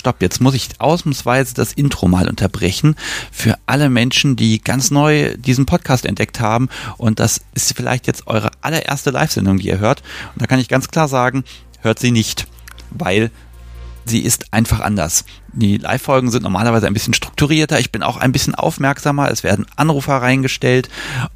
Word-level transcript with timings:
stopp, 0.00 0.20
jetzt 0.20 0.40
muss 0.40 0.54
ich 0.54 0.68
ausnahmsweise 0.78 1.54
das 1.54 1.72
Intro 1.72 2.08
mal 2.08 2.28
unterbrechen 2.28 2.96
für 3.30 3.56
alle 3.66 3.88
Menschen, 3.88 4.34
die 4.34 4.60
ganz 4.60 4.90
neu 4.90 5.36
diesen 5.36 5.66
Podcast 5.66 6.04
entdeckt 6.04 6.40
haben 6.40 6.68
und 6.96 7.20
das 7.20 7.42
ist 7.54 7.76
vielleicht 7.76 8.08
jetzt 8.08 8.26
eure 8.26 8.50
allererste 8.62 9.10
Live-Sendung, 9.10 9.58
die 9.58 9.68
ihr 9.68 9.78
hört. 9.78 10.02
Und 10.34 10.42
da 10.42 10.46
kann 10.46 10.58
ich 10.58 10.68
ganz 10.68 10.88
klar 10.88 11.06
sagen, 11.06 11.44
hört 11.80 11.98
sie 11.98 12.10
nicht, 12.10 12.48
weil 12.90 13.30
sie 14.06 14.20
ist 14.20 14.52
einfach 14.52 14.80
anders. 14.80 15.24
Die 15.52 15.76
Live-Folgen 15.76 16.30
sind 16.30 16.42
normalerweise 16.42 16.86
ein 16.86 16.94
bisschen 16.94 17.14
strukturierter. 17.14 17.78
Ich 17.78 17.92
bin 17.92 18.02
auch 18.02 18.16
ein 18.16 18.32
bisschen 18.32 18.54
aufmerksamer. 18.54 19.30
Es 19.30 19.44
werden 19.44 19.66
Anrufer 19.76 20.16
reingestellt 20.16 20.88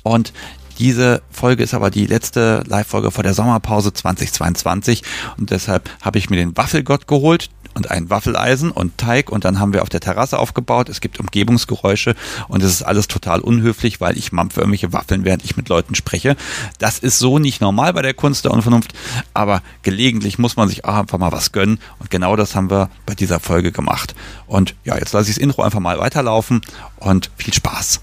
und 0.02 0.32
diese 0.78 1.22
Folge 1.30 1.62
ist 1.62 1.74
aber 1.74 1.90
die 1.90 2.06
letzte 2.06 2.64
Live-Folge 2.66 3.12
vor 3.12 3.22
der 3.22 3.34
Sommerpause 3.34 3.92
2022 3.92 5.02
und 5.38 5.50
deshalb 5.50 5.88
habe 6.02 6.18
ich 6.18 6.30
mir 6.30 6.36
den 6.36 6.56
Waffelgott 6.56 7.06
geholt 7.06 7.50
und 7.74 7.90
ein 7.90 8.10
Waffeleisen 8.10 8.70
und 8.70 8.98
Teig 8.98 9.30
und 9.30 9.44
dann 9.44 9.58
haben 9.58 9.72
wir 9.72 9.82
auf 9.82 9.88
der 9.88 10.00
Terrasse 10.00 10.38
aufgebaut. 10.38 10.88
Es 10.88 11.00
gibt 11.00 11.20
Umgebungsgeräusche 11.20 12.14
und 12.48 12.62
es 12.62 12.72
ist 12.72 12.82
alles 12.82 13.08
total 13.08 13.40
unhöflich, 13.40 14.00
weil 14.00 14.16
ich 14.16 14.32
mampfe 14.32 14.60
irgendwelche 14.60 14.92
Waffeln, 14.92 15.24
während 15.24 15.44
ich 15.44 15.56
mit 15.56 15.68
Leuten 15.68 15.94
spreche. 15.94 16.36
Das 16.78 16.98
ist 16.98 17.18
so 17.18 17.38
nicht 17.38 17.60
normal 17.60 17.92
bei 17.92 18.02
der 18.02 18.14
Kunst 18.14 18.44
der 18.44 18.52
Unvernunft, 18.52 18.94
aber 19.34 19.62
gelegentlich 19.82 20.38
muss 20.38 20.56
man 20.56 20.68
sich 20.68 20.84
auch 20.84 20.94
einfach 20.94 21.18
mal 21.18 21.32
was 21.32 21.52
gönnen 21.52 21.78
und 21.98 22.10
genau 22.10 22.36
das 22.36 22.54
haben 22.54 22.70
wir 22.70 22.90
bei 23.06 23.14
dieser 23.14 23.40
Folge 23.40 23.72
gemacht. 23.72 24.14
Und 24.46 24.74
ja, 24.84 24.96
jetzt 24.96 25.12
lasse 25.12 25.30
ich 25.30 25.36
das 25.36 25.42
Intro 25.42 25.62
einfach 25.62 25.80
mal 25.80 25.98
weiterlaufen 25.98 26.60
und 26.96 27.30
viel 27.36 27.54
Spaß. 27.54 28.00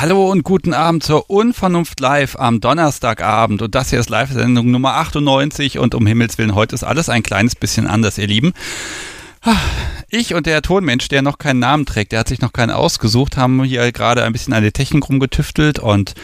Hallo 0.00 0.30
und 0.30 0.44
guten 0.44 0.74
Abend 0.74 1.02
zur 1.02 1.28
Unvernunft 1.28 1.98
Live 1.98 2.36
am 2.36 2.60
Donnerstagabend. 2.60 3.62
Und 3.62 3.74
das 3.74 3.90
hier 3.90 3.98
ist 3.98 4.08
Live-Sendung 4.08 4.70
Nummer 4.70 4.94
98. 4.94 5.80
Und 5.80 5.92
um 5.96 6.06
Himmels 6.06 6.38
Willen, 6.38 6.54
heute 6.54 6.76
ist 6.76 6.84
alles 6.84 7.08
ein 7.08 7.24
kleines 7.24 7.56
bisschen 7.56 7.88
anders, 7.88 8.16
ihr 8.16 8.28
Lieben. 8.28 8.52
Ich 10.08 10.34
und 10.34 10.46
der 10.46 10.62
Tonmensch, 10.62 11.08
der 11.08 11.22
noch 11.22 11.38
keinen 11.38 11.58
Namen 11.58 11.84
trägt, 11.84 12.12
der 12.12 12.20
hat 12.20 12.28
sich 12.28 12.40
noch 12.40 12.52
keinen 12.52 12.70
ausgesucht, 12.70 13.36
haben 13.36 13.64
hier 13.64 13.90
gerade 13.90 14.22
ein 14.22 14.32
bisschen 14.32 14.54
an 14.54 14.62
der 14.62 14.72
Technik 14.72 15.08
rumgetüftelt 15.08 15.80
und 15.80 16.14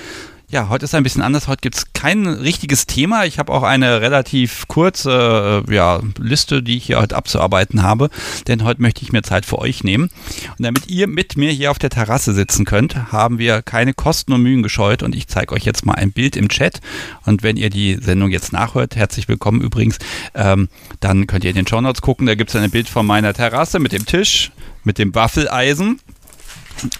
ja, 0.55 0.69
heute 0.69 0.85
ist 0.85 0.95
ein 0.95 1.03
bisschen 1.03 1.21
anders. 1.21 1.49
Heute 1.49 1.63
gibt 1.63 1.75
es 1.75 1.93
kein 1.95 2.29
richtiges 2.29 2.87
Thema. 2.87 3.25
Ich 3.25 3.41
habe 3.41 3.53
auch 3.53 3.65
eine 3.65 4.01
relativ 4.01 4.69
kurze 4.69 5.65
äh, 5.69 5.75
ja, 5.75 6.01
Liste, 6.17 6.63
die 6.63 6.77
ich 6.77 6.87
hier 6.87 7.01
heute 7.01 7.17
abzuarbeiten 7.17 7.83
habe. 7.83 8.09
Denn 8.47 8.63
heute 8.63 8.81
möchte 8.81 9.03
ich 9.03 9.11
mir 9.11 9.23
Zeit 9.23 9.45
für 9.47 9.59
euch 9.59 9.83
nehmen. 9.83 10.11
Und 10.57 10.65
damit 10.65 10.89
ihr 10.89 11.09
mit 11.09 11.37
mir 11.37 11.51
hier 11.51 11.73
auf 11.73 11.81
der 11.81 11.91
Terrasse 11.91 12.33
sitzen 12.33 12.65
könnt, 12.65 13.11
haben 13.11 13.39
wir 13.39 13.63
keine 13.63 13.95
Kosten 13.95 14.33
und 14.33 14.45
Mühen 14.45 14.63
gescheut. 14.63 15.03
Und 15.03 15.17
ich 15.17 15.27
zeige 15.27 15.53
euch 15.53 15.65
jetzt 15.65 15.85
mal 15.87 15.95
ein 15.95 16.13
Bild 16.13 16.37
im 16.37 16.49
Chat. 16.49 16.81
Und 17.27 17.43
wenn 17.43 17.57
ihr 17.57 17.69
die 17.69 17.99
Sendung 18.01 18.31
jetzt 18.31 18.53
nachhört, 18.53 18.95
herzlich 18.95 19.27
willkommen 19.27 19.61
übrigens, 19.61 19.99
ähm, 20.37 20.69
dann 21.01 21.27
könnt 21.27 21.43
ihr 21.43 21.51
in 21.51 21.57
den 21.57 21.67
Show 21.67 21.81
Notes 21.81 22.01
gucken. 22.01 22.29
Da 22.29 22.37
gibt 22.37 22.55
es 22.55 22.57
ein 22.57 22.71
Bild 22.71 22.89
von 22.89 23.05
meiner 23.05 23.35
Terrasse 23.35 23.81
mit 23.81 23.91
dem 23.91 24.07
Tisch, 24.07 24.53
mit 24.85 24.99
dem 24.99 25.17
Waffeleisen 25.17 25.99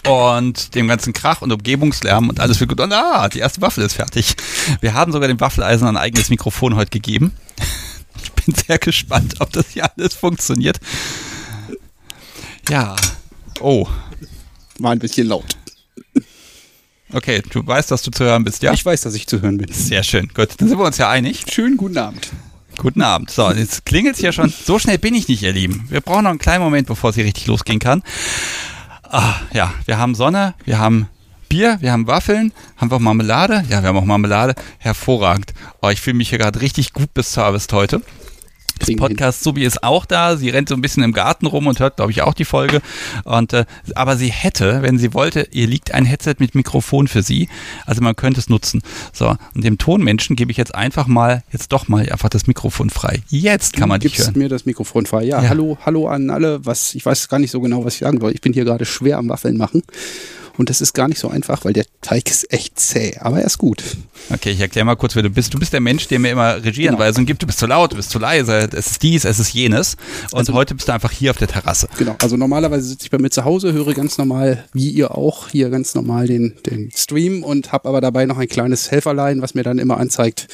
und 0.07 0.75
dem 0.75 0.89
ganzen 0.89 1.13
Krach 1.13 1.43
und 1.43 1.53
Umgebungslärm 1.53 2.29
und 2.29 2.41
alles 2.41 2.59
für 2.59 2.67
gut. 2.67 2.81
Und 2.81 2.93
ah, 2.93 3.29
die 3.29 3.41
erste 3.41 3.61
Waffel 3.61 3.85
ist 3.85 3.95
fertig. 3.95 4.35
Wir 4.81 4.95
haben 4.95 5.13
sogar 5.13 5.29
dem 5.29 5.41
Waffeleisen 5.41 5.87
ein 5.87 5.97
eigenes 5.97 6.31
Mikrofon 6.31 6.77
heute 6.77 6.91
gegeben. 6.91 7.33
Ich 8.23 8.33
bin 8.33 8.55
sehr 8.55 8.79
gespannt, 8.79 9.35
ob 9.41 9.53
das 9.53 9.71
hier 9.71 9.91
alles 9.97 10.15
funktioniert. 10.15 10.79
Ja. 12.71 12.97
Oh. 13.61 13.87
War 14.79 14.93
ein 14.93 14.99
bisschen 14.99 15.29
laut. 15.29 15.57
Okay, 17.13 17.43
du 17.51 17.67
weißt, 17.67 17.91
dass 17.91 18.03
du 18.03 18.11
zu 18.11 18.25
hören 18.25 18.45
bist, 18.45 18.63
ja? 18.63 18.73
Ich 18.73 18.85
weiß, 18.85 19.03
dass 19.03 19.15
ich 19.15 19.27
zu 19.27 19.43
hören 19.43 19.59
bin. 19.59 19.73
Sehr 19.73 20.03
schön. 20.03 20.29
Gut, 20.35 20.51
dann 20.59 20.69
sind 20.69 20.79
wir 20.79 20.85
uns 20.85 20.99
ja 20.99 21.11
einig. 21.11 21.45
Schönen 21.53 21.77
guten 21.77 21.99
Abend. 21.99 22.31
Guten 22.77 23.03
Abend. 23.03 23.31
So, 23.31 23.51
jetzt 23.53 23.85
klingelt 23.85 24.17
es 24.17 24.23
ja 24.23 24.33
schon. 24.33 24.53
So 24.53 24.79
schnell 24.79 24.99
bin 24.99 25.15
ich 25.15 25.29
nicht, 25.29 25.43
ihr 25.43 25.53
Lieben. 25.53 25.87
Wir 25.91 26.01
brauchen 26.01 26.25
noch 26.25 26.31
einen 26.31 26.39
kleinen 26.39 26.65
Moment, 26.65 26.89
bevor 26.89 27.11
es 27.11 27.17
hier 27.17 27.25
richtig 27.25 27.47
losgehen 27.47 27.79
kann. 27.79 28.03
Ah, 29.17 29.37
ja, 29.53 29.73
wir 29.87 29.97
haben 29.99 30.17
Sonne, 30.17 30.55
wir 30.65 30.81
haben 30.81 31.09
Bier, 31.49 31.77
wir 31.81 31.93
haben 31.93 32.09
Waffeln, 32.09 32.53
haben 32.77 32.91
wir 32.91 32.97
auch 32.97 33.01
Marmelade? 33.01 33.63
Ja, 33.69 33.81
wir 33.81 33.91
haben 33.91 33.97
auch 33.97 34.05
Marmelade. 34.05 34.57
Hervorragend. 34.79 35.55
Oh, 35.81 35.89
ich 35.89 36.01
fühle 36.01 36.17
mich 36.17 36.31
hier 36.31 36.39
gerade 36.39 36.61
richtig 36.61 36.93
gut 36.93 37.11
Harvest 37.37 37.73
heute. 37.73 38.03
Das 38.79 38.95
Podcast 38.97 39.43
Subi 39.43 39.65
ist 39.65 39.83
auch 39.83 40.05
da. 40.05 40.37
Sie 40.37 40.49
rennt 40.51 40.69
so 40.69 40.75
ein 40.75 40.81
bisschen 40.81 41.03
im 41.03 41.13
Garten 41.13 41.47
rum 41.47 41.67
und 41.67 41.81
hört, 41.81 41.97
glaube 41.97 42.13
ich, 42.13 42.23
auch 42.23 42.35
die 42.35 42.45
Folge. 42.45 42.81
Und 43.25 43.53
äh, 43.53 43.65
aber 43.95 44.17
sie 44.17 44.33
hätte, 44.33 44.83
wenn 44.83 44.99
sie 44.99 45.15
wollte, 45.15 45.49
ihr 45.53 45.67
liegt 45.67 45.93
ein 45.93 46.05
Headset 46.05 46.37
mit 46.39 46.55
Mikrofon 46.55 47.09
für 47.09 47.23
sie. 47.23 47.49
Also 47.87 48.03
man 48.03 48.17
könnte 48.17 48.41
es 48.41 48.49
nutzen. 48.49 48.83
So, 49.13 49.37
und 49.55 49.65
dem 49.65 49.79
Tonmenschen 49.79 50.37
gebe 50.37 50.51
ich 50.51 50.57
jetzt 50.57 50.75
einfach 50.75 51.07
mal, 51.07 51.43
jetzt 51.53 51.73
doch 51.73 51.89
mal 51.89 52.09
einfach 52.11 52.29
das 52.29 52.47
Mikrofon 52.47 52.91
frei. 52.91 53.23
Jetzt 53.29 53.75
kann 53.75 53.89
man 53.89 54.01
dich 54.01 54.19
hören. 54.19 54.35
mir 54.37 54.49
das 54.49 54.67
Mikrofon 54.67 55.07
frei. 55.07 55.25
Ja, 55.25 55.43
ja, 55.43 55.49
hallo, 55.49 55.79
hallo 55.85 56.09
an 56.09 56.31
alle. 56.31 56.65
Was, 56.67 56.95
ich 56.95 57.05
weiß 57.05 57.29
gar 57.29 57.39
nicht 57.39 57.51
so 57.51 57.61
genau, 57.61 57.85
was 57.85 57.95
ich 57.95 58.01
sagen 58.01 58.21
soll. 58.21 58.33
Ich 58.33 58.41
bin 58.41 58.53
hier 58.53 58.65
gerade 58.65 58.85
schwer 58.85 59.19
am 59.19 59.29
Waffeln 59.29 59.57
machen. 59.57 59.83
Und 60.57 60.71
das 60.71 60.81
ist 60.81 60.93
gar 60.93 61.09
nicht 61.09 61.19
so 61.19 61.29
einfach, 61.29 61.65
weil 61.65 61.73
der 61.73 61.85
Teig 62.01 62.31
ist 62.31 62.53
echt 62.53 62.79
zäh, 62.79 63.17
aber 63.19 63.41
er 63.41 63.47
ist 63.47 63.59
gut. 63.59 63.83
Okay, 64.33 64.51
ich 64.51 64.61
erkläre 64.61 64.85
mal 64.85 64.95
kurz, 64.95 65.17
wer 65.17 65.23
du 65.23 65.31
bist. 65.31 65.53
Du 65.53 65.59
bist 65.59 65.73
der 65.73 65.81
Mensch, 65.81 66.07
der 66.09 66.19
mir 66.19 66.31
immer 66.31 66.63
Regieanweisungen 66.63 67.27
genau. 67.27 67.27
gibt. 67.27 67.43
Du 67.43 67.47
bist 67.47 67.59
zu 67.59 67.67
laut, 67.67 67.93
du 67.93 67.97
bist 67.97 68.11
zu 68.11 68.19
leise, 68.19 68.69
es 68.73 68.93
ist 68.93 69.03
dies, 69.03 69.25
es 69.25 69.39
ist 69.39 69.53
jenes. 69.53 69.97
Und 70.31 70.39
also, 70.39 70.55
heute 70.55 70.75
bist 70.75 70.89
du 70.89 70.93
einfach 70.93 71.11
hier 71.11 71.31
auf 71.31 71.39
der 71.39 71.49
Terrasse. 71.49 71.89
Genau, 71.99 72.17
also 72.21 72.37
normalerweise 72.37 72.87
sitze 72.87 73.07
ich 73.07 73.11
bei 73.11 73.19
mir 73.19 73.31
zu 73.31 73.45
Hause, 73.45 73.73
höre 73.73 73.95
ganz 73.95 74.17
normal, 74.17 74.65
wie 74.73 74.91
ihr 74.91 75.17
auch, 75.17 75.49
hier 75.49 75.71
ganz 75.71 75.95
normal 75.95 76.27
den, 76.27 76.55
den 76.67 76.91
Stream 76.95 77.43
und 77.43 77.73
habe 77.73 77.89
aber 77.89 78.01
dabei 78.01 78.27
noch 78.27 78.39
ein 78.39 78.49
kleines 78.49 78.91
Helferlein, 78.91 79.43
was 79.43 79.55
mir 79.55 79.63
dann 79.63 79.79
immer 79.79 79.99
anzeigt, 79.99 80.47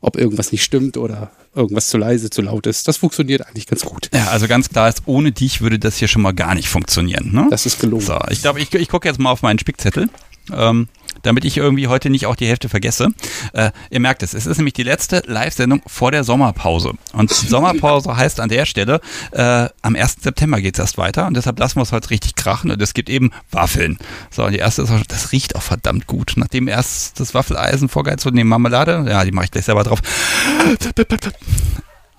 ob 0.00 0.16
irgendwas 0.16 0.52
nicht 0.52 0.62
stimmt 0.62 0.96
oder 0.96 1.30
irgendwas 1.54 1.88
zu 1.88 1.98
leise, 1.98 2.30
zu 2.30 2.42
laut 2.42 2.66
ist. 2.66 2.88
Das 2.88 2.96
funktioniert 2.96 3.46
eigentlich 3.46 3.66
ganz 3.66 3.84
gut. 3.84 4.08
Ja, 4.14 4.28
also 4.28 4.46
ganz 4.46 4.68
klar 4.68 4.88
ist, 4.88 5.02
ohne 5.06 5.32
dich 5.32 5.60
würde 5.60 5.78
das 5.78 5.96
hier 5.96 6.08
schon 6.08 6.22
mal 6.22 6.32
gar 6.32 6.54
nicht 6.54 6.68
funktionieren. 6.68 7.32
Ne? 7.32 7.48
Das 7.50 7.66
ist 7.66 7.80
gelungen. 7.80 8.04
So, 8.04 8.18
ich 8.30 8.42
glaube, 8.42 8.60
ich, 8.60 8.72
ich 8.72 8.88
gucke 8.88 9.08
jetzt 9.08 9.18
mal 9.18 9.30
auf 9.30 9.42
meinen 9.42 9.58
Spickzettel. 9.58 10.08
Ähm, 10.52 10.88
damit 11.22 11.44
ich 11.44 11.56
irgendwie 11.56 11.88
heute 11.88 12.10
nicht 12.10 12.26
auch 12.26 12.36
die 12.36 12.46
Hälfte 12.46 12.68
vergesse. 12.68 13.08
Äh, 13.52 13.70
ihr 13.90 14.00
merkt 14.00 14.22
es, 14.22 14.34
es 14.34 14.46
ist 14.46 14.56
nämlich 14.56 14.74
die 14.74 14.82
letzte 14.82 15.22
Live-Sendung 15.26 15.82
vor 15.86 16.12
der 16.12 16.24
Sommerpause. 16.24 16.92
Und 17.12 17.30
Sommerpause 17.30 18.16
heißt 18.16 18.40
an 18.40 18.48
der 18.48 18.66
Stelle, 18.66 19.00
äh, 19.32 19.68
am 19.82 19.96
1. 19.96 20.16
September 20.20 20.60
geht 20.60 20.74
es 20.74 20.80
erst 20.80 20.98
weiter 20.98 21.26
und 21.26 21.36
deshalb 21.36 21.58
lassen 21.58 21.76
wir 21.76 21.82
es 21.82 21.92
heute 21.92 22.10
richtig 22.10 22.34
krachen 22.34 22.70
und 22.70 22.80
es 22.80 22.94
gibt 22.94 23.08
eben 23.10 23.30
Waffeln. 23.50 23.98
So, 24.30 24.44
und 24.44 24.52
die 24.52 24.58
erste 24.58 24.82
ist 24.82 24.90
auch, 24.90 25.04
das 25.06 25.32
riecht 25.32 25.56
auch 25.56 25.62
verdammt 25.62 26.06
gut. 26.06 26.32
Nachdem 26.36 26.68
erst 26.68 27.20
das 27.20 27.34
Waffeleisen 27.34 27.88
vorgeheizt 27.88 28.24
wurde, 28.24 28.36
neben 28.36 28.48
Marmelade, 28.48 29.04
ja, 29.08 29.24
die 29.24 29.32
mache 29.32 29.46
ich 29.46 29.50
gleich 29.50 29.64
selber 29.64 29.84
drauf. 29.84 30.00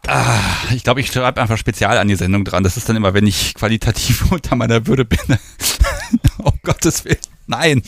Ah, 0.07 0.39
ich 0.73 0.83
glaube, 0.83 0.99
ich 0.99 1.07
schreibe 1.07 1.41
einfach 1.41 1.57
spezial 1.57 1.97
an 1.97 2.07
die 2.07 2.15
Sendung 2.15 2.43
dran. 2.43 2.63
Das 2.63 2.75
ist 2.75 2.89
dann 2.89 2.95
immer, 2.95 3.13
wenn 3.13 3.27
ich 3.27 3.53
qualitativ 3.53 4.25
unter 4.31 4.55
meiner 4.55 4.87
Würde 4.87 5.05
bin. 5.05 5.19
um 6.37 6.53
Gottes 6.63 7.05
Willen. 7.05 7.17
Nein. 7.47 7.83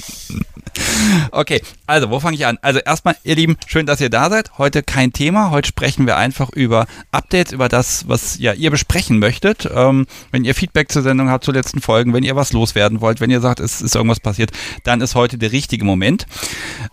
Okay, 1.31 1.61
also 1.87 2.09
wo 2.09 2.19
fange 2.19 2.35
ich 2.35 2.45
an? 2.45 2.57
Also 2.61 2.79
erstmal, 2.79 3.15
ihr 3.23 3.35
Lieben, 3.35 3.57
schön, 3.65 3.85
dass 3.85 4.01
ihr 4.01 4.09
da 4.09 4.29
seid. 4.29 4.57
Heute 4.57 4.83
kein 4.83 5.13
Thema. 5.13 5.51
Heute 5.51 5.67
sprechen 5.67 6.05
wir 6.05 6.17
einfach 6.17 6.49
über 6.49 6.85
Updates, 7.11 7.51
über 7.51 7.69
das, 7.69 8.07
was 8.07 8.37
ja 8.39 8.53
ihr 8.53 8.71
besprechen 8.71 9.19
möchtet. 9.19 9.69
Ähm, 9.73 10.05
wenn 10.31 10.45
ihr 10.45 10.55
Feedback 10.55 10.91
zur 10.91 11.01
Sendung 11.01 11.29
habt, 11.29 11.43
zu 11.43 11.51
letzten 11.51 11.81
Folgen, 11.81 12.13
wenn 12.13 12.23
ihr 12.23 12.35
was 12.35 12.53
loswerden 12.53 13.01
wollt, 13.01 13.19
wenn 13.19 13.31
ihr 13.31 13.41
sagt, 13.41 13.59
es 13.59 13.81
ist 13.81 13.95
irgendwas 13.95 14.19
passiert, 14.19 14.51
dann 14.83 15.01
ist 15.01 15.15
heute 15.15 15.37
der 15.37 15.51
richtige 15.51 15.85
Moment. 15.85 16.25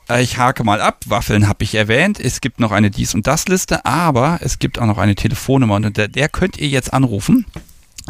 Äh, 0.09 0.23
ich 0.23 0.39
hake 0.39 0.65
mal 0.65 0.81
ab. 0.81 1.05
Waffeln 1.07 1.49
habe 1.49 1.65
ich 1.65 1.75
erwähnt. 1.75 2.21
Es 2.21 2.41
gibt 2.41 2.61
noch 2.61 2.73
eine 2.73 2.91
Dies- 2.91 3.15
und 3.15 3.27
Das-Liste, 3.27 3.85
aber 3.85 4.39
es 4.43 4.59
gibt 4.59 4.79
auch 4.79 4.87
noch 4.87 4.99
eine 4.99 5.15
Telefonnummer 5.15 5.77
und 5.77 5.97
der, 5.97 6.09
der 6.09 6.29
könnt 6.29 6.59
ihr 6.59 6.69
jetzt 6.69 6.93
anrufen. 6.93 7.47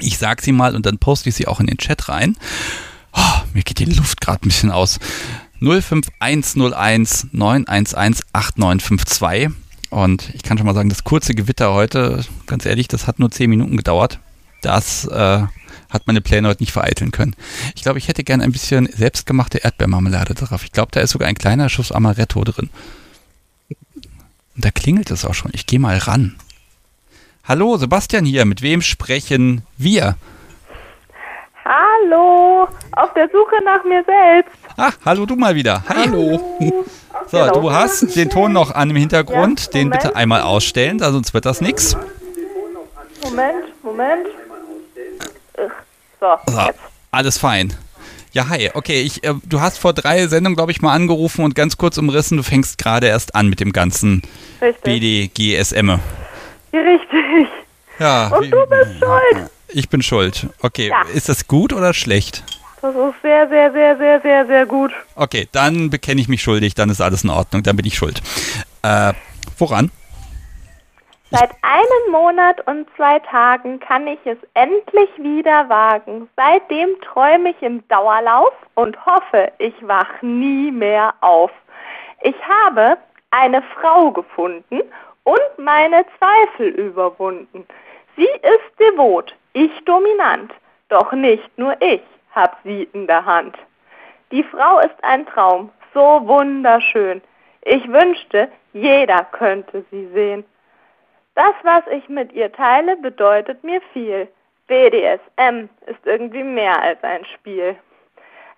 Ich 0.01 0.19
sage 0.19 0.43
sie 0.43 0.53
mal 0.53 0.75
und 0.75 0.87
dann 0.87 0.99
poste 0.99 1.29
ich 1.29 1.35
sie 1.35 1.47
auch 1.47 1.61
in 1.61 1.67
den 1.67 1.79
Chat 1.79 2.09
rein. 2.09 2.37
Oh, 3.13 3.41
mir 3.53 3.63
geht 3.63 3.79
die 3.81 3.85
Luft 3.87 4.21
gerade 4.21 4.47
ein 4.47 4.49
bisschen 4.49 4.71
aus. 4.71 4.99
05101 5.61 7.29
911 7.33 8.23
8952. 8.33 9.51
Und 9.91 10.31
ich 10.35 10.43
kann 10.43 10.57
schon 10.57 10.67
mal 10.67 10.75
sagen, 10.75 10.89
das 10.89 11.05
kurze 11.05 11.35
Gewitter 11.35 11.73
heute, 11.73 12.25
ganz 12.47 12.65
ehrlich, 12.65 12.89
das 12.89 13.07
hat 13.07 13.19
nur 13.19 13.31
10 13.31 13.51
Minuten 13.51 13.77
gedauert. 13.77 14.21
Das 14.63 15.05
äh, 15.07 15.43
hat 15.91 16.07
meine 16.07 16.21
Pläne 16.21 16.49
heute 16.49 16.63
nicht 16.63 16.73
vereiteln 16.73 17.11
können. 17.11 17.35
Ich 17.75 17.83
glaube, 17.83 17.99
ich 17.99 18.09
hätte 18.09 18.25
gerne 18.25 18.45
ein 18.45 18.53
bisschen 18.53 18.89
selbstgemachte 18.93 19.59
Erdbeermarmelade 19.59 20.35
drauf. 20.35 20.65
Ich 20.65 20.73
glaube, 20.73 20.93
da 20.93 21.01
ist 21.01 21.11
sogar 21.11 21.29
ein 21.29 21.35
kleiner 21.35 21.69
Schuss 21.69 21.93
Amaretto 21.93 22.45
drin. 22.45 22.71
Und 24.55 24.65
da 24.65 24.71
klingelt 24.71 25.11
es 25.11 25.25
auch 25.25 25.35
schon. 25.35 25.51
Ich 25.55 25.67
gehe 25.67 25.79
mal 25.79 25.99
ran. 25.99 26.37
Hallo, 27.45 27.77
Sebastian 27.77 28.25
hier. 28.25 28.45
Mit 28.45 28.63
wem 28.63 28.83
sprechen 28.83 29.63
wir? 29.77 30.17
Hallo, 31.75 32.67
auf 32.97 33.15
der 33.15 33.29
Suche 33.29 33.63
nach 33.65 33.85
mir 33.85 34.03
selbst. 34.05 34.51
Ach, 34.77 34.93
hallo 35.05 35.25
du 35.25 35.37
mal 35.37 35.55
wieder. 35.55 35.85
Hi. 35.89 36.07
Hallo. 36.09 36.57
So, 37.27 37.49
du 37.51 37.71
hast 37.73 38.17
den 38.17 38.29
Ton 38.31 38.53
noch 38.53 38.75
an 38.75 38.91
im 38.91 38.97
Hintergrund. 38.97 39.67
Ja, 39.67 39.71
den 39.73 39.91
bitte 39.91 40.17
einmal 40.17 40.43
ausstellen, 40.43 40.99
sonst 40.99 41.33
wird 41.35 41.45
das 41.45 41.61
nichts. 41.61 41.97
Moment, 43.23 43.65
Moment. 43.85 44.27
So, 46.19 46.27
so 46.47 46.59
alles 47.13 47.39
fein. 47.39 47.73
Ja, 48.33 48.49
hi. 48.49 48.71
Okay, 48.75 49.03
ich, 49.03 49.23
äh, 49.23 49.35
du 49.45 49.61
hast 49.61 49.79
vor 49.79 49.93
drei 49.93 50.27
Sendungen, 50.29 50.57
glaube 50.57 50.73
ich, 50.73 50.83
mal 50.83 50.93
angerufen 50.93 51.45
und 51.45 51.55
ganz 51.55 51.77
kurz 51.77 51.99
umrissen, 51.99 52.37
du 52.37 52.43
fängst 52.43 52.79
gerade 52.79 53.07
erst 53.09 53.35
an 53.35 53.49
mit 53.49 53.61
dem 53.61 53.73
ganzen 53.73 54.23
Richtig. 54.61 54.83
BDGSM. 55.35 55.99
Richtig. 56.73 57.49
Ja, 57.99 58.29
Und 58.29 58.43
wie- 58.47 58.51
du 58.51 58.67
bist 58.67 58.99
schuld. 58.99 59.51
Ich 59.73 59.89
bin 59.89 60.03
schuld. 60.03 60.49
Okay, 60.63 60.89
Ja. 60.89 61.03
ist 61.15 61.29
das 61.29 61.47
gut 61.47 61.73
oder 61.73 61.95
schlecht? 61.95 62.45
Das 62.83 62.95
ist 62.95 63.23
sehr, 63.23 63.49
sehr, 63.49 63.73
sehr, 63.73 63.97
sehr, 63.99 64.21
sehr, 64.23 64.47
sehr 64.47 64.67
gut. 64.67 64.93
Okay, 65.15 65.49
dann 65.53 65.91
bekenne 65.91 66.21
ich 66.21 66.29
mich 66.29 66.43
schuldig, 66.43 66.75
dann 66.75 66.89
ist 66.89 67.01
alles 67.03 67.25
in 67.25 67.31
Ordnung, 67.31 67.63
dann 67.63 67.77
bin 67.77 67.85
ich 67.87 67.95
schuld. 67.95 68.23
Äh, 68.83 69.13
woran? 69.59 69.91
Seit 71.33 71.51
einem 71.63 72.11
Monat 72.11 72.67
und 72.67 72.89
zwei 72.97 73.21
Tagen 73.21 73.79
kann 73.79 74.07
ich 74.09 74.19
es 74.25 74.39
endlich 74.55 75.09
wieder 75.19 75.69
wagen. 75.69 76.29
Seitdem 76.37 76.89
träume 77.03 77.51
ich 77.51 77.63
im 77.63 77.87
Dauerlauf 77.89 78.53
und 78.75 78.97
hoffe, 79.07 79.53
ich 79.59 79.75
wach 79.83 80.09
nie 80.23 80.73
mehr 80.73 81.15
auf. 81.21 81.53
Ich 82.23 82.35
habe 82.49 82.97
eine 83.31 83.63
Frau 83.81 84.11
gefunden 84.11 84.81
und 85.23 85.41
meine 85.59 86.05
Zweifel 86.19 86.69
überwunden. 86.71 87.65
Sie 88.17 88.25
ist 88.25 88.81
devot, 88.81 89.33
ich 89.53 89.73
dominant, 89.85 90.53
doch 90.89 91.13
nicht 91.13 91.59
nur 91.59 91.81
ich 91.81 92.03
hab 92.35 92.59
sie 92.65 92.89
in 92.93 93.07
der 93.07 93.25
Hand. 93.25 93.57
Die 94.31 94.45
Frau 94.45 94.79
ist 94.81 95.03
ein 95.03 95.27
Traum, 95.27 95.71
so 95.93 96.23
wunderschön. 96.27 97.21
Ich 97.63 97.87
wünschte, 97.89 98.49
jeder 98.73 99.25
könnte 99.33 99.85
sie 99.91 100.07
sehen. 100.15 100.45
Das, 101.35 101.55
was 101.63 101.83
ich 101.91 102.09
mit 102.09 102.33
ihr 102.33 102.53
teile, 102.53 102.97
bedeutet 102.97 103.63
mir 103.65 103.81
viel. 103.93 104.29
BDSM 104.67 105.69
ist 105.87 106.05
irgendwie 106.05 106.45
mehr 106.45 106.81
als 106.81 107.03
ein 107.03 107.25
Spiel. 107.25 107.77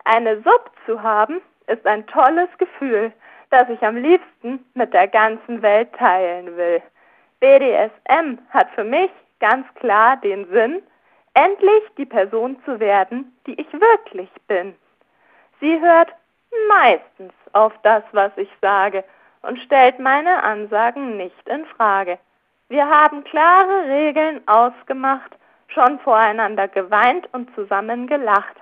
Eine 0.05 0.37
Sub 0.43 0.71
zu 0.85 1.03
haben, 1.03 1.41
ist 1.69 1.87
ein 1.87 2.07
tolles 2.07 2.49
Gefühl, 2.59 3.13
das 3.51 3.69
ich 3.69 3.83
am 3.83 3.97
liebsten 3.97 4.65
mit 4.75 4.93
der 4.93 5.09
ganzen 5.09 5.63
Welt 5.63 5.93
teilen 5.95 6.57
will. 6.57 6.83
BDSM 7.41 8.39
hat 8.51 8.69
für 8.75 8.85
mich 8.85 9.11
ganz 9.43 9.67
klar 9.75 10.17
den 10.19 10.49
Sinn, 10.53 10.83
endlich 11.35 11.83
die 11.99 12.07
Person 12.07 12.57
zu 12.65 12.79
werden, 12.79 13.37
die 13.47 13.61
ich 13.61 13.73
wirklich 13.73 14.31
bin. 14.47 14.75
Sie 15.61 15.81
hört 15.81 16.13
meistens 16.69 17.33
auf 17.53 17.73
das, 17.83 18.05
was 18.13 18.31
ich 18.37 18.49
sage 18.61 19.05
und 19.43 19.59
stellt 19.59 19.99
meine 19.99 20.43
Ansagen 20.45 21.17
nicht 21.17 21.49
in 21.49 21.67
Frage. 21.67 22.19
Wir 22.69 22.89
haben 22.89 23.25
klare 23.25 23.89
Regeln 23.89 24.47
ausgemacht, 24.47 25.37
schon 25.67 25.99
voreinander 25.99 26.69
geweint 26.69 27.29
und 27.33 27.53
zusammen 27.57 28.07
gelacht. 28.07 28.57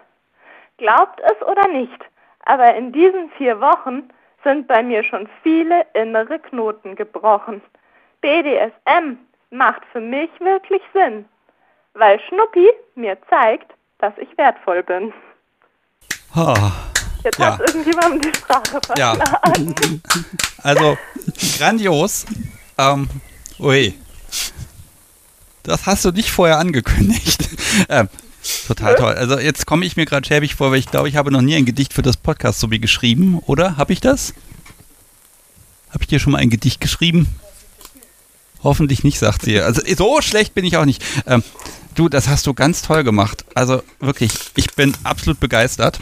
Glaubt 0.78 1.20
es 1.20 1.46
oder 1.46 1.68
nicht, 1.68 2.04
aber 2.46 2.74
in 2.74 2.90
diesen 2.90 3.30
vier 3.36 3.60
Wochen 3.60 4.08
sind 4.44 4.66
bei 4.66 4.82
mir 4.82 5.04
schon 5.04 5.28
viele 5.42 5.84
innere 5.92 6.38
Knoten 6.38 6.96
gebrochen. 6.96 7.60
BDSM 8.22 9.18
macht 9.50 9.82
für 9.92 10.00
mich 10.00 10.30
wirklich 10.40 10.82
Sinn, 10.92 11.24
weil 11.94 12.20
Schnuppi 12.28 12.66
mir 12.94 13.16
zeigt, 13.28 13.72
dass 13.98 14.12
ich 14.18 14.36
wertvoll 14.38 14.82
bin. 14.82 15.12
Ah, 16.34 16.72
Jetzt 17.24 17.38
Ja. 17.38 17.58
hat 17.58 17.60
irgendjemandem 17.68 18.20
die 18.22 18.38
Sprache 18.38 18.80
Ja. 18.96 19.14
verschlagen. 19.14 20.02
also, 20.62 20.96
grandios. 21.58 22.24
Ähm, 22.78 23.08
ui. 23.58 23.94
Das 25.64 25.84
hast 25.86 26.04
du 26.06 26.12
nicht 26.12 26.30
vorher 26.30 26.58
angekündigt. 26.58 27.46
ähm, 27.90 28.08
total 28.66 28.94
toll. 28.94 29.12
Also 29.14 29.38
jetzt 29.38 29.66
komme 29.66 29.84
ich 29.84 29.96
mir 29.96 30.06
gerade 30.06 30.26
schäbig 30.26 30.54
vor, 30.54 30.70
weil 30.70 30.78
ich 30.78 30.90
glaube, 30.90 31.10
ich 31.10 31.16
habe 31.16 31.30
noch 31.30 31.42
nie 31.42 31.56
ein 31.56 31.66
Gedicht 31.66 31.92
für 31.92 32.00
das 32.02 32.16
Podcast 32.16 32.58
so 32.60 32.70
wie 32.70 32.80
geschrieben, 32.80 33.38
oder? 33.44 33.76
Habe 33.76 33.92
ich 33.92 34.00
das? 34.00 34.32
Habe 35.90 36.02
ich 36.02 36.06
dir 36.08 36.20
schon 36.20 36.32
mal 36.32 36.38
ein 36.38 36.48
Gedicht 36.50 36.80
geschrieben? 36.80 37.26
Hoffentlich 38.62 39.04
nicht, 39.04 39.18
sagt 39.18 39.42
sie. 39.42 39.60
Also 39.60 39.82
so 39.96 40.20
schlecht 40.20 40.54
bin 40.54 40.64
ich 40.64 40.76
auch 40.76 40.84
nicht. 40.84 41.02
Ähm, 41.26 41.42
du, 41.94 42.08
das 42.08 42.28
hast 42.28 42.46
du 42.46 42.54
ganz 42.54 42.82
toll 42.82 43.04
gemacht. 43.04 43.44
Also 43.54 43.82
wirklich, 44.00 44.32
ich 44.56 44.74
bin 44.74 44.94
absolut 45.04 45.40
begeistert. 45.40 45.98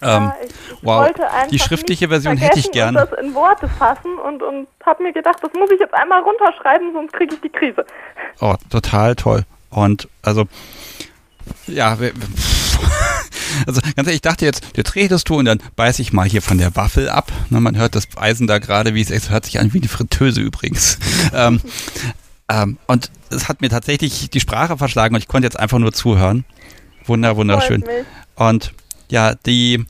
Ähm, 0.00 0.08
Ja, 0.08 0.36
ich, 0.44 0.50
ich 0.50 0.78
wow. 0.82 1.08
Die 1.50 1.58
schriftliche 1.60 2.08
Version 2.08 2.36
hätte 2.36 2.58
ich 2.58 2.64
vergessen 2.66 2.94
gern. 2.94 2.96
Und 2.96 3.10
das 3.12 3.18
in 3.20 3.34
Worte 3.34 3.68
fassen 3.68 4.18
und, 4.18 4.42
und 4.42 4.66
habe 4.84 5.02
mir 5.04 5.12
gedacht, 5.12 5.36
das 5.40 5.52
muss 5.54 5.70
ich 5.70 5.78
jetzt 5.78 5.94
einmal 5.94 6.20
runterschreiben, 6.22 6.92
sonst 6.92 7.12
kriege 7.12 7.34
ich 7.36 7.40
die 7.40 7.48
Krise. 7.48 7.86
Oh, 8.40 8.54
total 8.68 9.14
toll. 9.14 9.44
Und 9.70 10.08
also, 10.22 10.46
ja, 11.68 11.98
wir- 12.00 12.12
also 13.66 13.80
ganz 13.80 13.98
ehrlich, 13.98 14.16
ich 14.16 14.22
dachte 14.22 14.44
jetzt, 14.44 14.64
jetzt 14.76 14.94
redest 14.94 15.28
du 15.28 15.38
und 15.38 15.44
dann 15.44 15.62
beiß 15.76 15.98
ich 15.98 16.12
mal 16.12 16.28
hier 16.28 16.42
von 16.42 16.58
der 16.58 16.74
Waffel 16.76 17.08
ab. 17.08 17.32
Na, 17.50 17.60
man 17.60 17.76
hört 17.76 17.94
das 17.94 18.08
Eisen 18.16 18.46
da 18.46 18.58
gerade, 18.58 18.94
wie 18.94 19.00
es 19.00 19.10
es 19.10 19.30
hört 19.30 19.44
sich 19.44 19.60
an 19.60 19.72
wie 19.72 19.80
die 19.80 19.88
Fritteuse 19.88 20.40
übrigens. 20.40 20.98
ähm, 21.34 21.60
ähm, 22.48 22.78
und 22.86 23.10
es 23.30 23.48
hat 23.48 23.60
mir 23.60 23.70
tatsächlich 23.70 24.30
die 24.30 24.40
Sprache 24.40 24.76
verschlagen 24.76 25.14
und 25.14 25.20
ich 25.20 25.28
konnte 25.28 25.46
jetzt 25.46 25.58
einfach 25.58 25.78
nur 25.78 25.92
zuhören. 25.92 26.44
Wunder, 27.04 27.36
wunderschön. 27.36 27.84
Und 28.36 28.72
ja, 29.10 29.34
die, 29.34 29.84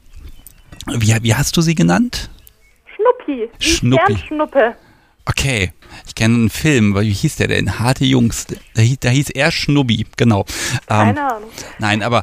wie, 0.86 1.16
wie 1.22 1.34
hast 1.34 1.56
du 1.56 1.60
sie 1.60 1.74
genannt? 1.74 2.30
Schnuppi. 2.96 3.50
Schnuppi. 3.58 4.14
Sternschnuppe. 4.16 4.76
Okay, 5.24 5.72
ich 6.06 6.14
kenne 6.16 6.34
einen 6.34 6.50
Film, 6.50 6.98
wie 6.98 7.12
hieß 7.12 7.36
der 7.36 7.48
denn? 7.48 7.78
Harte 7.78 8.04
Jungs. 8.04 8.46
Da 8.74 8.82
hieß, 8.82 8.98
da 9.00 9.10
hieß 9.10 9.30
er 9.30 9.52
Schnubbi, 9.52 10.06
genau. 10.16 10.40
Ähm, 10.40 11.14
Keine 11.14 11.34
Ahnung. 11.34 11.50
nein, 11.78 12.02
aber 12.02 12.22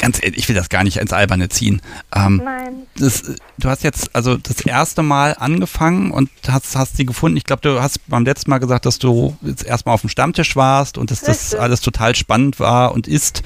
ganz 0.00 0.22
ehrlich, 0.22 0.38
ich 0.38 0.48
will 0.48 0.56
das 0.56 0.68
gar 0.68 0.82
nicht 0.82 0.96
ins 0.96 1.12
Alberne 1.12 1.48
ziehen. 1.48 1.80
Ähm, 2.14 2.40
Nein. 2.44 2.86
das, 2.98 3.36
du 3.58 3.68
hast 3.68 3.84
jetzt 3.84 4.14
also 4.14 4.36
das 4.36 4.60
erste 4.62 5.02
Mal 5.02 5.36
angefangen 5.38 6.10
und 6.10 6.30
hast, 6.48 6.74
hast 6.76 6.96
sie 6.96 7.06
gefunden. 7.06 7.36
Ich 7.36 7.44
glaube, 7.44 7.62
du 7.62 7.80
hast 7.80 8.08
beim 8.08 8.24
letzten 8.24 8.50
Mal 8.50 8.58
gesagt, 8.58 8.86
dass 8.86 8.98
du 8.98 9.36
jetzt 9.42 9.64
erstmal 9.64 9.94
auf 9.94 10.00
dem 10.00 10.10
Stammtisch 10.10 10.56
warst 10.56 10.98
und 10.98 11.10
dass 11.10 11.20
das 11.20 11.44
Richtig. 11.44 11.60
alles 11.60 11.80
total 11.80 12.16
spannend 12.16 12.58
war 12.58 12.92
und 12.92 13.06
ist. 13.06 13.42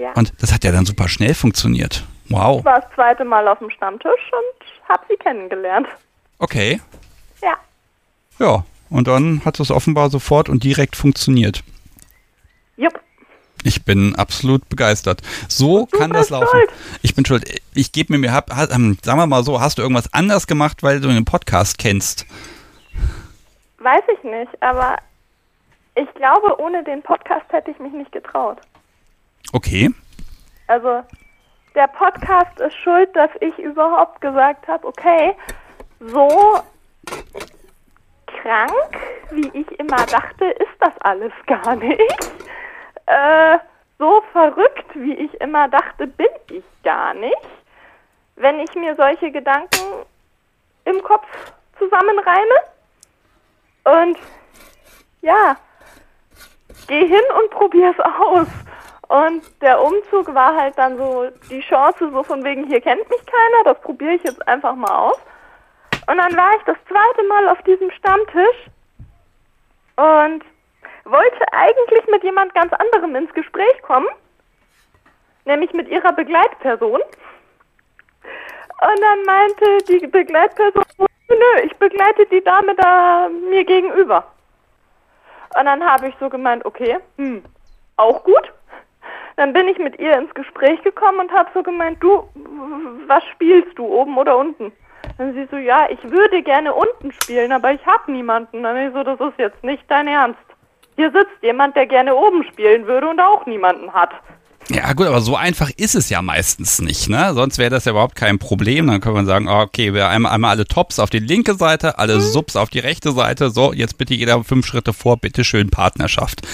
Ja. 0.00 0.12
Und 0.12 0.32
das 0.40 0.52
hat 0.52 0.64
ja 0.64 0.72
dann 0.72 0.86
super 0.86 1.08
schnell 1.08 1.34
funktioniert. 1.34 2.06
Wow. 2.28 2.60
Ich 2.60 2.64
war 2.64 2.80
das 2.80 2.90
zweite 2.94 3.24
Mal 3.24 3.46
auf 3.48 3.58
dem 3.58 3.70
Stammtisch 3.70 4.30
und 4.32 4.88
habe 4.88 5.02
sie 5.08 5.16
kennengelernt. 5.16 5.88
Okay. 6.38 6.80
Ja. 7.42 7.54
Ja. 8.38 8.64
Und 8.90 9.08
dann 9.08 9.44
hat 9.44 9.60
es 9.60 9.70
offenbar 9.70 10.08
sofort 10.08 10.48
und 10.48 10.64
direkt 10.64 10.96
funktioniert. 10.96 11.62
Jupp. 12.76 12.98
Ich 13.68 13.84
bin 13.84 14.16
absolut 14.16 14.66
begeistert. 14.70 15.20
So 15.46 15.86
Du 15.90 15.98
kann 15.98 16.10
das 16.10 16.30
laufen. 16.30 16.48
schuld. 16.50 16.70
Ich 17.02 17.14
bin 17.14 17.26
schuld. 17.26 17.44
Ich 17.74 17.92
gebe 17.92 18.14
mir, 18.14 18.18
mir 18.18 18.32
hab, 18.32 18.50
ha- 18.50 18.68
ähm, 18.70 18.96
sagen 19.02 19.18
wir 19.18 19.26
mal 19.26 19.44
so, 19.44 19.60
hast 19.60 19.76
du 19.76 19.82
irgendwas 19.82 20.10
anders 20.14 20.46
gemacht, 20.46 20.82
weil 20.82 21.00
du 21.00 21.08
den 21.08 21.26
Podcast 21.26 21.76
kennst? 21.76 22.24
Weiß 23.78 24.02
ich 24.16 24.24
nicht, 24.24 24.50
aber 24.62 24.96
ich 25.96 26.08
glaube, 26.14 26.58
ohne 26.58 26.82
den 26.82 27.02
Podcast 27.02 27.44
hätte 27.50 27.70
ich 27.70 27.78
mich 27.78 27.92
nicht 27.92 28.10
getraut. 28.10 28.56
Okay. 29.52 29.90
Also, 30.66 31.02
der 31.74 31.88
Podcast 31.88 32.58
ist 32.60 32.74
schuld, 32.82 33.14
dass 33.14 33.30
ich 33.42 33.56
überhaupt 33.58 34.20
gesagt 34.22 34.66
habe, 34.66 34.86
okay, 34.86 35.34
so 36.00 36.28
krank, 38.42 38.72
wie 39.30 39.48
ich 39.52 39.70
immer 39.78 40.06
dachte, 40.06 40.46
ist 40.46 40.76
das 40.80 40.92
alles 41.00 41.32
gar 41.46 41.76
nicht. 41.76 42.30
Äh, 43.08 43.58
so 43.98 44.22
verrückt, 44.32 44.86
wie 44.94 45.14
ich 45.14 45.40
immer 45.40 45.66
dachte, 45.68 46.06
bin 46.06 46.28
ich 46.50 46.64
gar 46.84 47.14
nicht. 47.14 47.48
Wenn 48.36 48.60
ich 48.60 48.74
mir 48.74 48.94
solche 48.96 49.30
Gedanken 49.32 50.04
im 50.84 51.02
Kopf 51.02 51.26
zusammenreime 51.78 52.54
und 53.84 54.18
ja, 55.22 55.56
geh 56.86 57.06
hin 57.06 57.22
und 57.40 57.50
probier's 57.50 57.98
aus. 58.00 58.46
Und 59.08 59.62
der 59.62 59.82
Umzug 59.82 60.34
war 60.34 60.54
halt 60.54 60.76
dann 60.76 60.98
so 60.98 61.30
die 61.48 61.60
Chance, 61.60 62.10
so 62.12 62.22
von 62.22 62.44
wegen, 62.44 62.66
hier 62.66 62.82
kennt 62.82 63.08
mich 63.08 63.24
keiner, 63.24 63.64
das 63.64 63.80
probiere 63.80 64.12
ich 64.12 64.22
jetzt 64.22 64.46
einfach 64.46 64.74
mal 64.74 64.94
aus. 64.94 65.18
Und 66.06 66.18
dann 66.18 66.36
war 66.36 66.50
ich 66.56 66.62
das 66.64 66.76
zweite 66.86 67.26
Mal 67.26 67.48
auf 67.48 67.62
diesem 67.62 67.90
Stammtisch 67.92 68.66
und 69.96 70.44
wollte 71.10 71.52
eigentlich 71.52 72.06
mit 72.08 72.22
jemand 72.22 72.54
ganz 72.54 72.72
anderem 72.72 73.14
ins 73.16 73.32
Gespräch 73.34 73.82
kommen, 73.82 74.08
nämlich 75.44 75.72
mit 75.72 75.88
ihrer 75.88 76.12
Begleitperson. 76.12 77.00
Und 78.80 79.00
dann 79.00 79.24
meinte 79.24 79.78
die 79.88 80.06
Begleitperson, 80.06 80.84
nö, 81.28 81.60
ich 81.64 81.76
begleite 81.76 82.26
die 82.26 82.42
Dame 82.42 82.74
da 82.76 83.28
mir 83.50 83.64
gegenüber. 83.64 84.24
Und 85.58 85.64
dann 85.64 85.84
habe 85.84 86.08
ich 86.08 86.14
so 86.20 86.28
gemeint, 86.28 86.64
okay, 86.64 86.98
hm, 87.16 87.42
auch 87.96 88.22
gut. 88.22 88.52
Dann 89.36 89.52
bin 89.52 89.68
ich 89.68 89.78
mit 89.78 89.98
ihr 89.98 90.18
ins 90.18 90.34
Gespräch 90.34 90.82
gekommen 90.82 91.20
und 91.20 91.32
habe 91.32 91.50
so 91.54 91.62
gemeint, 91.62 92.02
du, 92.02 92.28
was 93.06 93.24
spielst 93.32 93.78
du, 93.78 93.86
oben 93.86 94.18
oder 94.18 94.36
unten? 94.36 94.72
Dann 95.16 95.32
sie 95.32 95.46
so, 95.50 95.56
ja, 95.56 95.88
ich 95.88 96.02
würde 96.10 96.42
gerne 96.42 96.74
unten 96.74 97.12
spielen, 97.12 97.52
aber 97.52 97.72
ich 97.72 97.84
habe 97.86 98.10
niemanden. 98.10 98.62
Dann 98.62 98.76
ich 98.76 98.92
so, 98.92 99.02
das 99.02 99.20
ist 99.20 99.38
jetzt 99.38 99.62
nicht 99.64 99.84
dein 99.88 100.08
Ernst. 100.08 100.38
Hier 100.98 101.12
sitzt 101.12 101.42
jemand, 101.42 101.76
der 101.76 101.86
gerne 101.86 102.12
oben 102.12 102.42
spielen 102.52 102.86
würde 102.88 103.08
und 103.08 103.20
auch 103.20 103.46
niemanden 103.46 103.92
hat. 103.92 104.10
Ja 104.68 104.92
gut, 104.94 105.06
aber 105.06 105.20
so 105.20 105.36
einfach 105.36 105.70
ist 105.76 105.94
es 105.94 106.10
ja 106.10 106.20
meistens 106.22 106.80
nicht, 106.80 107.08
ne? 107.08 107.32
Sonst 107.34 107.56
wäre 107.56 107.70
das 107.70 107.84
ja 107.84 107.92
überhaupt 107.92 108.16
kein 108.16 108.40
Problem. 108.40 108.88
Dann 108.88 109.00
könnte 109.00 109.14
man 109.16 109.24
sagen, 109.26 109.48
okay, 109.48 109.94
wir 109.94 110.08
einmal, 110.08 110.32
einmal 110.32 110.50
alle 110.50 110.66
Tops 110.66 110.98
auf 110.98 111.08
die 111.08 111.20
linke 111.20 111.54
Seite, 111.54 111.98
alle 112.00 112.20
Subs 112.20 112.56
auf 112.56 112.68
die 112.68 112.80
rechte 112.80 113.12
Seite. 113.12 113.50
So, 113.50 113.72
jetzt 113.72 113.96
bitte 113.96 114.12
jeder 114.14 114.42
fünf 114.42 114.66
Schritte 114.66 114.92
vor, 114.92 115.16
bitte 115.18 115.44
schön 115.44 115.70
Partnerschaft. 115.70 116.46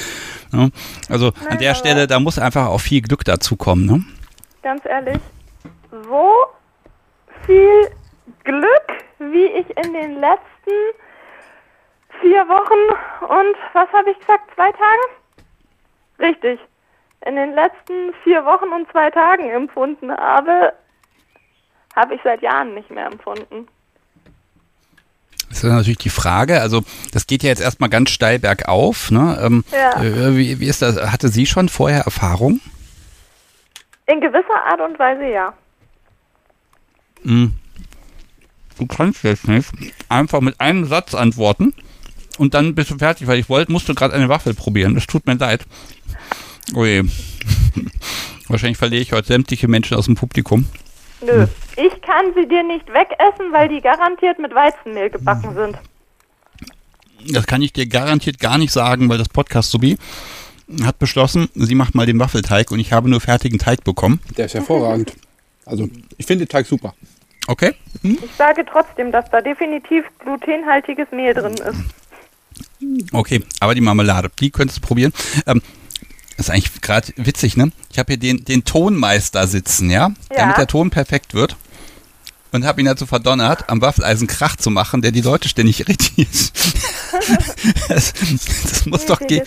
Ne? 0.53 0.71
Also 1.09 1.29
an 1.29 1.33
Nein, 1.49 1.59
der 1.61 1.71
aber- 1.71 1.79
Stelle, 1.79 2.07
da 2.07 2.21
muss 2.21 2.39
einfach 2.39 2.67
auch 2.67 2.81
viel 2.83 3.01
Glück 3.01 3.25
dazukommen, 3.25 3.87
ne? 3.87 4.05
Ganz 4.63 4.85
ehrlich, 4.85 5.19
so 5.91 6.31
viel 7.47 7.89
Glück, 8.45 8.87
wie 9.19 9.47
ich 9.47 9.67
in 9.85 9.93
den 9.95 10.21
letzten 10.21 10.71
vier 12.25 12.49
Wochen 12.49 12.83
und 13.27 13.57
was 13.75 13.89
habe 13.93 14.11
ich 14.11 14.19
gesagt, 14.19 14.51
zwei 14.55 14.73
Tagen? 14.73 15.07
Richtig. 16.19 16.59
In 17.27 17.37
den 17.37 17.55
letzten 17.55 18.15
vier 18.23 18.45
Wochen 18.47 18.69
und 18.73 18.91
zwei 18.91 19.11
Tagen 19.11 19.51
empfunden 19.51 20.11
habe, 20.11 20.73
habe 21.95 22.15
ich 22.15 22.21
seit 22.25 22.41
Jahren 22.43 22.75
nicht 22.75 22.91
mehr 22.91 23.07
empfunden. 23.07 23.69
Das 25.49 25.59
ist 25.63 25.71
natürlich 25.71 25.99
die 25.99 26.11
Frage. 26.11 26.61
Also, 26.61 26.83
das 27.13 27.27
geht 27.27 27.43
ja 27.43 27.51
jetzt 27.51 27.61
erstmal 27.61 27.91
ganz 27.91 28.11
steil 28.11 28.39
bergauf. 28.39 29.11
Ne? 29.11 29.39
Ähm, 29.43 29.65
Ja. 29.71 30.03
äh, 30.03 30.37
wie, 30.37 30.61
wie 30.61 30.67
ist 30.67 30.83
das? 30.83 30.97
Hatte 31.13 31.29
sie 31.29 31.47
schon 31.47 31.69
vorher 31.69 32.01
Erfahrung? 32.03 32.61
In 34.07 34.21
gewisser 34.21 34.65
Art 34.67 34.81
und 34.81 34.99
Weise 34.99 35.25
ja. 35.27 35.53
Hm. 37.23 37.55
Du 38.79 38.87
kannst 38.87 39.23
jetzt 39.23 39.47
nicht 39.47 39.71
einfach 40.09 40.41
mit 40.41 40.61
einem 40.61 40.85
Satz 40.87 41.15
antworten 41.15 41.73
und 42.39 42.55
dann 42.55 42.75
bist 42.75 42.91
du 42.91 42.99
fertig, 42.99 43.27
weil 43.27 43.39
ich 43.39 43.49
wollte, 43.49 43.73
musst 43.73 43.89
du 43.89 43.95
gerade 43.95 44.15
eine 44.15 44.29
Waffel 44.29 44.55
probieren. 44.55 44.95
Das 44.95 45.07
tut 45.07 45.27
mir 45.27 45.35
leid. 45.35 45.65
Oh 46.75 46.85
je. 46.85 47.03
Wahrscheinlich 48.49 48.79
verliere 48.79 49.03
ich 49.03 49.13
heute 49.13 49.29
sämtliche 49.29 49.69
Menschen 49.69 49.97
aus 49.97 50.07
dem 50.07 50.15
Publikum. 50.15 50.67
Nö. 51.25 51.47
Ich 51.77 52.03
kann 52.03 52.27
sie 52.35 52.47
dir 52.47 52.63
nicht 52.63 52.87
wegessen, 52.89 53.53
weil 53.53 53.69
die 53.69 53.81
garantiert 53.81 54.39
mit 54.39 54.55
Weizenmehl 54.55 55.11
gebacken 55.11 55.55
sind. 55.55 55.79
Das 57.33 57.47
kann 57.47 57.63
ich 57.63 57.73
dir 57.73 57.87
garantiert 57.87 58.39
gar 58.39 58.59
nicht 58.59 58.73
sagen, 58.73 59.09
weil 59.09 59.19
das 59.19 59.29
Podcast 59.29 59.71
Subi 59.71 59.97
hat 60.83 60.99
beschlossen, 60.99 61.49
sie 61.55 61.75
macht 61.75 61.95
mal 61.95 62.07
den 62.07 62.19
Waffelteig 62.19 62.71
und 62.71 62.79
ich 62.79 62.93
habe 62.93 63.09
nur 63.09 63.21
fertigen 63.21 63.59
Teig 63.59 63.85
bekommen. 63.85 64.21
Der 64.37 64.47
ist 64.47 64.55
hervorragend. 64.55 65.15
Also, 65.67 65.89
ich 66.17 66.27
finde 66.27 66.45
den 66.45 66.49
Teig 66.49 66.67
super. 66.67 66.95
Okay? 67.47 67.75
Ich 68.03 68.19
sage 68.39 68.65
trotzdem, 68.71 69.13
dass 69.13 69.31
da 69.31 69.41
definitiv 69.41 70.05
glutenhaltiges 70.19 71.11
Mehl 71.11 71.35
drin 71.35 71.55
ist. 71.55 71.95
Okay, 73.13 73.43
aber 73.61 73.75
die 73.75 73.81
Marmelade, 73.81 74.31
die 74.41 74.51
könntest 74.51 74.79
du 74.79 74.87
probieren. 74.87 75.13
Ähm, 75.47 75.63
das 76.37 76.49
ist 76.49 76.51
eigentlich 76.51 76.81
gerade 76.81 77.13
witzig, 77.17 77.57
ne? 77.57 77.71
Ich 77.93 77.99
habe 77.99 78.13
hier 78.13 78.19
den, 78.19 78.45
den 78.45 78.65
Tonmeister 78.65 79.47
sitzen, 79.47 79.91
ja? 79.91 80.09
Ja. 80.31 80.37
Damit 80.37 80.57
der 80.57 80.67
Ton 80.67 80.91
perfekt 80.91 81.35
wird. 81.35 81.57
Und 82.51 82.65
habe 82.65 82.81
ihn 82.81 82.87
dazu 82.87 83.07
verdonnert, 83.07 83.69
am 83.69 83.81
Waffeleisen 83.81 84.29
Krach 84.29 84.57
zu 84.57 84.71
machen, 84.71 85.03
der 85.03 85.11
die 85.11 85.23
Leute 85.23 85.49
ständig 85.49 85.81
irritiert. 85.81 86.29
das, 87.89 88.13
das 88.13 88.87
muss 88.87 89.07
doch 89.07 89.19
gehen. 89.21 89.45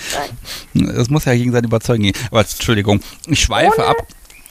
Das 0.74 1.10
muss 1.10 1.24
ja 1.24 1.34
gegen 1.34 1.54
seine 1.54 1.68
Überzeugung 1.68 2.04
gehen. 2.04 2.16
Aber 2.32 2.42
Entschuldigung, 2.42 3.02
ich 3.28 3.40
schweife 3.40 3.78
Ohne, 3.78 3.88
ab. 3.88 3.96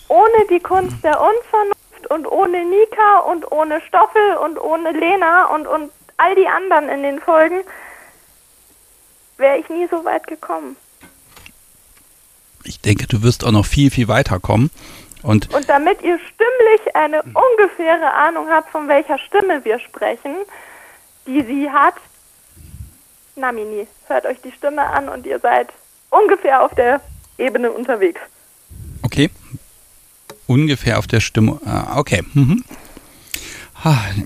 ohne 0.09 0.47
die 0.51 0.61
Kunst 0.61 0.97
der 1.03 1.21
Unvernunft 1.21 2.11
und 2.11 2.27
ohne 2.27 2.65
Nika 2.65 3.19
und 3.31 3.51
ohne 3.53 3.81
Stoffel 3.89 4.37
und 4.43 4.59
ohne 4.59 4.93
Lena 4.93 5.55
und, 5.55 5.67
und 5.67 5.91
all 6.17 6.35
die 6.35 6.47
anderen 6.47 6.89
in 6.89 7.03
den 7.03 7.21
Folgen 7.21 7.61
wäre 9.37 9.59
ich 9.59 9.69
nie 9.69 9.87
so 9.91 10.05
weit 10.05 10.27
gekommen. 10.27 10.77
Ich 12.65 12.81
denke, 12.81 13.07
du 13.07 13.23
wirst 13.23 13.45
auch 13.45 13.53
noch 13.53 13.67
viel, 13.67 13.91
viel 13.91 14.09
weiterkommen. 14.09 14.71
Und 15.23 15.53
Und 15.55 15.69
damit 15.69 16.03
ihr 16.03 16.19
stimmlich 16.19 16.95
eine 16.95 17.23
ungefähre 17.23 18.13
Ahnung 18.13 18.49
habt, 18.49 18.71
von 18.71 18.89
welcher 18.89 19.19
Stimme 19.19 19.65
wir 19.65 19.79
sprechen, 19.79 20.35
die 21.27 21.43
sie 21.43 21.71
hat, 21.71 21.95
Namini, 23.37 23.87
hört 24.07 24.25
euch 24.27 24.41
die 24.41 24.53
Stimme 24.53 24.83
an 24.83 25.09
und 25.09 25.27
ihr 25.27 25.39
seid 25.41 25.69
ungefähr 26.11 26.63
auf 26.63 26.75
der 26.75 27.01
Ebene 27.39 27.71
unterwegs. 27.71 28.21
Okay. 29.03 29.31
Ungefähr 30.47 30.99
auf 30.99 31.07
der 31.07 31.21
Stimme. 31.21 31.61
Ah, 31.65 31.99
okay. 31.99 32.23
Mhm. 32.35 32.65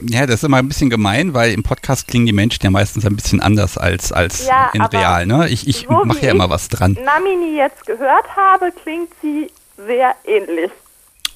Ja, 0.09 0.27
das 0.27 0.37
ist 0.37 0.45
immer 0.45 0.59
ein 0.59 0.69
bisschen 0.69 0.91
gemein, 0.91 1.35
weil 1.35 1.53
im 1.53 1.63
Podcast 1.63 2.09
klingen 2.09 2.27
die 2.27 2.33
Menschen 2.33 2.63
ja 2.63 2.71
meistens 2.71 3.05
ein 3.05 3.17
bisschen 3.17 3.41
anders 3.41 3.77
als, 3.77 4.13
als 4.13 4.47
Ja, 4.47 4.71
in 4.73 4.83
real. 4.83 5.27
Ne? 5.27 5.49
Ich, 5.49 5.69
ich 5.69 5.87
so 5.89 6.05
mache 6.05 6.25
ja 6.27 6.31
immer 6.31 6.49
was 6.49 6.69
dran. 6.69 6.97
Namini 7.05 7.57
jetzt 7.57 7.85
gehört 7.85 8.25
habe, 8.37 8.73
klingt 8.73 9.11
sie 9.21 9.51
sehr 9.77 10.15
ähnlich. 10.25 10.71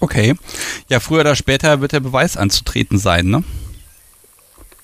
Okay. 0.00 0.35
Ja, 0.88 1.00
früher 1.00 1.21
oder 1.21 1.37
später 1.37 1.80
wird 1.80 1.92
der 1.92 2.00
Beweis 2.00 2.37
anzutreten 2.37 2.99
sein, 2.99 3.26
ne? 3.26 3.44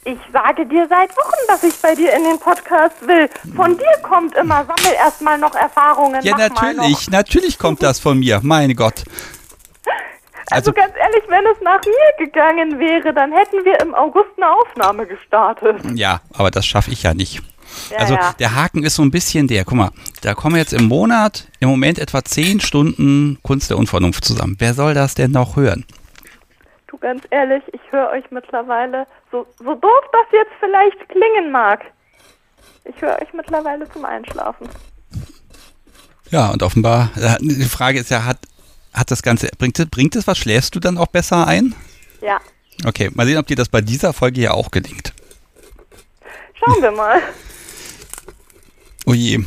Ich 0.04 0.18
sage 0.32 0.64
dir 0.66 0.86
seit 0.88 1.10
Wochen, 1.10 1.46
dass 1.46 1.62
ich 1.62 1.74
bei 1.76 1.94
dir 1.94 2.14
in 2.14 2.24
den 2.24 2.38
Podcast 2.38 3.06
will. 3.06 3.28
Von 3.54 3.76
dir 3.76 4.02
kommt 4.02 4.34
immer, 4.34 4.64
sammel 4.64 4.94
erstmal 4.96 5.36
noch 5.36 5.54
Erfahrungen. 5.54 6.22
Ja, 6.24 6.38
natürlich. 6.38 7.10
Natürlich 7.10 7.58
kommt 7.58 7.82
das 7.82 8.00
von 8.00 8.18
mir. 8.18 8.40
Mein 8.42 8.74
Gott. 8.74 9.04
Also, 10.50 10.70
Also- 10.70 10.72
ganz 10.72 10.94
ehrlich, 10.96 11.22
wenn 11.28 11.46
es 11.46 11.60
nach 11.62 11.80
mir 11.84 12.26
gegangen 12.26 12.78
wäre, 12.78 13.12
dann 13.14 13.32
hätten 13.32 13.64
wir 13.64 13.80
im 13.80 13.94
August 13.94 14.30
eine 14.36 14.50
Aufnahme 14.50 15.06
gestartet. 15.06 15.76
Ja, 15.94 16.20
aber 16.34 16.50
das 16.50 16.66
schaffe 16.66 16.90
ich 16.90 17.02
ja 17.02 17.14
nicht. 17.14 17.42
Ja, 17.90 17.98
also 17.98 18.14
ja. 18.14 18.34
der 18.38 18.54
Haken 18.56 18.82
ist 18.82 18.96
so 18.96 19.02
ein 19.02 19.12
bisschen 19.12 19.46
der, 19.46 19.64
guck 19.64 19.74
mal, 19.78 19.90
da 20.22 20.34
kommen 20.34 20.56
jetzt 20.56 20.72
im 20.72 20.86
Monat 20.88 21.46
im 21.60 21.68
Moment 21.68 22.00
etwa 22.00 22.24
zehn 22.24 22.60
Stunden 22.60 23.38
Kunst 23.42 23.70
der 23.70 23.78
Unvernunft 23.78 24.24
zusammen. 24.24 24.56
Wer 24.58 24.74
soll 24.74 24.94
das 24.94 25.14
denn 25.14 25.30
noch 25.30 25.54
hören? 25.56 25.84
Du, 26.88 26.98
ganz 26.98 27.22
ehrlich, 27.30 27.62
ich 27.72 27.80
höre 27.90 28.10
euch 28.10 28.24
mittlerweile, 28.30 29.06
so, 29.30 29.46
so 29.58 29.74
doof 29.76 30.02
das 30.12 30.26
jetzt 30.32 30.50
vielleicht 30.58 31.08
klingen 31.08 31.52
mag, 31.52 31.82
ich 32.84 33.00
höre 33.00 33.16
euch 33.22 33.32
mittlerweile 33.32 33.88
zum 33.90 34.04
Einschlafen. 34.04 34.68
Ja, 36.30 36.50
und 36.50 36.62
offenbar, 36.62 37.10
äh, 37.16 37.36
die 37.40 37.64
Frage 37.64 38.00
ist 38.00 38.10
ja, 38.10 38.24
hat, 38.24 38.38
hat 38.92 39.10
das 39.10 39.22
Ganze, 39.22 39.48
bringt, 39.58 39.78
es- 39.78 39.86
bringt 39.88 40.16
es 40.16 40.26
was? 40.26 40.38
Schläfst 40.38 40.74
du 40.74 40.80
dann 40.80 40.98
auch 40.98 41.08
besser 41.08 41.46
ein? 41.46 41.74
Ja, 42.22 42.40
Okay, 42.86 43.10
mal 43.12 43.26
sehen, 43.26 43.36
ob 43.36 43.46
dir 43.46 43.56
das 43.56 43.68
bei 43.68 43.82
dieser 43.82 44.14
Folge 44.14 44.40
ja 44.40 44.52
auch 44.52 44.70
gelingt. 44.70 45.12
schauen 46.58 46.80
wir 46.82 46.90
mal. 46.92 47.20
Oh 49.06 49.14
je. 49.14 49.40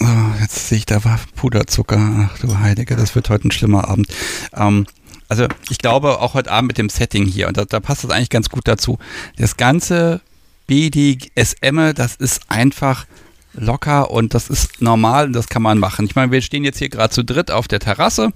Oh, 0.00 0.06
jetzt 0.40 0.68
sehe 0.68 0.78
ich, 0.78 0.86
da 0.86 1.04
war 1.04 1.18
Puderzucker. 1.36 2.28
Ach 2.32 2.38
du 2.38 2.58
Heilige, 2.58 2.96
das 2.96 3.14
wird 3.14 3.30
heute 3.30 3.48
ein 3.48 3.50
schlimmer 3.52 3.88
Abend. 3.88 4.08
Ähm, 4.54 4.86
also 5.28 5.46
ich 5.70 5.78
glaube 5.78 6.18
auch 6.20 6.34
heute 6.34 6.50
Abend 6.50 6.68
mit 6.68 6.78
dem 6.78 6.88
Setting 6.88 7.24
hier, 7.24 7.48
und 7.48 7.56
da, 7.56 7.64
da 7.64 7.80
passt 7.80 8.02
das 8.04 8.10
eigentlich 8.10 8.30
ganz 8.30 8.48
gut 8.48 8.66
dazu. 8.66 8.98
Das 9.36 9.56
ganze 9.56 10.20
BDSM, 10.66 11.92
das 11.94 12.16
ist 12.16 12.42
einfach 12.48 13.06
locker 13.54 14.10
und 14.10 14.34
das 14.34 14.48
ist 14.48 14.80
normal 14.80 15.26
und 15.26 15.32
das 15.32 15.48
kann 15.48 15.62
man 15.62 15.78
machen. 15.78 16.06
Ich 16.06 16.14
meine, 16.14 16.32
wir 16.32 16.42
stehen 16.42 16.64
jetzt 16.64 16.78
hier 16.78 16.88
gerade 16.88 17.12
zu 17.12 17.24
dritt 17.24 17.50
auf 17.50 17.68
der 17.68 17.80
Terrasse. 17.80 18.30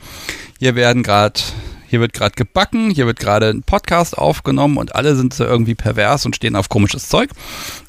Hier 0.59 0.75
werden 0.75 1.03
gerade, 1.03 1.41
hier 1.89 2.01
wird 2.01 2.13
gerade 2.13 2.35
gebacken, 2.35 2.91
hier 2.91 3.07
wird 3.07 3.19
gerade 3.19 3.51
ein 3.51 3.63
Podcast 3.63 4.17
aufgenommen 4.19 4.77
und 4.77 4.95
alle 4.95 5.17
sind 5.17 5.35
so 5.35 5.45
irgendwie 5.45 5.75
pervers 5.75 6.27
und 6.27 6.37
stehen 6.37 6.57
auf 6.57 6.69
komisches 6.69 7.09
Zeug. 7.09 7.31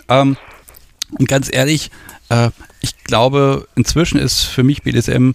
Ähm, 0.08 0.38
und 1.18 1.28
ganz 1.28 1.50
ehrlich, 1.52 1.92
äh, 2.30 2.50
ich 2.82 3.04
glaube, 3.04 3.68
inzwischen 3.76 4.20
ist 4.20 4.44
für 4.44 4.64
mich 4.64 4.84
BDSM 4.84 5.32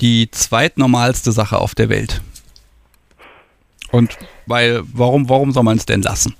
die 0.00 0.30
zweitnormalste 0.30 1.32
Sache 1.32 1.58
auf 1.58 1.74
der 1.74 1.88
Welt. 1.88 2.20
Und 3.90 4.16
weil, 4.46 4.82
warum, 4.92 5.28
warum 5.28 5.52
soll 5.52 5.62
man 5.62 5.78
es 5.78 5.86
denn 5.86 6.02
lassen? 6.02 6.34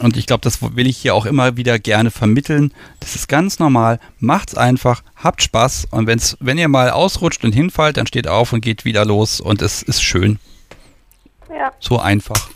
Und 0.00 0.16
ich 0.16 0.26
glaube, 0.26 0.42
das 0.42 0.62
will 0.76 0.86
ich 0.86 0.96
hier 0.98 1.14
auch 1.14 1.26
immer 1.26 1.56
wieder 1.56 1.78
gerne 1.78 2.10
vermitteln. 2.10 2.72
Das 3.00 3.14
ist 3.16 3.28
ganz 3.28 3.58
normal. 3.58 3.98
Macht's 4.20 4.56
einfach, 4.56 5.02
habt 5.16 5.42
Spaß 5.42 5.88
und 5.90 6.06
wenn's, 6.06 6.36
wenn 6.40 6.56
ihr 6.58 6.68
mal 6.68 6.90
ausrutscht 6.90 7.44
und 7.44 7.52
hinfallt, 7.52 7.96
dann 7.96 8.06
steht 8.06 8.28
auf 8.28 8.52
und 8.52 8.60
geht 8.60 8.84
wieder 8.84 9.04
los 9.04 9.40
und 9.40 9.60
es 9.62 9.82
ist 9.82 10.02
schön. 10.02 10.38
Ja, 11.50 11.72
So 11.80 11.98
einfach. 11.98 12.48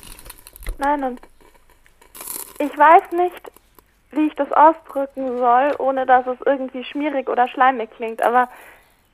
nein, 0.79 1.03
und 1.03 1.21
ich 2.59 2.77
weiß 2.79 3.03
nicht, 3.13 3.51
wie 4.13 4.27
ich 4.27 4.35
das 4.35 4.53
ausdrücken 4.53 5.39
soll, 5.39 5.75
ohne 5.79 6.07
dass 6.07 6.27
es 6.27 6.37
irgendwie 6.45 6.85
schmierig 6.85 7.29
oder 7.29 7.49
schleimig 7.49 7.91
klingt, 7.97 8.23
aber 8.23 8.49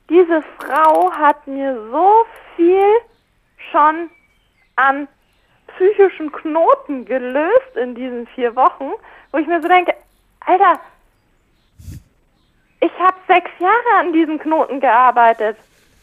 diese 0.09 0.43
Frau 0.57 1.11
hat 1.11 1.47
mir 1.47 1.75
so 1.91 2.25
viel 2.55 2.83
schon 3.71 4.09
an 4.75 5.07
psychischen 5.79 6.31
Knoten 6.31 7.05
gelöst 7.05 7.75
in 7.75 7.95
diesen 7.95 8.27
vier 8.27 8.55
Wochen, 8.55 8.91
wo 9.31 9.37
ich 9.37 9.47
mir 9.47 9.61
so 9.61 9.67
denke, 9.67 9.95
Alter, 10.45 10.79
ich 12.81 12.91
habe 12.99 13.15
sechs 13.27 13.51
Jahre 13.59 13.99
an 13.99 14.13
diesen 14.13 14.39
Knoten 14.39 14.79
gearbeitet. 14.79 15.57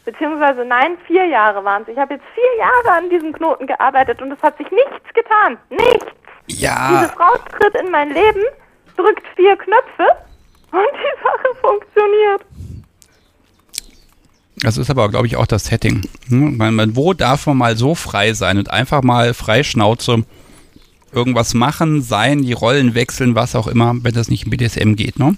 Beziehungsweise, 0.05 0.63
nein, 0.63 0.97
vier 1.05 1.25
Jahre 1.25 1.63
waren 1.63 1.81
es. 1.83 1.89
Ich 1.89 1.97
habe 1.97 2.15
jetzt 2.15 2.25
vier 2.33 2.57
Jahre 2.57 2.97
an 2.97 3.09
diesem 3.09 3.33
Knoten 3.33 3.67
gearbeitet 3.67 4.21
und 4.21 4.31
es 4.31 4.41
hat 4.41 4.57
sich 4.57 4.69
nichts 4.71 5.13
getan. 5.13 5.57
Nichts. 5.69 6.07
Diese 6.47 6.65
Ja, 6.65 7.11
Frau 7.15 7.35
tritt 7.59 7.75
in 7.75 7.91
mein 7.91 8.11
Leben, 8.11 8.41
drückt 8.95 9.27
vier 9.35 9.57
Knöpfe 9.57 10.07
und 10.71 10.87
die 10.93 11.23
Sache 11.23 11.55
funktioniert. 11.61 12.41
Das 14.59 14.77
ist 14.77 14.89
aber, 14.89 15.09
glaube 15.09 15.27
ich, 15.27 15.35
auch 15.35 15.45
das 15.45 15.65
Setting. 15.65 16.01
Hm, 16.29 16.57
man, 16.57 16.73
man, 16.73 16.95
wo 16.95 17.13
darf 17.13 17.45
man 17.45 17.57
mal 17.57 17.77
so 17.77 17.95
frei 17.95 18.33
sein 18.33 18.57
und 18.57 18.71
einfach 18.71 19.03
mal 19.03 19.33
frei 19.33 19.63
Schnauze 19.63 20.23
irgendwas 21.11 21.53
machen, 21.53 22.01
sein, 22.01 22.41
die 22.41 22.53
Rollen 22.53 22.93
wechseln, 22.93 23.35
was 23.35 23.55
auch 23.55 23.67
immer, 23.67 23.95
wenn 24.01 24.13
das 24.13 24.29
nicht 24.29 24.45
im 24.45 24.49
BDSM 24.49 24.95
geht, 24.95 25.19
ne? 25.19 25.37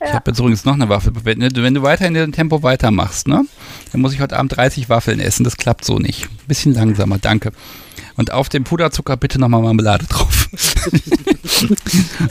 Ja. 0.00 0.06
Ich 0.08 0.14
habe 0.14 0.30
jetzt 0.30 0.38
übrigens 0.38 0.64
noch 0.64 0.74
eine 0.74 0.88
Waffe. 0.88 1.12
Wenn, 1.24 1.40
wenn, 1.40 1.74
du 1.74 1.82
weiter 1.82 2.06
in 2.06 2.14
dem 2.14 2.32
Tempo 2.32 2.62
weitermachst, 2.62 3.26
ne? 3.26 3.44
Dann 3.92 4.00
muss 4.00 4.12
ich 4.12 4.20
heute 4.20 4.36
Abend 4.36 4.54
30 4.56 4.88
Waffeln 4.88 5.18
essen. 5.18 5.44
Das 5.44 5.56
klappt 5.56 5.84
so 5.84 5.98
nicht. 5.98 6.24
Ein 6.24 6.46
bisschen 6.46 6.74
langsamer, 6.74 7.18
danke. 7.18 7.52
Und 8.16 8.30
auf 8.30 8.48
dem 8.48 8.64
Puderzucker 8.64 9.16
bitte 9.16 9.38
nochmal 9.38 9.62
Marmelade 9.62 10.06
drauf. 10.06 10.48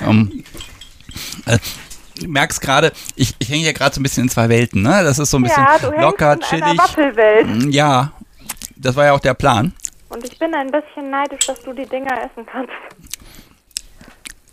um, 0.08 0.44
äh, 1.46 1.58
merkst 2.26 2.62
gerade, 2.62 2.92
ich, 3.16 3.36
ich 3.40 3.50
hänge 3.50 3.64
hier 3.64 3.74
gerade 3.74 3.96
so 3.96 4.00
ein 4.00 4.04
bisschen 4.04 4.24
in 4.24 4.30
zwei 4.30 4.50
Welten, 4.50 4.82
ne? 4.82 5.04
Das 5.04 5.20
ist 5.20 5.32
so 5.32 5.38
ein 5.38 5.44
bisschen 5.44 5.64
ja, 5.64 5.78
du 5.78 5.92
locker, 6.00 6.40
chillig. 6.40 6.80
Mm, 7.46 7.70
ja, 7.70 8.12
das 8.76 8.96
war 8.96 9.06
ja 9.06 9.14
auch 9.14 9.20
der 9.20 9.34
Plan. 9.34 9.74
Und 10.10 10.24
ich 10.24 10.38
bin 10.38 10.54
ein 10.54 10.70
bisschen 10.70 11.10
neidisch, 11.10 11.48
dass 11.48 11.62
du 11.62 11.74
die 11.74 11.86
Dinger 11.86 12.14
essen 12.24 12.46
kannst. 12.46 12.74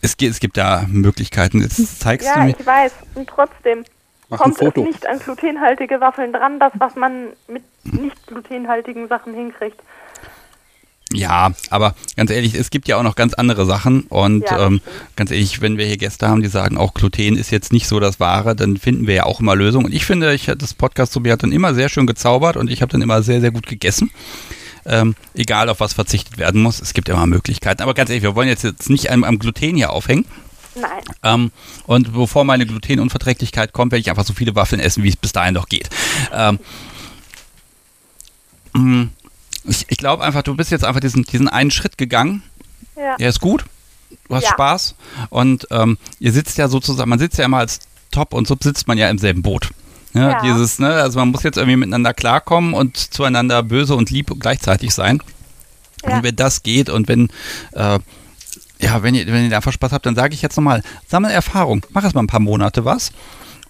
Es, 0.00 0.16
gibt, 0.16 0.32
es 0.32 0.40
gibt 0.40 0.56
da 0.56 0.84
Möglichkeiten. 0.88 1.60
Jetzt 1.60 2.00
zeigst 2.00 2.26
ja, 2.26 2.34
du 2.34 2.40
mir. 2.40 2.50
Ja, 2.50 2.56
ich 2.58 2.66
weiß. 2.66 2.92
Und 3.14 3.28
trotzdem 3.28 3.84
Mach 4.30 4.38
kommt 4.38 4.62
es 4.62 4.74
nicht 4.76 5.06
an 5.06 5.18
glutenhaltige 5.18 6.00
Waffeln 6.00 6.32
dran, 6.32 6.58
das, 6.58 6.72
was 6.78 6.94
man 6.94 7.28
mit 7.48 7.64
nicht 7.84 8.26
glutenhaltigen 8.26 9.08
Sachen 9.08 9.34
hinkriegt. 9.34 9.80
Ja, 11.12 11.50
aber 11.70 11.96
ganz 12.16 12.30
ehrlich, 12.30 12.54
es 12.54 12.70
gibt 12.70 12.86
ja 12.86 12.96
auch 12.96 13.02
noch 13.02 13.16
ganz 13.16 13.34
andere 13.34 13.66
Sachen 13.66 14.02
und 14.02 14.42
ja, 14.42 14.66
ähm, 14.66 14.80
ganz 15.16 15.32
ehrlich, 15.32 15.60
wenn 15.60 15.76
wir 15.76 15.84
hier 15.86 15.96
Gäste 15.96 16.28
haben, 16.28 16.40
die 16.40 16.48
sagen, 16.48 16.76
auch 16.76 16.94
Gluten 16.94 17.36
ist 17.36 17.50
jetzt 17.50 17.72
nicht 17.72 17.88
so 17.88 17.98
das 17.98 18.20
Wahre, 18.20 18.54
dann 18.54 18.76
finden 18.76 19.08
wir 19.08 19.14
ja 19.14 19.24
auch 19.24 19.40
immer 19.40 19.56
Lösungen. 19.56 19.86
Und 19.86 19.92
ich 19.92 20.04
finde, 20.04 20.32
ich 20.34 20.46
das 20.46 20.72
Podcast 20.74 21.12
so 21.12 21.18
mir 21.18 21.32
hat 21.32 21.42
dann 21.42 21.50
immer 21.50 21.74
sehr 21.74 21.88
schön 21.88 22.06
gezaubert 22.06 22.56
und 22.56 22.70
ich 22.70 22.80
habe 22.80 22.92
dann 22.92 23.02
immer 23.02 23.22
sehr, 23.22 23.40
sehr 23.40 23.50
gut 23.50 23.66
gegessen. 23.66 24.10
Ähm, 24.86 25.14
egal 25.34 25.68
auf 25.68 25.80
was 25.80 25.92
verzichtet 25.92 26.38
werden 26.38 26.62
muss, 26.62 26.80
es 26.80 26.94
gibt 26.94 27.08
immer 27.08 27.26
Möglichkeiten. 27.26 27.82
Aber 27.82 27.92
ganz 27.92 28.08
ehrlich, 28.10 28.22
wir 28.22 28.36
wollen 28.36 28.48
jetzt, 28.48 28.62
jetzt 28.62 28.88
nicht 28.88 29.10
am, 29.10 29.24
am 29.24 29.38
Gluten 29.38 29.76
hier 29.76 29.90
aufhängen. 29.90 30.24
Nein. 30.74 31.02
Ähm, 31.22 31.52
und 31.86 32.12
bevor 32.12 32.44
meine 32.44 32.66
Glutenunverträglichkeit 32.66 33.72
kommt, 33.72 33.92
werde 33.92 34.00
ich 34.00 34.10
einfach 34.10 34.24
so 34.24 34.32
viele 34.32 34.54
Waffeln 34.54 34.80
essen, 34.80 35.02
wie 35.02 35.08
es 35.08 35.16
bis 35.16 35.32
dahin 35.32 35.54
noch 35.54 35.68
geht. 35.68 35.90
Ähm, 36.32 36.58
mm, 38.74 39.10
ich, 39.64 39.86
ich 39.88 39.98
glaube 39.98 40.24
einfach, 40.24 40.42
du 40.42 40.54
bist 40.54 40.70
jetzt 40.70 40.84
einfach 40.84 41.00
diesen, 41.00 41.24
diesen 41.24 41.48
einen 41.48 41.70
Schritt 41.70 41.98
gegangen. 41.98 42.42
Ja. 42.96 43.16
Der 43.16 43.28
ist 43.28 43.40
gut. 43.40 43.64
Du 44.28 44.34
hast 44.34 44.44
ja. 44.44 44.50
Spaß. 44.50 44.94
Und 45.30 45.66
ähm, 45.70 45.98
ihr 46.18 46.32
sitzt 46.32 46.58
ja 46.58 46.68
sozusagen, 46.68 47.08
man 47.08 47.18
sitzt 47.18 47.38
ja 47.38 47.44
immer 47.44 47.58
als 47.58 47.80
Top 48.10 48.34
und 48.34 48.46
Sub 48.48 48.62
sitzt 48.62 48.88
man 48.88 48.98
ja 48.98 49.08
im 49.08 49.18
selben 49.18 49.42
Boot. 49.42 49.70
Ja, 50.14 50.30
ja. 50.30 50.42
Dieses, 50.42 50.78
ne, 50.78 50.94
also 50.94 51.18
man 51.18 51.28
muss 51.28 51.42
jetzt 51.42 51.56
irgendwie 51.56 51.76
miteinander 51.76 52.14
klarkommen 52.14 52.74
und 52.74 52.96
zueinander 52.96 53.62
böse 53.62 53.94
und 53.94 54.10
lieb 54.10 54.32
gleichzeitig 54.40 54.92
sein. 54.92 55.22
Ja. 56.04 56.16
Und 56.16 56.22
wenn 56.24 56.36
das 56.36 56.62
geht 56.62 56.90
und 56.90 57.08
wenn, 57.08 57.28
äh, 57.72 57.98
ja, 58.80 59.02
wenn 59.02 59.14
ihr, 59.14 59.26
wenn 59.26 59.48
ihr 59.48 59.56
einfach 59.56 59.72
Spaß 59.72 59.92
habt, 59.92 60.06
dann 60.06 60.16
sage 60.16 60.34
ich 60.34 60.42
jetzt 60.42 60.56
nochmal, 60.56 60.82
sammel 61.06 61.30
Erfahrung, 61.30 61.86
mach 61.90 62.02
erst 62.02 62.14
mal 62.14 62.22
ein 62.22 62.26
paar 62.26 62.40
Monate 62.40 62.84
was. 62.84 63.12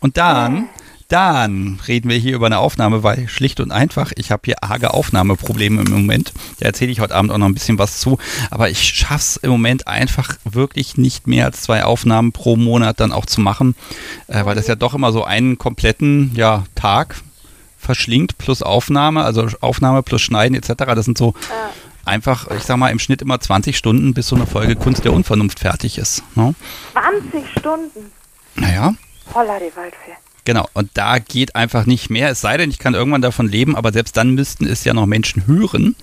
Und 0.01 0.17
dann 0.17 0.69
dann 1.11 1.81
reden 1.89 2.09
wir 2.09 2.17
hier 2.17 2.37
über 2.37 2.47
eine 2.47 2.59
Aufnahme, 2.59 3.03
weil 3.03 3.29
schlicht 3.29 3.59
und 3.59 3.73
einfach, 3.73 4.13
ich 4.15 4.31
habe 4.31 4.43
hier 4.45 4.63
arge 4.63 4.95
Aufnahmeprobleme 4.95 5.83
im 5.83 5.91
Moment. 5.91 6.33
Da 6.61 6.67
erzähle 6.67 6.93
ich 6.93 7.01
heute 7.01 7.17
Abend 7.17 7.33
auch 7.33 7.39
noch 7.39 7.47
ein 7.47 7.55
bisschen 7.55 7.79
was 7.79 7.99
zu. 7.99 8.19
Aber 8.51 8.71
ich 8.71 8.81
schaffe 8.81 9.15
es 9.17 9.37
im 9.37 9.51
Moment 9.51 9.89
einfach 9.89 10.37
wirklich 10.45 10.97
nicht 10.97 11.27
mehr 11.27 11.47
als 11.47 11.63
zwei 11.63 11.83
Aufnahmen 11.85 12.31
pro 12.31 12.57
Monat 12.57 13.01
dann 13.01 13.11
auch 13.13 13.27
zu 13.27 13.41
machen, 13.41 13.75
äh, 14.29 14.45
weil 14.45 14.55
das 14.55 14.69
ja 14.69 14.77
doch 14.77 14.95
immer 14.95 15.11
so 15.11 15.25
einen 15.25 15.59
kompletten 15.59 16.31
ja, 16.35 16.65
Tag 16.77 17.17
verschlingt 17.77 18.39
plus 18.39 18.63
Aufnahme, 18.63 19.25
also 19.25 19.49
Aufnahme 19.61 20.05
plus 20.05 20.23
Schneiden 20.23 20.55
etc. 20.55 20.75
Das 20.95 21.07
sind 21.07 21.19
so 21.19 21.35
einfach, 22.05 22.49
ich 22.53 22.63
sag 22.63 22.77
mal, 22.77 22.91
im 22.91 23.01
Schnitt 23.01 23.21
immer 23.21 23.41
20 23.41 23.77
Stunden, 23.77 24.15
bis 24.15 24.29
so 24.29 24.37
eine 24.37 24.47
Folge 24.47 24.77
Kunst 24.77 25.05
der 25.05 25.13
Unvernunft 25.13 25.59
fertig 25.59 25.99
ist. 25.99 26.23
Ne? 26.37 26.55
20 26.93 27.51
Stunden? 27.59 28.13
Naja. 28.55 28.95
Holla 29.35 29.59
die 29.59 29.75
Waldfee. 29.77 30.20
Genau, 30.45 30.69
und 30.73 30.91
da 30.95 31.19
geht 31.19 31.55
einfach 31.55 31.87
nicht 31.87 32.11
mehr, 32.11 32.31
es 32.31 32.41
sei 32.41 32.57
denn, 32.57 32.71
ich 32.71 32.79
kann 32.79 32.95
irgendwann 32.95 33.23
davon 33.23 33.49
leben, 33.49 33.77
aber 33.77 33.93
selbst 33.93 34.17
dann 34.17 34.31
müssten 34.31 34.67
es 34.67 34.85
ja 34.85 34.95
noch 34.95 35.07
Menschen 35.07 35.47
hören. 35.47 35.97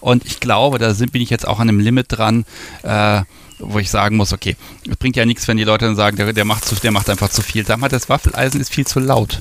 Und 0.00 0.24
ich 0.24 0.40
glaube, 0.40 0.78
da 0.78 0.94
sind, 0.94 1.12
bin 1.12 1.20
ich 1.20 1.30
jetzt 1.30 1.46
auch 1.46 1.60
an 1.60 1.68
einem 1.68 1.78
Limit 1.78 2.06
dran, 2.08 2.44
äh, 2.82 3.22
wo 3.58 3.78
ich 3.78 3.90
sagen 3.90 4.16
muss, 4.16 4.32
okay, 4.32 4.56
es 4.88 4.96
bringt 4.96 5.16
ja 5.16 5.26
nichts, 5.26 5.46
wenn 5.46 5.56
die 5.56 5.64
Leute 5.64 5.84
dann 5.84 5.96
sagen, 5.96 6.16
der, 6.16 6.32
der, 6.32 6.44
macht 6.44 6.64
zu, 6.64 6.74
der 6.76 6.90
macht 6.90 7.10
einfach 7.10 7.28
zu 7.28 7.42
viel. 7.42 7.66
Sag 7.66 7.78
mal, 7.78 7.88
das 7.88 8.08
Waffeleisen 8.08 8.60
ist 8.60 8.72
viel 8.72 8.86
zu 8.86 8.98
laut. 8.98 9.40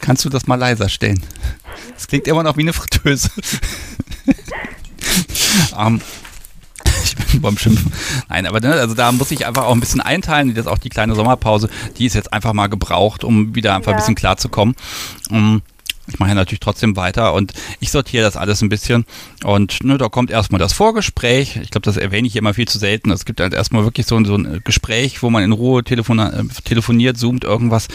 Kannst 0.00 0.24
du 0.24 0.28
das 0.28 0.46
mal 0.46 0.56
leiser 0.56 0.88
stellen? 0.88 1.22
Das 1.94 2.06
klingt 2.06 2.26
immer 2.28 2.42
noch 2.42 2.56
wie 2.56 2.62
eine 2.62 2.72
Fritteuse. 2.72 3.30
um, 5.76 5.78
ähm, 5.86 6.00
beim 7.42 7.58
Schimpfen. 7.58 7.92
Nein, 8.28 8.46
aber 8.46 8.60
ne, 8.60 8.72
also 8.72 8.94
da 8.94 9.12
muss 9.12 9.30
ich 9.30 9.46
einfach 9.46 9.64
auch 9.64 9.74
ein 9.74 9.80
bisschen 9.80 10.00
einteilen. 10.00 10.54
Das 10.54 10.66
ist 10.66 10.70
auch 10.70 10.78
die 10.78 10.90
kleine 10.90 11.14
Sommerpause, 11.14 11.68
die 11.98 12.06
ist 12.06 12.14
jetzt 12.14 12.32
einfach 12.32 12.52
mal 12.52 12.68
gebraucht, 12.68 13.24
um 13.24 13.54
wieder 13.54 13.74
einfach 13.74 13.92
ja. 13.92 13.96
ein 13.96 14.00
bisschen 14.00 14.14
klarzukommen. 14.14 14.74
Um, 15.30 15.62
ich 16.06 16.18
mache 16.18 16.30
ja 16.30 16.34
natürlich 16.34 16.60
trotzdem 16.60 16.96
weiter 16.96 17.32
und 17.32 17.54
ich 17.80 17.90
sortiere 17.90 18.24
das 18.24 18.36
alles 18.36 18.60
ein 18.60 18.68
bisschen. 18.68 19.06
Und 19.42 19.82
ne, 19.84 19.96
da 19.96 20.08
kommt 20.08 20.30
erstmal 20.30 20.58
das 20.58 20.74
Vorgespräch. 20.74 21.56
Ich 21.56 21.70
glaube, 21.70 21.84
das 21.84 21.96
erwähne 21.96 22.28
ich 22.28 22.36
immer 22.36 22.52
viel 22.52 22.68
zu 22.68 22.78
selten. 22.78 23.10
Es 23.10 23.24
gibt 23.24 23.40
halt 23.40 23.54
erstmal 23.54 23.84
wirklich 23.84 24.06
so, 24.06 24.22
so 24.24 24.36
ein 24.36 24.60
Gespräch, 24.64 25.22
wo 25.22 25.30
man 25.30 25.42
in 25.42 25.52
Ruhe 25.52 25.82
telefon 25.82 26.18
äh, 26.18 26.44
telefoniert, 26.64 27.16
zoomt 27.16 27.44
irgendwas, 27.44 27.88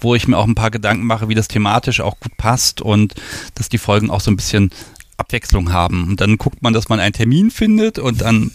wo 0.00 0.14
ich 0.14 0.28
mir 0.28 0.38
auch 0.38 0.46
ein 0.46 0.54
paar 0.54 0.70
Gedanken 0.70 1.06
mache, 1.06 1.28
wie 1.28 1.34
das 1.34 1.48
thematisch 1.48 2.00
auch 2.00 2.20
gut 2.20 2.36
passt 2.36 2.80
und 2.80 3.14
dass 3.56 3.68
die 3.68 3.78
Folgen 3.78 4.10
auch 4.10 4.20
so 4.20 4.30
ein 4.30 4.36
bisschen 4.36 4.70
Abwechslung 5.16 5.72
haben. 5.72 6.08
Und 6.08 6.20
dann 6.20 6.38
guckt 6.38 6.62
man, 6.62 6.72
dass 6.72 6.88
man 6.88 7.00
einen 7.00 7.14
Termin 7.14 7.50
findet 7.50 7.98
und 7.98 8.20
dann 8.20 8.52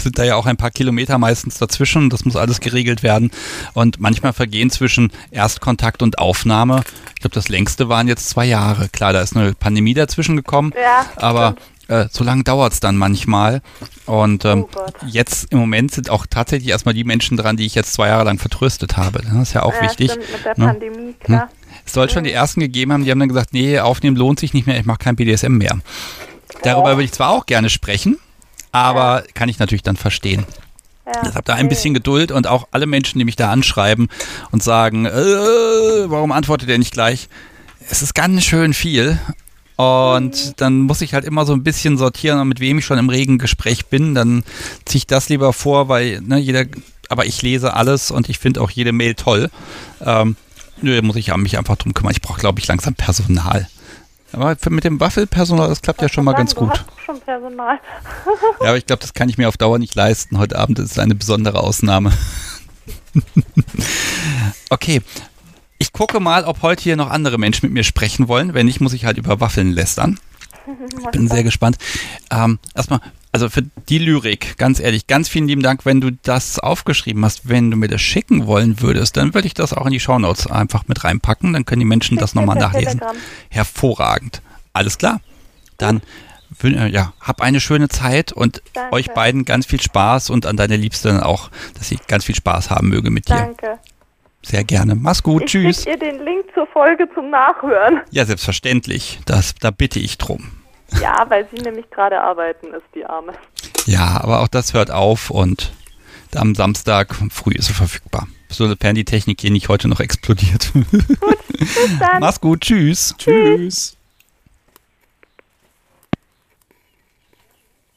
sind 0.00 0.18
da 0.18 0.24
ja 0.24 0.36
auch 0.36 0.46
ein 0.46 0.56
paar 0.56 0.70
Kilometer 0.70 1.18
meistens 1.18 1.58
dazwischen. 1.58 2.10
Das 2.10 2.24
muss 2.24 2.36
alles 2.36 2.60
geregelt 2.60 3.02
werden. 3.02 3.30
Und 3.74 4.00
manchmal 4.00 4.32
vergehen 4.32 4.70
zwischen 4.70 5.12
Erstkontakt 5.30 6.02
und 6.02 6.18
Aufnahme. 6.18 6.82
Ich 7.14 7.20
glaube, 7.20 7.34
das 7.34 7.48
längste 7.48 7.88
waren 7.88 8.08
jetzt 8.08 8.28
zwei 8.28 8.44
Jahre. 8.44 8.88
Klar, 8.88 9.12
da 9.12 9.20
ist 9.20 9.36
eine 9.36 9.54
Pandemie 9.54 9.94
dazwischen 9.94 10.36
gekommen. 10.36 10.72
Ja, 10.80 11.06
aber 11.16 11.56
äh, 11.88 12.06
so 12.10 12.22
lange 12.22 12.44
dauert 12.44 12.74
es 12.74 12.80
dann 12.80 12.96
manchmal. 12.96 13.62
Und 14.06 14.44
ähm, 14.44 14.66
oh 14.74 14.86
jetzt 15.06 15.52
im 15.52 15.58
Moment 15.58 15.90
sind 15.92 16.10
auch 16.10 16.26
tatsächlich 16.26 16.70
erstmal 16.70 16.94
die 16.94 17.04
Menschen 17.04 17.36
dran, 17.36 17.56
die 17.56 17.66
ich 17.66 17.74
jetzt 17.74 17.94
zwei 17.94 18.08
Jahre 18.08 18.24
lang 18.24 18.38
vertröstet 18.38 18.96
habe. 18.96 19.22
Das 19.22 19.34
ist 19.34 19.54
ja 19.54 19.62
auch 19.62 19.74
ja, 19.74 19.82
wichtig. 19.82 20.12
Stimmt, 20.12 20.32
mit 20.32 20.44
der 20.44 20.58
ne? 20.58 20.66
Pandemie, 20.66 21.14
klar. 21.20 21.42
Hm? 21.42 21.48
Es 21.86 21.92
soll 21.94 22.10
schon 22.10 22.24
die 22.24 22.32
ersten 22.32 22.60
gegeben 22.60 22.92
haben, 22.92 23.04
die 23.04 23.10
haben 23.10 23.18
dann 23.18 23.28
gesagt, 23.28 23.54
nee, 23.54 23.78
aufnehmen 23.78 24.16
lohnt 24.16 24.38
sich 24.38 24.52
nicht 24.52 24.66
mehr, 24.66 24.78
ich 24.78 24.84
mache 24.84 24.98
kein 24.98 25.16
BDSM 25.16 25.56
mehr. 25.56 25.78
Darüber 26.62 26.90
würde 26.90 27.04
ich 27.04 27.12
zwar 27.12 27.30
auch 27.30 27.46
gerne 27.46 27.70
sprechen, 27.70 28.18
aber 28.72 29.24
ja. 29.24 29.32
kann 29.34 29.48
ich 29.48 29.58
natürlich 29.58 29.82
dann 29.82 29.96
verstehen. 29.96 30.44
Ja. 31.06 31.22
Ich 31.22 31.34
habe 31.34 31.44
da 31.44 31.54
ein 31.54 31.68
bisschen 31.68 31.94
Geduld 31.94 32.32
und 32.32 32.46
auch 32.46 32.68
alle 32.70 32.86
Menschen, 32.86 33.18
die 33.18 33.24
mich 33.24 33.36
da 33.36 33.50
anschreiben 33.50 34.08
und 34.50 34.62
sagen, 34.62 35.06
äh, 35.06 35.10
warum 35.10 36.32
antwortet 36.32 36.68
er 36.68 36.78
nicht 36.78 36.92
gleich? 36.92 37.28
Es 37.90 38.02
ist 38.02 38.14
ganz 38.14 38.44
schön 38.44 38.74
viel 38.74 39.18
und 39.76 40.34
mhm. 40.34 40.52
dann 40.56 40.80
muss 40.80 41.00
ich 41.00 41.14
halt 41.14 41.24
immer 41.24 41.46
so 41.46 41.54
ein 41.54 41.62
bisschen 41.62 41.96
sortieren, 41.96 42.46
mit 42.46 42.60
wem 42.60 42.78
ich 42.78 42.84
schon 42.84 42.98
im 42.98 43.08
regen 43.08 43.38
Gespräch 43.38 43.86
bin. 43.86 44.14
Dann 44.14 44.44
ziehe 44.84 44.98
ich 44.98 45.06
das 45.06 45.28
lieber 45.28 45.52
vor, 45.52 45.88
weil 45.88 46.20
ne, 46.20 46.38
jeder, 46.38 46.64
aber 47.08 47.24
ich 47.24 47.40
lese 47.40 47.72
alles 47.74 48.10
und 48.10 48.28
ich 48.28 48.38
finde 48.38 48.60
auch 48.60 48.70
jede 48.70 48.92
Mail 48.92 49.14
toll. 49.14 49.50
Ähm, 50.04 50.36
Nö, 50.80 50.94
da 50.94 51.02
muss 51.02 51.16
ich 51.16 51.34
mich 51.36 51.58
einfach 51.58 51.76
drum 51.76 51.94
kümmern. 51.94 52.12
Ich 52.12 52.22
brauche, 52.22 52.40
glaube 52.40 52.60
ich, 52.60 52.66
langsam 52.66 52.94
Personal. 52.94 53.68
Aber 54.32 54.56
mit 54.68 54.84
dem 54.84 55.00
Waffelpersonal, 55.00 55.68
das 55.68 55.80
klappt 55.80 56.02
ja 56.02 56.08
schon 56.08 56.24
mal 56.24 56.34
ganz 56.34 56.54
gut. 56.54 56.68
Du 56.68 56.72
hast 56.72 57.04
schon 57.04 57.20
Personal. 57.20 57.80
ja, 58.60 58.68
aber 58.68 58.76
ich 58.76 58.86
glaube, 58.86 59.00
das 59.00 59.14
kann 59.14 59.28
ich 59.28 59.38
mir 59.38 59.48
auf 59.48 59.56
Dauer 59.56 59.78
nicht 59.78 59.94
leisten. 59.94 60.38
Heute 60.38 60.58
Abend 60.58 60.78
ist 60.78 60.98
eine 60.98 61.14
besondere 61.14 61.60
Ausnahme. 61.60 62.12
okay. 64.70 65.02
Ich 65.78 65.92
gucke 65.92 66.20
mal, 66.20 66.44
ob 66.44 66.62
heute 66.62 66.82
hier 66.82 66.96
noch 66.96 67.08
andere 67.10 67.38
Menschen 67.38 67.66
mit 67.66 67.72
mir 67.72 67.84
sprechen 67.84 68.28
wollen. 68.28 68.52
Wenn 68.52 68.66
nicht, 68.66 68.80
muss 68.80 68.92
ich 68.92 69.04
halt 69.04 69.16
über 69.16 69.40
Waffeln 69.40 69.72
lästern. 69.72 70.18
Ich 70.98 71.06
bin 71.10 71.28
sehr 71.28 71.44
gespannt. 71.44 71.78
Ähm, 72.30 72.58
erstmal, 72.74 73.00
also 73.32 73.48
für 73.48 73.62
die 73.88 73.98
Lyrik, 73.98 74.56
ganz 74.56 74.80
ehrlich, 74.80 75.06
ganz 75.06 75.28
vielen 75.28 75.48
lieben 75.48 75.62
Dank, 75.62 75.84
wenn 75.84 76.00
du 76.00 76.10
das 76.10 76.58
aufgeschrieben 76.58 77.24
hast. 77.24 77.48
Wenn 77.48 77.70
du 77.70 77.76
mir 77.76 77.88
das 77.88 78.00
schicken 78.00 78.46
wollen 78.46 78.80
würdest, 78.80 79.16
dann 79.16 79.34
würde 79.34 79.46
ich 79.46 79.54
das 79.54 79.72
auch 79.74 79.86
in 79.86 79.92
die 79.92 80.00
Shownotes 80.00 80.50
einfach 80.50 80.88
mit 80.88 81.04
reinpacken. 81.04 81.52
Dann 81.52 81.64
können 81.64 81.80
die 81.80 81.86
Menschen 81.86 82.16
das 82.16 82.34
nochmal 82.34 82.56
nachlesen. 82.56 83.00
Hervorragend. 83.50 84.42
Alles 84.72 84.98
klar. 84.98 85.20
Dann 85.76 86.00
äh, 86.62 86.88
ja, 86.88 87.12
hab 87.20 87.42
eine 87.42 87.60
schöne 87.60 87.88
Zeit 87.88 88.32
und 88.32 88.62
Danke. 88.72 88.94
euch 88.94 89.10
beiden 89.10 89.44
ganz 89.44 89.66
viel 89.66 89.80
Spaß 89.80 90.30
und 90.30 90.46
an 90.46 90.56
deine 90.56 90.76
Liebste 90.76 91.26
auch, 91.26 91.50
dass 91.76 91.88
sie 91.88 91.98
ganz 92.08 92.24
viel 92.24 92.34
Spaß 92.34 92.70
haben 92.70 92.88
möge 92.88 93.10
mit 93.10 93.28
dir. 93.28 93.36
Danke. 93.36 93.78
Sehr 94.42 94.64
gerne. 94.64 94.94
Mach's 94.94 95.22
gut. 95.22 95.42
Ich 95.42 95.50
Tschüss. 95.50 95.80
Ich 95.80 95.88
ihr 95.88 95.98
den 95.98 96.24
Link 96.24 96.46
zur 96.54 96.66
Folge 96.68 97.08
zum 97.14 97.30
Nachhören. 97.30 98.00
Ja, 98.10 98.24
selbstverständlich. 98.24 99.20
Das, 99.26 99.54
da 99.56 99.70
bitte 99.70 99.98
ich 99.98 100.16
drum. 100.16 100.57
Ja, 101.00 101.26
weil 101.28 101.46
sie 101.52 101.62
nämlich 101.62 101.90
gerade 101.90 102.20
arbeiten 102.20 102.68
ist, 102.68 102.86
die 102.94 103.04
Arme. 103.04 103.32
Ja, 103.86 104.20
aber 104.20 104.40
auch 104.40 104.48
das 104.48 104.74
hört 104.74 104.90
auf 104.90 105.30
und 105.30 105.72
am 106.34 106.54
Samstag 106.54 107.14
früh 107.30 107.52
ist 107.52 107.66
sie 107.66 107.72
verfügbar. 107.72 108.28
sofern 108.48 108.94
die 108.94 109.04
Technik 109.04 109.40
hier 109.40 109.50
nicht 109.50 109.68
heute 109.68 109.88
noch 109.88 110.00
explodiert. 110.00 110.72
Gut, 110.72 111.38
bis 111.48 111.98
dann. 111.98 112.20
Mach's 112.20 112.40
gut, 112.40 112.62
tschüss. 112.62 113.14
Tschüss. 113.18 113.96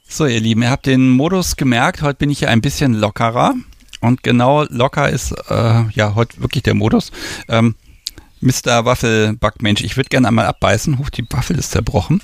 So, 0.08 0.26
ihr 0.26 0.42
Lieben, 0.42 0.62
ihr 0.62 0.70
habt 0.70 0.88
den 0.88 1.10
Modus 1.10 1.56
gemerkt. 1.56 2.02
Heute 2.02 2.18
bin 2.18 2.30
ich 2.30 2.42
ja 2.42 2.50
ein 2.50 2.62
bisschen 2.62 2.94
lockerer. 2.94 3.54
Und 4.02 4.24
genau 4.24 4.64
locker 4.64 5.10
ist 5.10 5.32
äh, 5.50 5.84
ja 5.94 6.16
heute 6.16 6.42
wirklich 6.42 6.64
der 6.64 6.74
Modus. 6.74 7.12
Ähm, 7.48 7.76
Mr. 8.42 8.86
Waffelbackmensch, 8.86 9.82
ich 9.84 9.98
würde 9.98 10.10
gerne 10.10 10.28
einmal 10.28 10.48
abbeißen. 10.48 10.98
Huch, 10.98 11.10
die 11.12 11.24
Waffel 11.30 11.60
ist 11.60 11.72
zerbrochen. 11.72 12.22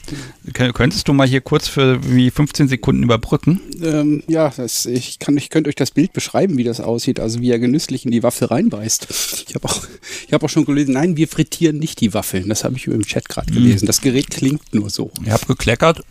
Kön- 0.51 0.73
Könntest 0.73 1.07
du 1.07 1.13
mal 1.13 1.27
hier 1.27 1.41
kurz 1.41 1.67
für 1.67 1.99
wie 2.11 2.31
15 2.31 2.67
Sekunden 2.67 3.03
überbrücken? 3.03 3.61
Ähm, 3.83 4.23
ja, 4.27 4.51
das, 4.55 4.87
ich, 4.87 5.19
kann, 5.19 5.37
ich 5.37 5.49
könnte 5.51 5.67
euch 5.69 5.75
das 5.75 5.91
Bild 5.91 6.13
beschreiben, 6.13 6.57
wie 6.57 6.63
das 6.63 6.81
aussieht, 6.81 7.19
also 7.19 7.39
wie 7.41 7.51
er 7.51 7.59
genüsslich 7.59 8.03
in 8.05 8.11
die 8.11 8.23
Waffel 8.23 8.47
reinbeißt. 8.47 9.45
Ich 9.47 9.53
habe 9.55 9.65
auch, 9.69 9.85
ich 10.27 10.33
hab 10.33 10.43
auch 10.43 10.49
schon 10.49 10.65
gelesen, 10.65 10.93
nein, 10.95 11.17
wir 11.17 11.27
frittieren 11.27 11.77
nicht 11.77 12.01
die 12.01 12.13
Waffeln. 12.15 12.49
Das 12.49 12.63
habe 12.63 12.75
ich 12.77 12.87
im 12.87 13.05
Chat 13.05 13.29
gerade 13.29 13.51
gelesen. 13.53 13.85
Das 13.85 14.01
Gerät 14.01 14.31
klingt 14.31 14.73
nur 14.73 14.89
so. 14.89 15.11
Ich 15.23 15.29
habe 15.29 15.45
gekleckert 15.45 16.01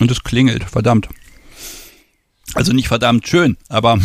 und 0.00 0.10
es 0.10 0.22
klingelt. 0.22 0.64
Verdammt. 0.64 1.08
Also 2.54 2.72
nicht 2.72 2.88
verdammt 2.88 3.26
schön, 3.26 3.56
aber 3.68 3.98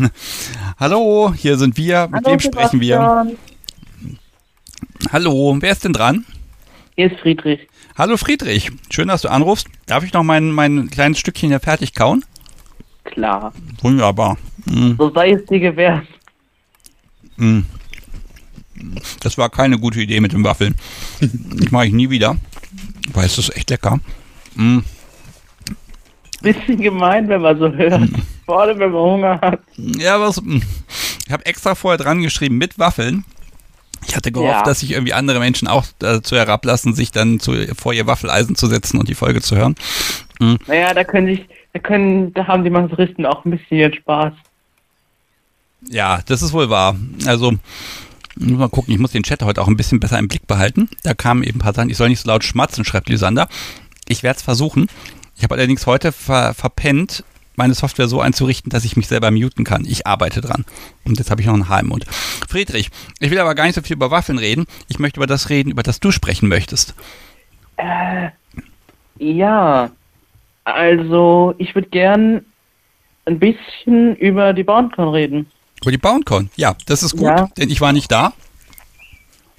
hallo, 0.78 1.32
hier 1.36 1.56
sind 1.56 1.76
wir. 1.76 2.08
Mit 2.08 2.26
wem 2.26 2.40
sprechen 2.40 2.80
wir? 2.80 3.32
Hallo, 5.12 5.56
wer 5.60 5.72
ist 5.72 5.84
denn 5.84 5.92
dran? 5.92 6.24
Hier 6.96 7.10
ist 7.10 7.20
Friedrich. 7.20 7.60
Hallo 7.96 8.16
Friedrich, 8.16 8.70
schön, 8.90 9.08
dass 9.08 9.22
du 9.22 9.28
anrufst. 9.28 9.66
Darf 9.86 10.04
ich 10.04 10.12
noch 10.12 10.22
mein, 10.22 10.50
mein 10.50 10.88
kleines 10.90 11.18
Stückchen 11.18 11.48
hier 11.50 11.60
fertig 11.60 11.94
kauen? 11.94 12.24
Klar. 13.04 13.52
Wunderbar. 13.82 14.38
Mm, 14.64 14.92
So 14.96 15.10
sei 15.12 15.32
es 15.32 15.44
dir 15.46 15.60
gewährt. 15.60 16.06
mm. 17.36 17.60
Das 19.20 19.38
war 19.38 19.48
keine 19.50 19.78
gute 19.78 20.00
Idee 20.00 20.20
mit 20.20 20.32
den 20.32 20.44
Waffeln. 20.44 20.74
Das 21.20 21.70
mache 21.70 21.86
ich 21.86 21.92
nie 21.92 22.10
wieder. 22.10 22.36
Weil 23.12 23.26
es 23.26 23.38
ist 23.38 23.54
echt 23.56 23.70
lecker. 23.70 24.00
Mm. 24.54 24.78
Bisschen 26.40 26.80
gemein, 26.80 27.28
wenn 27.28 27.42
man 27.42 27.58
so 27.58 27.70
hört. 27.72 28.08
Vor 28.46 28.60
allem, 28.62 28.78
wenn 28.78 28.90
man 28.90 29.00
Hunger 29.02 29.40
hat. 29.40 29.60
Ja, 29.76 30.20
was, 30.20 30.40
mm. 30.42 30.60
ich 31.26 31.32
habe 31.32 31.46
extra 31.46 31.74
vorher 31.74 31.98
dran 31.98 32.22
geschrieben 32.22 32.58
mit 32.58 32.78
Waffeln. 32.78 33.24
Ich 34.06 34.16
hatte 34.16 34.32
gehofft, 34.32 34.50
Ja. 34.50 34.62
dass 34.62 34.80
sich 34.80 34.90
irgendwie 34.92 35.12
andere 35.12 35.38
Menschen 35.38 35.68
auch 35.68 35.84
dazu 35.98 36.36
herablassen, 36.36 36.94
sich 36.94 37.12
dann 37.12 37.38
zu, 37.40 37.52
vor 37.76 37.92
ihr 37.92 38.06
Waffeleisen 38.06 38.56
zu 38.56 38.66
setzen 38.66 38.98
und 38.98 39.08
die 39.08 39.14
Folge 39.14 39.40
zu 39.40 39.56
hören. 39.56 39.74
Naja, 40.66 40.92
da 40.92 41.04
können 41.04 41.28
sich, 41.28 41.46
da 41.72 41.78
können, 41.78 42.34
da 42.34 42.46
haben 42.46 42.64
die 42.64 42.70
Maseristen 42.70 43.24
auch 43.26 43.44
ein 43.44 43.52
bisschen 43.52 43.78
ihren 43.78 43.94
Spaß. 43.94 44.32
Ja, 45.88 46.20
das 46.26 46.42
ist 46.42 46.52
wohl 46.52 46.68
wahr. 46.70 46.96
Also, 47.26 47.52
muss 48.36 48.58
mal 48.58 48.68
gucken, 48.68 48.92
ich 48.94 49.00
muss 49.00 49.12
den 49.12 49.22
Chat 49.22 49.42
heute 49.42 49.60
auch 49.62 49.68
ein 49.68 49.76
bisschen 49.76 50.00
besser 50.00 50.18
im 50.18 50.28
Blick 50.28 50.46
behalten. 50.46 50.88
Da 51.02 51.14
kamen 51.14 51.42
eben 51.42 51.58
ein 51.58 51.62
paar 51.62 51.74
Sachen, 51.74 51.90
ich 51.90 51.96
soll 51.96 52.08
nicht 52.08 52.20
so 52.20 52.28
laut 52.28 52.44
schmatzen, 52.44 52.84
schreibt 52.84 53.08
Lysander. 53.08 53.48
Ich 54.08 54.22
werde 54.22 54.38
es 54.38 54.42
versuchen. 54.42 54.88
Ich 55.36 55.44
habe 55.44 55.54
allerdings 55.54 55.86
heute 55.86 56.12
ver 56.12 56.54
verpennt, 56.54 57.24
meine 57.56 57.74
Software 57.74 58.08
so 58.08 58.20
einzurichten, 58.20 58.70
dass 58.70 58.84
ich 58.84 58.96
mich 58.96 59.08
selber 59.08 59.30
muten 59.30 59.64
kann. 59.64 59.84
Ich 59.84 60.06
arbeite 60.06 60.40
dran. 60.40 60.64
Und 61.04 61.18
jetzt 61.18 61.30
habe 61.30 61.40
ich 61.40 61.46
noch 61.46 61.54
einen 61.54 61.80
im 61.80 61.88
Mund. 61.88 62.06
Friedrich, 62.48 62.90
ich 63.20 63.30
will 63.30 63.38
aber 63.38 63.54
gar 63.54 63.64
nicht 63.64 63.74
so 63.74 63.82
viel 63.82 63.96
über 63.96 64.10
Waffeln 64.10 64.38
reden. 64.38 64.66
Ich 64.88 64.98
möchte 64.98 65.18
über 65.20 65.26
das 65.26 65.48
reden, 65.50 65.70
über 65.70 65.82
das 65.82 66.00
du 66.00 66.10
sprechen 66.10 66.48
möchtest. 66.48 66.94
Ja. 69.18 69.90
Also, 70.64 71.54
ich 71.58 71.74
würde 71.74 71.88
gern 71.88 72.44
ein 73.24 73.38
bisschen 73.38 74.16
über 74.16 74.52
die 74.52 74.64
BoundCon 74.64 75.08
reden. 75.08 75.46
Über 75.80 75.90
die 75.90 75.98
BoundCon. 75.98 76.50
Ja, 76.56 76.76
das 76.86 77.02
ist 77.02 77.12
gut, 77.16 77.26
Ja. 77.26 77.48
denn 77.56 77.70
ich 77.70 77.80
war 77.80 77.92
nicht 77.92 78.10
da. 78.10 78.32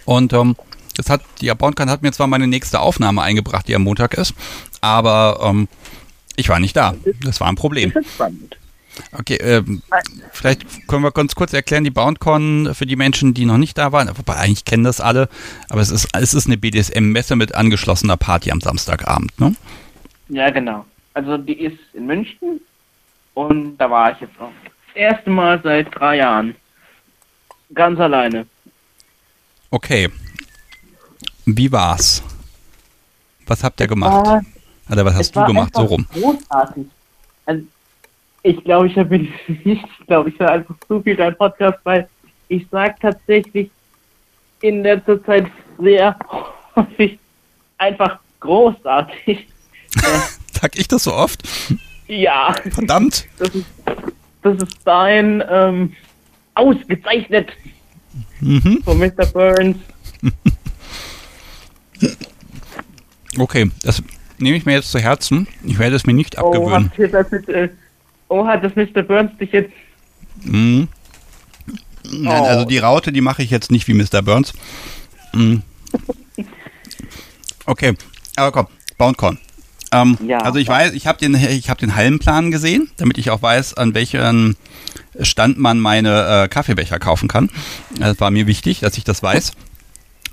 Und 0.06 0.34
ähm, 0.34 0.56
das 0.95 1.10
hat, 1.10 1.21
die 1.41 1.51
BoundCon 1.53 1.89
hat 1.89 2.01
mir 2.01 2.12
zwar 2.12 2.27
meine 2.27 2.47
nächste 2.47 2.79
Aufnahme 2.79 3.21
eingebracht, 3.21 3.67
die 3.67 3.75
am 3.75 3.84
Montag 3.84 4.13
ist, 4.13 4.34
aber 4.82 5.39
ähm, 5.41 5.67
ich 6.36 6.50
war 6.50 6.60
nicht 6.60 6.76
da. 6.76 6.96
Das 7.24 7.39
war 7.39 7.48
ein 7.48 7.56
Problem. 7.56 7.91
Das 7.93 8.06
ist 8.06 8.13
spannend. 8.13 8.58
Okay, 9.12 9.36
ähm, 9.41 9.82
vielleicht 10.32 10.88
können 10.88 11.04
wir 11.04 11.12
ganz 11.12 11.34
kurz 11.36 11.54
erklären, 11.54 11.84
die 11.84 11.89
BoundCon 11.89 12.76
für 12.76 12.86
die 12.86 12.96
Menschen, 12.96 13.34
die 13.34 13.46
noch 13.46 13.58
nicht 13.58 13.78
da 13.78 13.91
waren, 13.91 14.10
wobei 14.15 14.36
eigentlich 14.36 14.65
kennen 14.65 14.84
das 14.84 15.02
alle, 15.02 15.30
aber 15.69 15.82
es 15.82 15.89
ist, 15.89 16.10
es 16.13 16.34
ist 16.34 16.46
eine 16.46 16.58
BDSM-Messe 16.58 17.36
mit 17.36 17.56
angeschlossener 17.56 18.17
Party 18.17 18.52
am 18.52 18.62
Samstagabend, 18.62 19.39
ne? 19.39 19.56
Ja, 20.30 20.50
genau. 20.52 20.86
Also, 21.15 21.38
die 21.38 21.60
ist 21.60 21.80
in 21.93 22.06
München 22.06 22.62
und 23.34 23.78
da 23.78 23.89
war 23.89 24.12
ich 24.12 24.22
jetzt 24.22 24.39
auch. 24.39 24.52
Das 24.88 24.96
erste 24.96 25.30
Mal 25.30 25.60
seit 25.63 25.93
drei 25.96 26.17
Jahren. 26.17 26.56
Ganz 27.74 28.00
alleine. 28.00 28.46
Okay. 29.72 30.10
Wie 31.46 31.72
war's? 31.72 32.24
Was 33.48 33.63
habt 33.63 33.80
ihr 33.82 33.88
gemacht? 33.88 34.43
War- 34.88 34.93
Oder 34.93 35.06
was 35.06 35.13
Es 35.13 35.19
hast 35.19 35.36
du 35.36 35.39
war 35.39 35.48
gemacht? 35.48 35.72
So 35.76 35.82
rum. 35.84 36.06
Großartig. 36.13 36.86
Also, 37.46 37.63
ich 38.43 38.63
glaube, 38.63 38.88
ich 38.88 38.98
habe 38.98 39.17
nicht, 39.19 39.32
ich 39.65 40.08
glaube, 40.08 40.30
ich 40.30 40.39
höre 40.39 40.52
einfach 40.52 40.76
zu 40.88 41.02
viel 41.02 41.15
deinen 41.15 41.36
Podcast, 41.36 41.80
weil 41.84 42.08
ich 42.50 42.65
sage 42.69 42.96
tatsächlich 43.02 43.69
in 44.62 44.84
letzter 44.84 45.24
Zeit 45.26 45.48
sehr 45.80 46.17
häufig 46.76 47.19
einfach 47.78 48.19
großartig. 48.39 49.48
Sag 50.52 50.78
ich 50.78 50.88
das 50.88 51.04
so 51.04 51.13
oft? 51.13 51.43
Ja, 52.08 52.54
Verdammt. 52.72 53.26
das 53.39 53.50
ist, 53.56 53.65
das 54.41 54.58
ist 54.58 54.78
dein 54.86 55.43
ähm, 55.50 55.93
ausgezeichnet 56.54 57.50
Mhm. 58.41 58.82
von 58.84 59.00
Mr. 59.00 59.26
Burns. 59.34 59.78
Okay, 63.39 63.72
das 63.82 64.04
nehme 64.38 64.58
ich 64.58 64.65
mir 64.65 64.74
jetzt 64.74 64.91
zu 64.91 65.00
Herzen. 65.00 65.48
Ich 65.63 65.80
werde 65.80 65.96
es 65.96 66.06
mir 66.06 66.13
nicht 66.13 66.38
Oh, 66.41 66.48
abgewöhnen. 66.48 66.91
hat, 66.98 67.13
das 67.13 67.32
mit, 67.32 67.50
äh, 67.50 67.69
oh, 68.30 68.46
hat 68.46 68.63
das 68.63 68.76
Mr. 68.76 69.02
Burns 69.04 69.32
dich 69.38 69.52
jetzt 69.52 69.72
Mhm. 70.43 70.88
Nein, 72.12 72.41
Oh. 72.41 72.46
also 72.46 72.65
die 72.65 72.80
Raute, 72.80 73.12
die 73.13 73.22
mache 73.22 73.43
ich 73.43 73.50
jetzt 73.50 73.72
nicht 73.72 73.88
wie 73.88 73.93
Mr. 73.93 74.22
Burns. 74.22 74.54
Mhm. 75.34 75.62
Okay, 77.65 77.93
aber 78.36 78.52
komm, 78.52 78.67
BoundCon. 78.98 79.38
Ähm, 79.93 80.17
Ja. 80.28 80.39
Also 80.39 80.60
ich 80.60 80.67
weiß, 80.67 80.93
ich 80.93 81.08
habe 81.08 81.17
den, 81.19 81.34
ich 81.36 81.69
habe 81.69 81.80
den 81.80 81.96
Hallenplan 81.96 82.52
gesehen, 82.52 82.89
damit 82.98 83.17
ich 83.17 83.30
auch 83.30 83.41
weiß, 83.41 83.76
an 83.76 83.93
welchem 83.93 84.56
Stand 85.22 85.60
man 85.60 85.80
meine 85.80 86.43
äh, 86.43 86.48
Kaffeebecher 86.50 87.00
kaufen 87.00 87.30
kann. 87.30 87.50
Das 88.00 88.19
war 88.19 88.32
mir 88.32 88.48
wichtig, 88.48 88.82
dass 88.82 88.98
ich 88.98 89.04
das 89.06 89.24
weiß. 89.24 89.54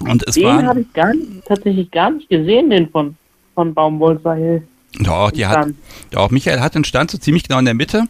Und 0.01 0.27
es 0.27 0.35
Den 0.35 0.67
habe 0.67 0.81
ich 0.81 0.93
gar 0.93 1.15
nicht, 1.15 1.45
tatsächlich 1.47 1.91
gar 1.91 2.11
nicht 2.11 2.29
gesehen, 2.31 2.71
den 2.71 2.89
von, 2.89 3.17
von 3.55 3.75
Baumwollseil. 3.75 4.67
doch, 4.99 5.31
die 5.31 5.47
hat. 5.47 5.69
Doch, 6.11 6.31
Michael 6.31 6.61
hat 6.61 6.75
den 6.75 6.85
Stand 6.85 7.11
so 7.11 7.19
ziemlich 7.19 7.45
genau 7.45 7.59
in 7.59 7.65
der 7.65 7.75
Mitte. 7.75 8.05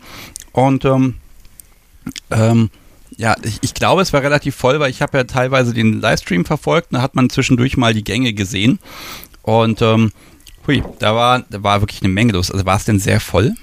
Und 0.53 0.85
ähm, 0.85 1.17
ähm, 2.31 2.71
ja, 3.17 3.37
ich, 3.43 3.59
ich 3.63 3.75
glaube, 3.75 4.03
es 4.03 4.13
war 4.13 4.23
relativ 4.23 4.57
voll, 4.57 4.81
weil 4.81 4.91
ich 4.91 5.03
habe 5.03 5.19
ja 5.19 5.25
teilweise 5.25 5.75
den 5.75 6.01
Livestream 6.01 6.45
verfolgt. 6.45 6.89
Da 6.93 7.03
hat 7.03 7.15
man 7.15 7.31
zwischendurch 7.31 7.77
mal 7.77 7.93
die 7.93 8.05
Gänge 8.05 8.33
gesehen. 8.33 8.79
Und 9.43 9.83
ähm, 9.83 10.13
hui, 10.67 10.83
da 10.99 11.15
war, 11.15 11.45
da 11.51 11.63
war 11.63 11.83
wirklich 11.83 12.03
eine 12.03 12.13
Menge 12.13 12.33
los. 12.33 12.51
Also 12.51 12.65
war 12.65 12.77
es 12.77 12.85
denn 12.85 12.99
sehr 12.99 13.21
voll? 13.21 13.55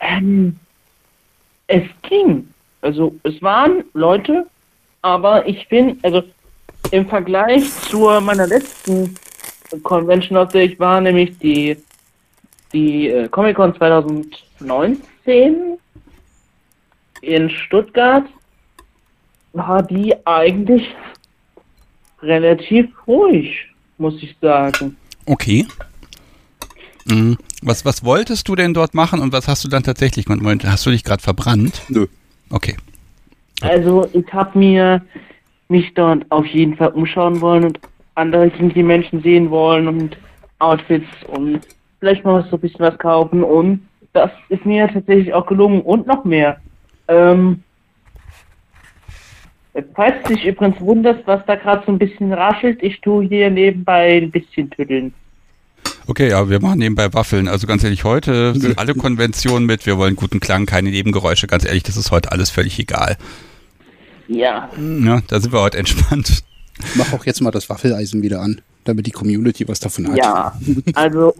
Ähm, 0.00 0.56
es 1.66 1.82
ging. 2.02 2.48
Also 2.80 3.14
es 3.24 3.40
waren 3.42 3.84
Leute, 3.94 4.46
aber 5.02 5.46
ich 5.46 5.68
bin, 5.68 5.98
also 6.02 6.22
im 6.90 7.08
Vergleich 7.08 7.68
zu 7.90 8.08
meiner 8.20 8.46
letzten 8.46 9.14
Convention, 9.82 10.36
auf 10.36 10.52
der 10.52 10.64
ich 10.64 10.78
war, 10.78 11.00
nämlich 11.00 11.36
die, 11.38 11.76
die 12.72 13.08
äh, 13.08 13.28
Comic-Con 13.28 13.74
2019 13.76 15.78
in 17.20 17.50
Stuttgart, 17.50 18.24
war 19.52 19.82
die 19.82 20.14
eigentlich 20.26 20.86
relativ 22.22 22.88
ruhig, 23.06 23.66
muss 23.98 24.22
ich 24.22 24.34
sagen. 24.40 24.96
Okay. 25.26 25.66
Mhm. 27.06 27.36
Was, 27.62 27.84
was 27.84 28.04
wolltest 28.04 28.48
du 28.48 28.54
denn 28.54 28.74
dort 28.74 28.94
machen 28.94 29.20
und 29.20 29.32
was 29.32 29.48
hast 29.48 29.64
du 29.64 29.68
dann 29.68 29.82
tatsächlich 29.82 30.26
gemacht? 30.26 30.64
Hast 30.64 30.86
du 30.86 30.90
dich 30.90 31.04
gerade 31.04 31.22
verbrannt? 31.22 31.82
Nö. 31.88 32.06
Okay. 32.50 32.76
Also 33.60 34.08
ich 34.12 34.32
habe 34.32 34.58
mir 34.58 35.02
mich 35.68 35.92
dort 35.94 36.24
auf 36.30 36.46
jeden 36.46 36.76
Fall 36.76 36.88
umschauen 36.88 37.40
wollen 37.40 37.64
und 37.64 37.80
andere 38.18 38.50
die 38.50 38.82
Menschen 38.82 39.22
sehen 39.22 39.50
wollen 39.50 39.88
und 39.88 40.18
Outfits 40.58 41.06
und 41.28 41.60
vielleicht 42.00 42.24
mal 42.24 42.44
so 42.50 42.56
ein 42.56 42.60
bisschen 42.60 42.80
was 42.80 42.98
kaufen 42.98 43.42
und 43.42 43.80
das 44.12 44.30
ist 44.48 44.64
mir 44.64 44.88
tatsächlich 44.88 45.32
auch 45.32 45.46
gelungen 45.46 45.82
und 45.82 46.06
noch 46.06 46.24
mehr. 46.24 46.58
Ähm, 47.06 47.62
falls 49.94 50.14
du 50.24 50.34
dich 50.34 50.44
übrigens 50.44 50.80
wunderst, 50.80 51.20
was 51.26 51.44
da 51.46 51.54
gerade 51.54 51.84
so 51.86 51.92
ein 51.92 51.98
bisschen 51.98 52.32
raschelt, 52.32 52.82
ich 52.82 53.00
tue 53.00 53.26
hier 53.26 53.50
nebenbei 53.50 54.18
ein 54.18 54.30
bisschen 54.30 54.70
tüddeln. 54.70 55.14
Okay, 56.06 56.30
ja, 56.30 56.48
wir 56.48 56.60
machen 56.60 56.78
nebenbei 56.78 57.12
Waffeln. 57.12 57.48
Also 57.48 57.66
ganz 57.66 57.84
ehrlich, 57.84 58.02
heute 58.02 58.54
sind 58.54 58.78
alle 58.78 58.94
Konventionen 58.94 59.66
mit, 59.66 59.84
wir 59.84 59.98
wollen 59.98 60.16
guten 60.16 60.40
Klang, 60.40 60.64
keine 60.64 60.90
Nebengeräusche. 60.90 61.46
Ganz 61.46 61.66
ehrlich, 61.66 61.82
das 61.82 61.98
ist 61.98 62.10
heute 62.10 62.32
alles 62.32 62.50
völlig 62.50 62.78
egal. 62.78 63.16
Ja, 64.26 64.70
Ja, 64.76 65.20
da 65.28 65.40
sind 65.40 65.52
wir 65.52 65.60
heute 65.60 65.78
entspannt. 65.78 66.44
Mach 66.94 67.12
auch 67.12 67.24
jetzt 67.26 67.40
mal 67.40 67.50
das 67.50 67.68
Waffeleisen 67.68 68.22
wieder 68.22 68.40
an, 68.40 68.60
damit 68.84 69.06
die 69.06 69.10
Community 69.10 69.66
was 69.68 69.80
davon 69.80 70.08
hat. 70.08 70.16
ja. 70.16 70.58
Also, 70.94 71.34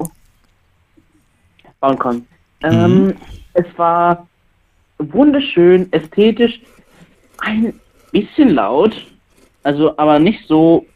Bauncon. 1.81 2.27
Ähm, 2.63 3.15
Es 3.55 3.67
war 3.77 4.27
wunderschön, 4.99 5.93
ästhetisch, 5.93 6.61
ein 7.39 7.73
bisschen 8.13 8.51
laut, 8.51 9.07
also 9.63 9.97
aber 9.97 10.19
nicht 10.19 10.47
so 10.49 10.87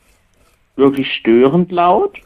wirklich 0.76 1.12
störend 1.14 1.70
laut, 1.70 2.18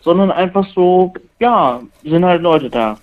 sondern 0.00 0.30
einfach 0.30 0.66
so, 0.74 1.12
ja, 1.38 1.82
sind 2.02 2.24
halt 2.24 2.42
Leute 2.42 2.70
da. 2.70 2.98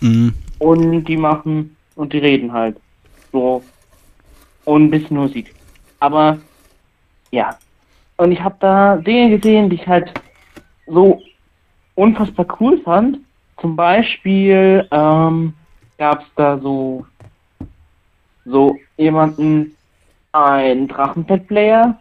Mhm. 0.00 0.34
Und 0.58 1.04
die 1.04 1.16
machen 1.16 1.76
und 1.94 2.12
die 2.12 2.18
reden 2.18 2.52
halt. 2.52 2.76
So. 3.32 3.62
Und 4.64 4.84
ein 4.84 4.90
bisschen 4.90 5.16
Musik. 5.16 5.54
Aber 6.00 6.38
ja. 7.30 7.56
Und 8.16 8.32
ich 8.32 8.40
habe 8.40 8.56
da 8.60 8.96
Dinge 8.96 9.38
gesehen, 9.38 9.70
die 9.70 9.76
ich 9.76 9.86
halt 9.86 10.12
so 10.86 11.22
unfassbar 11.94 12.46
cool 12.60 12.80
fand. 12.82 13.18
Zum 13.60 13.76
Beispiel 13.76 14.86
ähm, 14.90 15.54
gab 15.96 16.22
es 16.22 16.26
da 16.34 16.58
so 16.58 17.06
so 18.44 18.76
jemanden, 18.96 19.76
ein 20.32 20.88
Drachenpet-Player. 20.88 21.98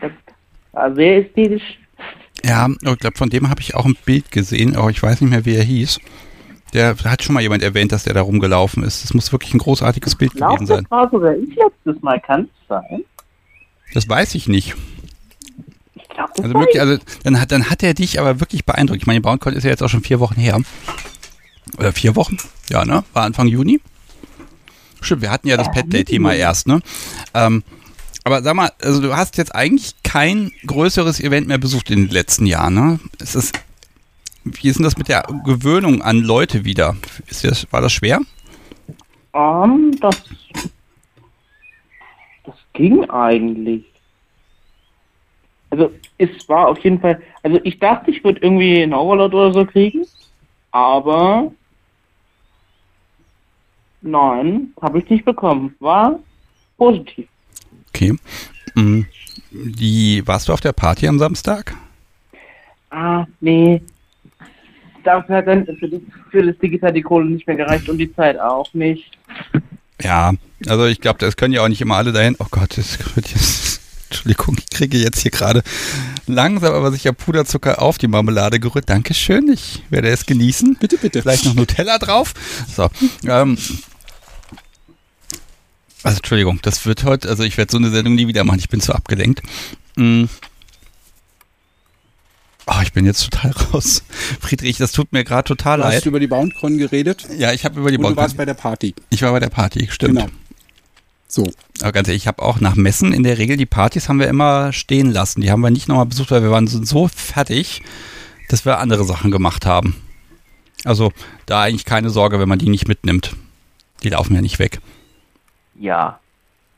Das 0.00 0.12
war 0.72 0.94
sehr 0.94 1.18
ästhetisch. 1.18 1.78
Ja, 2.44 2.68
ich 2.68 2.98
glaube, 2.98 3.16
von 3.16 3.30
dem 3.30 3.48
habe 3.48 3.60
ich 3.60 3.74
auch 3.74 3.86
ein 3.86 3.96
Bild 4.04 4.30
gesehen, 4.30 4.76
aber 4.76 4.90
ich 4.90 5.02
weiß 5.02 5.20
nicht 5.20 5.30
mehr, 5.30 5.44
wie 5.44 5.56
er 5.56 5.64
hieß. 5.64 6.00
Der 6.74 6.96
hat 7.04 7.22
schon 7.22 7.34
mal 7.34 7.40
jemand 7.40 7.62
erwähnt, 7.62 7.92
dass 7.92 8.02
der 8.04 8.14
da 8.14 8.20
rumgelaufen 8.22 8.82
ist. 8.82 9.04
Das 9.04 9.14
muss 9.14 9.30
wirklich 9.32 9.54
ein 9.54 9.58
großartiges 9.58 10.16
Bild 10.16 10.32
Ich 10.32 10.36
glaube, 10.38 10.54
gewesen 10.56 10.66
sein. 10.66 10.82
das 10.82 10.90
war 10.90 11.08
sogar 11.10 11.34
ich 11.36 11.54
letztes 11.54 12.02
Mal, 12.02 12.20
kann 12.20 12.42
es 12.42 12.68
sein? 12.68 13.04
Das 13.94 14.08
weiß 14.08 14.34
ich 14.34 14.48
nicht. 14.48 14.74
Ich 15.94 16.08
glaube, 16.08 16.32
das 16.34 16.44
Also 16.44 16.58
wirklich, 16.58 16.80
also 16.80 16.98
dann 17.22 17.40
hat, 17.40 17.52
dann 17.52 17.70
hat 17.70 17.82
er 17.84 17.94
dich 17.94 18.18
aber 18.20 18.40
wirklich 18.40 18.64
beeindruckt. 18.64 19.00
Ich 19.00 19.06
meine, 19.06 19.20
BoundCon 19.20 19.52
ist 19.52 19.62
ja 19.64 19.70
jetzt 19.70 19.82
auch 19.82 19.88
schon 19.88 20.02
vier 20.02 20.18
Wochen 20.20 20.34
her. 20.34 20.60
Oder 21.78 21.92
vier 21.92 22.16
Wochen? 22.16 22.36
Ja, 22.68 22.84
ne? 22.84 23.04
War 23.12 23.24
Anfang 23.24 23.46
Juni. 23.46 23.80
Stimmt, 25.00 25.22
wir 25.22 25.30
hatten 25.30 25.46
ja 25.48 25.56
das 25.56 25.66
Ja, 25.68 25.72
Pet 25.74 25.92
Day-Thema 25.92 26.34
erst, 26.34 26.66
ne? 26.66 26.80
Ähm, 27.34 27.62
aber 28.24 28.42
sag 28.42 28.54
mal, 28.54 28.72
also 28.82 29.00
du 29.02 29.14
hast 29.14 29.36
jetzt 29.36 29.54
eigentlich 29.54 29.94
kein 30.02 30.50
größeres 30.66 31.20
Event 31.20 31.46
mehr 31.46 31.58
besucht 31.58 31.90
in 31.90 32.06
den 32.06 32.10
letzten 32.10 32.46
Jahren, 32.46 32.74
ne? 32.74 33.00
Es 33.20 33.34
ist, 33.34 33.52
wie 34.44 34.68
ist 34.68 34.78
denn 34.78 34.84
das 34.84 34.98
mit 34.98 35.08
der 35.08 35.24
Gewöhnung 35.44 36.02
an 36.02 36.18
Leute 36.18 36.64
wieder? 36.64 36.96
Ist 37.26 37.44
das, 37.44 37.70
war 37.72 37.80
das 37.80 37.92
schwer? 37.92 38.20
Ähm, 39.32 39.96
das. 40.00 40.22
Das 42.44 42.54
ging 42.74 43.08
eigentlich. 43.08 43.84
Also, 45.70 45.90
es 46.18 46.48
war 46.48 46.68
auf 46.68 46.78
jeden 46.80 47.00
Fall. 47.00 47.20
Also, 47.42 47.58
ich 47.64 47.78
dachte, 47.78 48.10
ich 48.10 48.22
würde 48.22 48.40
irgendwie 48.40 48.82
einen 48.82 48.94
Overlord 48.94 49.34
oder 49.34 49.52
so 49.52 49.64
kriegen. 49.64 50.06
Aber. 50.70 51.50
Nein, 54.02 54.74
habe 54.82 54.98
ich 54.98 55.08
nicht 55.08 55.24
bekommen. 55.24 55.74
War 55.80 56.18
positiv. 56.76 57.26
Okay. 57.88 58.14
Mhm. 58.74 59.06
Die, 59.50 60.22
warst 60.26 60.48
du 60.48 60.52
auf 60.52 60.60
der 60.60 60.72
Party 60.72 61.08
am 61.08 61.18
Samstag? 61.18 61.74
Ah, 62.90 63.24
nee. 63.40 63.80
Dafür 65.04 65.36
hat 65.36 65.46
dann 65.46 65.66
für, 65.66 65.88
die, 65.88 66.04
für 66.30 66.42
das 66.42 66.58
Digital 66.58 66.92
die 66.92 67.02
Kohle 67.02 67.26
nicht 67.26 67.46
mehr 67.46 67.56
gereicht 67.56 67.88
und 67.88 67.98
die 67.98 68.12
Zeit 68.14 68.38
auch 68.38 68.72
nicht. 68.74 69.18
Ja, 70.02 70.32
also 70.66 70.86
ich 70.86 71.00
glaube, 71.00 71.18
das 71.18 71.36
können 71.36 71.54
ja 71.54 71.62
auch 71.62 71.68
nicht 71.68 71.80
immer 71.80 71.96
alle 71.96 72.12
dahin. 72.12 72.36
Oh 72.38 72.46
Gott, 72.50 72.76
das 72.76 72.98
wird 73.14 73.30
jetzt. 73.30 73.80
Entschuldigung, 74.10 74.56
ich 74.58 74.70
kriege 74.70 74.98
jetzt 74.98 75.20
hier 75.20 75.32
gerade 75.32 75.62
langsam 76.26 76.72
aber 76.72 76.92
sicher 76.92 77.12
Puderzucker 77.12 77.82
auf 77.82 77.98
die 77.98 78.06
Marmelade 78.06 78.60
gerührt. 78.60 78.88
Dankeschön, 78.88 79.50
ich 79.52 79.82
werde 79.90 80.08
es 80.08 80.24
genießen. 80.24 80.76
Bitte, 80.78 80.98
bitte. 80.98 81.22
Vielleicht 81.22 81.44
noch 81.46 81.54
Nutella 81.54 81.98
drauf. 81.98 82.32
So. 82.68 82.88
Ähm, 83.26 83.58
also 86.04 86.18
Entschuldigung, 86.18 86.60
das 86.62 86.86
wird 86.86 87.02
heute, 87.04 87.28
also 87.28 87.42
ich 87.42 87.56
werde 87.56 87.72
so 87.72 87.78
eine 87.78 87.90
Sendung 87.90 88.14
nie 88.14 88.28
wieder 88.28 88.44
machen, 88.44 88.60
ich 88.60 88.68
bin 88.68 88.80
zu 88.80 88.94
abgelenkt. 88.94 89.42
Mm. 89.96 90.26
Oh, 92.76 92.82
ich 92.82 92.92
bin 92.92 93.04
jetzt 93.06 93.22
total 93.30 93.50
raus. 93.72 94.02
Friedrich, 94.40 94.78
das 94.78 94.92
tut 94.92 95.12
mir 95.12 95.24
gerade 95.24 95.46
total 95.46 95.78
Du 95.78 95.84
hast 95.84 95.94
leid. 95.94 96.06
über 96.06 96.20
die 96.20 96.26
BoundCon 96.26 96.78
geredet 96.78 97.26
Ja, 97.36 97.52
ich 97.52 97.64
habe 97.64 97.78
über 97.80 97.90
die 97.90 97.98
und 97.98 98.02
du 98.10 98.16
warst 98.16 98.36
bei 98.36 98.44
der 98.44 98.54
Party. 98.54 98.94
Ich 99.10 99.22
war 99.22 99.32
bei 99.32 99.40
der 99.40 99.50
Party, 99.50 99.88
stimmt. 99.90 100.16
Genau. 100.18 100.28
So. 101.28 101.44
Aber 101.82 101.92
ganz 101.92 102.08
ehrlich, 102.08 102.22
ich 102.24 102.26
habe 102.28 102.42
auch 102.42 102.60
nach 102.60 102.74
Messen 102.76 103.12
in 103.12 103.22
der 103.22 103.38
Regel 103.38 103.56
die 103.56 103.66
Partys 103.66 104.08
haben 104.08 104.18
wir 104.20 104.28
immer 104.28 104.72
stehen 104.72 105.10
lassen. 105.10 105.40
Die 105.40 105.50
haben 105.50 105.60
wir 105.62 105.70
nicht 105.70 105.88
nochmal 105.88 106.06
besucht, 106.06 106.30
weil 106.30 106.42
wir 106.42 106.50
waren 106.50 106.66
so- 106.66 106.82
so 106.84 107.08
fertig, 107.08 107.82
dass 108.48 108.64
wir 108.64 108.78
andere 108.78 109.04
Sachen 109.04 109.30
gemacht 109.30 109.66
haben. 109.66 109.96
Also 110.84 111.12
da 111.46 111.62
eigentlich 111.62 111.84
keine 111.84 112.10
Sorge, 112.10 112.38
wenn 112.38 112.48
man 112.48 112.58
die 112.58 112.68
nicht 112.68 112.88
mitnimmt. 112.88 113.34
Die 114.02 114.10
laufen 114.10 114.34
ja 114.34 114.42
nicht 114.42 114.58
weg. 114.58 114.80
Ja. 115.78 116.20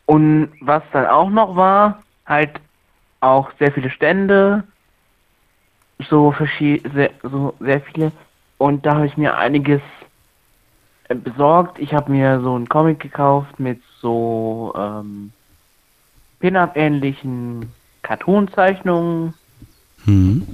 Und 0.07 0.49
was 0.61 0.83
dann 0.93 1.07
auch 1.07 1.29
noch 1.31 1.57
war, 1.57 2.03
halt 2.25 2.51
auch 3.21 3.51
sehr 3.59 3.73
viele 3.73 3.91
Stände, 3.91 4.63
so 6.09 6.33
verschied 6.33 6.83
sehr, 6.95 7.11
so 7.23 7.55
sehr 7.61 7.81
viele. 7.81 8.13
Und 8.59 8.85
da 8.87 8.97
habe 8.97 9.07
ich 9.07 9.17
mir 9.17 9.37
einiges 9.37 9.81
äh, 11.09 11.15
besorgt. 11.15 11.79
Ich 11.79 11.95
habe 11.95 12.11
mir 12.11 12.41
so 12.41 12.55
einen 12.55 12.69
Comic 12.69 13.01
gekauft 13.01 13.59
mit 13.59 13.81
so 14.01 14.75
ähm, 14.77 15.33
Pin-Up-ähnlichen 16.41 17.71
Cartoon-Zeichnungen 18.03 19.35
Hm. 20.05 20.47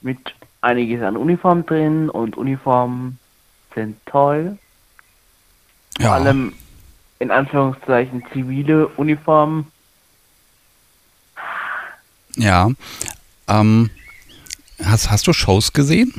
mit 0.00 0.18
einiges 0.60 1.02
an 1.02 1.16
Uniform 1.16 1.64
drin 1.64 2.10
und 2.10 2.36
Uniformen 2.36 3.18
sind 3.74 3.96
toll. 4.06 4.58
Vor 5.96 6.04
Ja, 6.04 6.12
allem 6.14 6.52
in 7.20 7.30
Anführungszeichen 7.30 8.24
zivile 8.32 8.88
Uniformen. 8.88 9.71
Ja. 12.36 12.70
Ähm, 13.48 13.90
hast, 14.82 15.10
hast 15.10 15.26
du 15.26 15.32
Shows 15.32 15.72
gesehen? 15.72 16.12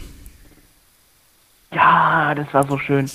Ja, 1.71 2.35
das 2.35 2.53
war 2.53 2.67
so 2.67 2.77
schön. 2.77 3.09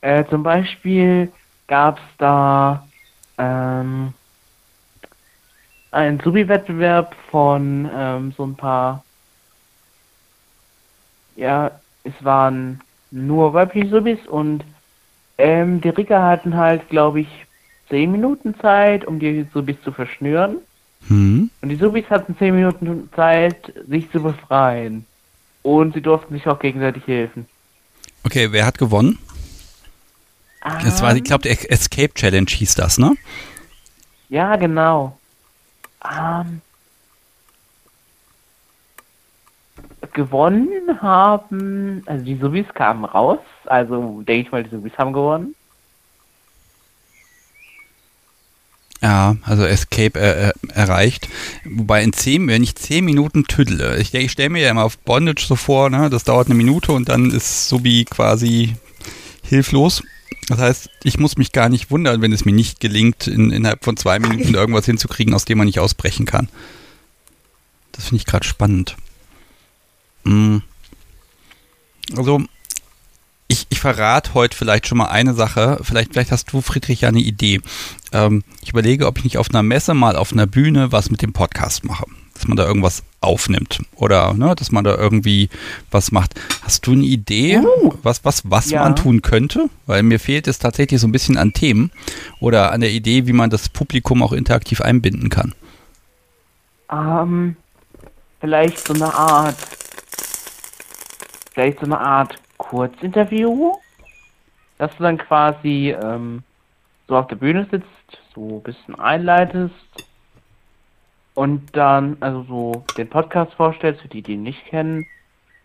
Äh, 0.00 0.24
zum 0.26 0.42
Beispiel 0.42 1.32
gab 1.66 1.98
es 1.98 2.04
da 2.18 2.86
ähm, 3.36 4.14
einen 5.90 6.20
Subi-Wettbewerb 6.20 7.14
von 7.30 7.88
ähm, 7.92 8.32
so 8.36 8.44
ein 8.44 8.56
paar. 8.56 9.04
Ja, 11.36 11.70
es 12.04 12.12
waren 12.20 12.80
nur 13.10 13.54
weibliche 13.54 13.88
Subis 13.88 14.26
und 14.26 14.64
ähm, 15.38 15.80
die 15.80 15.88
Ricker 15.88 16.22
hatten 16.22 16.56
halt, 16.56 16.88
glaube 16.88 17.20
ich, 17.20 17.46
10 17.90 18.10
Minuten 18.10 18.54
Zeit, 18.60 19.04
um 19.04 19.18
die 19.18 19.46
Subis 19.52 19.80
zu 19.82 19.92
verschnüren. 19.92 20.58
Hm. 21.06 21.50
Und 21.62 21.68
die 21.68 21.76
Subis 21.76 22.04
hatten 22.10 22.36
10 22.36 22.54
Minuten 22.54 23.08
Zeit, 23.14 23.72
sich 23.88 24.10
zu 24.10 24.22
befreien. 24.22 25.06
Und 25.62 25.94
sie 25.94 26.02
durften 26.02 26.34
sich 26.34 26.46
auch 26.46 26.58
gegenseitig 26.58 27.06
helfen. 27.06 27.46
Okay, 28.24 28.48
wer 28.50 28.66
hat 28.66 28.78
gewonnen? 28.78 29.18
Das 30.60 31.00
war, 31.02 31.14
ich 31.14 31.24
glaube, 31.24 31.42
der 31.42 31.70
Escape 31.70 32.12
Challenge 32.14 32.48
hieß 32.48 32.74
das, 32.74 32.98
ne? 32.98 33.14
Ja, 34.28 34.56
genau. 34.56 35.18
Ähm, 36.04 36.60
gewonnen 40.12 41.00
haben, 41.00 42.02
also 42.06 42.24
die 42.24 42.36
Subis 42.36 42.66
kamen 42.74 43.04
raus, 43.04 43.38
also 43.66 44.22
denke 44.22 44.46
ich 44.46 44.52
mal, 44.52 44.64
die 44.64 44.70
Subis 44.70 44.96
haben 44.98 45.12
gewonnen. 45.12 45.54
Ja, 49.00 49.36
also 49.42 49.64
Escape 49.64 50.18
äh, 50.18 50.48
äh, 50.48 50.52
erreicht. 50.74 51.28
Wobei 51.64 52.02
in 52.02 52.12
10, 52.12 52.48
wenn 52.48 52.64
ich 52.64 52.74
10 52.74 53.04
Minuten 53.04 53.44
tüdele, 53.44 53.98
ich, 53.98 54.12
ich 54.12 54.32
stelle 54.32 54.50
mir 54.50 54.62
ja 54.62 54.70
immer 54.70 54.84
auf 54.84 54.98
Bondage 54.98 55.44
so 55.46 55.54
vor, 55.54 55.88
ne, 55.88 56.10
das 56.10 56.24
dauert 56.24 56.48
eine 56.48 56.56
Minute 56.56 56.92
und 56.92 57.08
dann 57.08 57.30
ist 57.30 57.68
Subi 57.68 58.04
quasi 58.04 58.74
hilflos. 59.44 60.02
Das 60.48 60.58
heißt, 60.58 60.90
ich 61.04 61.18
muss 61.18 61.36
mich 61.36 61.52
gar 61.52 61.68
nicht 61.68 61.90
wundern, 61.90 62.22
wenn 62.22 62.32
es 62.32 62.44
mir 62.44 62.52
nicht 62.52 62.80
gelingt, 62.80 63.28
in, 63.28 63.50
innerhalb 63.50 63.84
von 63.84 63.96
zwei 63.96 64.18
Minuten 64.18 64.54
irgendwas 64.54 64.86
hinzukriegen, 64.86 65.34
aus 65.34 65.44
dem 65.44 65.58
man 65.58 65.66
nicht 65.66 65.78
ausbrechen 65.78 66.26
kann. 66.26 66.48
Das 67.92 68.06
finde 68.06 68.16
ich 68.16 68.26
gerade 68.26 68.46
spannend. 68.46 68.96
Mm. 70.24 70.58
Also, 72.16 72.42
ich, 73.48 73.66
ich 73.70 73.80
verrate 73.80 74.34
heute 74.34 74.56
vielleicht 74.56 74.86
schon 74.86 74.98
mal 74.98 75.06
eine 75.06 75.34
Sache. 75.34 75.78
Vielleicht, 75.82 76.12
vielleicht 76.12 76.30
hast 76.32 76.52
du, 76.52 76.60
Friedrich, 76.60 77.00
ja 77.00 77.08
eine 77.08 77.20
Idee. 77.20 77.60
Ähm, 78.12 78.44
ich 78.62 78.70
überlege, 78.70 79.06
ob 79.06 79.18
ich 79.18 79.24
nicht 79.24 79.38
auf 79.38 79.48
einer 79.50 79.62
Messe 79.62 79.94
mal 79.94 80.16
auf 80.16 80.32
einer 80.32 80.46
Bühne 80.46 80.92
was 80.92 81.10
mit 81.10 81.22
dem 81.22 81.32
Podcast 81.32 81.84
mache. 81.84 82.04
Das 82.34 82.42
dass 82.42 82.48
man 82.48 82.56
da 82.56 82.66
irgendwas 82.66 83.02
aufnimmt 83.20 83.80
oder 83.96 84.32
ne, 84.32 84.54
dass 84.54 84.70
man 84.70 84.84
da 84.84 84.94
irgendwie 84.94 85.48
was 85.90 86.12
macht. 86.12 86.38
Hast 86.62 86.86
du 86.86 86.92
eine 86.92 87.02
Idee, 87.02 87.58
Oh. 87.82 87.94
was, 88.04 88.24
was, 88.24 88.48
was 88.48 88.70
Ja. 88.70 88.84
man 88.84 88.94
tun 88.94 89.22
könnte? 89.22 89.68
Weil 89.86 90.04
mir 90.04 90.20
fehlt 90.20 90.46
es 90.46 90.60
tatsächlich 90.60 91.00
so 91.00 91.08
ein 91.08 91.12
bisschen 91.12 91.36
an 91.36 91.52
Themen 91.52 91.90
oder 92.38 92.70
an 92.70 92.80
der 92.80 92.92
Idee, 92.92 93.26
wie 93.26 93.32
man 93.32 93.50
das 93.50 93.68
Publikum 93.68 94.22
auch 94.22 94.30
interaktiv 94.32 94.80
einbinden 94.82 95.30
kann. 95.30 95.52
Ähm, 96.92 97.56
vielleicht 98.40 98.86
so 98.86 98.94
eine 98.94 99.12
Art, 99.12 99.56
vielleicht 101.54 101.80
so 101.80 101.86
eine 101.86 101.98
Art 101.98 102.36
Kurzinterview, 102.58 103.72
dass 104.78 104.94
du 104.96 105.02
dann 105.02 105.18
quasi 105.18 105.96
ähm, 106.00 106.42
so 107.06 107.16
auf 107.16 107.26
der 107.28 107.36
Bühne 107.36 107.66
sitzt, 107.70 107.86
so 108.34 108.58
ein 108.58 108.62
bisschen 108.62 108.98
einleitest 108.98 109.74
und 111.34 111.74
dann 111.76 112.16
also 112.20 112.42
so 112.42 112.84
den 112.96 113.08
Podcast 113.08 113.54
vorstellst 113.54 114.02
für 114.02 114.08
die, 114.08 114.22
die 114.22 114.34
ihn 114.34 114.42
nicht 114.42 114.66
kennen 114.66 115.06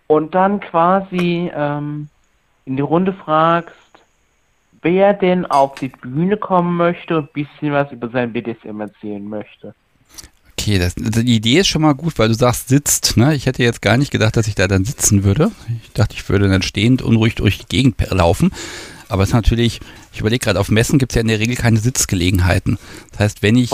und 0.08 0.36
dann 0.36 0.60
quasi 0.60 1.52
ähm, 1.54 2.10
in 2.66 2.78
die 2.78 2.82
Runde 2.82 3.14
fragst, 3.14 3.76
wer 4.82 5.14
denn 5.14 5.46
auf 5.46 5.76
die 5.76 5.90
Bühne 5.90 6.38
kommen 6.38 6.78
möchte 6.78 7.18
und 7.18 7.30
ein 7.30 7.34
bisschen 7.34 7.74
was 7.74 7.92
über 7.92 8.10
sein 8.10 8.34
BDSM 8.34 8.80
erzählen 8.80 9.28
möchte. 9.28 9.74
Okay, 10.64 10.80
das, 10.80 10.96
die 10.96 11.36
Idee 11.36 11.60
ist 11.60 11.68
schon 11.68 11.82
mal 11.82 11.92
gut, 11.92 12.18
weil 12.18 12.30
du 12.30 12.36
sagst, 12.36 12.70
sitzt. 12.70 13.18
Ne? 13.18 13.36
Ich 13.36 13.48
hätte 13.48 13.62
jetzt 13.64 13.82
gar 13.82 13.98
nicht 13.98 14.12
gedacht, 14.12 14.38
dass 14.38 14.48
ich 14.48 14.56
da 14.56 14.70
dann 14.70 14.86
sitzen 14.86 15.26
würde. 15.26 15.52
Ich 15.84 15.92
dachte, 15.92 16.16
ich 16.16 16.30
würde 16.30 16.48
dann 16.48 16.62
stehend 16.62 17.02
unruhig 17.02 17.36
durch 17.36 17.58
die 17.58 17.66
Gegend 17.68 17.96
laufen. 18.10 18.50
Aber 19.10 19.24
es 19.24 19.30
ist 19.30 19.34
natürlich, 19.34 19.82
ich 20.14 20.22
überlege 20.22 20.42
gerade, 20.42 20.62
auf 20.62 20.70
Messen 20.70 21.00
gibt 21.00 21.12
es 21.12 21.16
ja 21.18 21.22
in 21.22 21.28
der 21.28 21.40
Regel 21.40 21.58
keine 21.58 21.80
Sitzgelegenheiten. 21.80 22.78
Das 23.12 23.20
heißt, 23.20 23.42
wenn 23.42 23.58
ich, 23.58 23.72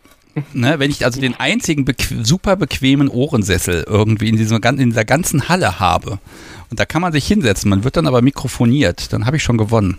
ne, 0.52 0.78
wenn 0.78 0.90
ich 0.90 1.06
also 1.06 1.18
den 1.18 1.34
einzigen 1.40 1.86
bequ 1.86 2.22
super 2.22 2.56
bequemen 2.56 3.08
Ohrensessel 3.08 3.82
irgendwie 3.88 4.28
in, 4.28 4.36
diesem, 4.36 4.60
in 4.62 4.90
dieser 4.90 5.06
ganzen 5.06 5.48
Halle 5.48 5.80
habe 5.80 6.18
und 6.68 6.78
da 6.78 6.84
kann 6.84 7.00
man 7.00 7.14
sich 7.14 7.26
hinsetzen, 7.26 7.70
man 7.70 7.84
wird 7.84 7.96
dann 7.96 8.06
aber 8.06 8.20
mikrofoniert, 8.20 9.14
dann 9.14 9.24
habe 9.24 9.38
ich 9.38 9.42
schon 9.42 9.56
gewonnen. 9.56 9.98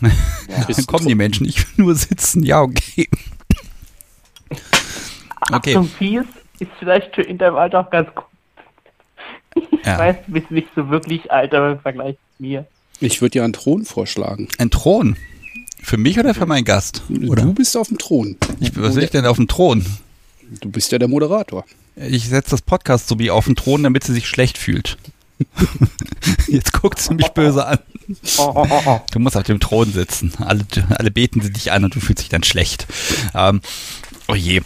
dann 0.00 0.86
kommen 0.86 1.06
die 1.06 1.14
Menschen, 1.14 1.46
ich 1.46 1.58
will 1.58 1.84
nur 1.84 1.94
sitzen, 1.94 2.42
ja, 2.42 2.62
okay. 2.62 3.06
Okay. 5.40 5.76
Achtung, 5.76 5.88
Fies 5.88 6.24
ist 6.58 6.70
vielleicht 6.78 7.14
für 7.14 7.22
in 7.22 7.38
deinem 7.38 7.56
Alter 7.56 7.80
auch 7.80 7.90
ganz 7.90 8.08
gut. 8.14 8.24
Ich 9.54 9.86
Ja. 9.86 9.98
weiß, 9.98 10.16
du 10.26 10.32
bist 10.32 10.50
nicht 10.50 10.68
so 10.74 10.88
wirklich 10.90 11.30
alt, 11.30 11.54
aber 11.54 11.72
im 11.72 11.80
Vergleich 11.80 12.16
zu 12.36 12.42
mir. 12.42 12.66
Ich 13.00 13.20
würde 13.20 13.32
dir 13.32 13.44
einen 13.44 13.52
Thron 13.52 13.84
vorschlagen. 13.84 14.48
Ein 14.58 14.70
Thron. 14.70 15.16
Für 15.82 15.96
mich 15.98 16.18
oder 16.18 16.34
für 16.34 16.46
meinen 16.46 16.64
Gast? 16.64 17.02
Oder? 17.28 17.42
Du 17.42 17.52
bist 17.54 17.76
auf 17.76 17.88
dem 17.88 17.98
Thron. 17.98 18.36
Ich, 18.60 18.76
was 18.80 18.96
will 18.96 19.04
ich 19.04 19.10
denn 19.10 19.24
auf 19.26 19.36
dem 19.36 19.46
Thron? 19.48 19.84
Du 20.60 20.70
bist 20.70 20.90
ja 20.92 20.98
der 20.98 21.08
Moderator. 21.08 21.64
Ich 21.96 22.28
setze 22.28 22.50
das 22.50 22.62
Podcast 22.62 23.08
so 23.08 23.18
wie 23.18 23.30
auf 23.30 23.44
den 23.46 23.54
Thron, 23.56 23.82
damit 23.82 24.04
sie 24.04 24.12
sich 24.12 24.26
schlecht 24.28 24.58
fühlt. 24.58 24.96
Jetzt 26.48 26.72
guckt 26.72 26.98
sie 26.98 27.14
mich 27.14 27.28
böse 27.28 27.64
an. 27.66 27.78
Du 29.12 29.18
musst 29.18 29.36
auf 29.36 29.42
dem 29.44 29.60
Thron 29.60 29.92
sitzen. 29.92 30.32
Alle, 30.38 30.64
alle 30.90 31.10
beten 31.10 31.40
sie 31.40 31.52
dich 31.52 31.72
an 31.72 31.84
und 31.84 31.94
du 31.94 32.00
fühlst 32.00 32.22
dich 32.22 32.28
dann 32.28 32.42
schlecht. 32.42 32.86
Ähm, 33.34 33.60
oh 34.28 34.34
je. 34.34 34.62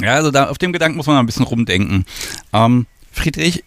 Ja, 0.00 0.14
also 0.14 0.30
da, 0.30 0.48
auf 0.48 0.58
dem 0.58 0.72
Gedanken 0.72 0.96
muss 0.96 1.06
man 1.06 1.16
ein 1.16 1.26
bisschen 1.26 1.44
rumdenken. 1.44 2.04
Ähm, 2.52 2.86
Friedrich, 3.12 3.64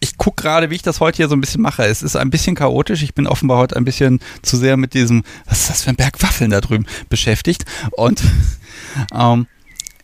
ich 0.00 0.16
gucke 0.16 0.42
gerade, 0.42 0.70
wie 0.70 0.74
ich 0.74 0.82
das 0.82 1.00
heute 1.00 1.18
hier 1.18 1.28
so 1.28 1.36
ein 1.36 1.40
bisschen 1.40 1.60
mache. 1.60 1.84
Es 1.84 2.02
ist 2.02 2.16
ein 2.16 2.30
bisschen 2.30 2.54
chaotisch. 2.54 3.02
Ich 3.02 3.14
bin 3.14 3.26
offenbar 3.26 3.58
heute 3.58 3.76
ein 3.76 3.84
bisschen 3.84 4.20
zu 4.42 4.56
sehr 4.56 4.76
mit 4.76 4.94
diesem, 4.94 5.22
was 5.46 5.60
ist 5.60 5.70
das 5.70 5.82
für 5.82 5.90
ein 5.90 5.96
Berg 5.96 6.22
Waffeln 6.22 6.50
da 6.50 6.60
drüben, 6.60 6.86
beschäftigt. 7.10 7.66
Und 7.92 8.22
ähm, 9.14 9.46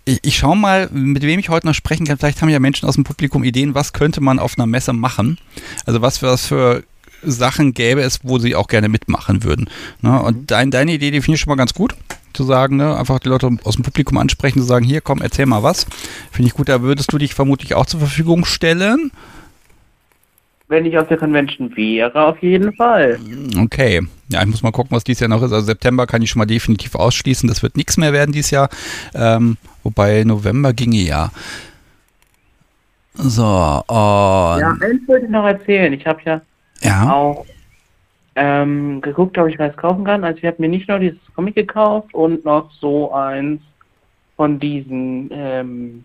ich, 0.04 0.20
ich 0.22 0.36
schaue 0.36 0.56
mal, 0.56 0.88
mit 0.92 1.22
wem 1.22 1.40
ich 1.40 1.48
heute 1.48 1.66
noch 1.66 1.74
sprechen 1.74 2.06
kann. 2.06 2.18
Vielleicht 2.18 2.42
haben 2.42 2.50
ja 2.50 2.60
Menschen 2.60 2.86
aus 2.88 2.94
dem 2.94 3.04
Publikum 3.04 3.42
Ideen, 3.42 3.74
was 3.74 3.94
könnte 3.94 4.20
man 4.20 4.38
auf 4.38 4.58
einer 4.58 4.66
Messe 4.66 4.92
machen. 4.92 5.38
Also 5.86 6.02
was 6.02 6.18
für, 6.18 6.26
was 6.26 6.46
für 6.46 6.84
Sachen 7.22 7.72
gäbe 7.72 8.02
es, 8.02 8.20
wo 8.22 8.38
sie 8.38 8.54
auch 8.54 8.68
gerne 8.68 8.88
mitmachen 8.88 9.44
würden. 9.44 9.68
Ne? 10.02 10.20
Und 10.22 10.50
dein, 10.50 10.70
deine 10.70 10.92
Idee, 10.92 11.10
die 11.10 11.22
finde 11.22 11.36
ich 11.36 11.40
schon 11.40 11.50
mal 11.50 11.56
ganz 11.56 11.74
gut. 11.74 11.96
Zu 12.36 12.44
sagen, 12.44 12.76
ne? 12.76 12.94
einfach 12.96 13.18
die 13.18 13.30
Leute 13.30 13.48
aus 13.64 13.76
dem 13.76 13.82
Publikum 13.82 14.18
ansprechen, 14.18 14.60
zu 14.60 14.66
sagen, 14.66 14.84
hier 14.84 15.00
komm, 15.00 15.22
erzähl 15.22 15.46
mal 15.46 15.62
was. 15.62 15.86
Finde 16.30 16.48
ich 16.48 16.54
gut, 16.54 16.68
da 16.68 16.82
würdest 16.82 17.10
du 17.12 17.16
dich 17.16 17.34
vermutlich 17.34 17.74
auch 17.74 17.86
zur 17.86 18.00
Verfügung 18.00 18.44
stellen. 18.44 19.10
Wenn 20.68 20.84
ich 20.84 20.98
auf 20.98 21.08
der 21.08 21.16
Convention 21.16 21.74
wäre, 21.76 22.26
auf 22.26 22.42
jeden 22.42 22.74
Fall. 22.74 23.18
Okay. 23.58 24.02
Ja, 24.28 24.42
ich 24.42 24.48
muss 24.48 24.62
mal 24.62 24.72
gucken, 24.72 24.94
was 24.94 25.04
dieses 25.04 25.20
Jahr 25.20 25.30
noch 25.30 25.42
ist. 25.42 25.52
Also 25.52 25.64
September 25.64 26.06
kann 26.06 26.20
ich 26.20 26.30
schon 26.30 26.40
mal 26.40 26.46
definitiv 26.46 26.94
ausschließen. 26.94 27.48
Das 27.48 27.62
wird 27.62 27.76
nichts 27.76 27.96
mehr 27.96 28.12
werden 28.12 28.32
dieses 28.32 28.50
Jahr. 28.50 28.68
Ähm, 29.14 29.56
wobei 29.82 30.24
November 30.24 30.74
ginge 30.74 30.98
ja. 30.98 31.30
So, 33.14 33.44
und 33.44 34.60
Ja, 34.60 34.76
eins 34.80 35.06
wollte 35.06 35.24
ich 35.24 35.30
noch 35.30 35.46
erzählen. 35.46 35.92
Ich 35.94 36.04
habe 36.04 36.20
ja 36.26 36.40
ja. 36.82 37.10
auch 37.10 37.46
ähm, 38.36 39.00
geguckt, 39.00 39.36
ob 39.38 39.48
ich 39.48 39.58
was 39.58 39.76
kaufen 39.76 40.04
kann. 40.04 40.22
Also 40.22 40.38
ich 40.38 40.44
habe 40.44 40.60
mir 40.60 40.68
nicht 40.68 40.88
nur 40.88 40.98
dieses 40.98 41.18
Comic 41.34 41.54
gekauft 41.54 42.12
und 42.14 42.44
noch 42.44 42.70
so 42.80 43.12
eins 43.12 43.60
von 44.36 44.60
diesen 44.60 45.30
ähm, 45.32 46.04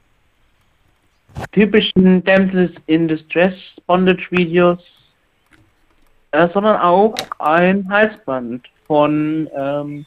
typischen 1.52 2.24
Damsels 2.24 2.72
in 2.88 3.08
Distress 3.10 3.54
Bondage 3.86 4.28
Videos, 4.32 4.80
äh, 6.32 6.48
sondern 6.54 6.78
auch 6.78 7.14
ein 7.40 7.88
Halsband 7.90 8.66
von, 8.88 9.50
ähm, 9.56 10.06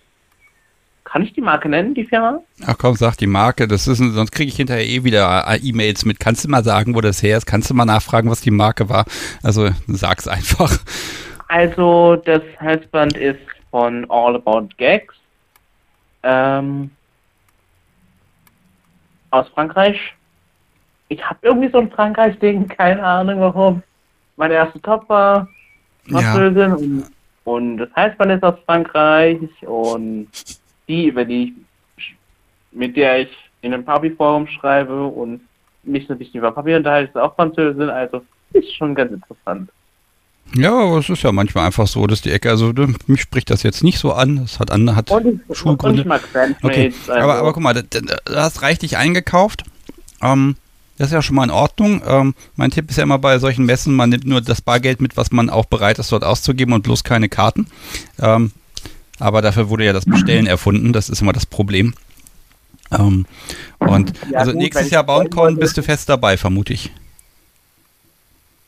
kann 1.05 1.23
ich 1.23 1.35
die 1.35 1.43
Marke 1.43 1.69
nennen, 1.69 1.95
die 1.95 2.05
Firma? 2.05 2.41
Ach 2.65 2.77
komm, 2.79 2.97
sag 2.97 3.17
die 3.17 3.27
Marke, 3.27 3.69
das 3.69 3.87
ist, 3.87 3.99
sonst 3.99 4.33
kriege 4.33 4.49
ich 4.49 4.57
hinterher 4.57 4.87
eh 4.87 5.05
wieder 5.05 5.45
äh, 5.47 5.59
E-Mails 5.59 6.07
mit. 6.07 6.19
Kannst 6.19 6.45
du 6.45 6.49
mal 6.49 6.65
sagen, 6.65 6.95
wo 6.95 7.03
das 7.03 7.23
her 7.23 7.37
ist? 7.37 7.45
Kannst 7.45 7.69
du 7.69 7.75
mal 7.75 7.85
nachfragen, 7.85 8.31
was 8.31 8.41
die 8.41 8.51
Marke 8.51 8.89
war? 8.89 9.05
Also 9.43 9.69
sag's 9.87 10.27
einfach. 10.27 10.79
Also 11.49 12.17
das 12.17 12.43
Halsband 12.61 13.17
ist 13.17 13.41
von 13.71 14.09
All 14.11 14.37
About 14.37 14.69
Gags 14.77 15.15
ähm, 16.23 16.91
aus 19.31 19.49
Frankreich. 19.49 19.99
Ich 21.09 21.25
habe 21.25 21.39
irgendwie 21.43 21.69
so 21.69 21.79
ein 21.79 21.91
Frankreich-Ding, 21.91 22.69
keine 22.77 23.03
Ahnung 23.05 23.41
warum. 23.41 23.83
Mein 24.37 24.51
erster 24.51 24.81
Top 24.83 25.09
war 25.09 25.49
Ja. 26.07 26.19
Französin 26.19 26.73
und, 26.73 27.05
und 27.45 27.79
das 27.79 27.89
Halsband 27.95 28.33
ist 28.33 28.43
aus 28.43 28.59
Frankreich 28.67 29.39
und 29.63 30.29
die, 30.89 31.07
über 31.07 31.25
die 31.25 31.55
ich, 31.97 32.17
mit 32.73 32.97
der 32.97 33.21
ich 33.21 33.51
in 33.63 33.73
einem 33.73 33.85
Papi-Forum 33.85 34.47
schreibe 34.49 35.05
und 35.07 35.41
mich 35.83 36.09
bisschen 36.09 36.39
über 36.39 36.53
Papi 36.53 36.75
unterhalte, 36.75 37.11
ist 37.11 37.17
auch 37.17 37.35
Französin, 37.35 37.91
also 37.91 38.23
ist 38.53 38.75
schon 38.75 38.95
ganz 38.95 39.13
interessant. 39.13 39.71
Ja, 40.57 40.73
aber 40.73 40.99
es 40.99 41.09
ist 41.09 41.23
ja 41.23 41.33
manchmal 41.33 41.67
einfach 41.67 41.87
so, 41.89 42.07
dass 42.07 42.21
die 42.21 42.31
Ecke, 42.31 42.49
also 42.51 42.73
mich 43.07 43.21
spricht 43.23 43.51
das 43.51 43.63
jetzt 43.65 43.83
nicht 43.83 43.99
so 43.99 44.13
an. 44.13 44.37
Das 44.43 44.61
hat 44.61 44.71
an, 44.71 44.95
hat 44.95 45.11
Und 45.11 45.41
und 45.49 45.57
Schulgründe. 45.57 46.05
Bandmates. 46.05 46.57
Okay, 46.63 46.93
also, 47.09 47.13
aber, 47.21 47.35
aber 47.37 47.53
guck 47.53 47.63
mal, 47.63 47.75
du, 47.75 47.83
hast 48.29 48.63
reichlich 48.63 48.97
eingekauft. 48.97 49.65
Ähm, 50.23 50.57
das 50.97 51.09
ist 51.09 51.13
ja 51.13 51.23
schon 51.23 51.35
mal 51.35 51.45
in 51.45 51.51
Ordnung. 51.51 52.03
Ähm, 52.07 52.35
mein 52.55 52.71
Tipp 52.71 52.89
ist 52.89 52.97
ja 52.99 53.03
immer 53.03 53.19
bei 53.19 53.41
solchen 53.41 53.65
Messen, 53.65 53.97
man 53.97 54.11
nimmt 54.11 54.27
nur 54.27 54.41
das 54.41 54.63
Bargeld 54.63 55.01
mit, 55.01 55.17
was 55.17 55.33
man 55.33 55.51
auch 55.51 55.65
bereit 55.65 55.99
ist, 55.99 56.13
dort 56.13 56.23
auszugeben 56.23 56.73
und 56.73 56.83
bloß 56.83 57.03
keine 57.03 57.29
Karten. 57.29 57.67
Ähm, 58.21 58.53
aber 59.19 59.43
dafür 59.43 59.69
wurde 59.71 59.85
ja 59.85 59.93
das 59.93 60.05
Bestellen 60.05 60.47
erfunden, 60.47 60.93
das 60.93 61.09
ist 61.09 61.21
immer 61.21 61.33
das 61.33 61.47
Problem. 61.47 61.95
Ähm, 62.93 63.27
und 63.81 64.13
Ja, 64.31 64.39
also 64.39 64.53
gut, 64.53 64.61
nächstes 64.61 64.91
Jahr 64.91 65.07
wollte- 65.09 65.57
bist 65.57 65.77
du 65.77 65.83
fest 65.83 66.09
dabei, 66.09 66.37
vermute 66.37 66.73
ich. 66.75 66.93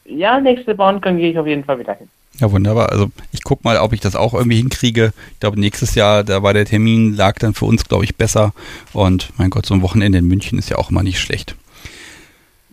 Ja, 0.08 0.40
nächste 0.40 0.74
BoundCon 0.74 1.16
gehe 1.18 1.30
ich 1.30 1.38
auf 1.38 1.46
jeden 1.46 1.64
Fall 1.64 1.78
wieder 1.78 1.94
hin. 1.94 2.08
Ja, 2.38 2.52
wunderbar. 2.52 2.90
Also 2.92 3.10
ich 3.32 3.42
guck 3.44 3.64
mal, 3.64 3.78
ob 3.78 3.92
ich 3.94 4.00
das 4.00 4.14
auch 4.14 4.34
irgendwie 4.34 4.58
hinkriege. 4.58 5.12
Ich 5.32 5.40
glaube, 5.40 5.58
nächstes 5.58 5.94
Jahr, 5.94 6.22
da 6.22 6.42
war 6.42 6.52
der 6.52 6.66
Termin, 6.66 7.14
lag 7.14 7.38
dann 7.38 7.54
für 7.54 7.64
uns, 7.64 7.86
glaube 7.88 8.04
ich, 8.04 8.16
besser. 8.16 8.52
Und 8.92 9.30
mein 9.38 9.48
Gott, 9.50 9.64
so 9.64 9.72
ein 9.74 9.80
Wochenende 9.82 10.18
in 10.18 10.26
München 10.28 10.58
ist 10.58 10.68
ja 10.68 10.76
auch 10.76 10.90
immer 10.90 11.02
nicht 11.02 11.18
schlecht. 11.18 11.56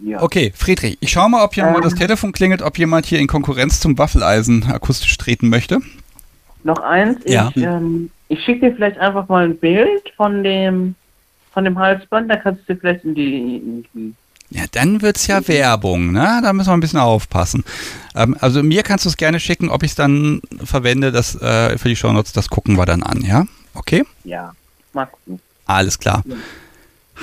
Ja. 0.05 0.21
Okay, 0.21 0.51
Friedrich, 0.53 0.97
ich 0.99 1.11
schaue 1.11 1.29
mal, 1.29 1.43
ob 1.45 1.53
hier 1.53 1.63
mal 1.63 1.75
Ähm. 1.77 1.81
das 1.81 1.95
Telefon 1.95 2.33
klingelt, 2.33 2.61
ob 2.61 2.77
jemand 2.77 3.05
hier 3.05 3.19
in 3.19 3.27
Konkurrenz 3.27 3.79
zum 3.79 3.97
Waffeleisen 3.97 4.63
akustisch 4.65 5.17
treten 5.17 5.47
möchte. 5.47 5.79
Noch 6.65 6.79
eins, 6.81 7.19
Ja. 7.25 7.51
ich, 7.55 7.63
ähm, 7.63 8.09
ich 8.27 8.43
schicke 8.43 8.69
dir 8.69 8.75
vielleicht 8.75 8.97
einfach 8.97 9.29
mal 9.29 9.45
ein 9.45 9.57
Bild 9.57 10.11
von 10.17 10.43
dem 10.43 10.95
von 11.53 11.65
dem 11.65 11.77
Halsband, 11.77 12.31
da 12.31 12.35
kannst 12.35 12.67
du 12.67 12.73
dir 12.73 12.79
vielleicht 12.79 13.05
in 13.05 13.13
die, 13.13 13.57
in 13.57 13.85
die 13.93 14.13
Ja, 14.55 14.65
dann 14.71 15.01
wird's 15.01 15.25
ja 15.25 15.47
Werbung, 15.47 16.11
ne? 16.11 16.39
Da 16.43 16.53
müssen 16.53 16.69
wir 16.69 16.73
ein 16.75 16.79
bisschen 16.79 16.99
aufpassen. 16.99 17.63
Ähm, 18.13 18.37
also 18.39 18.61
mir 18.61 18.83
kannst 18.83 19.03
du 19.05 19.09
es 19.09 19.17
gerne 19.17 19.39
schicken, 19.39 19.69
ob 19.69 19.81
ich 19.81 19.91
es 19.91 19.95
dann 19.95 20.41
verwende, 20.63 21.11
das 21.11 21.33
äh, 21.41 21.75
für 21.79 21.89
die 21.89 21.95
Shownotes, 21.95 22.33
das 22.33 22.49
gucken 22.49 22.77
wir 22.77 22.85
dann 22.85 23.01
an, 23.01 23.21
ja? 23.23 23.45
Okay? 23.73 24.03
ja, 24.23 24.53
mal 24.93 25.05
gucken. 25.07 25.39
Alles 25.65 25.97
klar. 25.97 26.21
Ja. 26.27 26.35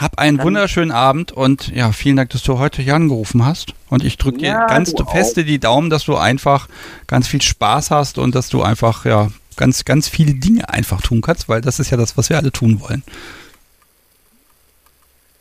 Hab 0.01 0.19
einen 0.19 0.39
Dann- 0.39 0.47
wunderschönen 0.47 0.91
Abend 0.91 1.31
und 1.31 1.69
ja, 1.69 1.93
vielen 1.93 2.17
Dank, 2.17 2.31
dass 2.31 2.43
du 2.43 2.59
heute 2.59 2.83
hier 2.83 2.97
angerufen 2.97 3.45
hast. 3.45 3.75
Und 3.91 4.03
ich 4.05 4.19
drücke 4.19 4.39
dir 4.39 4.49
Ja, 4.49 4.67
ganz 4.67 4.93
du 4.93 5.05
feste 5.05 5.45
die 5.45 5.61
Daumen, 5.61 5.89
dass 5.89 6.05
du 6.05 6.17
einfach 6.17 6.69
ganz 7.07 7.29
viel 7.29 7.43
Spaß 7.43 7.93
hast 7.93 8.19
und 8.19 8.35
dass 8.35 8.49
du 8.49 8.63
einfach, 8.63 9.05
ja, 9.05 9.29
ganz, 9.57 9.85
ganz 9.85 10.09
viele 10.09 10.35
Dinge 10.35 10.69
einfach 10.69 11.01
tun 11.01 11.21
kannst, 11.21 11.49
weil 11.49 11.61
das 11.61 11.79
ist 11.79 11.91
ja 11.91 11.97
das, 11.97 12.17
was 12.17 12.29
wir 12.31 12.39
alle 12.39 12.51
tun 12.51 12.81
wollen. 12.81 13.03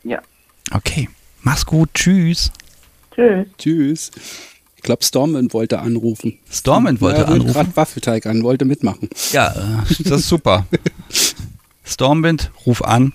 Ja. 0.04 0.20
Okay. 0.72 1.08
Mach's 1.42 1.66
gut. 1.66 1.90
Tschüss. 1.94 2.50
Tschüss. 3.14 3.46
Tschüss. 3.58 4.10
Ich 4.76 4.82
glaube, 4.82 5.04
Stormwind 5.04 5.52
wollte 5.52 5.80
anrufen. 5.80 6.38
Stormwind 6.50 7.00
wollte 7.00 7.20
ja, 7.20 7.26
er 7.26 7.32
anrufen. 7.32 7.52
gerade 7.52 7.76
Waffelteig 7.76 8.24
an, 8.26 8.42
wollte 8.42 8.64
mitmachen. 8.64 9.10
Ja, 9.30 9.50
äh, 9.50 9.94
das 10.04 10.20
ist 10.20 10.28
super. 10.28 10.66
Stormwind, 11.84 12.50
ruf 12.64 12.82
an. 12.82 13.12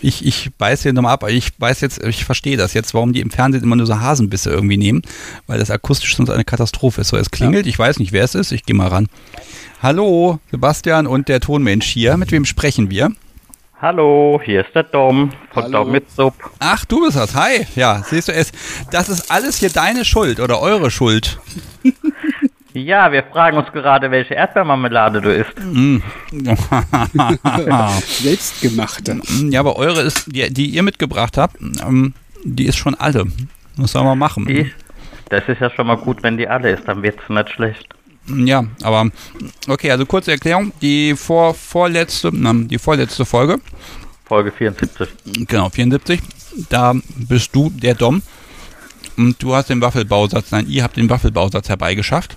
Ich, 0.00 0.24
ich 0.24 0.50
beiß 0.56 0.82
hier 0.82 0.92
nochmal 0.92 1.14
ab. 1.14 1.28
Ich 1.28 1.50
weiß 1.58 1.80
jetzt, 1.80 2.02
ich 2.04 2.24
verstehe 2.24 2.56
das 2.56 2.74
jetzt, 2.74 2.94
warum 2.94 3.12
die 3.12 3.20
im 3.20 3.30
Fernsehen 3.30 3.64
immer 3.64 3.76
nur 3.76 3.86
so 3.86 3.98
Hasenbisse 3.98 4.50
irgendwie 4.50 4.76
nehmen, 4.76 5.02
weil 5.46 5.58
das 5.58 5.70
akustisch 5.70 6.14
sonst 6.16 6.30
eine 6.30 6.44
Katastrophe 6.44 7.00
ist. 7.00 7.08
So, 7.08 7.16
es 7.16 7.30
klingelt, 7.30 7.66
ich 7.66 7.78
weiß 7.78 7.98
nicht, 7.98 8.12
wer 8.12 8.24
es 8.24 8.36
ist, 8.36 8.52
ich 8.52 8.64
gehe 8.64 8.76
mal 8.76 8.88
ran. 8.88 9.08
Hallo, 9.82 10.38
Sebastian 10.50 11.06
und 11.06 11.28
der 11.28 11.40
Tonmensch 11.40 11.86
hier. 11.86 12.16
Mit 12.16 12.30
wem 12.30 12.44
sprechen 12.44 12.90
wir? 12.90 13.10
Hallo, 13.82 14.38
hier 14.44 14.60
ist 14.60 14.74
der 14.74 14.82
Dom 14.82 15.30
von 15.54 15.62
Hallo. 15.62 15.84
Dom 15.84 15.92
mit 15.92 16.10
Sub. 16.10 16.34
Ach, 16.58 16.84
du 16.84 17.02
bist 17.02 17.16
das. 17.16 17.34
Hi. 17.34 17.66
Ja, 17.76 18.02
siehst 18.04 18.28
du 18.28 18.32
es. 18.32 18.52
Das 18.90 19.08
ist 19.08 19.30
alles 19.30 19.58
hier 19.58 19.70
deine 19.70 20.04
Schuld 20.04 20.38
oder 20.38 20.60
eure 20.60 20.90
Schuld. 20.90 21.38
Ja, 22.72 23.10
wir 23.10 23.24
fragen 23.24 23.56
uns 23.56 23.72
gerade, 23.72 24.12
welche 24.12 24.34
Erdbeermarmelade 24.34 25.20
du 25.20 25.34
isst. 25.34 25.56
Selbstgemachte. 28.22 29.20
Ja, 29.50 29.58
aber 29.58 29.74
eure 29.74 30.02
ist, 30.02 30.32
die, 30.32 30.54
die 30.54 30.66
ihr 30.66 30.84
mitgebracht 30.84 31.36
habt, 31.36 31.60
ähm, 31.60 32.14
die 32.44 32.66
ist 32.66 32.76
schon 32.76 32.94
alle. 32.94 33.26
Was 33.76 33.90
soll 33.90 34.04
man 34.04 34.16
machen? 34.16 34.46
Die, 34.46 34.70
das 35.30 35.48
ist 35.48 35.60
ja 35.60 35.68
schon 35.68 35.88
mal 35.88 35.96
gut, 35.96 36.22
wenn 36.22 36.38
die 36.38 36.46
alle 36.46 36.70
ist, 36.70 36.86
dann 36.86 37.02
wird's 37.02 37.28
nicht 37.28 37.50
schlecht. 37.50 37.92
Ja, 38.36 38.64
aber 38.82 39.10
okay, 39.68 39.90
also 39.90 40.06
kurze 40.06 40.32
Erklärung. 40.32 40.72
Die 40.80 41.14
vor, 41.16 41.54
vorletzte, 41.54 42.30
na, 42.32 42.52
die 42.52 42.78
vorletzte 42.78 43.24
Folge, 43.24 43.60
Folge 44.24 44.52
74. 44.52 45.08
genau, 45.46 45.68
74, 45.70 46.20
da 46.68 46.94
bist 47.16 47.54
du 47.54 47.70
der 47.70 47.94
Dom 47.94 48.22
und 49.16 49.42
du 49.42 49.54
hast 49.54 49.70
den 49.70 49.80
Waffelbausatz, 49.80 50.50
nein, 50.50 50.68
ihr 50.68 50.82
habt 50.82 50.96
den 50.96 51.10
Waffelbausatz 51.10 51.68
herbeigeschafft. 51.68 52.36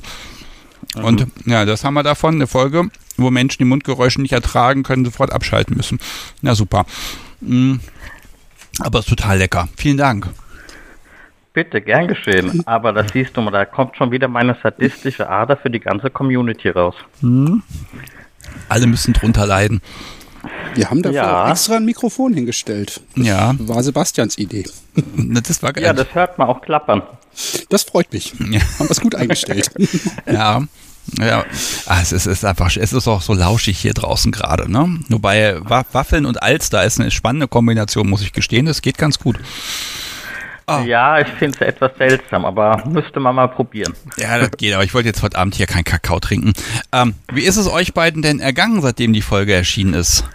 Und 0.95 1.27
ja, 1.45 1.65
das 1.65 1.83
haben 1.83 1.93
wir 1.93 2.03
davon, 2.03 2.35
eine 2.35 2.47
Folge, 2.47 2.89
wo 3.17 3.31
Menschen 3.31 3.59
die 3.59 3.65
Mundgeräusche 3.65 4.21
nicht 4.21 4.33
ertragen 4.33 4.83
können, 4.83 5.05
sofort 5.05 5.31
abschalten 5.31 5.75
müssen. 5.75 5.99
Na 6.41 6.55
super. 6.55 6.85
Mm, 7.41 7.75
Aber 8.79 8.99
ist 8.99 9.09
total 9.09 9.37
lecker. 9.37 9.69
Vielen 9.77 9.97
Dank. 9.97 10.29
Bitte, 11.53 11.81
gern 11.81 12.07
geschehen. 12.07 12.63
Aber 12.65 12.91
das 12.93 13.11
siehst 13.13 13.37
du 13.37 13.41
mal, 13.41 13.51
da 13.51 13.65
kommt 13.65 13.95
schon 13.95 14.11
wieder 14.11 14.27
meine 14.27 14.57
sadistische 14.61 15.29
Ader 15.29 15.55
für 15.55 15.69
die 15.69 15.79
ganze 15.79 16.09
Community 16.09 16.69
raus. 16.69 16.95
Alle 18.69 18.87
müssen 18.87 19.13
drunter 19.13 19.45
leiden. 19.45 19.81
Wir 20.73 20.89
haben 20.89 21.01
dafür 21.03 21.15
Ja. 21.21 21.51
extra 21.51 21.75
ein 21.77 21.85
Mikrofon 21.85 22.33
hingestellt. 22.33 23.01
Ja, 23.15 23.53
War 23.59 23.81
Sebastians 23.83 24.37
Idee. 24.37 24.65
das 25.15 25.61
war 25.63 25.73
geil. 25.73 25.83
Ja, 25.83 25.93
das 25.93 26.13
hört 26.13 26.37
man 26.37 26.47
auch 26.49 26.61
klappern. 26.61 27.03
Das 27.69 27.83
freut 27.83 28.11
mich. 28.11 28.33
Ja. 28.39 28.59
Haben 28.61 28.87
wir 28.87 28.91
es 28.91 29.01
gut 29.01 29.15
eingestellt. 29.15 29.69
Ja. 30.31 30.63
Ja, 31.19 31.43
ah, 31.85 31.99
es 32.01 32.13
ist, 32.13 32.27
es 32.27 32.37
ist 32.37 32.45
einfach, 32.45 32.73
es 32.77 32.93
ist 32.93 33.07
auch 33.09 33.21
so 33.21 33.33
lauschig 33.33 33.77
hier 33.77 33.93
draußen 33.93 34.31
gerade, 34.31 34.71
ne? 34.71 34.99
Wobei 35.09 35.57
Wa- 35.59 35.83
Waffeln 35.91 36.25
und 36.25 36.41
Alster 36.41 36.85
ist 36.85 36.97
eine 36.97 37.11
spannende 37.11 37.49
Kombination, 37.49 38.09
muss 38.09 38.21
ich 38.21 38.31
gestehen. 38.31 38.65
Das 38.65 38.81
geht 38.81 38.97
ganz 38.97 39.19
gut. 39.19 39.37
Ah. 40.66 40.82
Ja, 40.82 41.20
ich 41.20 41.28
finde 41.28 41.55
es 41.55 41.61
etwas 41.61 41.91
seltsam, 41.97 42.45
aber 42.45 42.84
müsste 42.86 43.20
man 43.20 43.36
mal 43.36 43.47
probieren. 43.47 43.93
Ja, 44.18 44.38
das 44.38 44.51
geht, 44.51 44.74
aber 44.74 44.84
ich 44.84 44.93
wollte 44.93 45.07
jetzt 45.07 45.22
heute 45.22 45.38
Abend 45.38 45.55
hier 45.55 45.66
keinen 45.66 45.84
Kakao 45.84 46.20
trinken. 46.20 46.53
Ähm, 46.91 47.16
wie 47.32 47.43
ist 47.43 47.57
es 47.57 47.72
euch 47.72 47.93
beiden 47.93 48.22
denn 48.22 48.39
ergangen, 48.39 48.82
seitdem 48.82 49.14
die 49.14 49.22
Folge 49.22 49.53
erschienen 49.53 49.93
ist? 49.93 50.28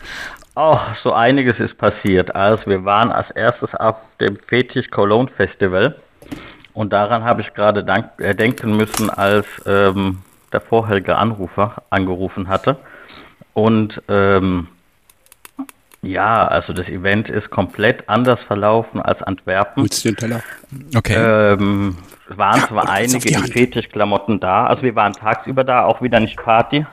Oh, 0.54 0.78
so 1.02 1.12
einiges 1.12 1.58
ist 1.58 1.78
passiert. 1.78 2.34
Also 2.34 2.66
wir 2.66 2.84
waren 2.84 3.10
als 3.10 3.30
erstes 3.30 3.74
auf 3.74 3.96
dem 4.20 4.38
Fetisch 4.48 4.90
Cologne 4.90 5.30
Festival 5.36 5.96
und 6.74 6.92
daran 6.92 7.24
habe 7.24 7.40
ich 7.40 7.54
gerade 7.54 7.84
äh, 8.18 8.34
denken 8.34 8.76
müssen, 8.76 9.10
als 9.10 9.46
ähm, 9.66 10.18
der 10.52 10.60
vorherige 10.60 11.16
Anrufer 11.16 11.82
angerufen 11.90 12.48
hatte. 12.48 12.76
Und 13.52 14.00
ähm, 14.08 14.68
ja, 16.02 16.46
also 16.46 16.72
das 16.72 16.86
Event 16.88 17.28
ist 17.28 17.50
komplett 17.50 18.08
anders 18.08 18.38
verlaufen 18.46 19.00
als 19.02 19.22
Antwerpen. 19.22 19.82
Holst 19.82 20.04
du 20.04 20.10
den 20.10 20.16
Teller? 20.16 20.42
Okay. 20.96 21.14
Ähm, 21.16 21.96
es 22.30 22.38
waren 22.38 22.60
Ja, 22.60 22.68
zwar 22.68 22.88
einige 22.88 23.18
die. 23.18 23.34
Fetischklamotten 23.34 24.38
da, 24.40 24.66
also 24.66 24.82
wir 24.82 24.94
waren 24.94 25.12
tagsüber 25.12 25.64
da, 25.64 25.84
auch 25.84 26.00
wieder 26.02 26.20
nicht 26.20 26.36
Party, 26.36 26.86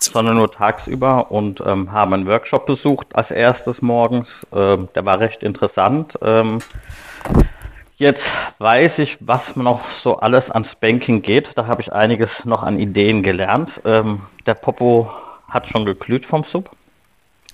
sondern 0.00 0.36
nur 0.36 0.50
tagsüber 0.50 1.30
und 1.30 1.60
ähm, 1.64 1.92
haben 1.92 2.12
einen 2.14 2.26
Workshop 2.26 2.66
besucht 2.66 3.06
als 3.12 3.30
erstes 3.30 3.80
morgens. 3.82 4.26
Ähm, 4.52 4.88
der 4.94 5.04
war 5.04 5.20
recht 5.20 5.42
interessant. 5.42 6.14
Ähm, 6.22 6.58
jetzt 7.96 8.22
weiß 8.58 8.92
ich, 8.98 9.16
was 9.20 9.42
noch 9.54 9.80
so 10.02 10.16
alles 10.18 10.48
an 10.50 10.64
Spanking 10.72 11.22
geht. 11.22 11.48
Da 11.56 11.66
habe 11.66 11.82
ich 11.82 11.92
einiges 11.92 12.30
noch 12.44 12.62
an 12.62 12.78
Ideen 12.80 13.22
gelernt. 13.22 13.70
Ähm, 13.84 14.22
der 14.46 14.54
Popo 14.54 15.10
hat 15.48 15.66
schon 15.68 15.84
geglüht 15.84 16.26
vom 16.26 16.44
Sub. 16.50 16.70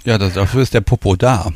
Ja, 0.06 0.18
das, 0.18 0.34
dafür 0.34 0.62
ist 0.62 0.72
der 0.74 0.80
Popo 0.80 1.16
da. 1.16 1.46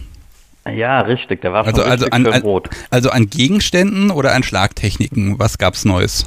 Ja, 0.69 1.01
richtig, 1.01 1.41
der 1.41 1.53
war 1.53 1.67
Also, 1.67 1.83
schon 1.83 1.91
also, 1.91 2.07
an, 2.11 2.25
schön 2.25 2.33
an, 2.35 2.43
rot. 2.43 2.69
also 2.91 3.11
an 3.11 3.31
Gegenständen 3.31 4.11
oder 4.11 4.35
an 4.35 4.43
Schlagtechniken? 4.43 5.39
Was 5.39 5.57
gab's 5.57 5.85
Neues? 5.85 6.27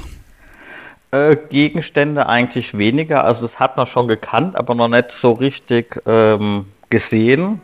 Äh, 1.12 1.36
Gegenstände 1.50 2.26
eigentlich 2.26 2.76
weniger. 2.76 3.24
Also 3.24 3.46
das 3.46 3.56
hat 3.60 3.76
man 3.76 3.86
schon 3.86 4.08
gekannt, 4.08 4.56
aber 4.56 4.74
noch 4.74 4.88
nicht 4.88 5.06
so 5.22 5.32
richtig 5.32 6.02
ähm, 6.06 6.66
gesehen. 6.90 7.60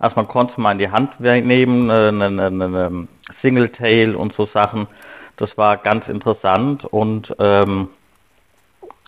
Also 0.00 0.16
man 0.16 0.26
konnte 0.26 0.52
es 0.52 0.58
mal 0.58 0.72
in 0.72 0.78
die 0.78 0.90
Hand 0.90 1.20
nehmen, 1.20 1.90
äh, 1.90 2.08
eine, 2.08 2.26
eine, 2.26 2.46
eine 2.46 3.08
Singletail 3.40 4.16
und 4.16 4.34
so 4.34 4.46
Sachen. 4.52 4.88
Das 5.36 5.56
war 5.56 5.76
ganz 5.76 6.08
interessant 6.08 6.84
und 6.84 7.32
ähm, 7.38 7.88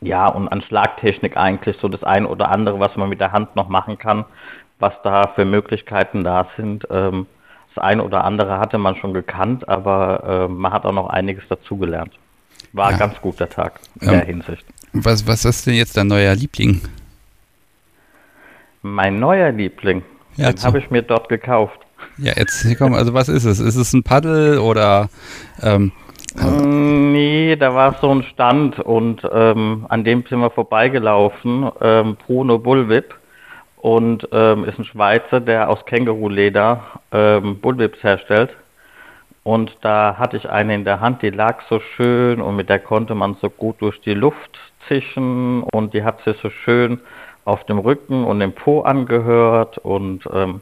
ja, 0.00 0.28
und 0.28 0.48
an 0.48 0.62
Schlagtechnik 0.62 1.36
eigentlich 1.36 1.76
so 1.80 1.88
das 1.88 2.02
ein 2.04 2.24
oder 2.24 2.50
andere, 2.50 2.78
was 2.80 2.96
man 2.96 3.08
mit 3.08 3.20
der 3.20 3.32
Hand 3.32 3.56
noch 3.56 3.68
machen 3.68 3.98
kann, 3.98 4.24
was 4.80 4.92
da 5.04 5.28
für 5.34 5.44
Möglichkeiten 5.44 6.24
da 6.24 6.46
sind. 6.56 6.86
Ähm, 6.90 7.26
das 7.74 7.84
eine 7.84 8.02
oder 8.02 8.24
andere 8.24 8.58
hatte 8.58 8.78
man 8.78 8.96
schon 8.96 9.14
gekannt, 9.14 9.68
aber 9.68 10.48
äh, 10.48 10.52
man 10.52 10.72
hat 10.72 10.84
auch 10.84 10.92
noch 10.92 11.08
einiges 11.08 11.44
dazugelernt. 11.48 12.12
War 12.72 12.90
Ja. 12.92 12.96
ganz 12.98 13.20
gut 13.20 13.38
der 13.38 13.48
Tag 13.48 13.80
in 14.00 14.08
Ähm, 14.08 14.14
der 14.14 14.24
Hinsicht. 14.24 14.64
Was, 14.92 15.26
was 15.26 15.44
ist 15.44 15.66
denn 15.66 15.74
jetzt 15.74 15.96
dein 15.96 16.08
neuer 16.08 16.34
Liebling? 16.34 16.80
Mein 18.82 19.20
neuer 19.20 19.52
Liebling, 19.52 20.02
Ja, 20.36 20.52
den 20.52 20.62
habe 20.64 20.78
ich 20.78 20.90
mir 20.90 21.02
dort 21.02 21.28
gekauft. 21.28 21.78
Ja, 22.16 22.32
jetzt 22.36 22.62
hier 22.62 22.76
komm, 22.76 22.94
also 22.94 23.12
was 23.14 23.28
ist 23.28 23.44
es? 23.44 23.60
Ist 23.60 23.76
es 23.76 23.92
ein 23.92 24.02
Paddel 24.02 24.58
oder 24.58 25.08
ähm, 25.62 25.92
Mm, 26.36 27.10
Nee, 27.12 27.56
da 27.56 27.74
war 27.74 27.96
so 28.00 28.08
ein 28.14 28.22
Stand 28.22 28.78
und 28.78 29.28
ähm, 29.32 29.84
an 29.88 30.04
dem 30.04 30.24
sind 30.28 30.38
wir 30.38 30.50
vorbeigelaufen. 30.50 31.68
Ähm, 31.80 32.16
Bruno 32.24 32.58
Bullwhip 32.58 33.14
und 33.80 34.28
ähm, 34.30 34.64
ist 34.64 34.78
ein 34.78 34.84
Schweizer, 34.84 35.40
der 35.40 35.70
aus 35.70 35.84
Känguruleder 35.86 36.82
ähm, 37.12 37.58
Bullwhips 37.60 38.02
herstellt. 38.02 38.50
Und 39.42 39.74
da 39.80 40.16
hatte 40.18 40.36
ich 40.36 40.50
eine 40.50 40.74
in 40.74 40.84
der 40.84 41.00
Hand, 41.00 41.22
die 41.22 41.30
lag 41.30 41.62
so 41.70 41.80
schön 41.96 42.42
und 42.42 42.56
mit 42.56 42.68
der 42.68 42.78
konnte 42.78 43.14
man 43.14 43.36
so 43.40 43.48
gut 43.48 43.80
durch 43.80 43.98
die 44.02 44.12
Luft 44.12 44.58
zischen 44.86 45.62
und 45.72 45.94
die 45.94 46.04
hat 46.04 46.22
sich 46.24 46.36
so 46.42 46.50
schön 46.50 47.00
auf 47.46 47.64
dem 47.64 47.78
Rücken 47.78 48.24
und 48.24 48.40
dem 48.40 48.52
Po 48.52 48.82
angehört 48.82 49.78
und 49.78 50.28
ähm, 50.30 50.60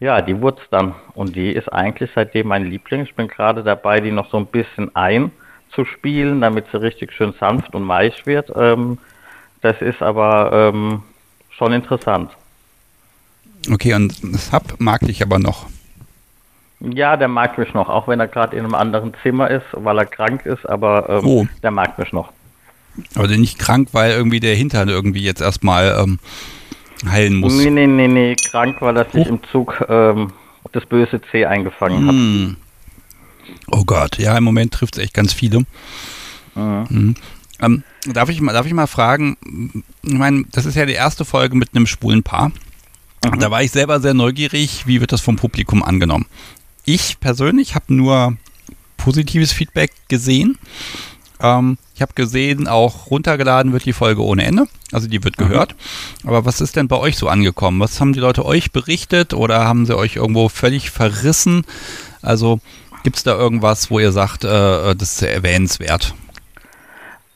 ja, 0.00 0.22
die 0.22 0.40
wurde 0.40 0.62
dann 0.70 0.94
und 1.14 1.36
die 1.36 1.52
ist 1.52 1.70
eigentlich 1.70 2.10
seitdem 2.14 2.48
mein 2.48 2.64
Liebling. 2.64 3.02
Ich 3.02 3.14
bin 3.14 3.28
gerade 3.28 3.62
dabei, 3.62 4.00
die 4.00 4.10
noch 4.10 4.30
so 4.30 4.38
ein 4.38 4.46
bisschen 4.46 4.90
einzuspielen, 4.96 6.40
damit 6.40 6.64
sie 6.72 6.80
richtig 6.80 7.12
schön 7.12 7.34
sanft 7.38 7.74
und 7.74 7.86
weich 7.86 8.26
wird. 8.26 8.50
Ähm, 8.56 8.96
das 9.60 9.82
ist 9.82 10.02
aber 10.02 10.50
ähm, 10.72 11.02
schon 11.50 11.74
interessant. 11.74 12.30
Okay, 13.70 13.94
und 13.94 14.12
Sub 14.38 14.76
mag 14.78 15.00
dich 15.02 15.22
aber 15.22 15.38
noch. 15.38 15.66
Ja, 16.80 17.16
der 17.16 17.28
mag 17.28 17.56
mich 17.56 17.72
noch, 17.72 17.88
auch 17.88 18.08
wenn 18.08 18.20
er 18.20 18.28
gerade 18.28 18.56
in 18.56 18.64
einem 18.64 18.74
anderen 18.74 19.12
Zimmer 19.22 19.48
ist, 19.50 19.64
weil 19.72 19.98
er 19.98 20.06
krank 20.06 20.44
ist, 20.44 20.68
aber 20.68 21.08
ähm, 21.08 21.26
Oh. 21.26 21.46
der 21.62 21.70
mag 21.70 21.98
mich 21.98 22.12
noch. 22.12 22.30
Aber 23.14 23.26
nicht 23.28 23.58
krank, 23.58 23.88
weil 23.92 24.12
irgendwie 24.12 24.40
der 24.40 24.54
Hintern 24.54 24.88
irgendwie 24.88 25.22
jetzt 25.22 25.40
erstmal 25.40 25.96
ähm, 25.98 26.18
heilen 27.08 27.36
muss. 27.36 27.54
Nee, 27.54 27.70
nee, 27.70 27.86
nee, 27.86 28.08
nee, 28.08 28.36
krank, 28.36 28.76
weil 28.80 28.96
er 28.96 29.06
sich 29.10 29.26
im 29.26 29.40
Zug 29.50 29.84
ähm, 29.88 30.32
das 30.72 30.84
böse 30.86 31.20
C 31.30 31.44
eingefangen 31.46 32.06
hat. 32.06 32.14
Hm. 32.14 32.56
Oh 33.70 33.84
Gott, 33.84 34.18
ja, 34.18 34.36
im 34.36 34.44
Moment 34.44 34.72
trifft 34.72 34.96
es 34.96 35.04
echt 35.04 35.14
ganz 35.14 35.32
viele. 35.32 35.64
Mhm. 36.54 37.14
Ähm, 37.60 37.82
darf, 38.06 38.28
ich 38.28 38.40
mal, 38.40 38.52
darf 38.52 38.66
ich 38.66 38.72
mal 38.72 38.86
fragen, 38.86 39.36
ich 40.02 40.12
meine, 40.14 40.44
das 40.52 40.66
ist 40.66 40.74
ja 40.76 40.86
die 40.86 40.92
erste 40.92 41.24
Folge 41.24 41.56
mit 41.56 41.70
einem 41.74 41.86
schwulen 41.86 42.22
Paar. 42.22 42.52
Da 43.38 43.50
war 43.50 43.62
ich 43.62 43.70
selber 43.70 44.00
sehr 44.00 44.14
neugierig, 44.14 44.86
wie 44.86 45.00
wird 45.00 45.12
das 45.12 45.20
vom 45.20 45.36
Publikum 45.36 45.82
angenommen. 45.82 46.26
Ich 46.84 47.20
persönlich 47.20 47.74
habe 47.74 47.94
nur 47.94 48.36
positives 48.96 49.52
Feedback 49.52 49.92
gesehen. 50.08 50.58
Ähm, 51.40 51.78
ich 51.94 52.02
habe 52.02 52.12
gesehen, 52.14 52.68
auch 52.68 53.10
runtergeladen 53.10 53.72
wird 53.72 53.84
die 53.84 53.92
Folge 53.92 54.22
ohne 54.22 54.44
Ende. 54.44 54.66
Also 54.92 55.08
die 55.08 55.24
wird 55.24 55.36
gehört. 55.36 55.74
Aber 56.24 56.44
was 56.44 56.60
ist 56.60 56.76
denn 56.76 56.88
bei 56.88 56.96
euch 56.96 57.16
so 57.16 57.28
angekommen? 57.28 57.80
Was 57.80 58.00
haben 58.00 58.12
die 58.12 58.20
Leute 58.20 58.44
euch 58.44 58.72
berichtet 58.72 59.34
oder 59.34 59.64
haben 59.64 59.86
sie 59.86 59.96
euch 59.96 60.16
irgendwo 60.16 60.48
völlig 60.48 60.90
verrissen? 60.90 61.64
Also 62.22 62.60
Gibt 63.04 63.16
es 63.16 63.22
da 63.22 63.36
irgendwas, 63.36 63.90
wo 63.90 64.00
ihr 64.00 64.12
sagt, 64.12 64.44
äh, 64.44 64.96
das 64.96 65.12
ist 65.12 65.22
erwähnenswert? 65.22 66.14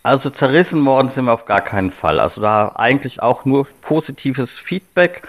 Also 0.03 0.31
zerrissen 0.31 0.83
worden 0.87 1.11
sind 1.15 1.27
wir 1.27 1.35
auf 1.35 1.45
gar 1.45 1.61
keinen 1.61 1.93
Fall. 1.93 2.19
Also 2.19 2.41
da 2.41 2.73
eigentlich 2.75 3.23
auch 3.23 3.45
nur 3.45 3.67
positives 3.83 4.49
Feedback. 4.65 5.23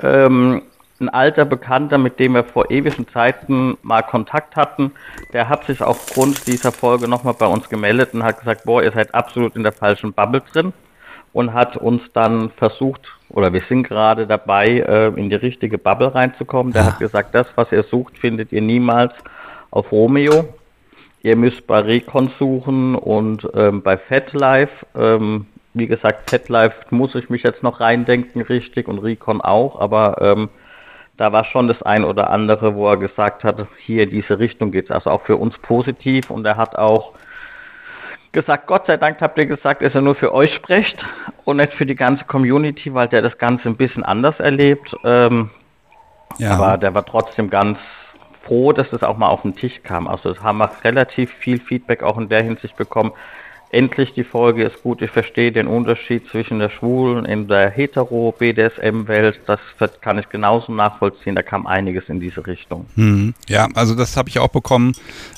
Ähm, 0.00 0.62
ein 1.00 1.08
alter 1.08 1.44
Bekannter, 1.44 1.98
mit 1.98 2.18
dem 2.20 2.34
wir 2.34 2.44
vor 2.44 2.70
ewigen 2.70 3.08
Zeiten 3.08 3.76
mal 3.82 4.02
Kontakt 4.02 4.56
hatten, 4.56 4.92
der 5.32 5.48
hat 5.48 5.64
sich 5.64 5.82
aufgrund 5.82 6.46
dieser 6.46 6.72
Folge 6.72 7.08
nochmal 7.08 7.34
bei 7.34 7.46
uns 7.46 7.68
gemeldet 7.68 8.14
und 8.14 8.22
hat 8.22 8.38
gesagt, 8.38 8.64
boah, 8.64 8.82
ihr 8.82 8.92
seid 8.92 9.14
absolut 9.14 9.56
in 9.56 9.64
der 9.64 9.72
falschen 9.72 10.12
Bubble 10.12 10.42
drin 10.52 10.72
und 11.32 11.52
hat 11.52 11.76
uns 11.76 12.02
dann 12.12 12.50
versucht, 12.50 13.00
oder 13.28 13.52
wir 13.52 13.62
sind 13.68 13.82
gerade 13.82 14.26
dabei, 14.26 14.80
äh, 14.80 15.08
in 15.08 15.30
die 15.30 15.36
richtige 15.36 15.78
Bubble 15.78 16.14
reinzukommen. 16.14 16.72
Der 16.72 16.82
ja. 16.82 16.92
hat 16.92 17.00
gesagt, 17.00 17.34
das, 17.34 17.48
was 17.56 17.72
ihr 17.72 17.82
sucht, 17.82 18.16
findet 18.16 18.52
ihr 18.52 18.62
niemals 18.62 19.12
auf 19.72 19.90
Romeo. 19.90 20.54
Ihr 21.22 21.36
müsst 21.36 21.66
bei 21.66 21.80
Recon 21.80 22.30
suchen 22.38 22.94
und 22.94 23.48
ähm, 23.54 23.82
bei 23.82 23.96
FatLife. 23.96 24.86
Ähm, 24.94 25.46
wie 25.74 25.88
gesagt, 25.88 26.30
FatLife 26.30 26.76
muss 26.90 27.14
ich 27.14 27.28
mich 27.28 27.42
jetzt 27.42 27.62
noch 27.62 27.80
reindenken, 27.80 28.42
richtig, 28.42 28.88
und 28.88 29.00
Recon 29.00 29.40
auch, 29.40 29.80
aber 29.80 30.22
ähm, 30.22 30.48
da 31.16 31.32
war 31.32 31.44
schon 31.44 31.68
das 31.68 31.82
ein 31.82 32.04
oder 32.04 32.30
andere, 32.30 32.74
wo 32.74 32.88
er 32.88 32.96
gesagt 32.96 33.44
hat, 33.44 33.66
hier 33.78 34.04
in 34.04 34.10
diese 34.10 34.38
Richtung 34.38 34.72
geht 34.72 34.86
es. 34.86 34.90
Also 34.90 35.10
auch 35.10 35.22
für 35.22 35.36
uns 35.36 35.56
positiv 35.58 36.30
und 36.30 36.44
er 36.46 36.56
hat 36.56 36.76
auch 36.76 37.12
gesagt, 38.32 38.66
Gott 38.66 38.86
sei 38.86 38.96
Dank 38.96 39.20
habt 39.20 39.38
ihr 39.38 39.46
gesagt, 39.46 39.82
dass 39.82 39.94
er 39.94 40.00
nur 40.00 40.16
für 40.16 40.32
euch 40.32 40.52
spricht 40.54 40.96
und 41.44 41.58
nicht 41.58 41.72
für 41.74 41.86
die 41.86 41.94
ganze 41.94 42.24
Community, 42.24 42.92
weil 42.92 43.08
der 43.08 43.22
das 43.22 43.38
Ganze 43.38 43.68
ein 43.68 43.76
bisschen 43.76 44.04
anders 44.04 44.38
erlebt. 44.40 44.94
Ähm, 45.04 45.50
ja. 46.38 46.52
Aber 46.52 46.78
der 46.78 46.94
war 46.94 47.04
trotzdem 47.04 47.48
ganz 47.48 47.78
froh, 48.44 48.72
dass 48.72 48.90
das 48.90 49.02
auch 49.02 49.16
mal 49.16 49.28
auf 49.28 49.42
den 49.42 49.54
Tisch 49.54 49.80
kam. 49.84 50.08
Also 50.08 50.30
es 50.30 50.42
haben 50.42 50.58
wir 50.58 50.70
relativ 50.82 51.32
viel 51.32 51.60
Feedback 51.60 52.02
auch 52.02 52.18
in 52.18 52.28
der 52.28 52.42
Hinsicht 52.42 52.76
bekommen 52.76 53.12
endlich 53.74 54.12
die 54.14 54.24
Folge 54.24 54.64
ist 54.64 54.82
gut. 54.82 55.02
Ich 55.02 55.10
verstehe 55.10 55.52
den 55.52 55.66
Unterschied 55.66 56.26
zwischen 56.30 56.58
der 56.58 56.70
Schwulen 56.70 57.24
in 57.24 57.48
der 57.48 57.70
Hetero-BDSM-Welt. 57.70 59.40
Das 59.46 59.60
kann 60.00 60.18
ich 60.18 60.28
genauso 60.28 60.72
nachvollziehen. 60.72 61.34
Da 61.34 61.42
kam 61.42 61.66
einiges 61.66 62.04
in 62.08 62.20
diese 62.20 62.46
Richtung. 62.46 62.86
Hm, 62.94 63.34
ja, 63.48 63.68
also 63.74 63.94
das 63.94 64.16
habe 64.16 64.28
ich 64.28 64.38
auch 64.38 64.48
bekommen, 64.48 64.94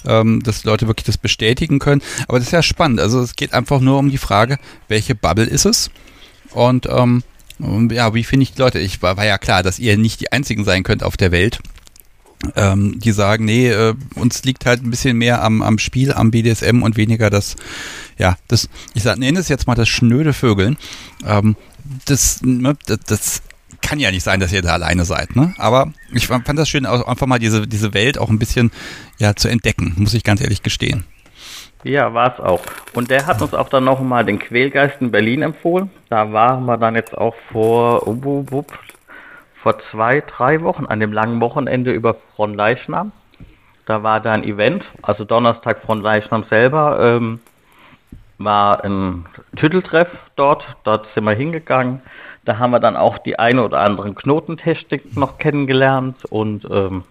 ähm, 0.07 0.43
dass 0.43 0.65
Leute 0.65 0.87
wirklich 0.87 1.07
das 1.07 1.19
bestätigen 1.19 1.79
können. 1.79 2.03
Aber 2.29 2.39
das 2.39 2.49
ist 2.49 2.53
ja 2.53 2.63
spannend. 2.63 3.01
Also 3.01 3.21
es 3.21 3.35
geht 3.35 3.53
einfach 3.53 3.81
nur 3.81 3.99
um 3.99 4.11
die 4.11 4.19
Frage, 4.19 4.59
welche 4.89 5.15
Bubble 5.15 5.47
ist 5.47 5.65
es? 5.65 5.91
Und 6.53 6.87
ähm, 6.87 7.23
ja, 7.91 8.15
wie 8.15 8.25
finde 8.25 8.45
ich 8.45 8.53
die 8.53 8.61
Leute? 8.61 8.79
Ich 8.79 9.03
war, 9.03 9.17
war 9.17 9.25
ja 9.25 9.39
klar, 9.39 9.63
dass 9.63 9.79
ihr 9.79 9.97
nicht 9.97 10.21
die 10.21 10.31
einzigen 10.31 10.65
sein 10.65 10.83
könnt 10.83 11.03
auf 11.03 11.17
der 11.17 11.33
Welt 11.33 11.61
ähm, 12.55 12.99
die 12.99 13.13
sagen, 13.13 13.45
nee, 13.45 13.69
äh, 13.69 13.95
uns 14.15 14.45
liegt 14.45 14.67
halt 14.67 14.83
ein 14.83 14.91
bisschen 14.91 15.17
mehr 15.17 15.43
am, 15.43 15.63
am 15.63 15.79
Spiel, 15.79 16.13
am 16.13 16.31
BDSM 16.31 16.83
und 16.83 16.97
weniger 16.97 17.31
das, 17.31 17.57
ja, 18.19 18.37
das, 18.49 18.69
ich 18.95 19.03
sag, 19.03 19.19
nenne 19.19 19.39
es 19.39 19.49
jetzt 19.49 19.67
mal 19.67 19.75
das 19.75 19.89
schnöde 19.89 20.33
Vögeln. 20.33 20.77
Ähm, 21.25 21.57
das, 22.05 22.43
ne, 22.43 22.77
das, 22.87 22.99
das 23.07 23.43
kann 23.81 23.99
ja 24.01 24.11
nicht 24.11 24.25
sein, 24.25 24.41
dass 24.41 24.53
ihr 24.53 24.63
da 24.63 24.73
alleine 24.75 25.05
seid, 25.05 25.37
ne? 25.37 25.55
Aber 25.59 25.93
ich 26.13 26.27
fand 26.27 26.59
das 26.59 26.69
schön, 26.69 26.87
einfach 26.87 27.27
mal 27.27 27.39
diese, 27.39 27.67
diese 27.67 27.95
Welt 27.95 28.19
auch 28.19 28.31
ein 28.31 28.39
bisschen 28.39 28.71
ja, 29.19 29.37
zu 29.37 29.49
entdecken, 29.49 29.95
muss 29.97 30.15
ich 30.15 30.25
ganz 30.25 30.41
ehrlich 30.41 30.63
gestehen. 30.63 31.05
Ja, 31.85 32.13
war 32.13 32.33
es 32.33 32.41
auch. 32.41 32.63
Und 32.95 33.11
der 33.11 33.27
hat 33.27 33.41
uns 33.43 33.55
auch 33.55 33.69
dann 33.69 33.85
nochmal 33.85 34.25
den 34.25 34.41
Quälgeist 34.41 34.97
in 35.01 35.13
Berlin 35.13 35.43
empfohlen. 35.43 35.91
Da 36.09 36.33
waren 36.33 36.65
wir 36.65 36.79
dann 36.79 36.97
jetzt 36.97 37.17
auch 37.17 37.35
vor, 37.53 38.09
uh, 38.09 38.45
uh, 38.51 38.65
vor 39.67 39.81
zwei, 39.91 40.21
drei 40.21 40.63
Wochen 40.63 40.87
an 40.87 41.01
dem 41.01 41.13
langen 41.13 41.41
Wochenende 41.41 41.91
über 41.91 42.15
Fronleichnam. 42.37 43.11
Da 43.85 44.05
war 44.05 44.21
da 44.21 44.31
ein 44.31 44.45
Event, 44.45 44.85
also 45.03 45.25
Donnerstag 45.25 45.83
Fronleichnam 45.85 46.45
selber, 46.49 47.01
ähm, 47.01 47.41
war 48.39 48.85
ein 48.85 49.27
Tütteltreff 49.57 50.07
dort. 50.37 50.63
Dort 50.85 51.09
sind 51.17 51.25
wir 51.25 51.33
hingegangen. 51.33 52.01
Da 52.45 52.59
haben 52.59 52.71
wir 52.71 52.79
dann 52.79 52.97
auch 52.97 53.19
die 53.19 53.41
eine 53.41 53.65
oder 53.65 53.81
anderen 53.81 54.15
Knotentechnik 54.15 55.17
noch 55.17 55.39
kennengelernt 55.39 56.25
und 56.27 56.65
ähm, 56.71 57.03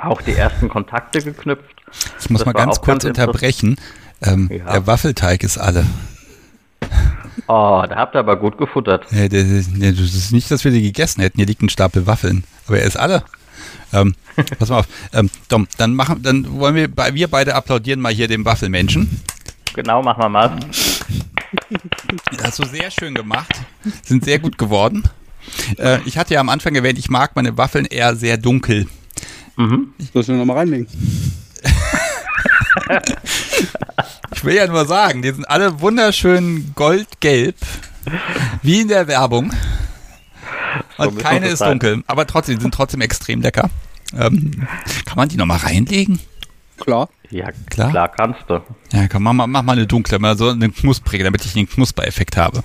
auch 0.00 0.22
die 0.22 0.32
ersten 0.32 0.70
Kontakte 0.70 1.20
geknüpft. 1.20 1.76
Ich 2.18 2.30
muss 2.30 2.40
das 2.40 2.46
mal 2.46 2.52
ganz 2.54 2.80
kurz 2.80 3.04
ganz 3.04 3.04
unterbrechen. 3.04 3.76
Ähm, 4.22 4.48
ja. 4.50 4.72
Der 4.72 4.86
Waffelteig 4.86 5.42
ist 5.42 5.58
alle. 5.58 5.84
Oh, 7.46 7.84
da 7.88 7.96
habt 7.96 8.14
ihr 8.14 8.20
aber 8.20 8.36
gut 8.36 8.58
gefuttert. 8.58 9.06
Ja, 9.10 9.28
das, 9.28 9.42
ist 9.42 10.32
nicht, 10.32 10.50
dass 10.50 10.64
wir 10.64 10.70
die 10.70 10.82
gegessen 10.82 11.20
hätten. 11.20 11.38
Hier 11.38 11.46
liegt 11.46 11.62
ein 11.62 11.68
Stapel 11.68 12.06
Waffeln. 12.06 12.44
Aber 12.66 12.78
er 12.78 12.86
ist 12.86 12.96
alle. 12.96 13.24
Ähm, 13.92 14.14
pass 14.58 14.68
mal 14.68 14.80
auf. 14.80 14.88
Ähm, 15.12 15.30
Dom, 15.48 15.66
dann 15.78 15.94
machen, 15.94 16.22
dann 16.22 16.58
wollen 16.58 16.74
wir, 16.74 17.14
wir 17.14 17.28
beide 17.28 17.54
applaudieren 17.54 18.00
mal 18.00 18.12
hier 18.12 18.28
dem 18.28 18.44
Waffelmenschen. 18.44 19.20
Genau, 19.74 20.02
machen 20.02 20.22
wir 20.22 20.28
mal. 20.28 20.56
Das 22.32 22.44
hast 22.44 22.58
du 22.58 22.64
sehr 22.64 22.90
schön 22.90 23.14
gemacht. 23.14 23.54
Sind 24.02 24.24
sehr 24.24 24.38
gut 24.38 24.58
geworden. 24.58 25.04
Äh, 25.78 26.00
ich 26.06 26.18
hatte 26.18 26.34
ja 26.34 26.40
am 26.40 26.48
Anfang 26.48 26.74
erwähnt, 26.74 26.98
ich 26.98 27.08
mag 27.08 27.36
meine 27.36 27.56
Waffeln 27.56 27.84
eher 27.84 28.16
sehr 28.16 28.36
dunkel. 28.36 28.86
Mhm. 29.56 29.94
Ich 29.98 30.12
muss 30.14 30.28
nur 30.28 30.38
noch 30.38 30.44
mal 30.44 30.56
reinlegen. 30.56 30.86
ich 34.36 34.44
will 34.44 34.54
ja 34.54 34.66
nur 34.66 34.84
sagen, 34.84 35.22
die 35.22 35.30
sind 35.30 35.48
alle 35.48 35.80
wunderschön 35.80 36.72
goldgelb, 36.74 37.56
wie 38.62 38.82
in 38.82 38.88
der 38.88 39.08
Werbung. 39.08 39.50
Und 40.98 41.18
keine 41.18 41.48
ist 41.48 41.62
dunkel, 41.62 42.02
aber 42.06 42.26
trotzdem, 42.26 42.56
die 42.56 42.62
sind 42.62 42.74
trotzdem 42.74 43.00
extrem 43.00 43.40
lecker. 43.40 43.70
Ähm, 44.12 44.68
kann 45.06 45.16
man 45.16 45.28
die 45.28 45.36
nochmal 45.36 45.58
reinlegen? 45.58 46.20
Klar. 46.78 47.08
Ja, 47.30 47.50
klar. 47.70 47.90
Klar 47.90 48.08
kannst 48.08 48.40
du. 48.48 48.60
Ja, 48.92 49.08
komm, 49.08 49.22
mach 49.22 49.32
mal, 49.32 49.46
mach 49.46 49.62
mal 49.62 49.72
eine 49.72 49.86
dunkle, 49.86 50.18
mal 50.18 50.36
so 50.36 50.50
eine 50.50 50.68
knusprige, 50.68 51.24
damit 51.24 51.44
ich 51.44 51.54
den 51.54 51.68
Knuspereffekt 51.68 52.36
habe. 52.36 52.62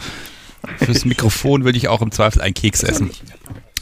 Fürs 0.77 1.05
Mikrofon 1.05 1.63
würde 1.63 1.77
ich 1.77 1.87
auch 1.87 2.01
im 2.01 2.11
Zweifel 2.11 2.41
einen 2.41 2.53
Keks 2.53 2.83
essen. 2.83 3.11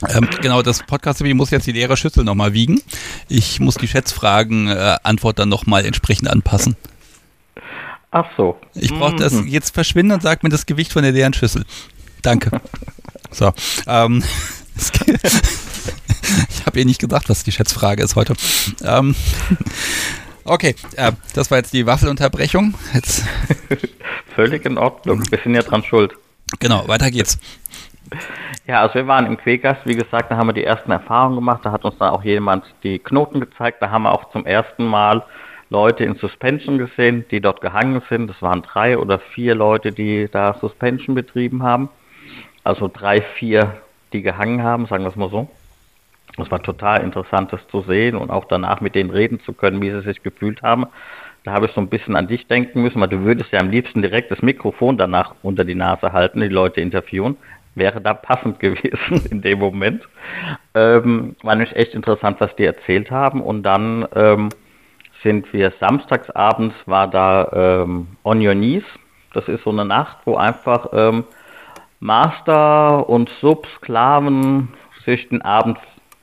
Ähm, 0.08 0.30
genau, 0.42 0.62
das 0.62 0.84
podcast 0.84 1.22
muss 1.24 1.50
jetzt 1.50 1.68
die 1.68 1.74
leere 1.74 1.98
Schüssel 1.98 2.24
nochmal 2.24 2.54
wiegen. 2.54 2.82
Ich 3.28 3.60
muss 3.60 3.76
die 3.76 3.88
Schätzfragen-Antwort 3.88 5.38
äh, 5.38 5.42
dann 5.42 5.50
nochmal 5.50 5.86
entsprechend 5.86 6.30
anpassen. 6.30 6.78
Ach 8.12 8.26
so. 8.36 8.60
Ich 8.74 8.92
brauche 8.92 9.16
das 9.16 9.34
mhm. 9.34 9.48
jetzt 9.48 9.74
verschwinden 9.74 10.14
und 10.14 10.22
sag 10.24 10.44
mir 10.44 10.50
das 10.50 10.66
Gewicht 10.66 10.92
von 10.94 11.04
der 11.04 11.12
leeren 11.12 11.34
Schüssel. 11.34 11.66
Danke. 12.22 12.52
So. 13.32 13.54
Ähm, 13.86 14.24
ich 16.50 16.66
habe 16.66 16.80
ihr 16.80 16.86
nicht 16.86 17.00
gesagt, 17.00 17.30
was 17.30 17.44
die 17.44 17.52
Schätzfrage 17.52 18.02
ist 18.02 18.16
heute. 18.16 18.34
Ähm, 18.84 19.14
okay, 20.46 20.76
äh, 20.96 21.12
das 21.36 21.52
war 21.52 21.60
jetzt 21.60 21.72
die 21.74 21.86
Waffelunterbrechung. 21.86 22.74
Jetzt. 22.96 23.24
Völlig 24.34 24.66
in 24.66 24.80
Ordnung. 24.80 25.24
Wir 25.30 25.38
sind 25.44 25.54
ja 25.54 25.62
dran 25.62 25.84
schuld. 25.84 26.14
Genau, 26.60 26.88
weiter 26.88 27.12
geht's. 27.12 27.38
Ja, 28.66 28.82
also 28.82 28.96
wir 28.96 29.08
waren 29.08 29.28
im 29.28 29.38
Quäkgast, 29.38 29.82
wie 29.86 29.96
gesagt, 29.96 30.32
da 30.32 30.38
haben 30.38 30.48
wir 30.48 30.54
die 30.54 30.64
ersten 30.64 30.92
Erfahrungen 30.92 31.36
gemacht, 31.36 31.62
da 31.64 31.72
hat 31.72 31.86
uns 31.86 31.98
dann 32.00 32.10
auch 32.10 32.24
jemand 32.24 32.66
die 32.84 32.98
Knoten 33.00 33.40
gezeigt, 33.40 33.82
da 33.82 33.92
haben 33.92 34.04
wir 34.04 34.12
auch 34.12 34.32
zum 34.32 34.46
ersten 34.46 34.86
Mal 34.86 35.24
Leute 35.70 36.04
in 36.04 36.16
Suspension 36.16 36.78
gesehen, 36.78 37.26
die 37.32 37.42
dort 37.42 37.62
gehangen 37.62 38.02
sind. 38.10 38.28
Das 38.28 38.42
waren 38.42 38.62
drei 38.62 38.98
oder 38.98 39.20
vier 39.20 39.56
Leute, 39.56 39.92
die 39.92 40.28
da 40.32 40.56
Suspension 40.56 41.16
betrieben 41.16 41.64
haben. 41.64 41.90
Also 42.64 42.90
drei, 42.92 43.22
vier, 43.22 43.78
die 44.14 44.22
gehangen 44.22 44.64
haben, 44.64 44.88
sagen 44.88 45.04
wir 45.04 45.10
es 45.10 45.16
mal 45.16 45.30
so. 45.30 45.48
Das 46.38 46.50
war 46.52 46.62
total 46.62 47.04
interessant, 47.04 47.52
das 47.54 47.68
zu 47.70 47.82
sehen 47.82 48.16
und 48.16 48.30
auch 48.30 48.46
danach 48.46 48.82
mit 48.82 48.96
denen 48.96 49.10
reden 49.10 49.40
zu 49.42 49.54
können, 49.54 49.82
wie 49.82 49.92
sie 49.92 50.02
sich 50.02 50.24
gefühlt 50.24 50.62
haben. 50.62 50.86
Da 51.44 51.54
habe 51.54 51.68
ich 51.68 51.72
so 51.72 51.82
ein 51.82 51.90
bisschen 51.90 52.16
an 52.16 52.28
dich 52.28 52.48
denken 52.48 52.82
müssen, 52.82 53.00
weil 53.02 53.08
du 53.08 53.24
würdest 53.24 53.52
ja 53.52 53.60
am 53.60 53.70
liebsten 53.70 54.02
direkt 54.02 54.32
das 54.32 54.42
Mikrofon 54.42 54.98
danach 54.98 55.36
unter 55.42 55.66
die 55.66 55.76
Nase 55.76 56.14
halten, 56.14 56.42
die 56.42 56.48
Leute 56.48 56.82
interviewen 56.82 57.38
wäre 57.76 58.02
da 58.02 58.14
passend 58.14 58.60
gewesen 58.60 59.26
in 59.32 59.42
dem 59.42 59.60
Moment. 59.60 60.08
Ähm, 60.76 61.36
war 61.42 61.56
nämlich 61.56 61.76
echt 61.76 61.96
interessant, 61.96 62.40
was 62.40 62.56
die 62.56 62.66
erzählt 62.66 63.10
haben. 63.10 63.42
Und 63.42 63.64
dann 63.64 64.08
ähm, 64.16 64.50
sind 65.24 65.52
wir 65.54 65.74
samstagsabends, 65.80 66.76
war 66.86 67.08
da 67.08 67.50
ähm, 67.84 68.08
On 68.24 68.46
Your 68.46 68.54
Knees. 68.54 68.84
Das 69.34 69.48
ist 69.48 69.64
so 69.64 69.70
eine 69.70 69.86
Nacht, 69.86 70.18
wo 70.26 70.36
einfach 70.36 70.88
ähm, 70.94 71.24
Master 72.00 73.08
und 73.10 73.30
Sub-Sklaven 73.42 74.70
sich 75.06 75.28
den 75.30 75.42
Abend 75.42 75.78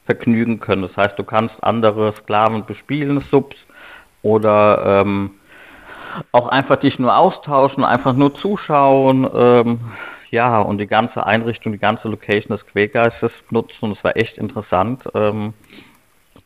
vergnügen 0.06 0.60
können. 0.60 0.82
Das 0.82 0.96
heißt, 0.96 1.18
du 1.18 1.24
kannst 1.24 1.62
andere 1.62 2.14
Sklaven 2.14 2.64
bespielen, 2.64 3.20
Subs, 3.30 3.56
oder 4.22 5.02
ähm, 5.02 5.32
auch 6.32 6.48
einfach 6.48 6.76
dich 6.76 6.98
nur 6.98 7.16
austauschen, 7.16 7.84
einfach 7.84 8.14
nur 8.14 8.34
zuschauen. 8.34 9.28
Ähm, 9.34 9.80
ja, 10.30 10.60
und 10.60 10.78
die 10.78 10.86
ganze 10.86 11.24
Einrichtung, 11.24 11.72
die 11.72 11.78
ganze 11.78 12.08
Location 12.08 12.56
des 12.56 12.66
Quäkgeistes 12.66 13.32
nutzen 13.50 13.76
und 13.82 13.92
es 13.92 14.02
war 14.02 14.16
echt 14.16 14.38
interessant, 14.38 15.04
ähm, 15.14 15.54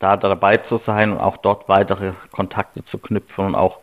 da 0.01 0.17
dabei 0.17 0.57
zu 0.57 0.81
sein 0.85 1.11
und 1.11 1.19
auch 1.19 1.37
dort 1.37 1.69
weitere 1.69 2.13
Kontakte 2.31 2.83
zu 2.85 2.97
knüpfen 2.97 3.45
und 3.45 3.55
auch 3.55 3.77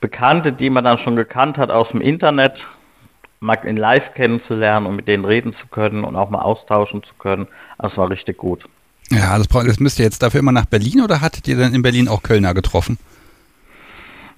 Bekannte, 0.00 0.52
die 0.52 0.70
man 0.70 0.84
dann 0.84 0.98
schon 0.98 1.16
gekannt 1.16 1.56
hat 1.58 1.70
aus 1.70 1.88
dem 1.88 2.00
Internet, 2.00 2.52
mal 3.40 3.54
in 3.64 3.76
Live 3.76 4.14
kennenzulernen 4.14 4.86
und 4.86 4.96
mit 4.96 5.08
denen 5.08 5.24
reden 5.24 5.54
zu 5.60 5.66
können 5.68 6.04
und 6.04 6.16
auch 6.16 6.30
mal 6.30 6.40
austauschen 6.42 7.02
zu 7.02 7.14
können. 7.18 7.48
Das 7.78 7.96
war 7.96 8.10
richtig 8.10 8.36
gut. 8.38 8.64
Ja, 9.10 9.36
das, 9.38 9.48
braucht- 9.48 9.68
das 9.68 9.80
müsst 9.80 9.98
ihr 9.98 10.04
jetzt 10.04 10.22
dafür 10.22 10.40
immer 10.40 10.52
nach 10.52 10.66
Berlin 10.66 11.00
oder 11.02 11.20
hattet 11.20 11.46
ihr 11.48 11.56
dann 11.56 11.74
in 11.74 11.82
Berlin 11.82 12.08
auch 12.08 12.22
Kölner 12.22 12.54
getroffen? 12.54 12.98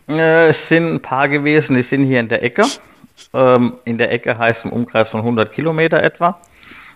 Äh, 0.09 0.51
es 0.51 0.57
sind 0.69 0.95
ein 0.95 1.01
paar 1.03 1.29
gewesen, 1.29 1.77
die 1.77 1.83
sind 1.89 2.07
hier 2.07 2.21
in 2.21 2.29
der 2.29 2.43
Ecke. 2.43 2.65
Ähm, 3.35 3.75
in 3.85 3.99
der 3.99 4.13
Ecke 4.13 4.39
heißt 4.39 4.61
im 4.65 4.73
Umkreis 4.73 5.09
von 5.09 5.21
100 5.21 5.53
Kilometer 5.53 6.03
etwa. 6.03 6.39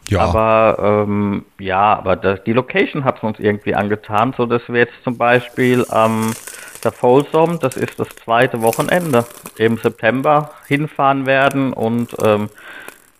Ja. 0.08 0.20
Aber 0.20 1.04
ähm, 1.06 1.44
ja, 1.58 1.94
aber 1.94 2.16
das, 2.16 2.42
die 2.44 2.52
Location 2.52 3.04
hat 3.04 3.18
es 3.18 3.22
uns 3.22 3.38
irgendwie 3.38 3.74
angetan, 3.74 4.34
so 4.36 4.46
dass 4.46 4.62
wir 4.68 4.80
jetzt 4.80 4.94
zum 5.04 5.16
Beispiel 5.16 5.86
am 5.88 6.32
der 6.84 6.92
Folsom, 6.92 7.60
das 7.60 7.76
ist 7.76 8.00
das 8.00 8.08
zweite 8.24 8.60
Wochenende 8.62 9.24
im 9.56 9.76
September 9.76 10.50
hinfahren 10.66 11.26
werden 11.26 11.72
und 11.72 12.16
ähm, 12.24 12.48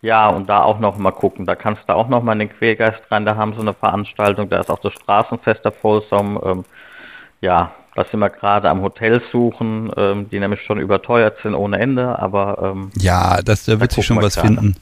ja, 0.00 0.28
und 0.28 0.48
da 0.48 0.64
auch 0.64 0.80
noch 0.80 0.98
mal 0.98 1.12
gucken. 1.12 1.46
Da 1.46 1.54
kannst 1.54 1.82
du 1.86 1.94
auch 1.94 2.08
noch 2.08 2.24
mal 2.24 2.32
in 2.32 2.40
den 2.40 2.50
Quälgeist 2.50 3.00
rein. 3.08 3.24
Da 3.24 3.36
haben 3.36 3.52
sie 3.54 3.60
eine 3.60 3.72
Veranstaltung. 3.72 4.48
Da 4.48 4.58
ist 4.58 4.68
auch 4.68 4.80
das 4.80 4.92
Straßenfest 4.94 5.64
der 5.64 5.70
Folsom. 5.70 6.40
Ähm, 6.44 6.64
ja, 7.40 7.70
da 7.94 8.04
sind 8.04 8.18
wir 8.18 8.30
gerade 8.30 8.68
am 8.68 8.82
Hotel 8.82 9.22
suchen, 9.30 9.92
ähm, 9.96 10.28
die 10.28 10.40
nämlich 10.40 10.60
schon 10.62 10.80
überteuert 10.80 11.36
sind 11.44 11.54
ohne 11.54 11.78
Ende. 11.78 12.18
Aber 12.18 12.58
ähm, 12.74 12.90
Ja, 12.98 13.40
das, 13.42 13.64
da 13.64 13.78
wird 13.78 13.92
sich 13.92 14.04
schon 14.04 14.20
was 14.20 14.34
gerade. 14.34 14.48
finden. 14.48 14.76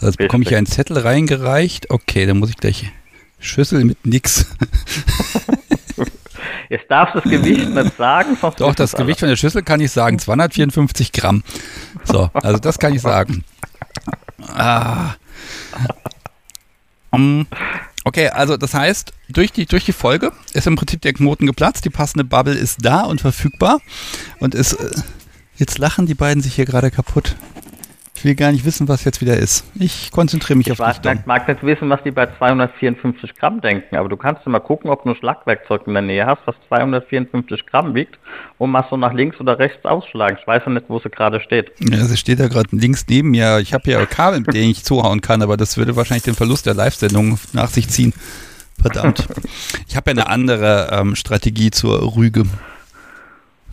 Also 0.00 0.16
bekomme 0.16 0.44
ich 0.44 0.54
einen 0.54 0.66
Zettel 0.66 0.98
reingereicht. 0.98 1.90
Okay, 1.90 2.26
dann 2.26 2.38
muss 2.38 2.50
ich 2.50 2.56
gleich 2.56 2.90
Schüssel 3.38 3.84
mit 3.84 4.04
nix. 4.06 4.46
jetzt 6.68 6.90
darfst 6.90 7.14
du 7.14 7.20
das 7.20 7.30
Gewicht 7.30 7.68
nicht 7.68 7.96
sagen. 7.96 8.36
Doch, 8.58 8.74
das. 8.74 8.92
Gewicht 8.92 9.20
von 9.20 9.28
der 9.28 9.36
Schüssel 9.36 9.62
kann 9.62 9.80
ich 9.80 9.90
sagen. 9.90 10.18
254 10.18 11.12
Gramm. 11.12 11.42
So, 12.04 12.30
also 12.34 12.58
das 12.58 12.78
kann 12.78 12.94
ich 12.94 13.00
sagen. 13.00 13.44
Ah. 14.54 15.14
Um, 17.10 17.46
okay, 18.04 18.28
also 18.28 18.56
das 18.56 18.74
heißt, 18.74 19.12
durch 19.28 19.52
die, 19.52 19.66
durch 19.66 19.84
die 19.84 19.92
Folge 19.92 20.32
ist 20.52 20.66
im 20.66 20.76
Prinzip 20.76 21.00
der 21.00 21.14
Knoten 21.14 21.46
geplatzt, 21.46 21.84
die 21.84 21.90
passende 21.90 22.24
Bubble 22.24 22.54
ist 22.54 22.84
da 22.84 23.02
und 23.02 23.20
verfügbar. 23.20 23.80
Und 24.40 24.54
es, 24.54 24.74
äh, 24.74 24.90
jetzt 25.56 25.78
lachen 25.78 26.06
die 26.06 26.14
beiden 26.14 26.42
sich 26.42 26.54
hier 26.54 26.66
gerade 26.66 26.90
kaputt. 26.90 27.36
Ich 28.16 28.24
will 28.24 28.34
gar 28.34 28.50
nicht 28.50 28.64
wissen, 28.64 28.88
was 28.88 29.04
jetzt 29.04 29.20
wieder 29.20 29.36
ist. 29.36 29.64
Ich 29.78 30.10
konzentriere 30.10 30.56
mich 30.56 30.68
Ich 30.68 30.72
auf 30.72 30.78
weiß, 30.78 30.96
dich. 30.96 31.02
Dom. 31.02 31.12
nicht, 31.12 31.26
mag 31.26 31.46
nicht 31.46 31.62
wissen, 31.62 31.90
was 31.90 32.02
die 32.02 32.10
bei 32.10 32.26
254 32.38 33.34
Gramm 33.36 33.60
denken, 33.60 33.94
aber 33.94 34.08
du 34.08 34.16
kannst 34.16 34.42
ja 34.46 34.50
mal 34.50 34.60
gucken, 34.60 34.90
ob 34.90 35.02
du 35.02 35.10
ein 35.10 35.16
Schlagwerkzeug 35.16 35.86
in 35.86 35.92
der 35.92 36.02
Nähe 36.02 36.24
hast, 36.26 36.40
was 36.46 36.54
254 36.68 37.66
Gramm 37.66 37.94
wiegt 37.94 38.18
und 38.58 38.70
mal 38.70 38.86
so 38.88 38.96
nach 38.96 39.12
links 39.12 39.38
oder 39.38 39.58
rechts 39.58 39.84
ausschlagen. 39.84 40.38
Ich 40.40 40.46
weiß 40.46 40.62
ja 40.64 40.72
nicht, 40.72 40.86
wo 40.88 40.98
sie 40.98 41.10
gerade 41.10 41.40
steht. 41.40 41.72
Ja, 41.78 42.04
sie 42.06 42.16
steht 42.16 42.40
da 42.40 42.48
gerade 42.48 42.74
links 42.74 43.04
neben 43.08 43.30
mir. 43.32 43.58
Ich 43.58 43.74
habe 43.74 43.90
ja 43.90 44.04
Kabel, 44.06 44.40
mit 44.40 44.54
denen 44.54 44.70
ich 44.70 44.82
zuhauen 44.82 45.20
kann, 45.20 45.42
aber 45.42 45.56
das 45.58 45.76
würde 45.76 45.94
wahrscheinlich 45.94 46.24
den 46.24 46.34
Verlust 46.34 46.64
der 46.66 46.74
Live-Sendung 46.74 47.38
nach 47.52 47.68
sich 47.68 47.88
ziehen. 47.88 48.14
Verdammt. 48.80 49.28
Ich 49.88 49.96
habe 49.96 50.10
ja 50.10 50.16
eine 50.16 50.28
andere 50.28 50.88
ähm, 50.92 51.16
Strategie 51.16 51.70
zur 51.70 52.16
Rüge. 52.16 52.44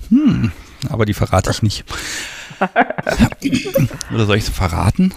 Hm, 0.10 0.52
aber 0.89 1.06
die 1.06 1.14
verrate 1.14 1.52
ich 1.52 1.62
nicht. 1.64 1.86
Oder 4.14 4.26
soll 4.26 4.38
ich 4.38 4.45
sie 4.45 4.51
verraten? 4.51 5.14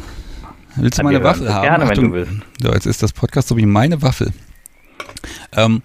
Willst 0.76 0.98
du 0.98 1.02
meine 1.02 1.22
Waffel 1.22 1.52
haben? 1.52 1.62
gerne, 1.62 1.84
wenn 1.84 1.90
Achtung. 1.90 2.04
du 2.10 2.12
willst. 2.12 2.32
So, 2.62 2.72
jetzt 2.72 2.86
ist 2.86 3.02
das 3.02 3.12
Podcast 3.12 3.48
so 3.48 3.56
wie 3.56 3.66
meine 3.66 4.02
Waffel. 4.02 4.32
Ähm, 5.52 5.82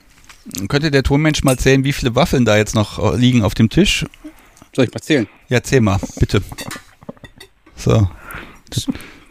könnte 0.68 0.92
der 0.92 1.04
Tonmensch 1.04 1.44
mal 1.44 1.58
zählen, 1.58 1.84
wie 1.84 1.94
viele 1.94 2.16
Waffeln 2.16 2.46
da 2.46 2.58
jetzt 2.58 2.76
noch 2.76 3.14
äh, 3.14 3.18
liegen 3.18 3.44
auf 3.44 3.54
dem 3.54 3.70
Tisch? 3.70 4.06
Soll 4.76 4.86
ich 4.86 4.94
mal 4.94 5.02
zählen? 5.02 5.28
Ja, 5.50 5.62
zähl 5.64 5.82
mal, 5.82 6.00
bitte. 6.20 6.42
So. 7.76 8.10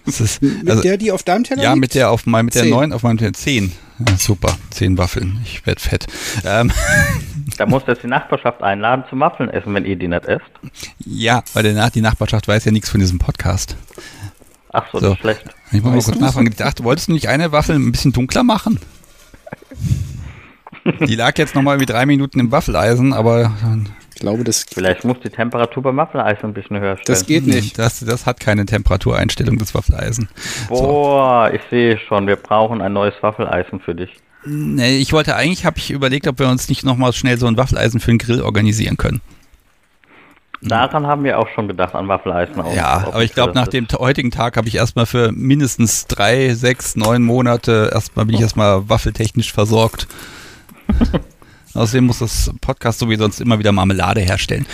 Das 0.06 0.20
ist, 0.20 0.42
Mit 0.42 0.68
also, 0.68 0.82
der, 0.82 0.96
die 0.96 1.12
auf 1.12 1.22
deinem 1.22 1.44
Teller 1.44 1.62
ja, 1.62 1.72
liegt? 1.72 1.80
mit 1.80 1.94
der 1.94 2.10
auf 2.10 2.26
mein, 2.26 2.46
mit 2.46 2.54
der 2.54 2.64
neuen 2.64 2.92
auf 2.92 3.02
meinem 3.02 3.18
Teller. 3.18 3.32
Zehn. 3.32 3.72
Ja, 3.98 4.16
super. 4.16 4.58
Zehn 4.70 4.98
Waffeln. 4.98 5.40
Ich 5.44 5.64
werd 5.66 5.80
fett. 5.80 6.06
Ähm, 6.44 6.72
Da 7.60 7.66
musst 7.66 7.86
du 7.86 7.92
jetzt 7.92 8.02
die 8.02 8.06
Nachbarschaft 8.06 8.62
einladen 8.62 9.04
zum 9.10 9.20
Waffeln 9.20 9.50
essen, 9.50 9.74
wenn 9.74 9.84
ihr 9.84 9.94
die 9.96 10.08
nicht 10.08 10.24
esst. 10.24 10.46
ja, 11.04 11.42
weil 11.52 11.62
der, 11.62 11.74
Nach- 11.74 11.90
die 11.90 12.00
Nachbarschaft 12.00 12.48
weiß 12.48 12.64
ja 12.64 12.72
nichts 12.72 12.88
von 12.88 13.00
diesem 13.00 13.18
Podcast. 13.18 13.76
Ach 14.72 14.86
so, 14.90 14.98
So. 14.98 15.08
das 15.08 15.14
ist 15.16 15.20
schlecht. 15.20 15.44
Ich 15.70 15.82
muss 15.82 15.92
mal 15.92 16.02
kurz 16.02 16.18
nachfragen. 16.20 16.46
Ich 16.48 16.56
dachte, 16.56 16.84
wolltest 16.84 17.08
du 17.08 17.12
nicht 17.12 17.28
eine 17.28 17.52
Waffel 17.52 17.76
ein 17.76 17.92
bisschen 17.92 18.12
dunkler 18.12 18.44
machen? 18.44 18.80
Die 21.06 21.14
lag 21.14 21.36
jetzt 21.36 21.54
nochmal 21.54 21.80
wie 21.80 21.86
drei 21.86 22.06
Minuten 22.06 22.40
im 22.40 22.50
Waffeleisen, 22.50 23.12
aber 23.12 23.52
Ich 24.14 24.20
glaube, 24.20 24.42
das, 24.44 24.64
Vielleicht 24.72 25.04
muss 25.04 25.18
die 25.22 25.28
Temperatur 25.28 25.82
beim 25.82 25.98
Waffeleisen 25.98 26.46
ein 26.46 26.54
bisschen 26.54 26.80
höher 26.80 26.96
stellen. 26.96 27.14
das 27.14 27.26
geht 27.26 27.46
nicht. 27.46 27.78
das, 27.78 28.00
das 28.00 28.24
hat 28.24 28.40
keine 28.40 28.64
Temperatureinstellung, 28.64 29.58
das 29.58 29.74
Waffeleisen. 29.74 30.30
Boah, 30.68 31.50
ich 31.52 31.60
sehe 31.68 31.98
schon, 31.98 32.26
wir 32.26 32.36
brauchen 32.36 32.80
ein 32.80 32.94
neues 32.94 33.14
Waffeleisen 33.20 33.80
für 33.80 33.94
dich. 33.94 34.16
Nee, 34.44 34.98
ich 34.98 35.12
wollte 35.12 35.36
eigentlich, 35.36 35.64
habe 35.64 35.78
ich 35.78 35.90
überlegt, 35.90 36.26
ob 36.26 36.38
wir 36.38 36.48
uns 36.48 36.68
nicht 36.68 36.84
nochmal 36.84 37.12
schnell 37.12 37.38
so 37.38 37.46
ein 37.46 37.56
Waffeleisen 37.56 38.00
für 38.00 38.10
den 38.10 38.18
Grill 38.18 38.40
organisieren 38.42 38.96
können. 38.96 39.20
Daran 40.62 41.06
haben 41.06 41.24
wir 41.24 41.38
auch 41.38 41.48
schon 41.54 41.68
gedacht, 41.68 41.94
an 41.94 42.06
Waffeleisen 42.08 42.60
auch. 42.60 42.74
Ja, 42.74 43.06
aber 43.06 43.22
ich 43.22 43.32
glaube, 43.32 43.54
nach 43.54 43.68
dem 43.68 43.86
heutigen 43.98 44.30
Tag 44.30 44.58
habe 44.58 44.68
ich 44.68 44.74
erstmal 44.74 45.06
für 45.06 45.32
mindestens 45.32 46.06
drei, 46.06 46.52
sechs, 46.54 46.96
neun 46.96 47.22
Monate 47.22 47.90
erstmal 47.92 48.26
bin 48.26 48.34
ich 48.34 48.42
erstmal 48.42 48.88
waffeltechnisch 48.88 49.52
versorgt. 49.52 50.06
Außerdem 51.74 52.04
muss 52.04 52.18
das 52.18 52.50
Podcast 52.60 52.98
so 52.98 53.08
wie 53.08 53.16
sonst 53.16 53.40
immer 53.40 53.58
wieder 53.58 53.72
Marmelade 53.72 54.20
herstellen. 54.20 54.66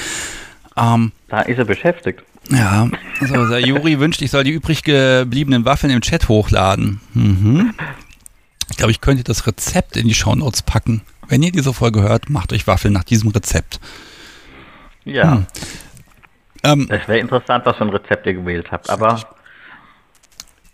Ähm, 0.76 1.12
Da 1.28 1.42
ist 1.42 1.58
er 1.58 1.64
beschäftigt. 1.64 2.22
ja, 2.50 2.88
also 3.20 3.46
der 3.48 3.60
Juri 3.60 4.00
wünscht, 4.00 4.22
ich 4.22 4.30
soll 4.30 4.42
die 4.42 4.50
übrig 4.52 4.82
gebliebenen 4.82 5.64
Waffeln 5.64 5.92
im 5.92 6.00
Chat 6.00 6.28
hochladen. 6.28 7.00
Mhm. 7.14 7.74
Ich 8.70 8.76
glaube, 8.76 8.90
ich 8.90 9.00
könnte 9.00 9.24
das 9.24 9.46
Rezept 9.46 9.96
in 9.96 10.08
die 10.08 10.14
Shownotes 10.14 10.62
packen. 10.62 11.02
Wenn 11.28 11.42
ihr 11.42 11.52
diese 11.52 11.72
Folge 11.74 12.02
hört, 12.02 12.30
macht 12.30 12.52
euch 12.52 12.66
Waffeln 12.66 12.92
nach 12.94 13.04
diesem 13.04 13.30
Rezept. 13.30 13.80
Ja, 15.04 15.24
Hm. 15.24 15.46
Ähm, 16.64 16.88
das 16.88 17.06
wäre 17.08 17.18
interessant, 17.18 17.64
was 17.66 17.76
für 17.76 17.84
ein 17.84 17.90
Rezept 17.90 18.26
ihr 18.26 18.34
gewählt 18.34 18.70
habt. 18.72 18.90
Aber 18.90 19.26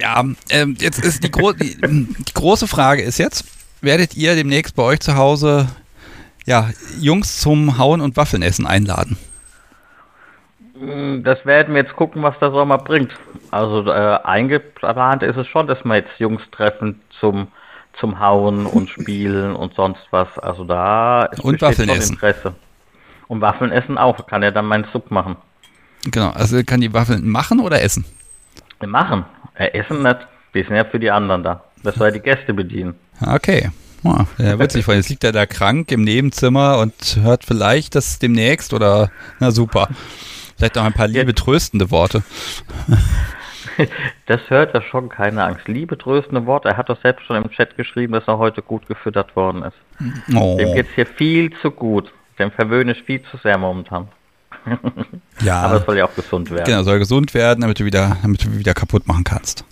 Ja, 0.00 0.24
ähm, 0.50 0.76
jetzt 0.80 0.98
ist 0.98 1.22
die, 1.24 1.30
gro 1.30 1.52
die, 1.52 1.76
die 1.80 2.34
große 2.34 2.66
Frage 2.68 3.02
ist 3.02 3.18
jetzt, 3.18 3.44
werdet 3.82 4.14
ihr 4.16 4.34
demnächst 4.34 4.74
bei 4.76 4.82
euch 4.82 5.00
zu 5.00 5.16
Hause 5.16 5.68
ja, 6.46 6.70
Jungs 6.98 7.38
zum 7.40 7.78
Hauen 7.78 8.00
und 8.00 8.16
Waffeln 8.16 8.42
essen 8.42 8.66
einladen? 8.66 9.16
mh, 10.74 11.22
das 11.22 11.44
werden 11.46 11.74
wir 11.74 11.82
jetzt 11.82 11.96
gucken, 11.96 12.22
was 12.22 12.38
der 12.40 12.50
Sommer 12.52 12.78
bringt. 12.78 13.12
Also 13.50 13.86
äh, 13.90 14.18
eingeplant 14.24 15.22
ist 15.22 15.36
es 15.36 15.46
schon, 15.48 15.66
dass 15.66 15.84
wir 15.84 15.96
jetzt 15.96 16.18
Jungs 16.18 16.42
treffen 16.50 17.00
zum 17.20 17.48
zum 17.98 18.18
Hauen 18.20 18.66
und 18.66 18.88
Spielen 19.00 19.54
und 19.54 19.74
sonst 19.74 20.02
was. 20.10 20.38
Also 20.38 20.64
da 20.64 21.24
ist 21.26 21.40
Und 21.40 21.60
Waffeln 21.60 21.88
essen. 21.88 22.14
Interesse. 22.14 22.54
Und 23.28 23.40
Waffeln 23.40 23.72
essen 23.72 23.98
auch. 23.98 24.26
Kann 24.26 24.42
er 24.42 24.52
dann 24.52 24.66
meinen 24.66 24.86
Sub 24.92 25.10
machen. 25.10 25.36
Genau, 26.04 26.30
also 26.30 26.62
kann 26.64 26.80
die 26.80 26.92
Waffeln 26.92 27.28
machen 27.28 27.60
oder 27.60 27.80
essen? 27.82 28.04
Machen. 28.84 29.24
Äh, 29.54 29.78
essen 29.78 30.02
nicht. 30.02 30.18
Wir 30.52 30.64
sind 30.64 30.74
ja 30.74 30.84
für 30.84 30.98
die 30.98 31.10
anderen 31.10 31.42
da. 31.42 31.64
Das 31.82 31.94
soll 31.94 32.12
die 32.12 32.20
Gäste 32.20 32.52
bedienen. 32.52 32.94
Okay. 33.20 33.70
Ja, 34.02 34.26
er 34.38 34.58
wird 34.58 34.72
sich 34.72 34.84
freuen. 34.84 34.98
Jetzt 34.98 35.10
liegt 35.10 35.22
er 35.22 35.32
da 35.32 35.46
krank 35.46 35.92
im 35.92 36.02
Nebenzimmer 36.02 36.78
und 36.78 37.18
hört 37.22 37.44
vielleicht 37.44 37.94
das 37.94 38.18
demnächst 38.18 38.74
oder, 38.74 39.10
na 39.38 39.52
super. 39.52 39.88
Vielleicht 40.56 40.76
auch 40.76 40.84
ein 40.84 40.92
paar 40.92 41.06
liebe, 41.06 41.34
tröstende 41.34 41.90
Worte. 41.90 42.22
Das 44.26 44.40
hört 44.48 44.74
er 44.74 44.82
schon, 44.82 45.08
keine 45.08 45.44
Angst. 45.44 45.68
Liebe 45.68 45.98
tröstende 45.98 46.46
Worte. 46.46 46.68
Er 46.68 46.76
hat 46.76 46.88
doch 46.88 47.00
selbst 47.02 47.26
schon 47.26 47.36
im 47.36 47.50
Chat 47.50 47.76
geschrieben, 47.76 48.12
dass 48.12 48.26
er 48.26 48.38
heute 48.38 48.62
gut 48.62 48.86
gefüttert 48.86 49.34
worden 49.36 49.62
ist. 49.62 50.34
Oh, 50.34 50.56
Dem 50.58 50.74
geht's 50.74 50.90
hier 50.94 51.06
viel 51.06 51.52
zu 51.60 51.70
gut. 51.70 52.12
Dem 52.38 52.50
verwöhne 52.50 52.92
ich 52.92 53.02
viel 53.02 53.22
zu 53.30 53.36
sehr 53.38 53.58
momentan. 53.58 54.08
ja, 55.42 55.60
Aber 55.62 55.76
es 55.76 55.86
soll 55.86 55.98
ja 55.98 56.04
auch 56.06 56.14
gesund 56.14 56.50
werden. 56.50 56.64
genau, 56.64 56.82
soll 56.82 56.98
gesund 56.98 57.34
werden, 57.34 57.60
damit 57.62 57.80
du 57.80 57.84
wieder, 57.84 58.16
damit 58.22 58.44
du 58.44 58.56
wieder 58.56 58.74
kaputt 58.74 59.06
machen 59.06 59.24
kannst. 59.24 59.64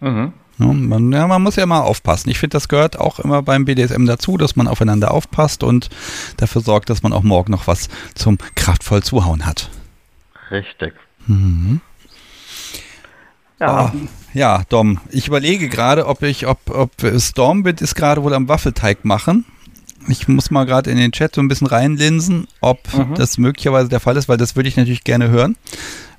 Mhm. 0.00 0.32
Ja, 0.58 0.66
man, 0.66 1.12
ja, 1.12 1.26
man 1.26 1.42
muss 1.42 1.56
ja 1.56 1.66
mal 1.66 1.80
aufpassen. 1.80 2.30
Ich 2.30 2.38
finde, 2.38 2.54
das 2.54 2.68
gehört 2.68 2.98
auch 2.98 3.20
immer 3.20 3.42
beim 3.42 3.64
BDSM 3.64 4.06
dazu, 4.06 4.36
dass 4.36 4.56
man 4.56 4.66
aufeinander 4.66 5.12
aufpasst 5.12 5.62
und 5.62 5.88
dafür 6.36 6.62
sorgt, 6.62 6.90
dass 6.90 7.02
man 7.02 7.12
auch 7.12 7.22
morgen 7.22 7.52
noch 7.52 7.66
was 7.66 7.88
zum 8.14 8.38
kraftvoll 8.56 9.02
Zuhauen 9.02 9.46
hat. 9.46 9.70
Richtig. 10.50 10.94
Mhm. 11.26 11.80
Ja, 13.60 13.92
Oh, 13.92 13.98
ja, 14.34 14.62
Dom, 14.68 15.00
ich 15.10 15.26
überlege 15.26 15.68
gerade, 15.68 16.06
ob 16.06 16.22
ich, 16.22 16.46
ob, 16.46 16.58
ob 16.70 16.92
Stormwind 17.16 17.80
ist 17.80 17.94
gerade 17.94 18.22
wohl 18.22 18.34
am 18.34 18.48
Waffelteig 18.48 19.04
machen. 19.04 19.44
Ich 20.06 20.28
muss 20.28 20.50
mal 20.50 20.64
gerade 20.64 20.90
in 20.90 20.96
den 20.96 21.12
Chat 21.12 21.34
so 21.34 21.40
ein 21.40 21.48
bisschen 21.48 21.66
reinlinsen, 21.66 22.46
ob 22.60 22.78
Mhm. 22.94 23.14
das 23.14 23.36
möglicherweise 23.36 23.88
der 23.88 24.00
Fall 24.00 24.16
ist, 24.16 24.28
weil 24.28 24.36
das 24.38 24.56
würde 24.56 24.68
ich 24.68 24.76
natürlich 24.76 25.04
gerne 25.04 25.28
hören, 25.28 25.56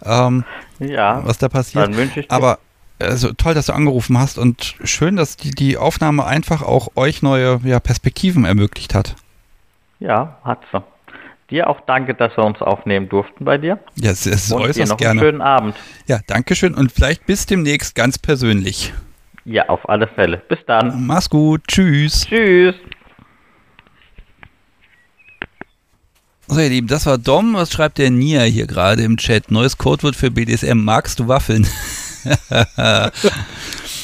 ähm, 0.03 0.43
ja. 0.79 1.25
was 1.25 1.37
da 1.37 1.49
passiert. 1.49 1.87
Dann 1.87 1.95
wünsche 1.97 2.19
ich 2.19 2.27
dir. 2.27 2.35
Aber 2.35 2.59
also 2.99 3.31
toll, 3.31 3.53
dass 3.53 3.67
du 3.67 3.73
angerufen 3.73 4.17
hast 4.19 4.37
und 4.37 4.75
schön, 4.83 5.15
dass 5.15 5.37
die, 5.37 5.51
die 5.51 5.77
Aufnahme 5.77 6.25
einfach 6.25 6.61
auch 6.61 6.89
euch 6.95 7.21
neue 7.21 7.61
ja, 7.63 7.79
Perspektiven 7.79 8.43
ermöglicht 8.43 8.93
hat. 8.93 9.15
Ja, 9.99 10.37
hat 10.43 10.59
sie. 10.71 10.83
Dir 11.49 11.67
auch 11.67 11.81
danke, 11.87 12.13
dass 12.13 12.35
wir 12.37 12.43
uns 12.43 12.61
aufnehmen 12.61 13.09
durften 13.09 13.43
bei 13.45 13.57
dir. 13.57 13.79
Ja, 13.95 14.11
es 14.11 14.27
ist 14.27 14.51
Und 14.51 14.59
dir 14.61 14.65
äußerst 14.69 14.91
noch 14.91 14.97
gerne. 14.97 15.19
einen 15.21 15.29
schönen 15.29 15.41
Abend. 15.41 15.75
Ja, 16.07 16.19
danke 16.27 16.55
schön 16.55 16.75
und 16.75 16.91
vielleicht 16.91 17.25
bis 17.25 17.45
demnächst 17.47 17.95
ganz 17.95 18.19
persönlich. 18.19 18.93
Ja, 19.45 19.67
auf 19.67 19.87
alle 19.89 20.07
Fälle. 20.07 20.37
Bis 20.47 20.59
dann. 20.67 21.07
Mach's 21.07 21.29
gut. 21.29 21.63
Tschüss. 21.67 22.27
Tschüss. 22.27 22.75
So, 26.47 26.59
ihr 26.59 26.69
Lieben, 26.69 26.87
das 26.87 27.05
war 27.05 27.17
Dom. 27.17 27.53
Was 27.53 27.71
schreibt 27.71 27.97
der 27.99 28.09
Nia 28.11 28.41
hier 28.41 28.67
gerade 28.67 29.03
im 29.03 29.17
Chat? 29.17 29.51
Neues 29.51 29.77
Codewort 29.77 30.15
für 30.15 30.31
BDSM. 30.31 30.77
Magst 30.83 31.19
du 31.19 31.27
Waffeln? 31.27 31.67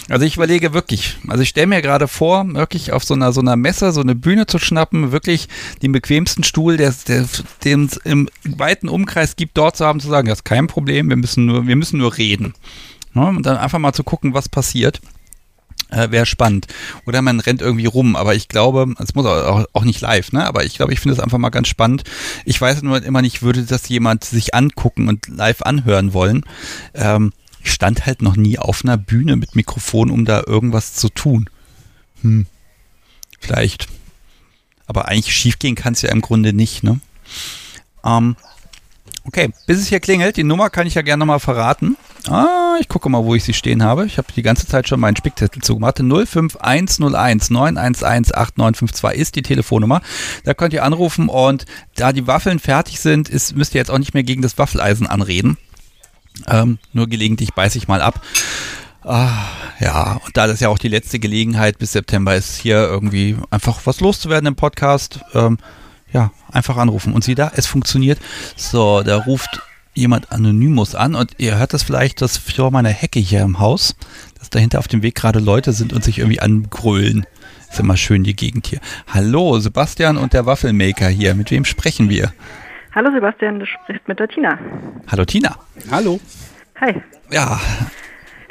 also 0.09 0.25
ich 0.25 0.35
überlege 0.35 0.73
wirklich, 0.73 1.17
also 1.27 1.41
ich 1.41 1.49
stelle 1.49 1.67
mir 1.67 1.81
gerade 1.81 2.07
vor, 2.07 2.45
wirklich 2.53 2.91
auf 2.91 3.03
so 3.03 3.13
einer 3.13 3.33
so 3.33 3.41
einer 3.41 3.55
Messe 3.55 3.91
so 3.91 4.01
eine 4.01 4.15
Bühne 4.15 4.45
zu 4.45 4.59
schnappen, 4.59 5.11
wirklich 5.11 5.47
den 5.81 5.91
bequemsten 5.91 6.43
Stuhl, 6.43 6.77
der, 6.77 6.93
der 7.07 7.25
den 7.63 7.85
es 7.85 7.97
im 7.97 8.29
weiten 8.43 8.87
Umkreis 8.87 9.35
gibt, 9.35 9.57
dort 9.57 9.77
zu 9.77 9.85
haben, 9.85 9.99
zu 9.99 10.09
sagen, 10.09 10.27
das 10.27 10.39
ist 10.39 10.45
kein 10.45 10.67
Problem, 10.67 11.09
wir 11.09 11.15
müssen 11.15 11.45
nur, 11.45 11.67
wir 11.67 11.75
müssen 11.75 11.97
nur 11.97 12.17
reden. 12.17 12.53
Ja, 13.15 13.29
und 13.29 13.45
dann 13.45 13.57
einfach 13.57 13.79
mal 13.79 13.93
zu 13.93 14.03
gucken, 14.03 14.33
was 14.33 14.49
passiert. 14.49 15.01
Äh, 15.89 16.09
Wäre 16.11 16.25
spannend. 16.25 16.67
Oder 17.05 17.21
man 17.21 17.39
rennt 17.39 17.61
irgendwie 17.61 17.85
rum, 17.85 18.15
aber 18.15 18.33
ich 18.33 18.47
glaube, 18.47 18.93
es 18.99 19.13
muss 19.13 19.25
auch, 19.25 19.65
auch 19.71 19.83
nicht 19.83 20.01
live, 20.01 20.31
ne? 20.31 20.45
Aber 20.45 20.65
ich 20.65 20.75
glaube, 20.75 20.93
ich 20.93 20.99
finde 20.99 21.13
es 21.13 21.19
einfach 21.19 21.37
mal 21.37 21.51
ganz 21.51 21.67
spannend. 21.67 22.03
Ich 22.43 22.59
weiß 22.59 22.81
nur 22.81 23.03
immer 23.03 23.21
nicht, 23.21 23.43
würde 23.43 23.63
das 23.63 23.87
jemand 23.87 24.23
sich 24.23 24.55
angucken 24.55 25.07
und 25.07 25.27
live 25.27 25.61
anhören 25.61 26.13
wollen. 26.13 26.43
Ähm, 26.95 27.33
ich 27.65 27.73
stand 27.73 28.05
halt 28.05 28.21
noch 28.21 28.35
nie 28.35 28.59
auf 28.59 28.83
einer 28.83 28.95
Bühne 28.95 29.35
mit 29.35 29.55
Mikrofon, 29.55 30.11
um 30.11 30.23
da 30.23 30.43
irgendwas 30.45 30.93
zu 30.93 31.09
tun. 31.09 31.49
Hm. 32.21 32.45
Vielleicht. 33.39 33.87
Aber 34.85 35.07
eigentlich 35.07 35.35
schiefgehen 35.35 35.73
kann 35.73 35.93
es 35.93 36.03
ja 36.03 36.11
im 36.11 36.21
Grunde 36.21 36.53
nicht, 36.53 36.83
ne? 36.83 36.99
Ähm, 38.05 38.35
okay, 39.23 39.51
bis 39.65 39.79
es 39.79 39.87
hier 39.87 39.99
klingelt, 39.99 40.37
die 40.37 40.43
Nummer 40.43 40.69
kann 40.69 40.85
ich 40.85 40.93
ja 40.93 41.01
gerne 41.01 41.21
nochmal 41.21 41.39
verraten. 41.39 41.97
Ah, 42.27 42.77
ich 42.79 42.87
gucke 42.87 43.09
mal, 43.09 43.23
wo 43.23 43.33
ich 43.33 43.43
sie 43.43 43.53
stehen 43.53 43.83
habe. 43.83 44.05
Ich 44.05 44.19
habe 44.19 44.27
die 44.35 44.43
ganze 44.43 44.67
Zeit 44.67 44.87
schon 44.87 44.99
meinen 44.99 45.15
Spickzettel 45.15 45.63
zugemacht. 45.63 45.97
05101 45.97 47.49
911 47.49 48.03
8952 48.03 49.19
ist 49.19 49.35
die 49.35 49.41
Telefonnummer. 49.41 50.01
Da 50.43 50.53
könnt 50.53 50.73
ihr 50.73 50.83
anrufen 50.83 51.29
und 51.29 51.65
da 51.95 52.13
die 52.13 52.27
Waffeln 52.27 52.59
fertig 52.59 52.99
sind, 52.99 53.27
ist, 53.27 53.55
müsst 53.55 53.73
ihr 53.73 53.79
jetzt 53.79 53.91
auch 53.91 53.99
nicht 53.99 54.13
mehr 54.13 54.23
gegen 54.23 54.43
das 54.43 54.57
Waffeleisen 54.59 55.07
anreden. 55.07 55.57
Ähm, 56.47 56.79
nur 56.93 57.07
gelegentlich 57.07 57.53
beiße 57.53 57.77
ich 57.77 57.87
mal 57.87 58.01
ab. 58.01 58.21
Ah, 59.03 59.45
ja, 59.79 60.19
und 60.25 60.35
da 60.35 60.47
das 60.47 60.59
ja 60.61 60.69
auch 60.69 60.79
die 60.79 60.87
letzte 60.87 61.19
Gelegenheit 61.19 61.77
bis 61.77 61.91
September 61.91 62.35
ist, 62.35 62.57
hier 62.57 62.77
irgendwie 62.77 63.35
einfach 63.51 63.79
was 63.85 63.99
loszuwerden 63.99 64.47
im 64.47 64.55
Podcast, 64.55 65.19
ähm, 65.33 65.59
ja, 66.11 66.31
einfach 66.51 66.77
anrufen. 66.77 67.13
Und 67.13 67.23
sieh 67.23 67.35
da, 67.35 67.51
es 67.55 67.67
funktioniert. 67.67 68.19
So, 68.55 69.03
da 69.03 69.17
ruft 69.17 69.61
jemand 69.93 70.31
Anonymous 70.31 70.95
an 70.95 71.15
und 71.15 71.33
ihr 71.37 71.57
hört 71.57 71.73
das 71.73 71.83
vielleicht, 71.83 72.21
das 72.21 72.37
vor 72.37 72.71
meiner 72.71 72.89
Hecke 72.89 73.19
hier 73.19 73.41
im 73.41 73.59
Haus, 73.59 73.95
dass 74.39 74.49
dahinter 74.49 74.79
auf 74.79 74.87
dem 74.87 75.03
Weg 75.03 75.15
gerade 75.15 75.39
Leute 75.39 75.71
sind 75.71 75.93
und 75.93 76.03
sich 76.03 76.19
irgendwie 76.19 76.41
angrölen. 76.41 77.25
Ist 77.69 77.79
immer 77.79 77.97
schön 77.97 78.23
die 78.23 78.35
Gegend 78.35 78.67
hier. 78.67 78.79
Hallo, 79.07 79.59
Sebastian 79.59 80.17
und 80.17 80.33
der 80.33 80.45
Waffelmaker 80.45 81.09
hier. 81.09 81.35
Mit 81.35 81.51
wem 81.51 81.65
sprechen 81.65 82.09
wir? 82.09 82.33
Hallo 82.95 83.11
Sebastian, 83.11 83.59
du 83.59 83.65
sprichst 83.65 84.07
mit 84.07 84.19
der 84.19 84.27
Tina. 84.27 84.57
Hallo 85.11 85.25
Tina. 85.25 85.55
Hallo. 85.91 86.19
Hi, 86.79 86.93
Ja, 87.31 87.59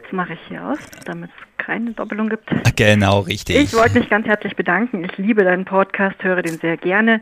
jetzt 0.01 0.13
mache 0.13 0.35
ich 0.35 0.39
hier 0.49 0.63
aus, 0.65 0.79
damit 1.07 1.31
es 1.31 1.65
keine 1.65 1.93
Doppelung 1.93 2.29
gibt. 2.29 2.49
genau, 2.77 3.21
richtig. 3.21 3.57
Ich 3.57 3.75
wollte 3.75 3.99
mich 3.99 4.11
ganz 4.11 4.27
herzlich 4.27 4.55
bedanken. 4.55 5.05
Ich 5.05 5.17
liebe 5.17 5.45
deinen 5.45 5.65
Podcast, 5.65 6.23
höre 6.23 6.43
den 6.43 6.59
sehr 6.59 6.77
gerne, 6.77 7.21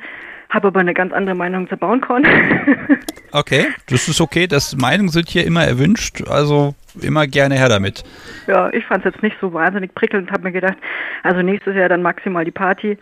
habe 0.48 0.68
aber 0.68 0.80
eine 0.80 0.94
ganz 0.94 1.12
andere 1.12 1.34
Meinung 1.34 1.68
zu 1.68 1.76
Bauenkorn. 1.76 2.24
Okay, 3.34 3.68
das 3.88 4.08
ist 4.08 4.20
okay. 4.20 4.46
Das 4.46 4.76
Meinungen 4.76 5.08
sind 5.08 5.26
hier 5.30 5.46
immer 5.46 5.64
erwünscht, 5.64 6.22
also 6.28 6.74
immer 7.00 7.26
gerne 7.26 7.54
her 7.54 7.70
damit. 7.70 8.04
ja, 8.46 8.70
ich 8.74 8.84
fand 8.84 9.06
es 9.06 9.14
jetzt 9.14 9.22
nicht 9.22 9.36
so 9.40 9.54
wahnsinnig 9.54 9.94
prickelnd, 9.94 10.30
habe 10.30 10.42
mir 10.42 10.52
gedacht, 10.52 10.76
also 11.22 11.40
nächstes 11.40 11.74
Jahr 11.74 11.88
dann 11.88 12.02
maximal 12.02 12.44
die 12.44 12.50
Party. 12.50 12.98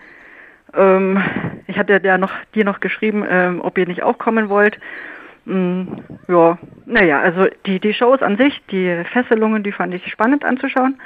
Ähm, 0.74 1.22
ich 1.66 1.78
hatte 1.78 2.00
ja 2.02 2.18
noch 2.18 2.32
dir 2.54 2.64
noch 2.64 2.80
geschrieben, 2.80 3.24
ähm, 3.28 3.60
ob 3.60 3.78
ihr 3.78 3.86
nicht 3.86 4.02
auch 4.02 4.18
kommen 4.18 4.48
wollt. 4.48 4.78
Mm, 5.44 5.84
ja, 6.28 6.58
naja, 6.86 7.20
also 7.20 7.46
die, 7.66 7.80
die 7.80 7.94
Shows 7.94 8.22
an 8.22 8.36
sich, 8.36 8.60
die 8.70 9.04
Fesselungen, 9.12 9.62
die 9.62 9.72
fand 9.72 9.94
ich 9.94 10.06
spannend 10.10 10.44
anzuschauen. 10.44 11.00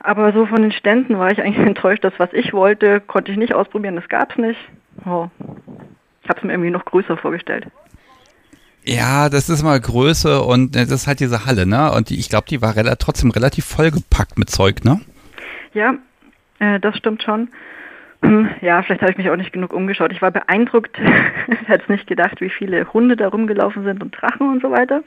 Aber 0.00 0.32
so 0.32 0.46
von 0.46 0.62
den 0.62 0.72
Ständen 0.72 1.18
war 1.18 1.30
ich 1.30 1.40
eigentlich 1.40 1.66
enttäuscht, 1.66 2.04
das, 2.04 2.14
was 2.18 2.32
ich 2.32 2.52
wollte, 2.52 3.00
konnte 3.00 3.32
ich 3.32 3.38
nicht 3.38 3.54
ausprobieren, 3.54 3.96
das 3.96 4.08
gab's 4.08 4.36
nicht. 4.36 4.58
Oh. 5.06 5.28
Ich 6.22 6.28
habe 6.28 6.38
es 6.38 6.44
mir 6.44 6.52
irgendwie 6.52 6.70
noch 6.70 6.84
größer 6.84 7.16
vorgestellt. 7.16 7.66
Ja, 8.84 9.28
das 9.28 9.48
ist 9.48 9.62
mal 9.62 9.80
Größe 9.80 10.42
und 10.42 10.74
äh, 10.74 10.80
das 10.80 11.02
ist 11.02 11.06
halt 11.06 11.20
diese 11.20 11.46
Halle, 11.46 11.66
ne? 11.66 11.92
Und 11.92 12.10
die, 12.10 12.18
ich 12.18 12.28
glaube, 12.28 12.46
die 12.48 12.62
war 12.62 12.74
trotzdem 12.98 13.30
relativ 13.30 13.64
vollgepackt 13.64 14.38
mit 14.38 14.50
Zeug, 14.50 14.84
ne? 14.84 15.00
Ja, 15.72 15.94
äh, 16.58 16.80
das 16.80 16.96
stimmt 16.96 17.22
schon. 17.22 17.48
Ja, 18.60 18.82
vielleicht 18.82 19.02
habe 19.02 19.12
ich 19.12 19.18
mich 19.18 19.30
auch 19.30 19.36
nicht 19.36 19.52
genug 19.52 19.72
umgeschaut. 19.72 20.12
Ich 20.12 20.22
war 20.22 20.30
beeindruckt, 20.30 20.98
ich 21.48 21.68
hätte 21.68 21.82
es 21.84 21.88
nicht 21.88 22.06
gedacht, 22.06 22.40
wie 22.40 22.50
viele 22.50 22.92
Hunde 22.92 23.16
da 23.16 23.28
rumgelaufen 23.28 23.84
sind 23.84 24.02
und 24.02 24.12
Drachen 24.12 24.48
und 24.48 24.62
so 24.62 24.70
weiter. 24.70 25.02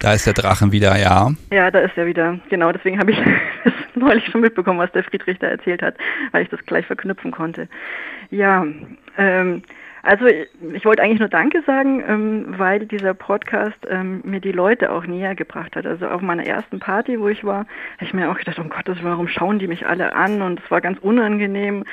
Da 0.00 0.12
ist 0.12 0.26
der 0.26 0.34
Drachen 0.34 0.72
wieder, 0.72 0.98
ja. 0.98 1.30
Ja, 1.52 1.70
da 1.70 1.80
ist 1.80 1.96
er 1.96 2.06
wieder. 2.06 2.38
Genau, 2.50 2.72
deswegen 2.72 2.98
habe 2.98 3.12
ich 3.12 3.18
es 3.64 3.72
neulich 3.94 4.26
schon 4.26 4.40
mitbekommen, 4.40 4.78
was 4.78 4.92
der 4.92 5.04
Friedrich 5.04 5.38
da 5.38 5.48
erzählt 5.48 5.82
hat, 5.82 5.94
weil 6.32 6.42
ich 6.42 6.48
das 6.48 6.64
gleich 6.66 6.86
verknüpfen 6.86 7.30
konnte. 7.30 7.68
Ja, 8.30 8.66
ähm, 9.16 9.62
also 10.02 10.26
ich, 10.26 10.84
wollte 10.84 11.02
eigentlich 11.02 11.18
nur 11.18 11.28
Danke 11.28 11.62
sagen, 11.66 12.02
ähm, 12.06 12.44
weil 12.56 12.86
dieser 12.86 13.14
Podcast 13.14 13.78
ähm, 13.88 14.20
mir 14.24 14.40
die 14.40 14.52
Leute 14.52 14.92
auch 14.92 15.06
näher 15.06 15.34
gebracht 15.34 15.74
hat. 15.76 15.86
Also 15.86 16.06
auf 16.06 16.22
meiner 16.22 16.46
ersten 16.46 16.78
Party, 16.78 17.18
wo 17.18 17.28
ich 17.28 17.44
war, 17.44 17.66
habe 17.96 18.04
ich 18.04 18.14
mir 18.14 18.30
auch 18.30 18.38
gedacht, 18.38 18.58
um 18.58 18.68
Gottes 18.70 18.98
Willen, 18.98 19.10
warum 19.10 19.28
schauen 19.28 19.58
die 19.58 19.66
mich 19.66 19.86
alle 19.86 20.14
an? 20.14 20.40
Und 20.42 20.60
es 20.64 20.70
war 20.70 20.80
ganz 20.80 20.98
unangenehm. 21.00 21.84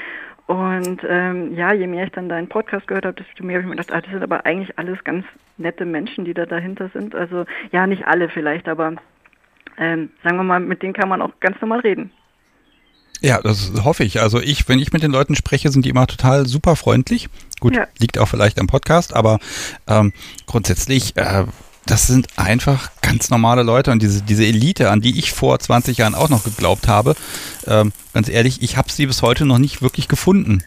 Und 0.47 1.01
ähm, 1.09 1.55
ja, 1.55 1.73
je 1.73 1.87
mehr 1.87 2.05
ich 2.05 2.11
dann 2.11 2.29
deinen 2.29 2.47
Podcast 2.47 2.87
gehört 2.87 3.05
habe, 3.05 3.19
desto 3.19 3.43
mehr 3.43 3.55
habe 3.55 3.63
ich 3.63 3.69
mir 3.69 3.75
gedacht, 3.75 3.91
ah, 3.91 4.01
das 4.01 4.11
sind 4.11 4.21
aber 4.21 4.45
eigentlich 4.45 4.77
alles 4.77 5.03
ganz 5.03 5.25
nette 5.57 5.85
Menschen, 5.85 6.23
die 6.23 6.35
da 6.35 6.45
dahinter 6.45 6.89
sind. 6.93 7.15
Also 7.15 7.45
ja, 7.71 7.87
nicht 7.87 8.05
alle 8.05 8.29
vielleicht, 8.29 8.67
aber 8.67 8.93
ähm, 9.77 10.11
sagen 10.23 10.37
wir 10.37 10.43
mal, 10.43 10.59
mit 10.59 10.83
denen 10.83 10.93
kann 10.93 11.09
man 11.09 11.21
auch 11.21 11.31
ganz 11.39 11.59
normal 11.61 11.79
reden. 11.79 12.11
Ja, 13.21 13.41
das 13.41 13.71
hoffe 13.83 14.03
ich. 14.03 14.21
Also 14.21 14.39
ich, 14.39 14.67
wenn 14.69 14.77
ich 14.77 14.93
mit 14.93 15.01
den 15.01 15.11
Leuten 15.11 15.35
spreche, 15.35 15.71
sind 15.71 15.85
die 15.85 15.89
immer 15.89 16.05
total 16.05 16.45
super 16.45 16.75
freundlich. 16.75 17.27
Gut, 17.59 17.75
Ja. 17.75 17.87
liegt 17.97 18.19
auch 18.19 18.27
vielleicht 18.27 18.59
am 18.59 18.67
Podcast, 18.67 19.15
aber 19.15 19.39
ähm, 19.87 20.13
grundsätzlich, 20.45 21.15
äh, 21.17 21.45
das 21.86 22.07
sind 22.07 22.27
einfach 22.38 22.89
ganz 23.01 23.29
normale 23.29 23.63
Leute 23.63 23.91
und 23.91 24.01
diese, 24.01 24.23
diese 24.23 24.45
Elite, 24.45 24.89
an 24.89 25.01
die 25.01 25.17
ich 25.19 25.31
vor 25.31 25.59
20 25.59 25.97
Jahren 25.97 26.15
auch 26.15 26.29
noch 26.29 26.43
geglaubt 26.43 26.88
habe, 26.88 27.15
ähm, 27.67 27.91
ganz 28.13 28.29
ehrlich, 28.29 28.61
ich 28.61 28.77
habe 28.77 28.91
sie 28.91 29.05
bis 29.05 29.21
heute 29.21 29.45
noch 29.45 29.59
nicht 29.59 29.81
wirklich 29.81 30.07
gefunden. 30.07 30.63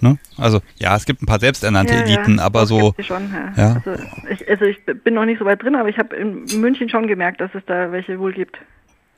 Ne? 0.00 0.18
Also 0.38 0.60
ja, 0.76 0.96
es 0.96 1.04
gibt 1.04 1.22
ein 1.22 1.26
paar 1.26 1.40
selbsternannte 1.40 1.94
Eliten, 1.94 2.38
aber 2.38 2.60
doch, 2.60 2.68
so, 2.68 2.94
Schon, 3.00 3.30
ja. 3.32 3.52
Ja. 3.56 3.82
Also, 3.84 4.02
ich, 4.30 4.48
also 4.48 4.64
ich 4.64 4.78
bin 4.84 5.14
noch 5.14 5.26
nicht 5.26 5.38
so 5.38 5.44
weit 5.44 5.62
drin, 5.62 5.74
aber 5.74 5.88
ich 5.88 5.98
habe 5.98 6.16
in 6.16 6.44
München 6.60 6.88
schon 6.88 7.06
gemerkt, 7.06 7.40
dass 7.40 7.50
es 7.54 7.62
da 7.66 7.92
welche 7.92 8.18
wohl 8.18 8.32
gibt. 8.32 8.56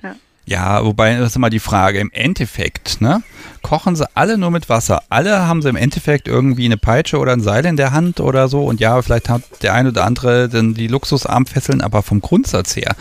Ja. 0.03 0.17
Ja, 0.45 0.85
wobei, 0.85 1.17
das 1.17 1.31
ist 1.31 1.37
immer 1.37 1.51
die 1.51 1.61
Frage, 1.61 2.01
im 2.01 2.11
Endeffekt, 2.13 3.01
ne, 3.01 3.23
kochen 3.63 3.95
sie 3.95 4.05
alle 4.17 4.37
nur 4.39 4.51
mit 4.51 4.69
Wasser. 4.69 5.03
Alle 5.09 5.47
haben 5.47 5.63
sie 5.63 5.69
im 5.69 5.77
Endeffekt 5.77 6.27
irgendwie 6.27 6.65
eine 6.65 6.77
Peitsche 6.77 7.19
oder 7.19 7.33
ein 7.33 7.41
Seil 7.41 7.65
in 7.65 7.77
der 7.77 7.93
Hand 7.93 8.19
oder 8.19 8.49
so. 8.49 8.65
Und 8.65 8.81
ja, 8.81 9.01
vielleicht 9.03 9.29
hat 9.29 9.43
der 9.63 9.75
eine 9.75 9.91
oder 9.91 10.05
andere 10.05 10.49
dann 10.49 10.75
die 10.75 10.89
Luxusarmfesseln, 10.89 11.81
aber 11.81 12.03
vom 12.03 12.21
Grundsatz 12.21 12.75
her, 12.75 12.97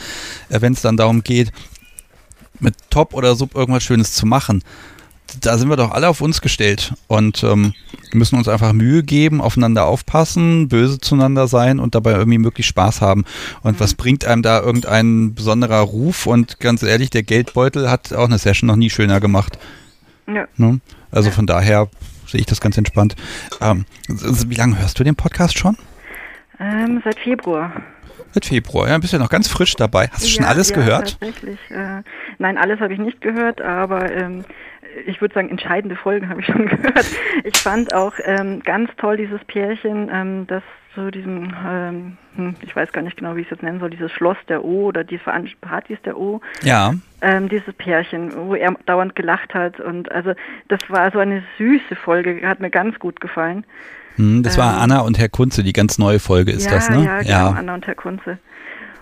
wenn 0.50 0.74
es 0.74 0.82
dann 0.82 0.98
darum 0.98 1.24
geht, 1.24 1.52
mit 2.60 2.76
Top 2.92 3.16
oder 3.16 3.36
Sub 3.36 3.56
irgendwas 3.56 3.84
Schönes 3.84 4.14
zu 4.14 4.28
machen, 4.28 4.64
da 5.40 5.58
sind 5.58 5.70
wir 5.70 5.78
doch 5.78 5.92
alle 5.92 6.10
auf 6.10 6.22
uns 6.22 6.42
gestellt 6.42 6.94
und 7.08 7.44
ähm, 7.44 7.74
müssen 8.14 8.38
uns 8.38 8.48
einfach 8.48 8.74
Mühe 8.74 9.04
geben, 9.04 9.42
aufeinander 9.42 9.86
aufpassen, 9.86 10.68
böse 10.68 11.00
zueinander 11.00 11.48
sein 11.48 11.80
und 11.80 11.96
dabei 11.96 12.12
irgendwie 12.14 12.38
möglichst 12.38 12.70
Spaß 12.70 13.02
haben. 13.02 13.26
Und 13.62 13.80
was 13.80 13.94
bringt 13.94 14.26
einem 14.26 14.42
da 14.42 14.62
irgendein 14.62 15.34
besonderer 15.34 15.80
Ruf? 15.80 16.26
Und 16.26 16.60
ganz 16.60 16.84
ehrlich, 16.84 17.10
der 17.10 17.24
Geldbeutel 17.24 17.90
hat 17.90 18.14
auch 18.14 18.26
eine 18.26 18.38
Session 18.38 18.68
noch 18.68 18.76
nie 18.76 18.90
schöner 18.90 19.20
gemacht. 19.20 19.58
Ja. 20.28 20.48
Ne? 20.58 20.80
Also 21.12 21.32
von 21.32 21.48
daher 21.48 21.88
sehe 22.28 22.40
ich 22.40 22.46
das 22.46 22.62
ganz 22.62 22.78
entspannt. 22.78 23.16
Ähm, 23.60 23.86
wie 24.08 24.56
lange 24.56 24.80
hörst 24.80 25.00
du 25.00 25.04
den 25.04 25.16
Podcast 25.16 25.58
schon? 25.58 25.78
Ähm, 26.60 27.02
seit 27.04 27.20
Februar. 27.20 27.72
Seit 28.34 28.46
Februar, 28.46 28.88
ja, 28.88 28.98
bist 28.98 29.12
ja 29.12 29.20
noch 29.20 29.30
ganz 29.30 29.50
frisch 29.50 29.76
dabei. 29.76 30.08
Hast 30.12 30.24
du 30.24 30.30
schon 30.30 30.44
Ja, 30.44 30.50
alles 30.50 30.70
ja, 30.70 30.76
gehört? 30.76 31.18
Tatsächlich. 31.20 31.60
Äh, 31.70 32.02
nein, 32.38 32.58
alles 32.58 32.80
habe 32.80 32.94
ich 32.94 33.00
nicht 33.00 33.20
gehört, 33.20 33.60
aber 33.62 34.10
ähm, 34.10 34.46
ich 35.06 35.22
würde 35.22 35.34
sagen, 35.34 35.50
entscheidende 35.50 35.96
Folgen 35.96 36.30
habe 36.30 36.42
ich 36.42 36.48
schon 36.48 36.66
gehört. 36.68 37.06
Ich 37.44 37.58
fand 37.58 37.94
auch 37.94 38.14
ähm, 38.24 38.62
ganz 38.64 38.90
toll 38.98 39.18
dieses 39.18 39.44
Pärchen, 39.46 40.10
ähm, 40.12 40.48
das 40.48 40.64
zu 40.94 41.10
diesem, 41.10 41.54
ähm, 41.66 42.18
hm, 42.36 42.56
ich 42.62 42.76
weiß 42.76 42.92
gar 42.92 43.02
nicht 43.02 43.16
genau, 43.16 43.36
wie 43.38 43.42
ich 43.42 43.48
es 43.48 43.52
jetzt 43.52 43.64
nennen 43.64 43.80
soll, 43.80 43.90
dieses 43.92 44.12
Schloss 44.12 44.36
der 44.50 44.66
O 44.66 44.88
oder 44.88 45.06
die 45.06 45.18
Partys 45.62 45.98
der 46.04 46.18
O. 46.18 46.42
Ja. 46.64 46.94
ähm, 47.22 47.48
dieses 47.48 47.74
Pärchen, 47.76 48.32
wo 48.36 48.56
er 48.56 48.74
dauernd 48.86 49.16
gelacht 49.16 49.54
hat. 49.54 49.80
Und 49.80 50.12
also 50.12 50.34
das 50.68 50.80
war 50.90 51.10
so 51.12 51.20
eine 51.20 51.44
süße 51.58 51.96
Folge, 51.96 52.42
hat 52.46 52.60
mir 52.60 52.70
ganz 52.70 53.00
gut 53.00 53.22
gefallen. 53.22 53.64
Hm, 54.18 54.44
das 54.44 54.58
war 54.58 54.74
Ähm, 54.76 54.80
Anna 54.82 55.00
und 55.02 55.18
Herr 55.18 55.30
Kunze, 55.30 55.64
die 55.64 55.72
ganz 55.72 55.98
neue 55.98 56.20
Folge 56.20 56.52
ist 56.52 56.66
ja, 56.66 56.72
das, 56.72 56.90
ne? 56.90 57.06
ja, 57.06 57.22
genau, 57.22 57.58
Anna 57.58 57.74
und 57.76 57.88
Herr 57.88 57.96
Kunze. 57.96 58.38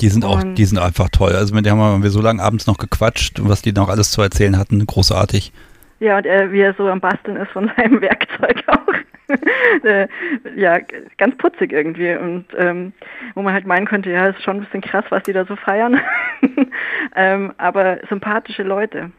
Die 0.01 0.09
sind 0.09 0.23
auch, 0.23 0.43
Und- 0.43 0.55
die 0.55 0.65
sind 0.65 0.77
einfach 0.77 1.09
toll. 1.09 1.31
Also 1.33 1.55
mit 1.55 1.65
denen 1.65 1.79
haben 1.81 2.03
wir 2.03 2.09
so 2.11 2.21
lange 2.21 2.41
abends 2.43 2.67
noch 2.67 2.77
gequatscht 2.77 3.39
und 3.39 3.49
was 3.49 3.63
die 3.63 3.71
noch 3.73 3.89
alles 3.89 4.11
zu 4.11 4.21
erzählen 4.21 4.57
hatten, 4.59 4.85
großartig. 4.85 5.51
Ja, 5.99 6.17
und 6.17 6.25
er, 6.25 6.51
wie 6.51 6.61
er 6.61 6.73
so 6.73 6.87
am 6.87 7.01
Basteln 7.01 7.37
ist 7.37 7.51
von 7.51 7.71
seinem 7.77 8.01
Werkzeug 8.01 8.63
auch. 8.67 8.93
äh, 9.83 10.07
ja, 10.55 10.79
ganz 11.17 11.37
putzig 11.37 11.71
irgendwie. 11.71 12.15
Und 12.15 12.45
ähm, 12.57 12.93
wo 13.35 13.41
man 13.41 13.53
halt 13.53 13.67
meinen 13.67 13.85
könnte, 13.85 14.09
ja, 14.09 14.27
ist 14.27 14.41
schon 14.43 14.57
ein 14.57 14.63
bisschen 14.63 14.81
krass, 14.81 15.05
was 15.09 15.23
die 15.23 15.33
da 15.33 15.45
so 15.45 15.55
feiern. 15.55 15.99
ähm, 17.15 17.53
aber 17.57 17.99
sympathische 18.09 18.63
Leute. 18.63 19.11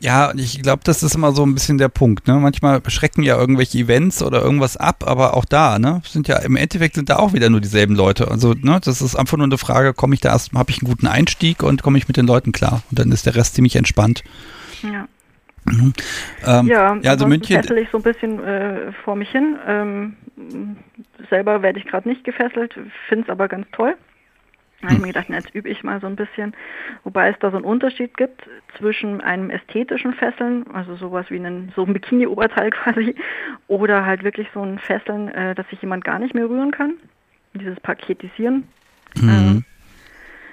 Ja, 0.00 0.30
und 0.30 0.38
ich 0.38 0.62
glaube, 0.62 0.82
das 0.84 1.02
ist 1.02 1.14
immer 1.14 1.32
so 1.32 1.44
ein 1.44 1.54
bisschen 1.54 1.78
der 1.78 1.88
Punkt. 1.88 2.26
Ne? 2.26 2.34
Manchmal 2.34 2.82
schrecken 2.88 3.22
ja 3.22 3.38
irgendwelche 3.38 3.78
Events 3.78 4.22
oder 4.22 4.42
irgendwas 4.42 4.76
ab, 4.76 5.04
aber 5.06 5.34
auch 5.34 5.44
da, 5.44 5.78
ne, 5.78 6.02
sind 6.04 6.28
ja 6.28 6.38
im 6.38 6.56
Endeffekt 6.56 6.96
sind 6.96 7.08
da 7.08 7.16
auch 7.16 7.32
wieder 7.32 7.48
nur 7.48 7.60
dieselben 7.60 7.94
Leute. 7.94 8.28
Also, 8.30 8.52
ne, 8.52 8.80
das 8.84 9.00
ist 9.00 9.16
einfach 9.16 9.38
nur 9.38 9.46
eine 9.46 9.58
Frage, 9.58 9.94
komme 9.94 10.14
ich 10.14 10.20
da 10.20 10.30
erst, 10.30 10.52
habe 10.52 10.70
ich 10.70 10.82
einen 10.82 10.90
guten 10.90 11.06
Einstieg 11.06 11.62
und 11.62 11.82
komme 11.82 11.98
ich 11.98 12.08
mit 12.08 12.16
den 12.16 12.26
Leuten 12.26 12.52
klar? 12.52 12.82
Und 12.90 12.98
dann 12.98 13.12
ist 13.12 13.24
der 13.24 13.36
Rest 13.36 13.54
ziemlich 13.54 13.76
entspannt. 13.76 14.24
Ja, 14.82 15.06
Ähm, 15.66 16.66
ja, 16.66 16.96
ja 17.00 17.10
also 17.10 17.26
München, 17.26 17.56
fessel 17.56 17.78
ich 17.78 17.88
so 17.90 17.98
ein 17.98 18.02
bisschen 18.02 18.42
äh, 18.42 18.92
vor 19.04 19.16
mich 19.16 19.30
hin. 19.30 19.56
Ähm, 19.66 20.16
selber 21.30 21.62
werde 21.62 21.78
ich 21.78 21.86
gerade 21.86 22.08
nicht 22.08 22.24
gefesselt, 22.24 22.74
finde 23.08 23.24
es 23.24 23.30
aber 23.30 23.48
ganz 23.48 23.66
toll. 23.72 23.94
Da 24.80 24.88
habe 24.88 24.96
ich 24.96 25.00
mir 25.00 25.06
gedacht, 25.08 25.26
na, 25.28 25.36
jetzt 25.36 25.54
übe 25.54 25.68
ich 25.68 25.84
mal 25.84 26.00
so 26.00 26.08
ein 26.08 26.16
bisschen. 26.16 26.54
Wobei 27.04 27.28
es 27.28 27.38
da 27.38 27.52
so 27.52 27.56
einen 27.56 27.64
Unterschied 27.64 28.16
gibt 28.16 28.42
zwischen 28.78 29.20
einem 29.20 29.48
ästhetischen 29.48 30.12
Fesseln, 30.14 30.66
also 30.72 30.96
sowas 30.96 31.26
wie 31.30 31.36
einen, 31.36 31.72
so 31.76 31.84
ein 31.84 31.92
Bikini-Oberteil 31.92 32.70
quasi, 32.72 33.14
oder 33.68 34.04
halt 34.04 34.24
wirklich 34.24 34.48
so 34.52 34.62
ein 34.62 34.80
Fesseln, 34.80 35.28
äh, 35.28 35.54
dass 35.54 35.68
sich 35.68 35.80
jemand 35.82 36.04
gar 36.04 36.18
nicht 36.18 36.34
mehr 36.34 36.48
rühren 36.48 36.72
kann. 36.72 36.94
Dieses 37.54 37.78
Paketisieren. 37.78 38.66
Mhm. 39.14 39.64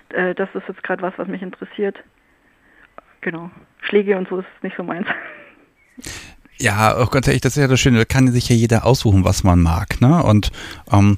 Äh, 0.09 0.35
das 0.35 0.49
ist 0.53 0.67
jetzt 0.67 0.83
gerade 0.83 1.01
was, 1.01 1.13
was 1.17 1.27
mich 1.27 1.41
interessiert. 1.41 1.97
Genau. 3.21 3.49
Schläge 3.81 4.17
und 4.17 4.27
so 4.29 4.39
ist 4.39 4.47
nicht 4.61 4.75
so 4.77 4.83
meins. 4.83 5.07
Ja, 6.57 6.95
oh 6.99 7.05
Gott, 7.05 7.27
echt, 7.27 7.45
das 7.45 7.55
ist 7.55 7.61
ja 7.61 7.67
das 7.67 7.79
Schöne, 7.79 7.99
da 7.99 8.05
kann 8.05 8.27
sich 8.31 8.49
ja 8.49 8.55
jeder 8.55 8.85
aussuchen, 8.85 9.23
was 9.23 9.43
man 9.43 9.61
mag, 9.61 10.01
ne? 10.01 10.21
Und 10.23 10.51
ähm, 10.91 11.17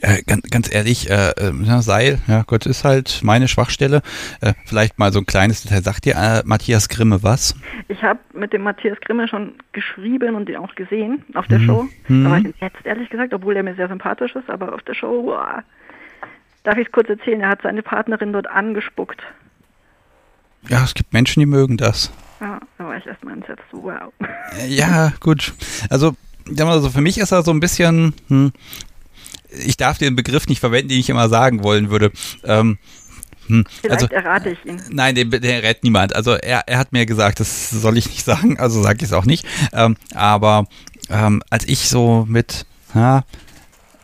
äh, 0.00 0.20
ganz, 0.24 0.42
ganz 0.50 0.74
ehrlich, 0.74 1.08
äh, 1.10 1.30
äh, 1.30 1.52
ja, 1.62 1.80
Seil, 1.80 2.18
ja 2.26 2.42
Gott, 2.44 2.66
ist 2.66 2.82
halt 2.82 3.20
meine 3.22 3.46
Schwachstelle. 3.46 4.02
Äh, 4.40 4.54
vielleicht 4.66 4.98
mal 4.98 5.12
so 5.12 5.20
ein 5.20 5.26
kleines 5.26 5.62
Detail. 5.62 5.82
Sagt 5.82 6.06
dir 6.06 6.16
äh, 6.16 6.42
Matthias 6.44 6.88
Grimme 6.88 7.22
was? 7.22 7.54
Ich 7.86 8.02
habe 8.02 8.18
mit 8.32 8.52
dem 8.52 8.62
Matthias 8.62 8.98
Grimme 9.00 9.28
schon 9.28 9.54
geschrieben 9.70 10.34
und 10.34 10.48
ihn 10.48 10.56
auch 10.56 10.74
gesehen 10.74 11.22
auf 11.34 11.46
der 11.46 11.60
Mhm. 11.60 11.66
Show. 11.66 11.88
Mhm. 12.08 12.24
Da 12.24 12.30
war 12.30 12.38
ich 12.38 12.44
entsetzt, 12.46 12.84
ehrlich 12.84 13.10
gesagt, 13.10 13.32
obwohl 13.32 13.56
er 13.56 13.62
mir 13.62 13.76
sehr 13.76 13.86
sympathisch 13.86 14.34
ist, 14.34 14.50
aber 14.50 14.74
auf 14.74 14.82
der 14.82 14.94
Show, 14.94 15.22
wow. 15.26 15.62
Darf 16.64 16.78
ich 16.78 16.86
es 16.86 16.92
kurz 16.92 17.08
erzählen? 17.08 17.40
Er 17.40 17.50
hat 17.50 17.62
seine 17.62 17.82
Partnerin 17.82 18.32
dort 18.32 18.48
angespuckt. 18.48 19.22
Ja, 20.68 20.84
es 20.84 20.94
gibt 20.94 21.12
Menschen, 21.12 21.40
die 21.40 21.46
mögen 21.46 21.76
das. 21.76 22.10
Ja, 22.40 22.60
da 22.78 22.84
war 22.84 22.96
ich 22.96 23.06
erstmal 23.06 23.34
entsetzt. 23.34 23.62
Wow. 23.72 24.12
Äh, 24.58 24.68
Ja, 24.68 25.12
gut. 25.20 25.52
Also, 25.90 26.14
sagen 26.44 26.56
wir 26.58 26.64
mal 26.66 26.80
so, 26.82 26.90
für 26.90 27.00
mich 27.00 27.18
ist 27.18 27.32
er 27.32 27.42
so 27.42 27.50
ein 27.50 27.60
bisschen, 27.60 28.14
hm, 28.28 28.52
ich 29.64 29.76
darf 29.76 29.98
den 29.98 30.16
Begriff 30.16 30.46
nicht 30.46 30.60
verwenden, 30.60 30.88
den 30.88 30.98
ich 31.00 31.10
immer 31.10 31.28
sagen 31.28 31.62
wollen 31.62 31.90
würde. 31.90 32.10
Ähm, 32.44 32.78
hm, 33.46 33.64
Vielleicht 33.80 34.02
also, 34.02 34.06
errate 34.14 34.50
ich 34.50 34.64
ihn. 34.64 34.80
Nein, 34.90 35.14
den, 35.14 35.30
den 35.30 35.60
rät 35.60 35.82
niemand. 35.82 36.14
Also 36.14 36.32
er, 36.32 36.68
er 36.68 36.78
hat 36.78 36.92
mir 36.92 37.06
gesagt, 37.06 37.40
das 37.40 37.70
soll 37.70 37.98
ich 37.98 38.06
nicht 38.08 38.24
sagen, 38.24 38.58
also 38.58 38.82
sage 38.82 38.98
ich 38.98 39.04
es 39.04 39.12
auch 39.12 39.24
nicht. 39.24 39.44
Ähm, 39.72 39.96
aber 40.14 40.66
ähm, 41.10 41.42
als 41.50 41.66
ich 41.68 41.88
so 41.88 42.24
mit, 42.28 42.66
ja, 42.94 43.24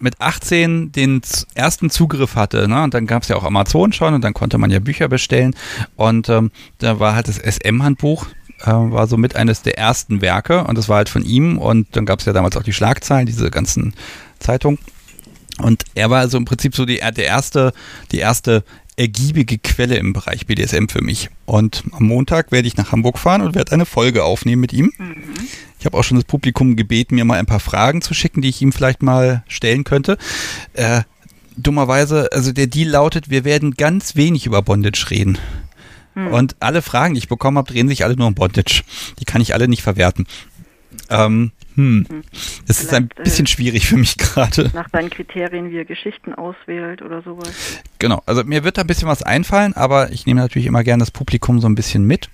mit 0.00 0.20
18 0.20 0.92
den 0.92 1.20
ersten 1.54 1.90
Zugriff 1.90 2.34
hatte, 2.34 2.68
ne, 2.68 2.82
und 2.82 2.94
dann 2.94 3.06
gab 3.06 3.22
es 3.22 3.28
ja 3.28 3.36
auch 3.36 3.44
Amazon 3.44 3.92
schon 3.92 4.14
und 4.14 4.22
dann 4.22 4.34
konnte 4.34 4.58
man 4.58 4.70
ja 4.70 4.78
Bücher 4.78 5.08
bestellen 5.08 5.54
und 5.96 6.28
ähm, 6.28 6.50
da 6.78 7.00
war 7.00 7.14
halt 7.14 7.28
das 7.28 7.38
SM-Handbuch, 7.38 8.26
äh, 8.62 8.66
war 8.66 9.06
so 9.06 9.16
mit 9.16 9.36
eines 9.36 9.62
der 9.62 9.78
ersten 9.78 10.20
Werke 10.20 10.64
und 10.64 10.76
das 10.78 10.88
war 10.88 10.96
halt 10.96 11.08
von 11.08 11.24
ihm 11.24 11.58
und 11.58 11.88
dann 11.92 12.06
gab 12.06 12.20
es 12.20 12.26
ja 12.26 12.32
damals 12.32 12.56
auch 12.56 12.62
die 12.62 12.72
Schlagzeilen, 12.72 13.26
diese 13.26 13.50
ganzen 13.50 13.94
Zeitungen. 14.38 14.78
Und 15.60 15.84
er 15.94 16.08
war 16.08 16.20
also 16.20 16.38
im 16.38 16.44
Prinzip 16.44 16.76
so 16.76 16.84
die, 16.84 16.98
der 16.98 17.24
erste, 17.24 17.72
die 18.12 18.18
erste 18.18 18.62
ergiebige 18.98 19.58
Quelle 19.58 19.96
im 19.96 20.12
Bereich 20.12 20.46
BDSM 20.46 20.86
für 20.88 21.02
mich. 21.02 21.30
Und 21.46 21.84
am 21.92 22.04
Montag 22.04 22.50
werde 22.50 22.66
ich 22.66 22.76
nach 22.76 22.92
Hamburg 22.92 23.18
fahren 23.18 23.42
und 23.42 23.54
werde 23.54 23.72
eine 23.72 23.86
Folge 23.86 24.24
aufnehmen 24.24 24.60
mit 24.60 24.72
ihm. 24.72 24.92
Ich 25.78 25.86
habe 25.86 25.96
auch 25.96 26.02
schon 26.02 26.16
das 26.16 26.24
Publikum 26.24 26.76
gebeten, 26.76 27.14
mir 27.14 27.24
mal 27.24 27.38
ein 27.38 27.46
paar 27.46 27.60
Fragen 27.60 28.02
zu 28.02 28.12
schicken, 28.12 28.42
die 28.42 28.48
ich 28.48 28.60
ihm 28.60 28.72
vielleicht 28.72 29.02
mal 29.02 29.44
stellen 29.46 29.84
könnte. 29.84 30.18
Äh, 30.72 31.02
dummerweise, 31.56 32.30
also 32.32 32.52
der 32.52 32.66
Deal 32.66 32.88
lautet, 32.88 33.30
wir 33.30 33.44
werden 33.44 33.74
ganz 33.74 34.16
wenig 34.16 34.46
über 34.46 34.62
Bondage 34.62 35.06
reden. 35.10 35.38
Und 36.32 36.56
alle 36.58 36.82
Fragen, 36.82 37.14
die 37.14 37.18
ich 37.18 37.28
bekommen 37.28 37.58
habe, 37.58 37.72
drehen 37.72 37.88
sich 37.88 38.04
alle 38.04 38.16
nur 38.16 38.26
um 38.26 38.34
Bondage. 38.34 38.82
Die 39.20 39.24
kann 39.24 39.40
ich 39.40 39.54
alle 39.54 39.68
nicht 39.68 39.82
verwerten. 39.82 40.26
Ähm, 41.10 41.52
hm. 41.78 42.04
Das 42.66 42.82
ist 42.82 42.92
ein 42.92 43.08
äh, 43.16 43.22
bisschen 43.22 43.46
schwierig 43.46 43.86
für 43.86 43.96
mich 43.96 44.18
gerade. 44.18 44.68
Nach 44.74 44.88
seinen 44.90 45.10
Kriterien, 45.10 45.70
wie 45.70 45.76
er 45.76 45.84
Geschichten 45.84 46.34
auswählt 46.34 47.02
oder 47.02 47.22
sowas. 47.22 47.52
Genau, 48.00 48.20
also 48.26 48.42
mir 48.42 48.64
wird 48.64 48.78
da 48.78 48.80
ein 48.80 48.88
bisschen 48.88 49.06
was 49.06 49.22
einfallen, 49.22 49.74
aber 49.74 50.10
ich 50.10 50.26
nehme 50.26 50.40
natürlich 50.40 50.66
immer 50.66 50.82
gerne 50.82 51.02
das 51.02 51.12
Publikum 51.12 51.60
so 51.60 51.68
ein 51.68 51.76
bisschen 51.76 52.02
mit. 52.02 52.30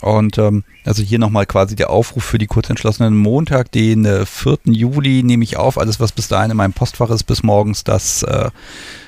Und 0.00 0.38
ähm, 0.38 0.62
also 0.84 1.02
hier 1.02 1.18
nochmal 1.18 1.44
quasi 1.44 1.74
der 1.74 1.90
Aufruf 1.90 2.22
für 2.22 2.38
die 2.38 2.46
kurzentschlossenen 2.46 3.16
Montag, 3.16 3.72
den 3.72 4.04
äh, 4.04 4.26
4. 4.26 4.58
Juli 4.66 5.24
nehme 5.24 5.42
ich 5.42 5.56
auf. 5.56 5.76
Alles, 5.76 5.98
was 5.98 6.12
bis 6.12 6.28
dahin 6.28 6.52
in 6.52 6.56
meinem 6.56 6.72
Postfach 6.72 7.10
ist 7.10 7.24
bis 7.24 7.42
morgens, 7.42 7.82
das 7.82 8.22
äh, 8.22 8.50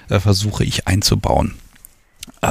äh, 0.09 0.19
versuche 0.19 0.65
ich 0.65 0.89
einzubauen. 0.89 1.55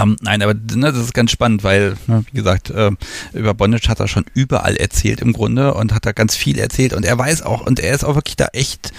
Ähm, 0.01 0.17
nein, 0.21 0.41
aber 0.41 0.53
ne, 0.53 0.91
das 0.91 0.97
ist 0.97 1.13
ganz 1.13 1.31
spannend, 1.31 1.63
weil, 1.63 1.95
ne, 2.07 2.23
wie 2.31 2.37
gesagt, 2.37 2.69
äh, 2.69 2.91
über 3.33 3.53
Bondage 3.53 3.87
hat 3.89 3.99
er 3.99 4.07
schon 4.07 4.25
überall 4.33 4.75
erzählt 4.75 5.21
im 5.21 5.33
Grunde 5.33 5.73
und 5.73 5.93
hat 5.93 6.05
da 6.05 6.11
ganz 6.11 6.35
viel 6.35 6.59
erzählt 6.59 6.93
und 6.93 7.05
er 7.05 7.17
weiß 7.17 7.43
auch, 7.43 7.65
und 7.65 7.79
er 7.79 7.93
ist 7.93 8.03
auch 8.03 8.15
wirklich 8.15 8.35
da 8.35 8.47
echt, 8.53 8.93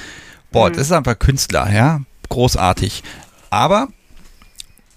boah, 0.53 0.71
das 0.71 0.83
ist 0.87 0.93
einfach 0.93 1.19
Künstler, 1.19 1.73
ja, 1.73 2.01
großartig. 2.29 3.03
Aber 3.51 3.89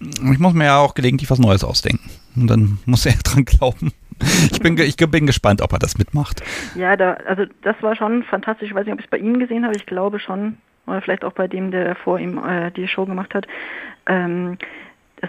ich 0.00 0.38
muss 0.38 0.54
mir 0.54 0.64
ja 0.64 0.78
auch 0.78 0.94
gelegentlich 0.94 1.30
was 1.30 1.38
Neues 1.38 1.64
ausdenken. 1.64 2.10
Und 2.36 2.46
dann 2.46 2.78
muss 2.86 3.06
er 3.06 3.12
dran 3.22 3.44
glauben. 3.44 3.92
Ich 4.52 4.60
bin, 4.60 4.76
ich 4.78 4.96
bin 4.96 5.26
gespannt, 5.26 5.62
ob 5.62 5.72
er 5.72 5.78
das 5.78 5.96
mitmacht. 5.96 6.42
Ja, 6.74 6.96
da, 6.96 7.14
also 7.26 7.44
das 7.62 7.76
war 7.80 7.96
schon 7.96 8.22
fantastisch. 8.24 8.68
Ich 8.68 8.74
weiß 8.74 8.84
nicht, 8.84 8.92
ob 8.92 9.00
ich 9.00 9.06
es 9.06 9.10
bei 9.10 9.18
ihm 9.18 9.38
gesehen 9.38 9.64
habe. 9.64 9.76
Ich 9.76 9.86
glaube 9.86 10.20
schon. 10.20 10.58
Oder 10.86 11.00
vielleicht 11.02 11.24
auch 11.24 11.32
bei 11.32 11.48
dem, 11.48 11.70
der 11.70 11.94
vor 11.94 12.18
ihm 12.18 12.38
äh, 12.38 12.70
die 12.70 12.88
Show 12.88 13.06
gemacht 13.06 13.34
hat. 13.34 13.46
Ähm, 14.06 14.58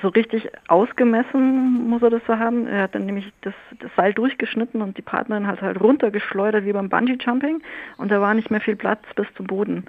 so 0.01 0.07
richtig 0.09 0.49
ausgemessen 0.67 1.89
muss 1.89 2.01
er 2.01 2.09
das 2.09 2.21
so 2.25 2.37
haben. 2.37 2.67
Er 2.67 2.83
hat 2.83 2.95
dann 2.95 3.05
nämlich 3.05 3.31
das, 3.41 3.53
das 3.79 3.91
Seil 3.95 4.13
durchgeschnitten 4.13 4.81
und 4.81 4.97
die 4.97 5.01
Partnerin 5.01 5.47
hat 5.47 5.61
halt 5.61 5.81
runtergeschleudert 5.81 6.65
wie 6.65 6.73
beim 6.73 6.89
Bungee-Jumping 6.89 7.61
und 7.97 8.11
da 8.11 8.21
war 8.21 8.33
nicht 8.33 8.51
mehr 8.51 8.61
viel 8.61 8.75
Platz 8.75 9.03
bis 9.15 9.27
zum 9.35 9.47
Boden. 9.47 9.85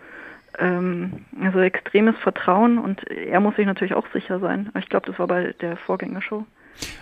Ähm, 0.58 1.24
also 1.40 1.60
extremes 1.60 2.16
Vertrauen 2.18 2.78
und 2.78 3.08
er 3.08 3.40
muss 3.40 3.56
sich 3.56 3.66
natürlich 3.66 3.94
auch 3.94 4.06
sicher 4.12 4.40
sein. 4.40 4.70
Ich 4.78 4.88
glaube, 4.88 5.06
das 5.06 5.18
war 5.18 5.26
bei 5.26 5.54
der 5.60 5.76
Vorgängershow. 5.76 6.44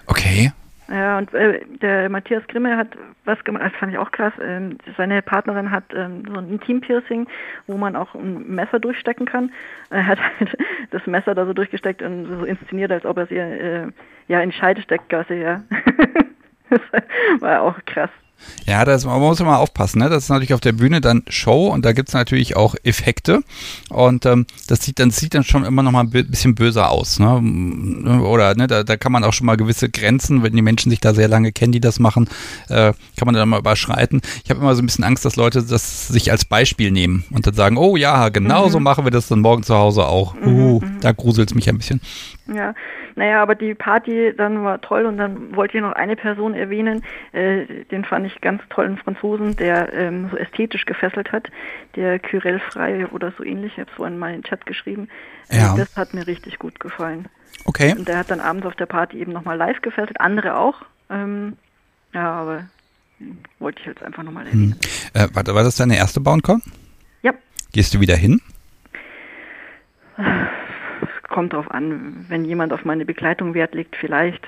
Okay. 0.07 0.53
Ja, 0.91 1.19
und 1.19 1.33
äh, 1.35 1.65
der 1.81 2.09
Matthias 2.09 2.45
Grimme 2.49 2.77
hat 2.77 2.89
was 3.25 3.43
gemacht, 3.45 3.63
das 3.65 3.73
fand 3.75 3.93
ich 3.93 3.99
auch 3.99 4.11
krass. 4.11 4.33
Ähm, 4.43 4.77
seine 4.97 5.23
Partnerin 5.23 5.71
hat 5.71 5.85
ähm, 5.95 6.25
so 6.27 6.41
ein 6.41 6.51
Intim-Piercing, 6.51 7.29
wo 7.69 7.77
man 7.77 7.95
auch 7.95 8.13
ein 8.17 8.53
Messer 8.53 8.81
durchstecken 8.81 9.25
kann. 9.25 9.53
Er 9.91 10.05
hat 10.05 10.19
halt 10.19 10.57
das 10.91 11.07
Messer 11.07 11.37
da 11.37 11.47
so 11.47 11.53
durchgesteckt 11.53 12.03
und 12.03 12.27
so 12.27 12.45
inszeniert, 12.45 12.91
als 12.91 13.07
ob 13.07 13.19
er 13.19 13.25
es 13.25 13.31
ihr 13.31 13.45
äh, 13.45 13.87
ja 14.27 14.41
in 14.41 14.51
Scheide 14.51 14.83
steckt, 14.83 15.09
quasi, 15.09 15.35
ja. 15.35 15.63
das 16.71 16.81
war 17.41 17.63
auch 17.63 17.79
krass. 17.87 18.11
Ja, 18.67 18.85
das, 18.85 19.05
man 19.05 19.21
muss 19.21 19.41
immer 19.41 19.59
aufpassen. 19.59 19.99
Ne? 20.01 20.09
Das 20.09 20.25
ist 20.25 20.29
natürlich 20.29 20.55
auf 20.55 20.61
der 20.61 20.73
Bühne 20.73 21.01
dann 21.01 21.23
Show 21.29 21.69
und 21.69 21.85
da 21.85 21.93
gibt's 21.93 22.13
natürlich 22.13 22.57
auch 22.57 22.75
Effekte. 22.85 23.43
Und 23.89 24.27
ähm, 24.27 24.47
das 24.67 24.83
sieht 24.83 24.99
dann, 24.99 25.11
sieht 25.11 25.35
dann 25.35 25.45
schon 25.45 25.65
immer 25.65 25.83
noch 25.83 25.91
mal 25.93 26.01
ein 26.01 26.11
bi- 26.11 26.23
bisschen 26.23 26.55
böser 26.55 26.91
aus. 26.91 27.19
Ne? 27.19 28.21
Oder 28.23 28.55
ne, 28.55 28.67
da, 28.67 28.83
da 28.85 28.97
kann 28.97 29.13
man 29.13 29.25
auch 29.25 29.33
schon 29.33 29.47
mal 29.47 29.57
gewisse 29.57 29.89
Grenzen, 29.89 30.43
wenn 30.43 30.55
die 30.55 30.63
Menschen 30.63 30.91
sich 30.91 31.01
da 31.01 31.15
sehr 31.15 31.29
lange 31.29 31.53
kennen, 31.53 31.73
die 31.73 31.81
das 31.81 31.99
machen, 31.99 32.29
äh, 32.69 32.93
kann 33.17 33.27
man 33.27 33.35
dann 33.35 33.49
mal 33.49 33.61
überschreiten. 33.61 34.21
Ich 34.45 34.51
habe 34.51 34.61
immer 34.61 34.75
so 34.75 34.83
ein 34.83 34.87
bisschen 34.87 35.05
Angst, 35.05 35.25
dass 35.25 35.37
Leute 35.37 35.63
das 35.63 36.09
sich 36.09 36.31
als 36.31 36.45
Beispiel 36.45 36.91
nehmen 36.91 37.25
und 37.31 37.47
dann 37.47 37.55
sagen, 37.55 37.77
oh 37.77 37.97
ja, 37.97 38.29
genau 38.29 38.69
so 38.69 38.81
machen 38.81 39.05
wir 39.05 39.11
das 39.11 39.29
dann 39.29 39.41
morgen 39.41 39.63
zu 39.63 39.75
Hause 39.75 40.07
auch. 40.07 40.35
Uh, 40.45 40.81
da 41.01 41.13
gruselt's 41.13 41.55
mich 41.55 41.69
ein 41.69 41.79
bisschen. 41.79 42.01
Ja, 42.53 42.75
naja, 43.15 43.43
aber 43.43 43.55
die 43.55 43.75
Party 43.75 44.33
dann 44.37 44.65
war 44.65 44.81
toll 44.81 45.07
und 45.07 45.19
dann 45.19 45.55
wollte 45.55 45.77
ich 45.77 45.83
noch 45.83 45.93
eine 45.93 46.17
Person 46.17 46.55
erwähnen, 46.55 47.05
äh, 47.33 47.85
den 47.91 48.05
fand 48.05 48.27
ich 48.27 48.41
ganz 48.41 48.63
toll, 48.71 48.87
einen 48.87 48.99
Franzosen, 48.99 49.57
der 49.57 49.93
ähm, 49.93 50.29
so 50.31 50.37
ästhetisch 50.37 50.85
gefesselt 50.85 51.33
hat, 51.33 51.51
der 51.97 52.19
Kyrell 52.19 52.59
Frey 52.59 53.05
oder 53.07 53.33
so 53.37 53.45
ähnlich, 53.45 53.75
ich 53.75 53.81
habe 53.81 53.91
so 53.97 54.05
einmal 54.05 54.31
in 54.31 54.43
den 54.43 54.45
Chat 54.45 54.67
geschrieben. 54.67 55.09
Äh, 55.49 55.59
Ja. 55.59 55.75
Das 55.77 55.97
hat 55.97 56.15
mir 56.15 56.27
richtig 56.27 56.59
gut 56.59 56.81
gefallen. 56.81 57.27
Okay. 57.65 57.95
Und 57.97 58.09
der 58.09 58.19
hat 58.19 58.31
dann 58.31 58.41
abends 58.41 58.67
auf 58.67 58.75
der 58.75 58.87
Party 58.87 59.19
eben 59.21 59.33
nochmal 59.33 59.57
live 59.57 59.81
gefesselt, 59.83 60.21
andere 60.21 60.57
auch. 60.57 60.83
Ähm, 61.11 61.57
ja, 62.13 62.33
aber 62.33 62.65
hm, 63.19 63.39
wollte 63.59 63.81
ich 63.81 63.87
jetzt 63.87 64.03
einfach 64.03 64.23
nochmal 64.23 64.47
erwähnen. 64.47 64.77
Äh, 65.15 65.29
warte, 65.35 65.55
war 65.55 65.63
das 65.63 65.77
deine 65.77 65.97
erste 65.97 66.21
BoundCon? 66.21 66.63
Ja, 67.23 67.33
Gehst 67.73 67.95
du 67.95 68.01
wieder 68.01 68.17
hin? 68.17 68.41
kommt 71.31 71.55
drauf 71.55 71.71
an. 71.71 72.27
Wenn 72.29 72.45
jemand 72.45 72.75
auf 72.75 72.85
meine 72.85 73.07
Begleitung 73.07 73.55
Wert 73.55 73.75
legt, 73.75 73.97
vielleicht. 73.97 74.47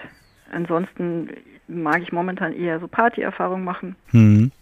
Ansonsten 0.53 1.31
mag 1.67 2.03
ich 2.03 2.13
momentan 2.13 2.53
eher 2.53 2.79
so 2.81 2.89
Partyerfahrung 2.89 3.65
machen. 3.65 3.97
Mhm. 4.11 4.53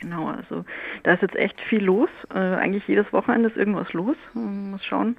Genau, 0.00 0.28
also 0.28 0.64
da 1.04 1.14
ist 1.14 1.22
jetzt 1.22 1.36
echt 1.36 1.60
viel 1.60 1.84
los. 1.84 2.10
Äh, 2.34 2.38
eigentlich 2.38 2.86
jedes 2.88 3.10
Wochenende 3.12 3.48
ist 3.48 3.56
irgendwas 3.56 3.92
los. 3.92 4.16
Man 4.34 4.72
muss 4.72 4.84
schauen, 4.84 5.16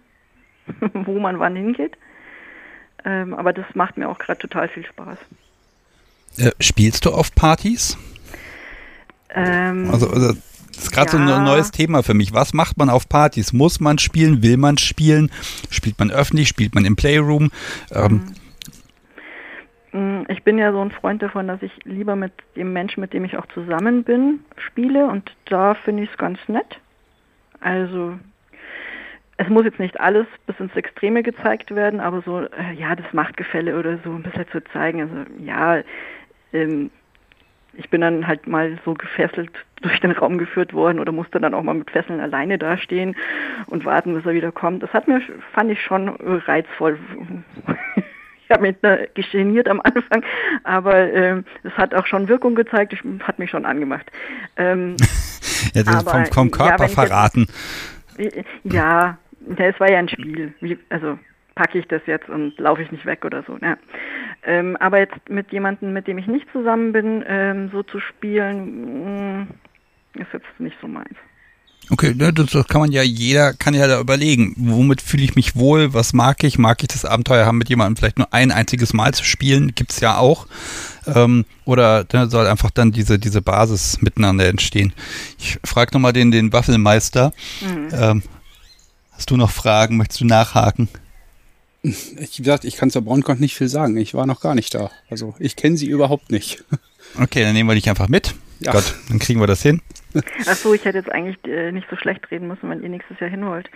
wo 0.94 1.20
man 1.20 1.40
wann 1.40 1.56
hingeht. 1.56 1.98
Ähm, 3.06 3.34
aber 3.34 3.54
das 3.54 3.66
macht 3.74 3.98
mir 3.98 4.10
auch 4.10 4.20
gerade 4.20 4.40
total 4.40 4.68
viel 4.68 4.86
Spaß. 4.86 5.18
Äh, 6.38 6.52
spielst 6.60 7.06
du 7.06 7.12
auf 7.12 7.34
Partys? 7.34 7.98
Ähm, 9.30 9.90
Also, 9.92 10.10
also 10.10 10.34
das 10.78 10.86
ist 10.86 10.92
gerade 10.92 11.12
so 11.12 11.18
Ja. 11.18 11.38
ein 11.38 11.44
neues 11.44 11.72
Thema 11.72 12.04
für 12.04 12.14
mich. 12.14 12.34
Was 12.34 12.54
macht 12.54 12.78
man 12.78 12.90
auf 12.90 13.10
Partys? 13.10 13.52
Muss 13.52 13.80
man 13.80 13.98
spielen? 13.98 14.42
Will 14.44 14.58
man 14.58 14.78
spielen? 14.78 15.30
Spielt 15.70 16.00
man 16.00 16.10
öffentlich? 16.12 16.48
Spielt 16.48 16.74
man 16.76 16.86
im 16.86 16.96
Playroom? 16.96 17.52
Ähm, 17.92 18.22
Mm, 19.94 20.24
Ich 20.28 20.44
bin 20.44 20.58
ja 20.58 20.72
so 20.72 20.82
ein 20.82 20.92
Freund 20.92 21.22
davon, 21.22 21.48
dass 21.48 21.62
ich 21.62 21.72
lieber 21.86 22.16
mit 22.16 22.34
dem 22.56 22.74
Menschen, 22.74 23.00
mit 23.02 23.14
dem 23.14 23.24
ich 23.26 23.38
auch 23.38 23.46
zusammen 23.54 24.04
bin, 24.04 24.42
spiele 24.58 25.08
und 25.08 25.32
da 25.46 25.76
finde 25.76 26.04
ich 26.04 26.12
es 26.12 26.18
ganz 26.18 26.40
nett. 26.48 26.80
Also 27.62 28.20
es 29.38 29.48
muss 29.50 29.64
jetzt 29.66 29.80
nicht 29.80 30.00
alles 30.00 30.28
bis 30.46 30.60
ins 30.60 30.76
Extreme 30.76 31.24
gezeigt 31.24 31.74
werden, 31.74 32.00
aber 32.02 32.22
so, 32.22 32.42
äh, 32.42 32.74
ja, 32.78 32.96
das 32.96 33.12
Machtgefälle 33.14 33.80
oder 33.80 33.98
so 34.04 34.12
ein 34.14 34.24
bisschen 34.24 34.46
zu 34.52 34.62
zeigen. 34.74 35.02
Also 35.02 35.16
ja, 35.44 35.82
ähm, 36.54 36.92
ich 37.78 37.90
bin 37.90 38.02
dann 38.02 38.28
halt 38.28 38.48
mal 38.48 38.78
so 38.84 38.94
gefesselt 38.94 39.52
durch 39.82 40.00
den 40.00 40.12
Raum 40.12 40.38
geführt 40.38 40.74
worden 40.74 41.00
oder 41.00 41.12
musste 41.12 41.40
dann 41.40 41.54
auch 41.54 41.64
mal 41.64 41.76
mit 41.76 41.92
Fesseln 41.92 42.20
alleine 42.20 42.58
dastehen 42.58 43.16
und 43.68 43.86
warten, 43.86 44.16
bis 44.16 44.26
er 44.26 44.34
wieder 44.34 44.52
kommt. 44.52 44.84
Das 44.84 44.92
hat 44.94 45.08
mir, 45.08 45.22
fand 45.54 45.72
ich 45.72 45.82
schon 45.82 46.08
äh, 46.08 46.42
reizvoll. 46.46 46.98
Ich 48.50 48.52
habe 48.56 48.62
mich 48.62 48.78
da 48.82 48.98
geniert 49.14 49.68
am 49.68 49.82
Anfang, 49.82 50.24
aber 50.64 51.12
ähm, 51.12 51.44
es 51.64 51.74
hat 51.74 51.94
auch 51.94 52.06
schon 52.06 52.30
Wirkung 52.30 52.56
gezeigt, 52.56 52.94
ich, 52.94 53.02
hat 53.24 53.40
mich 53.40 53.50
schon 53.50 53.66
angemacht. 53.66 54.10
Ähm, 54.56 54.96
ja, 55.74 55.84
das 55.84 56.08
aber, 56.08 56.24
vom, 56.24 56.26
vom 56.28 56.48
ja, 56.48 56.56
Körper 56.70 56.80
wenn 56.80 56.86
ich 56.86 56.96
jetzt- 56.96 57.08
verraten. 57.10 57.48
ja, 58.64 59.18
ja, 59.58 59.66
es 59.66 59.78
war 59.82 59.92
ja 59.92 60.00
ein 60.00 60.08
Spiel. 60.08 60.54
Wie, 60.62 60.80
also 60.90 61.20
packe 61.56 61.78
ich 61.78 61.90
das 61.90 62.02
jetzt 62.06 62.30
und 62.30 62.58
laufe 62.58 62.82
ich 62.82 62.90
nicht 62.90 63.06
weg 63.06 63.26
oder 63.26 63.44
so. 63.44 63.58
Ja. 63.62 63.76
Ähm, 64.48 64.78
aber 64.78 65.00
jetzt 65.00 65.30
mit 65.30 65.52
jemandem, 65.52 65.92
mit 65.92 66.08
dem 66.08 66.18
ich 66.18 66.26
nicht 66.26 66.48
zusammen 66.54 66.94
bin, 66.94 67.24
ähm, 67.28 67.70
so 67.72 67.84
zu 67.84 68.00
spielen, 68.00 69.44
mh, 69.44 69.48
ist 70.14 70.32
jetzt 70.32 70.46
nicht 70.58 70.78
so 70.82 70.88
meins. 70.88 71.18
Okay, 71.90 72.14
ne, 72.16 72.34
das, 72.34 72.52
kann 72.68 72.82
man 72.82 72.92
ja, 72.92 73.02
jeder 73.02 73.54
kann 73.54 73.74
ja 73.74 73.88
da 73.88 74.00
überlegen, 74.00 74.54
womit 74.58 75.02
fühle 75.02 75.24
ich 75.24 75.36
mich 75.36 75.56
wohl, 75.56 75.94
was 75.94 76.14
mag 76.14 76.44
ich, 76.44 76.58
mag 76.58 76.82
ich 76.82 76.88
das 76.88 77.06
Abenteuer 77.06 77.46
haben, 77.46 77.58
mit 77.58 77.70
jemandem 77.70 77.98
vielleicht 77.98 78.18
nur 78.18 78.34
ein 78.34 78.52
einziges 78.52 78.94
Mal 78.94 79.14
zu 79.14 79.24
spielen, 79.24 79.74
gibt's 79.76 80.00
ja 80.00 80.18
auch. 80.18 80.48
Ähm, 81.06 81.46
oder 81.66 82.06
da 82.06 82.28
soll 82.28 82.48
einfach 82.48 82.72
dann 82.72 82.92
diese, 82.92 83.20
diese 83.20 83.42
Basis 83.42 84.02
miteinander 84.02 84.48
entstehen. 84.48 84.94
Ich 85.40 85.60
frage 85.64 85.92
nochmal 85.94 86.14
den, 86.14 86.32
den 86.32 86.52
Waffelmeister. 86.52 87.34
Ähm, 87.94 88.24
hast 89.12 89.30
du 89.30 89.38
noch 89.38 89.52
Fragen? 89.52 89.98
Möchtest 89.98 90.22
du 90.22 90.26
nachhaken? 90.26 90.90
Ich, 91.84 92.40
wie 92.40 92.44
gesagt, 92.44 92.66
ich 92.66 92.76
kann 92.76 92.90
zur 92.90 93.04
BraunCon 93.04 93.40
nicht 93.40 93.56
viel 93.56 93.68
sagen. 93.70 93.96
Ich 93.98 94.14
war 94.14 94.26
noch 94.26 94.42
gar 94.42 94.56
nicht 94.56 94.74
da. 94.74 94.92
Also 95.10 95.36
ich 95.40 95.56
kenne 95.56 95.78
sie 95.78 95.88
überhaupt 95.88 96.32
nicht. 96.32 96.64
Okay, 97.18 97.42
dann 97.42 97.54
nehmen 97.54 97.70
wir 97.70 97.76
dich 97.76 97.88
einfach 97.88 98.10
mit. 98.10 98.36
Ja. 98.60 98.74
Gott, 98.74 98.94
dann 99.08 99.18
kriegen 99.20 99.40
wir 99.40 99.48
das 99.48 99.62
hin. 99.62 99.82
Ach 100.46 100.58
so, 100.58 100.74
ich 100.74 100.84
hätte 100.84 100.98
jetzt 100.98 101.10
eigentlich 101.10 101.38
äh, 101.46 101.72
nicht 101.72 101.88
so 101.90 101.96
schlecht 101.96 102.30
reden 102.30 102.50
müssen, 102.50 102.70
wenn 102.70 102.84
ihr 102.84 102.90
nächstes 102.90 103.18
Jahr 103.22 103.30
hin 103.30 103.46
wollt. 103.46 103.70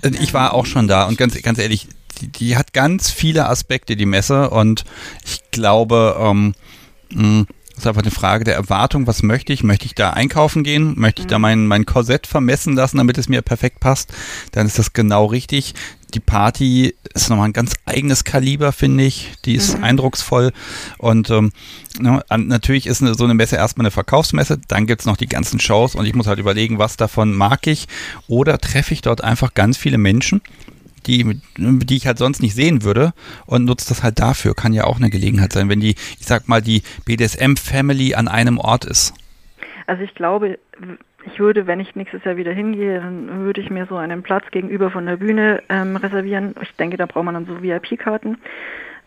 Äh, 0.00 0.12
Ich 0.18 0.32
war 0.32 0.54
auch 0.54 0.64
schon 0.64 0.88
da 0.88 1.06
und 1.06 1.18
ganz, 1.18 1.40
ganz 1.42 1.58
ehrlich, 1.58 1.88
die, 2.22 2.28
die 2.28 2.56
hat 2.56 2.72
ganz 2.72 3.10
viele 3.10 3.50
Aspekte, 3.50 3.96
die 3.96 4.06
Messe, 4.06 4.48
und 4.48 4.84
ich 5.26 5.42
glaube, 5.50 6.16
ähm, 6.18 6.54
mh, 7.12 7.44
ist 7.80 7.86
einfach 7.86 8.02
eine 8.02 8.10
Frage 8.10 8.44
der 8.44 8.54
Erwartung. 8.54 9.06
Was 9.06 9.22
möchte 9.22 9.52
ich? 9.52 9.62
Möchte 9.62 9.86
ich 9.86 9.94
da 9.94 10.10
einkaufen 10.10 10.64
gehen? 10.64 10.94
Möchte 10.98 11.22
ich 11.22 11.28
da 11.28 11.38
mein, 11.38 11.66
mein 11.66 11.86
Korsett 11.86 12.26
vermessen 12.26 12.74
lassen, 12.74 12.98
damit 12.98 13.18
es 13.18 13.28
mir 13.28 13.42
perfekt 13.42 13.80
passt? 13.80 14.12
Dann 14.52 14.66
ist 14.66 14.78
das 14.78 14.92
genau 14.92 15.26
richtig. 15.26 15.74
Die 16.14 16.20
Party 16.20 16.94
ist 17.14 17.30
nochmal 17.30 17.48
ein 17.48 17.52
ganz 17.52 17.74
eigenes 17.86 18.24
Kaliber, 18.24 18.72
finde 18.72 19.04
ich. 19.04 19.32
Die 19.44 19.54
ist 19.54 19.82
eindrucksvoll. 19.82 20.52
Und 20.98 21.30
ähm, 21.30 21.52
ne, 21.98 22.22
natürlich 22.30 22.86
ist 22.86 23.02
eine, 23.02 23.14
so 23.14 23.24
eine 23.24 23.34
Messe 23.34 23.56
erstmal 23.56 23.86
eine 23.86 23.90
Verkaufsmesse. 23.90 24.60
Dann 24.68 24.86
gibt's 24.86 25.06
noch 25.06 25.16
die 25.16 25.28
ganzen 25.28 25.60
Shows 25.60 25.94
und 25.94 26.06
ich 26.06 26.14
muss 26.14 26.26
halt 26.26 26.38
überlegen, 26.38 26.78
was 26.78 26.96
davon 26.96 27.32
mag 27.32 27.66
ich. 27.66 27.86
Oder 28.28 28.58
treffe 28.58 28.94
ich 28.94 29.02
dort 29.02 29.22
einfach 29.22 29.54
ganz 29.54 29.76
viele 29.76 29.98
Menschen, 29.98 30.40
die, 31.06 31.40
die 31.56 31.96
ich 31.96 32.06
halt 32.06 32.18
sonst 32.18 32.42
nicht 32.42 32.54
sehen 32.54 32.82
würde 32.82 33.12
und 33.46 33.64
nutze 33.64 33.88
das 33.88 34.02
halt 34.02 34.18
dafür. 34.18 34.54
Kann 34.54 34.72
ja 34.72 34.84
auch 34.84 34.98
eine 34.98 35.10
Gelegenheit 35.10 35.52
sein, 35.52 35.68
wenn 35.68 35.80
die, 35.80 35.94
ich 36.18 36.26
sag 36.26 36.48
mal, 36.48 36.60
die 36.60 36.82
BDSM-Family 37.04 38.14
an 38.14 38.28
einem 38.28 38.58
Ort 38.58 38.84
ist. 38.84 39.14
Also 39.86 40.02
ich 40.02 40.14
glaube, 40.14 40.58
ich 41.26 41.38
würde, 41.38 41.66
wenn 41.66 41.80
ich 41.80 41.96
nächstes 41.96 42.24
Jahr 42.24 42.36
wieder 42.36 42.52
hingehe, 42.52 43.00
dann 43.00 43.44
würde 43.44 43.60
ich 43.60 43.70
mir 43.70 43.86
so 43.86 43.96
einen 43.96 44.22
Platz 44.22 44.44
gegenüber 44.50 44.90
von 44.90 45.06
der 45.06 45.16
Bühne 45.16 45.62
ähm, 45.68 45.96
reservieren. 45.96 46.54
Ich 46.62 46.74
denke, 46.76 46.96
da 46.96 47.06
braucht 47.06 47.24
man 47.24 47.34
dann 47.34 47.46
so 47.46 47.62
VIP-Karten, 47.62 48.38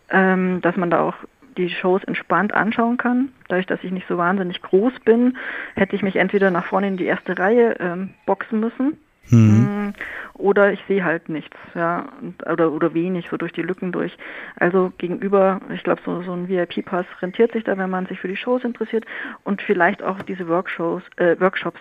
ähm, 0.09 0.61
dass 0.61 0.75
man 0.75 0.89
da 0.89 1.01
auch 1.01 1.15
die 1.57 1.69
Shows 1.69 2.03
entspannt 2.03 2.53
anschauen 2.53 2.97
kann. 2.97 3.29
Dadurch, 3.47 3.67
dass 3.67 3.83
ich 3.83 3.91
nicht 3.91 4.07
so 4.07 4.17
wahnsinnig 4.17 4.61
groß 4.61 4.93
bin, 5.05 5.37
hätte 5.75 5.95
ich 5.95 6.01
mich 6.01 6.15
entweder 6.15 6.51
nach 6.51 6.65
vorne 6.65 6.87
in 6.87 6.97
die 6.97 7.05
erste 7.05 7.37
Reihe 7.37 7.75
ähm, 7.79 8.11
boxen 8.25 8.59
müssen. 8.59 8.97
Mm, 9.29 9.93
Oder 10.33 10.73
ich 10.73 10.79
sehe 10.87 11.03
halt 11.03 11.29
nichts, 11.29 11.55
ja, 11.75 12.07
oder, 12.51 12.71
oder 12.71 12.93
wenig, 12.93 13.27
so 13.29 13.37
durch 13.37 13.53
die 13.53 13.61
Lücken 13.61 13.91
durch. 13.91 14.17
Also 14.57 14.91
gegenüber, 14.97 15.61
ich 15.73 15.83
glaube, 15.83 16.01
so, 16.05 16.23
so 16.23 16.33
ein 16.33 16.49
VIP-Pass 16.49 17.05
rentiert 17.21 17.53
sich 17.53 17.63
da, 17.63 17.77
wenn 17.77 17.89
man 17.89 18.07
sich 18.07 18.19
für 18.19 18.27
die 18.27 18.35
Shows 18.35 18.63
interessiert 18.63 19.05
und 19.43 19.61
vielleicht 19.61 20.01
auch 20.01 20.21
diese 20.23 20.47
Workshows, 20.47 21.03
äh, 21.17 21.39
Workshops. 21.39 21.79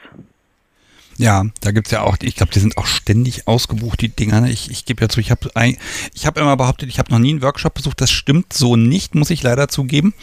Ja, 1.19 1.45
da 1.61 1.73
gibt's 1.73 1.91
ja 1.91 2.03
auch, 2.03 2.17
ich 2.23 2.37
glaube, 2.37 2.53
die 2.53 2.59
sind 2.59 2.77
auch 2.79 2.87
ständig 2.87 3.47
ausgebucht, 3.47 4.01
die 4.01 4.09
Dinger. 4.09 4.41
ne? 4.41 4.51
Ich, 4.51 4.71
ich 4.71 4.85
gebe 4.85 5.03
ja 5.03 5.09
zu, 5.09 5.21
ich 5.21 5.31
habe 5.31 5.51
ich 6.15 6.27
hab 6.27 6.39
immer 6.39 6.57
behauptet, 6.57 6.89
ich 6.89 6.99
habe 6.99 7.13
noch 7.13 7.19
nie 7.19 7.31
einen 7.31 7.43
Workshop 7.43 7.75
besucht. 7.75 8.01
Das 8.01 8.11
stimmt 8.11 8.53
so 8.53 8.77
nicht, 8.77 9.15
muss 9.15 9.31
ich 9.31 9.43
leider 9.43 9.69
zugeben. 9.69 10.15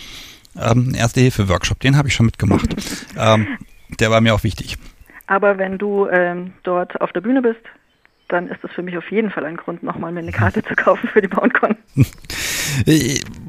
Ähm, 0.57 0.95
Erste-Hilfe-Workshop, 0.95 1.79
den 1.79 1.95
habe 1.95 2.07
ich 2.07 2.15
schon 2.15 2.25
mitgemacht. 2.25 2.75
ähm, 3.17 3.47
der 3.99 4.11
war 4.11 4.21
mir 4.21 4.33
auch 4.33 4.43
wichtig. 4.43 4.77
Aber 5.29 5.59
wenn 5.59 5.77
du 5.77 6.07
ähm, 6.07 6.53
dort 6.63 6.99
auf 7.01 7.11
der 7.11 7.21
Bühne 7.21 7.43
bist, 7.43 7.61
dann 8.29 8.47
ist 8.47 8.63
das 8.63 8.71
für 8.71 8.81
mich 8.81 8.97
auf 8.97 9.09
jeden 9.11 9.29
Fall 9.29 9.45
ein 9.45 9.57
Grund, 9.57 9.83
nochmal 9.83 10.11
mir 10.11 10.21
eine 10.21 10.31
Karte 10.31 10.63
zu 10.63 10.73
kaufen 10.75 11.07
für 11.07 11.21
die 11.21 11.27
BoundCon. 11.27 11.75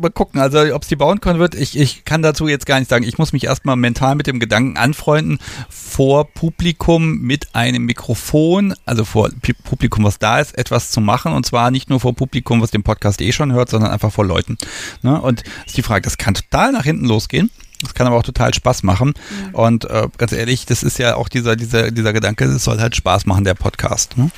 Mal 0.01 0.11
gucken, 0.11 0.41
also 0.41 0.59
ob 0.75 0.83
es 0.83 0.89
die 0.89 0.97
BoundCon 0.97 1.39
wird, 1.39 1.55
ich, 1.55 1.79
ich 1.79 2.05
kann 2.05 2.21
dazu 2.21 2.49
jetzt 2.49 2.67
gar 2.67 2.79
nicht 2.79 2.91
sagen. 2.91 3.05
Ich 3.05 3.17
muss 3.17 3.33
mich 3.33 3.45
erstmal 3.45 3.77
mental 3.77 4.15
mit 4.15 4.27
dem 4.27 4.41
Gedanken 4.41 4.77
anfreunden, 4.77 5.39
vor 5.71 6.27
Publikum 6.27 7.19
mit 7.21 7.55
einem 7.55 7.85
Mikrofon, 7.87 8.75
also 8.85 9.07
vor 9.07 9.31
Publikum, 9.65 10.05
was 10.05 10.19
da 10.19 10.39
ist, 10.39 10.59
etwas 10.59 10.91
zu 10.91 11.01
machen. 11.01 11.33
Und 11.33 11.47
zwar 11.47 11.71
nicht 11.71 11.89
nur 11.89 12.01
vor 12.01 12.15
Publikum, 12.15 12.61
was 12.61 12.71
den 12.71 12.83
Podcast 12.83 13.23
eh 13.23 13.33
schon 13.33 13.53
hört, 13.53 13.71
sondern 13.71 13.91
einfach 13.91 14.13
vor 14.13 14.27
Leuten. 14.27 14.59
Ne? 15.03 15.19
Und 15.21 15.45
ist 15.67 15.79
die 15.79 15.83
Frage, 15.83 16.03
das 16.03 16.19
kann 16.19 16.35
total 16.35 16.73
nach 16.73 16.85
hinten 16.85 17.07
losgehen. 17.07 17.51
Das 17.83 17.95
kann 17.95 18.07
aber 18.07 18.17
auch 18.17 18.23
total 18.23 18.53
Spaß 18.53 18.83
machen. 18.83 19.15
Und 19.53 19.85
äh, 19.89 20.09
ganz 20.19 20.33
ehrlich, 20.33 20.67
das 20.67 20.83
ist 20.83 20.99
ja 20.99 21.15
auch 21.17 21.29
dieser, 21.29 21.57
dieser, 21.57 21.91
dieser 21.91 22.13
Gedanke, 22.13 22.45
es 22.45 22.65
soll 22.65 22.79
halt 22.81 22.95
Spaß 22.97 23.27
machen, 23.27 23.45
der 23.45 23.55
Podcast. 23.55 24.17
Ne? 24.19 24.31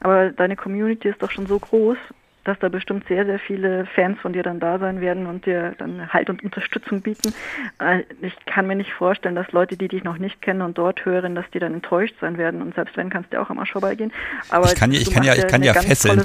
Aber 0.00 0.30
deine 0.30 0.56
Community 0.56 1.08
ist 1.08 1.20
doch 1.22 1.30
schon 1.30 1.46
so 1.46 1.58
groß, 1.58 1.96
dass 2.44 2.56
da 2.60 2.68
bestimmt 2.68 3.08
sehr, 3.08 3.26
sehr 3.26 3.40
viele 3.40 3.86
Fans 3.96 4.20
von 4.22 4.32
dir 4.32 4.44
dann 4.44 4.60
da 4.60 4.78
sein 4.78 5.00
werden 5.00 5.26
und 5.26 5.46
dir 5.46 5.74
dann 5.78 6.12
Halt 6.12 6.30
und 6.30 6.44
Unterstützung 6.44 7.00
bieten. 7.00 7.34
Äh, 7.80 8.04
Ich 8.22 8.34
kann 8.46 8.68
mir 8.68 8.76
nicht 8.76 8.92
vorstellen, 8.92 9.34
dass 9.34 9.50
Leute, 9.50 9.76
die 9.76 9.88
dich 9.88 10.04
noch 10.04 10.18
nicht 10.18 10.40
kennen 10.42 10.62
und 10.62 10.78
dort 10.78 11.04
hören, 11.04 11.34
dass 11.34 11.46
die 11.52 11.58
dann 11.58 11.74
enttäuscht 11.74 12.14
sein 12.20 12.38
werden. 12.38 12.62
Und 12.62 12.76
selbst 12.76 12.96
wenn, 12.96 13.10
kannst 13.10 13.32
du 13.32 13.40
auch 13.42 13.50
am 13.50 13.58
Arsch 13.58 13.72
vorbeigehen. 13.72 14.12
Aber 14.48 14.66
Ich 14.68 14.76
kann 14.76 14.92
ja- 14.92 15.00
ich 15.00 15.10
kann 15.10 15.24
ja- 15.24 15.34
ich 15.34 15.48
kann 15.48 15.64
ja 15.64 15.74
fesseln. 15.74 16.24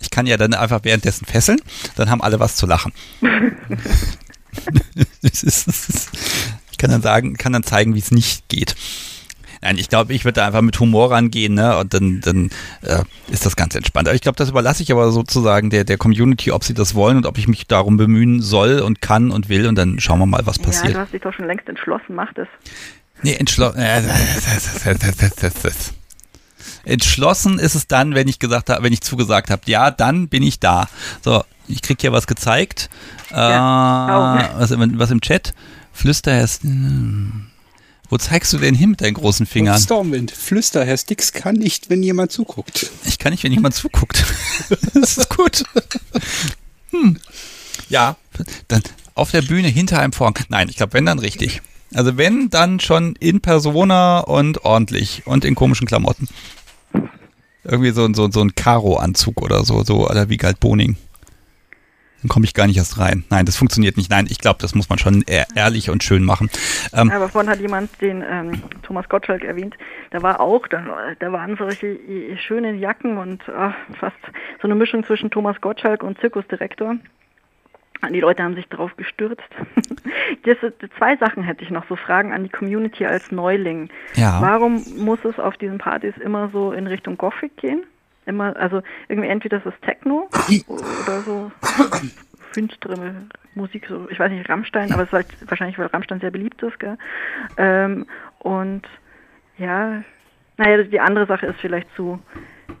Ich 0.00 0.10
kann 0.10 0.26
ja 0.26 0.38
dann 0.38 0.54
einfach 0.54 0.80
währenddessen 0.82 1.26
fesseln, 1.26 1.60
dann 1.96 2.08
haben 2.10 2.22
alle 2.22 2.40
was 2.40 2.56
zu 2.56 2.66
lachen. 2.66 2.92
Ich 6.72 6.78
kann 6.78 6.90
dann 6.90 7.02
sagen, 7.02 7.36
kann 7.36 7.52
dann 7.52 7.62
zeigen, 7.62 7.94
wie 7.94 7.98
es 7.98 8.10
nicht 8.10 8.48
geht. 8.48 8.74
Nein, 9.60 9.76
ich 9.76 9.90
glaube, 9.90 10.14
ich 10.14 10.24
würde 10.24 10.40
da 10.40 10.46
einfach 10.46 10.62
mit 10.62 10.80
Humor 10.80 11.10
rangehen, 11.10 11.52
ne? 11.52 11.76
Und 11.76 11.92
dann, 11.92 12.22
dann 12.22 12.48
äh, 12.80 13.02
ist 13.30 13.44
das 13.44 13.56
ganz 13.56 13.74
entspannt. 13.74 14.08
Aber 14.08 14.14
ich 14.14 14.22
glaube, 14.22 14.36
das 14.36 14.48
überlasse 14.48 14.82
ich 14.82 14.90
aber 14.90 15.10
sozusagen 15.12 15.68
der, 15.68 15.84
der 15.84 15.98
Community, 15.98 16.50
ob 16.52 16.64
sie 16.64 16.72
das 16.72 16.94
wollen 16.94 17.18
und 17.18 17.26
ob 17.26 17.36
ich 17.36 17.46
mich 17.46 17.66
darum 17.66 17.98
bemühen 17.98 18.40
soll 18.40 18.80
und 18.80 19.02
kann 19.02 19.30
und 19.30 19.50
will 19.50 19.66
und 19.66 19.74
dann 19.74 20.00
schauen 20.00 20.18
wir 20.18 20.24
mal, 20.24 20.46
was 20.46 20.56
Ja, 20.56 20.62
passiert. 20.62 20.94
du 20.94 20.98
hast 21.00 21.12
dich 21.12 21.20
doch 21.20 21.34
schon 21.34 21.46
längst 21.46 21.68
entschlossen, 21.68 22.14
mach 22.14 22.32
das. 22.32 22.48
Nee, 23.22 23.34
entschlossen. 23.34 23.78
Äh, 23.78 24.02
entschlossen 26.84 27.58
ist 27.58 27.74
es 27.74 27.86
dann, 27.86 28.14
wenn 28.14 28.28
ich 28.28 28.38
gesagt 28.38 28.70
habe, 28.70 28.82
wenn 28.82 28.92
ich 28.92 29.02
zugesagt 29.02 29.50
habe, 29.50 29.62
ja, 29.66 29.90
dann 29.90 30.28
bin 30.28 30.42
ich 30.42 30.60
da. 30.60 30.88
So, 31.22 31.44
ich 31.70 31.82
krieg 31.82 32.00
hier 32.00 32.12
was 32.12 32.26
gezeigt. 32.26 32.90
Äh, 33.30 33.36
Ja. 33.36 34.54
was, 34.56 34.70
im, 34.70 34.98
was 34.98 35.10
im 35.10 35.20
Chat. 35.20 35.54
Flüster 35.92 36.46
hm. 36.62 37.46
Wo 38.08 38.18
zeigst 38.18 38.52
du 38.52 38.58
denn 38.58 38.74
hin 38.74 38.90
mit 38.90 39.00
deinen 39.02 39.14
großen 39.14 39.46
Fingern? 39.46 39.78
Stormwind, 39.78 40.32
flüster, 40.32 40.84
Herr 40.84 40.96
Sticks 40.96 41.32
kann 41.32 41.54
nicht, 41.54 41.90
wenn 41.90 42.02
jemand 42.02 42.32
zuguckt. 42.32 42.90
Ich 43.04 43.18
kann 43.18 43.30
nicht, 43.32 43.44
wenn 43.44 43.52
jemand 43.52 43.74
zuguckt. 43.74 44.24
das 44.94 45.16
ist 45.18 45.28
gut. 45.30 45.62
Hm. 46.90 47.18
Ja, 47.88 48.16
dann 48.66 48.82
auf 49.14 49.30
der 49.30 49.42
Bühne 49.42 49.68
hinter 49.68 50.00
einem 50.00 50.12
Vorhang. 50.12 50.34
Nein, 50.48 50.68
ich 50.68 50.76
glaube, 50.76 50.94
wenn 50.94 51.06
dann 51.06 51.20
richtig. 51.20 51.62
Also 51.94 52.16
wenn, 52.16 52.50
dann 52.50 52.80
schon 52.80 53.14
in 53.16 53.40
Persona 53.40 54.20
und 54.20 54.64
ordentlich 54.64 55.26
und 55.26 55.44
in 55.44 55.54
komischen 55.54 55.86
Klamotten. 55.86 56.28
Irgendwie 57.62 57.90
so, 57.90 58.12
so, 58.12 58.30
so 58.30 58.40
ein 58.40 58.54
Karo-Anzug 58.54 59.42
oder 59.42 59.64
so, 59.64 59.84
so 59.84 60.06
aller 60.06 60.28
wie 60.28 60.36
Galt 60.36 60.58
Boning. 60.60 60.96
Dann 62.22 62.28
komme 62.28 62.44
ich 62.44 62.54
gar 62.54 62.66
nicht 62.66 62.76
erst 62.76 62.98
rein. 62.98 63.24
Nein, 63.30 63.46
das 63.46 63.56
funktioniert 63.56 63.96
nicht. 63.96 64.10
Nein, 64.10 64.26
ich 64.28 64.38
glaube, 64.38 64.58
das 64.60 64.74
muss 64.74 64.88
man 64.88 64.98
schon 64.98 65.22
ehr 65.22 65.46
ehrlich 65.54 65.88
und 65.90 66.02
schön 66.02 66.24
machen. 66.24 66.50
Ähm, 66.92 67.10
Aber 67.10 67.28
vorhin 67.28 67.50
hat 67.50 67.60
jemand 67.60 68.00
den 68.00 68.22
ähm, 68.28 68.62
Thomas 68.82 69.08
Gottschalk 69.08 69.42
erwähnt. 69.42 69.76
Da 70.10 70.22
war 70.22 70.40
auch, 70.40 70.66
da, 70.68 70.82
da 71.18 71.32
waren 71.32 71.56
solche 71.56 71.98
schönen 72.46 72.78
Jacken 72.78 73.16
und 73.16 73.42
ach, 73.48 73.74
fast 73.98 74.16
so 74.60 74.68
eine 74.68 74.74
Mischung 74.74 75.04
zwischen 75.04 75.30
Thomas 75.30 75.60
Gottschalk 75.60 76.02
und 76.02 76.18
Zirkusdirektor. 76.20 76.96
Die 78.08 78.20
Leute 78.20 78.42
haben 78.42 78.54
sich 78.54 78.68
drauf 78.68 78.96
gestürzt. 78.96 79.42
Das, 80.44 80.56
zwei 80.96 81.16
Sachen 81.16 81.42
hätte 81.42 81.64
ich 81.64 81.70
noch, 81.70 81.86
so 81.88 81.96
Fragen 81.96 82.32
an 82.32 82.44
die 82.44 82.48
Community 82.48 83.04
als 83.04 83.30
Neuling. 83.30 83.90
Ja. 84.14 84.40
Warum 84.40 84.82
muss 84.96 85.18
es 85.24 85.38
auf 85.38 85.56
diesen 85.56 85.78
Partys 85.78 86.14
immer 86.16 86.48
so 86.50 86.72
in 86.72 86.86
Richtung 86.86 87.18
Gothic 87.18 87.56
gehen? 87.56 87.84
Immer, 88.30 88.56
also 88.56 88.80
irgendwie 89.08 89.28
entweder 89.28 89.58
ist 89.58 89.66
es 89.66 89.74
Techno 89.82 90.28
oder 90.68 91.20
so 91.22 91.52
finstere 92.52 93.14
Musik, 93.54 93.86
so, 93.88 94.08
ich 94.10 94.18
weiß 94.18 94.30
nicht, 94.30 94.48
Rammstein, 94.48 94.92
aber 94.92 95.02
es 95.02 95.08
ist 95.08 95.12
halt 95.12 95.26
wahrscheinlich, 95.48 95.78
weil 95.78 95.86
Rammstein 95.86 96.20
sehr 96.20 96.30
beliebt 96.30 96.62
ist, 96.62 96.78
gell? 96.78 96.96
Ähm, 97.56 98.06
und 98.38 98.82
ja, 99.58 100.02
naja, 100.56 100.82
die 100.84 101.00
andere 101.00 101.26
Sache 101.26 101.46
ist 101.46 101.60
vielleicht 101.60 101.88
zu, 101.96 102.20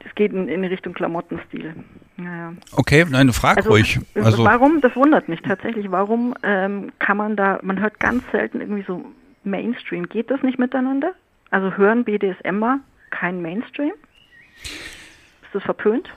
das 0.04 0.14
geht 0.14 0.32
in, 0.32 0.48
in 0.48 0.64
Richtung 0.64 0.94
Klamottenstil. 0.94 1.74
Naja. 2.16 2.52
Okay, 2.72 3.04
nein, 3.08 3.26
du 3.26 3.32
frag 3.32 3.58
also, 3.58 3.70
ruhig. 3.70 3.98
Also, 4.14 4.44
warum, 4.44 4.80
das 4.80 4.94
wundert 4.94 5.28
mich 5.28 5.42
tatsächlich, 5.42 5.90
warum 5.90 6.34
ähm, 6.42 6.92
kann 7.00 7.16
man 7.16 7.36
da, 7.36 7.58
man 7.62 7.80
hört 7.80 7.98
ganz 7.98 8.22
selten 8.30 8.60
irgendwie 8.60 8.84
so 8.86 9.04
Mainstream. 9.42 10.08
Geht 10.08 10.30
das 10.30 10.42
nicht 10.42 10.58
miteinander? 10.58 11.14
Also 11.50 11.76
hören 11.76 12.04
BDSMer 12.04 12.80
kein 13.10 13.42
Mainstream? 13.42 13.92
Ist 15.50 15.56
das 15.56 15.62
verpönt? 15.64 16.08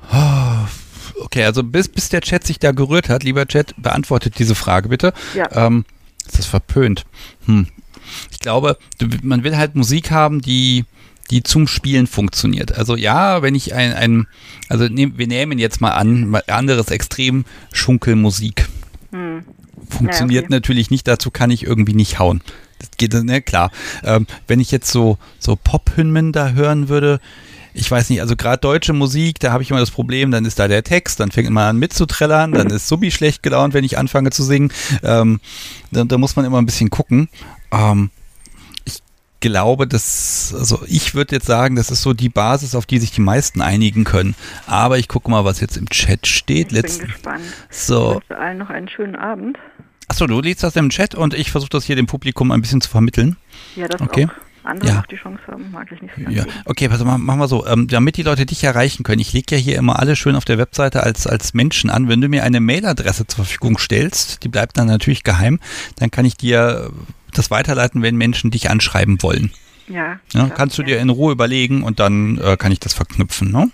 Okay, 1.20 1.44
also 1.44 1.64
bis, 1.64 1.88
bis 1.88 2.10
der 2.10 2.22
Chat 2.22 2.46
sich 2.46 2.60
da 2.60 2.72
gerührt 2.72 3.10
hat, 3.10 3.24
lieber 3.24 3.48
Chat, 3.48 3.74
beantwortet 3.78 4.38
diese 4.38 4.54
Frage 4.54 4.90
bitte. 4.90 5.12
Ja. 5.34 5.48
Ähm, 5.54 5.86
ist 6.24 6.38
das 6.38 6.46
verpönt? 6.46 7.04
Hm. 7.48 7.66
Ich 8.32 8.38
glaube, 8.38 8.78
man 9.24 9.44
will 9.44 9.58
halt 9.58 9.74
Musik 9.74 10.12
haben, 10.12 10.40
die 10.40 10.86
die 11.32 11.42
zum 11.42 11.66
Spielen 11.68 12.06
funktioniert. 12.06 12.78
Also 12.78 12.96
ja, 12.96 13.42
wenn 13.42 13.56
ich 13.56 13.74
ein, 13.74 13.94
ein 13.94 14.28
also 14.70 14.86
nehm, 14.88 15.18
wir 15.18 15.26
nehmen 15.26 15.58
jetzt 15.58 15.82
mal 15.82 15.94
an, 15.94 16.36
anderes 16.46 16.92
Extrem, 16.92 17.46
Schunkelmusik. 17.72 18.68
Hm. 19.12 19.46
Funktioniert 19.90 20.44
ja, 20.44 20.48
okay. 20.48 20.54
natürlich 20.54 20.92
nicht, 20.92 21.08
dazu 21.08 21.32
kann 21.32 21.50
ich 21.50 21.66
irgendwie 21.66 21.96
nicht 21.96 22.20
hauen. 22.20 22.42
Das 22.78 22.92
geht, 22.98 23.14
ne, 23.14 23.42
klar. 23.42 23.72
Ähm, 24.04 24.28
wenn 24.48 24.60
ich 24.60 24.70
jetzt 24.70 24.92
so, 24.92 25.18
so 25.40 25.56
Pop-Hymnen 25.56 26.34
da 26.34 26.52
hören 26.52 26.88
würde, 26.90 27.20
ich 27.74 27.90
weiß 27.90 28.10
nicht, 28.10 28.22
also 28.22 28.36
gerade 28.36 28.60
deutsche 28.60 28.94
Musik, 28.94 29.40
da 29.40 29.52
habe 29.52 29.64
ich 29.64 29.72
immer 29.72 29.80
das 29.80 29.92
Problem, 29.92 30.32
dann 30.32 30.46
ist 30.46 30.60
da 30.60 30.68
der 30.68 30.84
Text, 30.84 31.20
dann 31.20 31.32
fängt 31.32 31.50
man 31.50 31.70
an 31.70 31.78
mitzuträllern, 31.78 32.52
dann 32.52 32.68
ist 32.68 32.88
Subi 32.88 33.12
schlecht 33.12 33.44
gelaunt, 33.44 33.74
wenn 33.74 33.84
ich 33.84 33.98
anfange 33.98 34.30
zu 34.30 34.44
singen. 34.44 34.72
Ähm, 35.04 35.40
da, 35.92 36.04
da, 36.04 36.18
muss 36.18 36.36
man 36.36 36.46
immer 36.46 36.60
ein 36.60 36.66
bisschen 36.66 36.90
gucken. 36.90 37.30
Ähm, 37.72 38.12
ich 38.86 39.02
glaube, 39.40 39.88
dass, 39.88 40.54
also 40.58 40.84
ich 40.88 41.16
würde 41.16 41.36
jetzt 41.36 41.48
sagen, 41.48 41.76
das 41.76 41.90
ist 41.90 42.04
so 42.04 42.14
die 42.14 42.30
Basis, 42.30 42.76
auf 42.76 42.86
die 42.86 43.00
sich 43.00 43.12
die 43.12 43.22
meisten 43.22 43.62
einigen 43.62 44.04
können. 44.04 44.36
Aber 44.68 45.00
ich 45.00 45.08
gucke 45.08 45.30
mal, 45.32 45.44
was 45.44 45.60
jetzt 45.60 45.78
im 45.78 45.90
Chat 45.90 46.28
steht. 46.28 46.68
Ich 46.68 46.74
Letzt, 46.74 47.00
bin 47.00 47.08
gespannt. 47.08 47.44
So. 47.70 48.22
Ich 48.22 48.30
wünsche 48.30 48.42
allen 48.42 48.58
noch 48.60 48.70
einen 48.70 48.88
schönen 48.88 49.16
Abend. 49.16 49.58
Achso, 50.08 50.28
du 50.28 50.42
liest 50.42 50.62
das 50.64 50.76
im 50.76 50.90
Chat 50.90 51.16
und 51.16 51.34
ich 51.34 51.50
versuche 51.50 51.72
das 51.72 51.86
hier 51.86 51.96
dem 51.96 52.06
Publikum 52.06 52.52
ein 52.52 52.62
bisschen 52.62 52.82
zu 52.82 52.90
vermitteln. 52.90 53.38
Ja, 53.76 53.88
das 53.88 54.02
okay. 54.02 54.28
auch 54.28 54.53
andere 54.64 54.90
ja. 54.90 54.96
noch 54.96 55.06
die 55.06 55.16
Chance 55.16 55.42
haben, 55.48 55.72
mag 55.72 55.92
ich 55.92 56.02
nicht 56.02 56.14
so 56.16 56.30
Ja, 56.30 56.46
okay, 56.66 56.90
pass 56.90 57.04
mal, 57.04 57.18
machen 57.18 57.40
wir 57.40 57.48
so. 57.48 57.66
Ähm, 57.68 57.88
damit 57.88 58.18
die 58.18 58.24
Leute 58.24 58.46
dich 58.46 58.64
erreichen 58.64 59.04
können, 59.04 59.20
ich 59.20 59.34
lege 59.34 59.56
ja 59.56 59.62
hier 59.62 59.78
immer 59.78 60.00
alle 60.00 60.16
schön 60.16 60.36
auf 60.36 60.46
der 60.46 60.58
Webseite 60.58 61.04
als, 61.04 61.28
als 61.28 61.54
Menschen 61.54 61.90
an. 61.90 62.08
Wenn 62.08 62.22
du 62.22 62.30
mir 62.30 62.44
eine 62.44 62.60
Mailadresse 62.60 63.28
zur 63.28 63.46
Verfügung 63.46 63.78
stellst, 63.78 64.44
die 64.44 64.50
bleibt 64.50 64.78
dann 64.78 64.88
natürlich 64.88 65.24
geheim, 65.24 65.60
dann 65.98 66.12
kann 66.12 66.26
ich 66.26 66.38
dir 66.38 66.92
das 67.34 67.52
weiterleiten, 67.52 68.02
wenn 68.02 68.16
Menschen 68.16 68.52
dich 68.52 68.70
anschreiben 68.70 69.22
wollen. 69.22 69.52
Ja. 69.88 70.20
ja 70.34 70.50
kannst 70.50 70.78
du 70.78 70.84
dir 70.84 71.00
in 71.00 71.10
Ruhe 71.10 71.34
überlegen 71.34 71.84
und 71.84 72.00
dann 72.00 72.38
äh, 72.38 72.58
kann 72.58 72.72
ich 72.72 72.80
das 72.80 72.94
verknüpfen, 72.94 73.52
ne? 73.52 73.70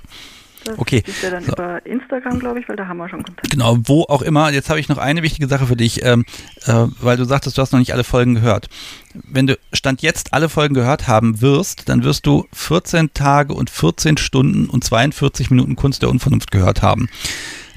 Das 0.70 0.80
okay. 0.80 1.04
ist 1.06 1.24
ja 1.24 1.32
dann 1.32 1.44
so. 1.44 1.52
über 1.54 1.84
Instagram, 1.86 2.40
glaube 2.40 2.60
ich, 2.60 2.70
weil 2.70 2.76
da 2.76 2.88
haben 2.88 2.98
wir 2.98 3.10
schon 3.10 3.24
Kontakt. 3.24 3.50
Genau, 3.50 3.78
wo 3.84 4.04
auch 4.04 4.22
immer. 4.22 4.52
Jetzt 4.52 4.70
habe 4.70 4.80
ich 4.80 4.88
noch 4.88 5.00
eine 5.00 5.24
wichtige 5.24 5.48
Sache 5.48 5.66
für 5.66 5.76
dich, 5.76 6.06
ähm, 6.06 6.26
äh, 6.66 6.86
weil 7.02 7.18
du 7.18 7.26
sagtest, 7.26 7.58
du 7.58 7.62
hast 7.62 7.72
noch 7.72 7.80
nicht 7.80 7.94
alle 7.94 8.04
Folgen 8.04 8.36
gehört. 8.36 8.70
Wenn 9.14 9.48
du 9.48 9.58
Stand 9.74 10.04
jetzt 10.04 10.34
alle 10.34 10.48
Folgen 10.48 10.76
gehört 10.76 11.08
haben 11.08 11.42
wirst, 11.42 11.90
dann 11.90 12.04
wirst 12.04 12.28
du 12.28 12.46
14 12.54 13.14
Tage 13.14 13.54
und 13.54 13.72
14 13.72 14.18
Stunden 14.18 14.70
und 14.70 14.84
42 14.84 15.50
Minuten 15.50 15.76
Kunst 15.76 16.04
der 16.04 16.10
Unvernunft 16.10 16.52
gehört 16.52 16.84
haben. 16.84 17.10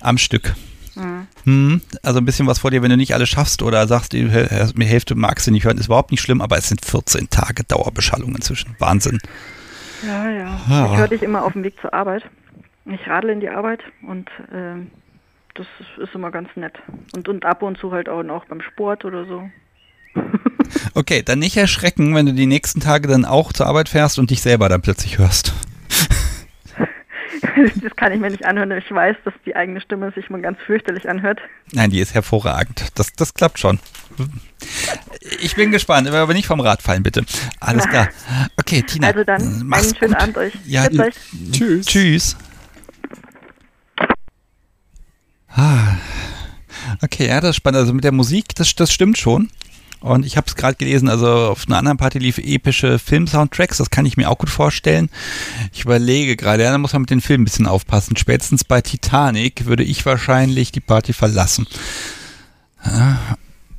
Am 0.02 0.18
Stück. 0.18 0.54
Mhm. 0.94 1.26
Hm, 1.44 1.80
also 2.02 2.18
ein 2.18 2.26
bisschen 2.26 2.46
was 2.46 2.58
vor 2.58 2.70
dir, 2.70 2.82
wenn 2.82 2.90
du 2.90 2.98
nicht 2.98 3.14
alles 3.14 3.30
schaffst 3.30 3.62
oder 3.62 3.86
sagst, 3.86 4.12
die 4.12 4.28
Hälfte 4.28 5.14
magst 5.14 5.46
du 5.46 5.50
nicht 5.50 5.64
hören, 5.64 5.78
ist 5.78 5.86
überhaupt 5.86 6.10
nicht 6.10 6.20
schlimm, 6.20 6.42
aber 6.42 6.58
es 6.58 6.68
sind 6.68 6.84
14 6.84 7.30
Tage 7.30 7.64
Dauerbeschallung 7.64 8.34
inzwischen. 8.34 8.76
Wahnsinn. 8.78 9.18
Ja, 10.06 10.30
ja. 10.30 10.60
Ah. 10.68 10.88
Ich 10.90 10.98
höre 10.98 11.08
dich 11.08 11.22
immer 11.22 11.44
auf 11.44 11.52
dem 11.52 11.62
Weg 11.62 11.74
zur 11.80 11.94
Arbeit. 11.94 12.24
Ich 12.86 13.06
radle 13.06 13.32
in 13.32 13.40
die 13.40 13.48
Arbeit 13.48 13.80
und 14.06 14.28
äh, 14.50 14.84
das 15.54 15.66
ist 15.98 16.14
immer 16.14 16.30
ganz 16.30 16.48
nett. 16.56 16.74
Und, 17.14 17.28
und 17.28 17.44
ab 17.44 17.62
und 17.62 17.78
zu 17.78 17.92
halt 17.92 18.08
auch 18.08 18.22
noch 18.22 18.46
beim 18.46 18.60
Sport 18.60 19.04
oder 19.04 19.24
so. 19.26 19.50
okay, 20.94 21.22
dann 21.22 21.38
nicht 21.38 21.56
erschrecken, 21.56 22.14
wenn 22.14 22.26
du 22.26 22.32
die 22.32 22.46
nächsten 22.46 22.80
Tage 22.80 23.08
dann 23.08 23.24
auch 23.24 23.52
zur 23.52 23.66
Arbeit 23.66 23.88
fährst 23.88 24.18
und 24.18 24.30
dich 24.30 24.42
selber 24.42 24.68
dann 24.68 24.82
plötzlich 24.82 25.18
hörst. 25.18 25.52
das 27.82 27.96
kann 27.96 28.12
ich 28.12 28.20
mir 28.20 28.30
nicht 28.30 28.44
anhören. 28.44 28.70
Ich 28.72 28.90
weiß, 28.90 29.16
dass 29.24 29.34
die 29.44 29.54
eigene 29.56 29.80
Stimme 29.80 30.12
sich 30.12 30.30
mal 30.30 30.40
ganz 30.40 30.58
fürchterlich 30.66 31.08
anhört. 31.08 31.40
Nein, 31.72 31.90
die 31.90 32.00
ist 32.00 32.14
hervorragend. 32.14 32.88
Das, 32.94 33.12
das 33.12 33.34
klappt 33.34 33.58
schon. 33.58 33.78
Ich 35.40 35.56
bin 35.56 35.70
gespannt, 35.70 36.08
aber 36.08 36.32
nicht 36.34 36.46
vom 36.46 36.60
Rad 36.60 36.82
fallen, 36.82 37.02
bitte. 37.02 37.24
Alles 37.60 37.88
klar. 37.88 38.08
Okay, 38.58 38.82
Tina. 38.82 39.08
Also 39.08 39.24
dann, 39.24 39.72
einen 39.72 39.96
schönen 39.96 40.12
gut. 40.12 40.22
Abend 40.22 40.38
euch. 40.38 40.52
Ja, 40.66 40.88
tschüss. 41.52 41.86
Tschüss. 41.86 42.36
Ah. 45.54 45.96
Okay, 47.02 47.28
ja, 47.28 47.40
das 47.40 47.50
ist 47.50 47.56
spannend. 47.56 47.80
Also 47.80 47.92
mit 47.92 48.04
der 48.04 48.12
Musik, 48.12 48.54
das, 48.54 48.74
das 48.74 48.92
stimmt 48.92 49.18
schon. 49.18 49.50
Und 50.00 50.26
ich 50.26 50.36
habe 50.36 50.48
es 50.48 50.56
gerade 50.56 50.74
gelesen, 50.74 51.08
also 51.08 51.28
auf 51.28 51.66
einer 51.66 51.78
anderen 51.78 51.96
Party 51.96 52.18
lief 52.18 52.38
epische 52.38 52.98
Film-Soundtracks, 52.98 53.78
das 53.78 53.90
kann 53.90 54.04
ich 54.04 54.16
mir 54.16 54.28
auch 54.28 54.38
gut 54.38 54.50
vorstellen. 54.50 55.08
Ich 55.72 55.84
überlege 55.84 56.34
gerade, 56.34 56.64
ja, 56.64 56.72
da 56.72 56.78
muss 56.78 56.92
man 56.92 57.02
mit 57.02 57.10
den 57.10 57.20
Filmen 57.20 57.42
ein 57.42 57.44
bisschen 57.44 57.68
aufpassen. 57.68 58.16
Spätestens 58.16 58.64
bei 58.64 58.80
Titanic 58.80 59.66
würde 59.66 59.84
ich 59.84 60.04
wahrscheinlich 60.04 60.72
die 60.72 60.80
Party 60.80 61.12
verlassen. 61.12 61.68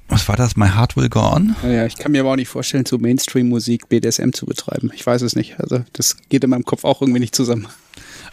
Was 0.07 0.29
war 0.29 0.37
das? 0.37 0.55
My 0.55 0.69
Heart 0.69 0.95
Will 0.95 1.09
Go 1.09 1.19
On? 1.19 1.57
Ja, 1.63 1.85
ich 1.85 1.97
kann 1.97 2.13
mir 2.13 2.21
aber 2.21 2.31
auch 2.31 2.35
nicht 2.37 2.47
vorstellen, 2.47 2.85
zu 2.85 2.99
Mainstream-Musik 2.99 3.89
BDSM 3.89 4.31
zu 4.31 4.45
betreiben. 4.45 4.91
Ich 4.95 5.05
weiß 5.05 5.23
es 5.23 5.35
nicht. 5.35 5.59
Also 5.59 5.83
das 5.91 6.15
geht 6.29 6.45
in 6.45 6.51
meinem 6.51 6.63
Kopf 6.63 6.85
auch 6.85 7.01
irgendwie 7.01 7.19
nicht 7.19 7.35
zusammen. 7.35 7.67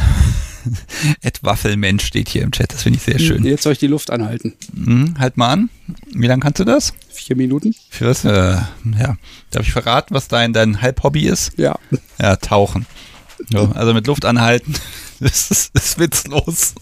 Ed 1.23 1.43
Waffelmensch 1.43 2.05
steht 2.05 2.29
hier 2.29 2.43
im 2.43 2.51
Chat, 2.51 2.73
das 2.73 2.83
finde 2.83 2.99
ich 2.99 3.05
sehr 3.05 3.19
schön. 3.19 3.45
Jetzt 3.45 3.63
soll 3.63 3.73
ich 3.73 3.79
die 3.79 3.87
Luft 3.87 4.11
anhalten. 4.11 4.55
Mhm, 4.73 5.15
halt 5.19 5.37
mal 5.37 5.49
an. 5.49 5.71
Wie 6.13 6.27
lange 6.27 6.41
kannst 6.41 6.61
du 6.61 6.65
das? 6.65 6.93
Vier 7.29 7.37
Minuten? 7.37 7.75
Für 7.91 8.07
was? 8.07 8.25
Äh, 8.25 8.57
ja. 8.99 9.17
Darf 9.51 9.63
ich 9.67 9.71
verraten, 9.73 10.15
was 10.15 10.29
dein, 10.29 10.55
dein 10.55 10.81
Halbhobby 10.81 11.27
ist? 11.29 11.53
Ja. 11.59 11.79
Ja, 12.19 12.37
tauchen. 12.37 12.87
So, 13.53 13.71
also 13.75 13.93
mit 13.93 14.07
Luft 14.07 14.25
anhalten, 14.25 14.75
das 15.21 15.51
ist, 15.51 15.75
ist 15.75 15.99
witzlos. 15.99 16.75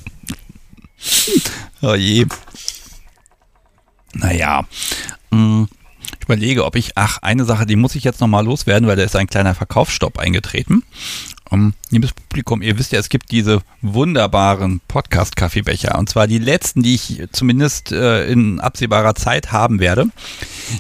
Oh 1.83 1.95
je. 1.95 2.27
Naja. 4.15 4.65
mh, 5.31 5.67
Ich 6.21 6.25
überlege, 6.25 6.65
ob 6.65 6.77
ich, 6.77 6.93
ach, 6.95 7.19
eine 7.23 7.45
Sache, 7.45 7.67
die 7.67 7.75
muss 7.75 7.97
ich 7.97 8.05
jetzt 8.05 8.21
nochmal 8.21 8.45
loswerden, 8.45 8.87
weil 8.89 8.95
da 8.97 9.03
ist 9.03 9.17
ein 9.17 9.27
kleiner 9.27 9.57
Verkaufsstopp 9.57 10.17
eingetreten. 10.17 10.85
Um, 11.57 11.73
liebes 11.89 12.13
Publikum, 12.13 12.61
ihr 12.61 12.79
wisst 12.79 12.93
ja, 12.93 12.99
es 12.99 13.09
gibt 13.09 13.31
diese 13.31 13.63
wunderbaren 13.81 14.83
Podcast-Kaffeebecher. 14.89 15.99
Und 15.99 16.11
zwar 16.11 16.27
die 16.27 16.39
letzten, 16.39 16.83
die 16.83 16.95
ich 16.95 17.23
zumindest 17.33 17.93
äh, 17.93 18.31
in 18.31 18.61
absehbarer 18.61 19.15
Zeit 19.15 19.53
haben 19.53 19.81
werde. 19.81 20.11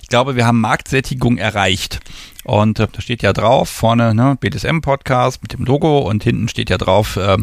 Ich 0.02 0.08
glaube, 0.08 0.36
wir 0.36 0.46
haben 0.46 0.60
Marktsättigung 0.60 1.38
erreicht. 1.38 2.00
Und 2.44 2.78
äh, 2.78 2.88
da 2.92 3.00
steht 3.00 3.22
ja 3.22 3.32
drauf, 3.32 3.70
vorne 3.70 4.14
ne, 4.14 4.36
BDSM-Podcast 4.38 5.40
mit 5.40 5.54
dem 5.54 5.64
Logo 5.64 6.00
und 6.00 6.22
hinten 6.24 6.46
steht 6.46 6.68
ja 6.68 6.76
drauf 6.76 7.16
äh, 7.16 7.38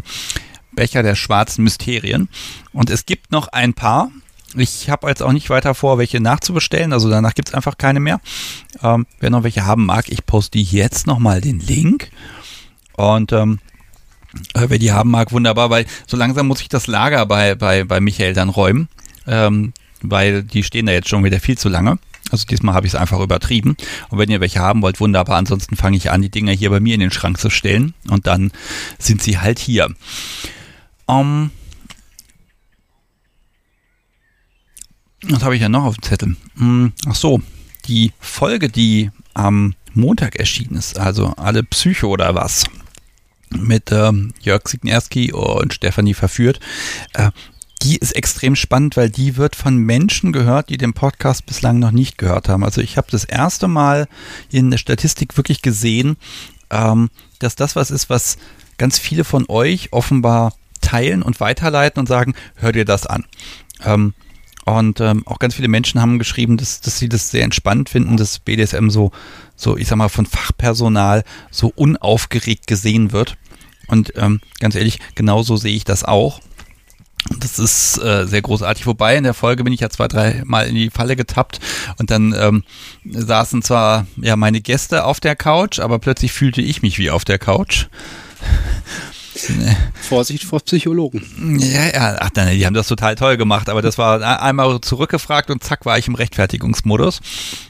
Becher 0.73 1.01
der 1.01 1.15
schwarzen 1.15 1.63
Mysterien. 1.63 2.29
Und 2.71 2.91
es 2.91 3.07
gibt 3.07 3.31
noch 3.31 3.47
ein 3.47 3.73
paar. 3.73 4.11
Ich 4.55 4.91
habe 4.91 5.07
jetzt 5.07 5.23
auch 5.23 5.31
nicht 5.31 5.49
weiter 5.49 5.73
vor, 5.73 5.97
welche 5.97 6.19
nachzubestellen. 6.19 6.93
Also 6.93 7.09
danach 7.09 7.33
gibt 7.33 7.47
es 7.47 7.55
einfach 7.55 7.79
keine 7.79 7.99
mehr. 7.99 8.21
Ähm, 8.83 9.07
wer 9.19 9.31
noch 9.31 9.41
welche 9.41 9.65
haben 9.65 9.87
mag, 9.87 10.09
ich 10.09 10.23
poste 10.27 10.59
jetzt 10.59 11.07
nochmal 11.07 11.41
den 11.41 11.59
Link. 11.59 12.11
Und 12.95 13.31
ähm, 13.31 13.59
äh, 14.53 14.65
wer 14.67 14.79
die 14.79 14.91
haben 14.91 15.11
mag, 15.11 15.31
wunderbar, 15.31 15.69
weil 15.69 15.85
so 16.07 16.17
langsam 16.17 16.47
muss 16.47 16.61
ich 16.61 16.69
das 16.69 16.87
Lager 16.87 17.25
bei, 17.25 17.55
bei, 17.55 17.83
bei 17.83 17.99
Michael 17.99 18.33
dann 18.33 18.49
räumen, 18.49 18.87
ähm, 19.27 19.73
weil 20.01 20.43
die 20.43 20.63
stehen 20.63 20.85
da 20.85 20.91
jetzt 20.91 21.09
schon 21.09 21.23
wieder 21.23 21.39
viel 21.39 21.57
zu 21.57 21.69
lange. 21.69 21.97
Also 22.31 22.45
diesmal 22.45 22.73
habe 22.73 22.87
ich 22.87 22.93
es 22.93 22.99
einfach 22.99 23.19
übertrieben. 23.19 23.75
Und 24.09 24.17
wenn 24.17 24.29
ihr 24.29 24.41
welche 24.41 24.59
haben 24.59 24.81
wollt, 24.81 24.99
wunderbar. 24.99 25.37
Ansonsten 25.37 25.75
fange 25.75 25.97
ich 25.97 26.09
an, 26.09 26.21
die 26.21 26.31
Dinger 26.31 26.51
hier 26.51 26.69
bei 26.69 26.79
mir 26.79 26.95
in 26.95 26.99
den 26.99 27.11
Schrank 27.11 27.37
zu 27.39 27.49
stellen. 27.49 27.93
Und 28.09 28.25
dann 28.25 28.51
sind 28.97 29.21
sie 29.21 29.37
halt 29.37 29.59
hier. 29.59 29.93
Ähm, 31.07 31.51
was 35.23 35.43
habe 35.43 35.55
ich 35.55 35.61
ja 35.61 35.69
noch 35.69 35.83
auf 35.83 35.95
dem 35.95 36.03
Zettel? 36.03 36.35
Hm, 36.57 36.93
ach 37.07 37.15
so, 37.15 37.41
die 37.85 38.13
Folge, 38.19 38.69
die 38.69 39.11
am 39.33 39.75
Montag 39.93 40.37
erschienen 40.37 40.75
ist, 40.75 40.97
also 40.97 41.33
alle 41.37 41.63
Psycho 41.63 42.07
oder 42.07 42.33
was, 42.35 42.65
mit 43.61 43.91
ähm, 43.91 44.33
Jörg 44.41 44.67
Signerski 44.67 45.31
und 45.31 45.73
Stefanie 45.73 46.13
verführt. 46.13 46.59
Äh, 47.13 47.31
die 47.81 47.97
ist 47.97 48.15
extrem 48.15 48.55
spannend, 48.55 48.95
weil 48.95 49.09
die 49.09 49.35
wird 49.35 49.55
von 49.55 49.77
Menschen 49.77 50.31
gehört, 50.31 50.69
die 50.69 50.77
den 50.77 50.93
Podcast 50.93 51.45
bislang 51.45 51.79
noch 51.79 51.91
nicht 51.91 52.17
gehört 52.17 52.47
haben. 52.47 52.63
Also 52.63 52.79
ich 52.79 52.97
habe 52.97 53.07
das 53.11 53.25
erste 53.25 53.67
Mal 53.67 54.07
in 54.49 54.71
der 54.71 54.77
Statistik 54.77 55.35
wirklich 55.35 55.61
gesehen, 55.61 56.15
ähm, 56.69 57.09
dass 57.39 57.55
das 57.55 57.75
was 57.75 57.91
ist, 57.91 58.09
was 58.09 58.37
ganz 58.77 58.99
viele 58.99 59.25
von 59.25 59.45
euch 59.49 59.91
offenbar 59.91 60.53
teilen 60.79 61.23
und 61.23 61.39
weiterleiten 61.39 61.99
und 61.99 62.07
sagen, 62.07 62.33
hör 62.55 62.71
dir 62.71 62.85
das 62.85 63.05
an. 63.05 63.25
Ähm, 63.83 64.13
und 64.65 65.01
ähm, 65.01 65.27
auch 65.27 65.39
ganz 65.39 65.55
viele 65.55 65.67
Menschen 65.67 66.01
haben 66.01 66.19
geschrieben, 66.19 66.55
dass, 66.55 66.79
dass 66.79 66.97
sie 66.97 67.09
das 67.09 67.31
sehr 67.31 67.43
entspannt 67.43 67.89
finden, 67.89 68.15
dass 68.15 68.39
BDSM 68.39 68.89
so, 68.89 69.11
so, 69.57 69.75
ich 69.77 69.87
sag 69.87 69.97
mal, 69.97 70.07
von 70.07 70.25
Fachpersonal 70.25 71.25
so 71.51 71.71
unaufgeregt 71.75 72.65
gesehen 72.65 73.11
wird. 73.11 73.37
Und 73.87 74.13
ähm, 74.15 74.41
ganz 74.59 74.75
ehrlich, 74.75 74.99
genauso 75.15 75.57
sehe 75.57 75.75
ich 75.75 75.83
das 75.83 76.03
auch. 76.03 76.39
Das 77.39 77.57
ist 77.57 77.97
äh, 77.99 78.25
sehr 78.27 78.41
großartig. 78.41 78.85
Wobei 78.85 79.15
in 79.15 79.23
der 79.23 79.33
Folge 79.33 79.63
bin 79.63 79.71
ich 79.71 79.79
ja 79.79 79.89
zwei, 79.89 80.07
drei 80.07 80.41
Mal 80.45 80.67
in 80.67 80.75
die 80.75 80.89
Falle 80.89 81.15
getappt 81.15 81.59
und 81.97 82.11
dann 82.11 82.35
ähm, 82.37 82.63
saßen 83.05 83.61
zwar 83.61 84.07
ja 84.17 84.35
meine 84.35 84.59
Gäste 84.59 85.05
auf 85.05 85.19
der 85.19 85.35
Couch, 85.35 85.79
aber 85.79 85.99
plötzlich 85.99 86.33
fühlte 86.33 86.61
ich 86.61 86.81
mich 86.81 86.99
wie 86.99 87.09
auf 87.09 87.23
der 87.23 87.39
Couch. 87.39 87.87
Vorsicht 90.01 90.43
vor 90.43 90.59
Psychologen. 90.59 91.57
Ja, 91.59 91.87
ja, 91.87 92.17
ach 92.19 92.29
nein, 92.35 92.57
die 92.57 92.65
haben 92.65 92.73
das 92.73 92.87
total 92.87 93.15
toll 93.15 93.37
gemacht, 93.37 93.69
aber 93.69 93.81
das 93.81 93.97
war 93.97 94.41
einmal 94.41 94.79
zurückgefragt 94.81 95.49
und 95.49 95.63
zack 95.63 95.85
war 95.85 95.97
ich 95.97 96.07
im 96.07 96.15
Rechtfertigungsmodus. 96.15 97.19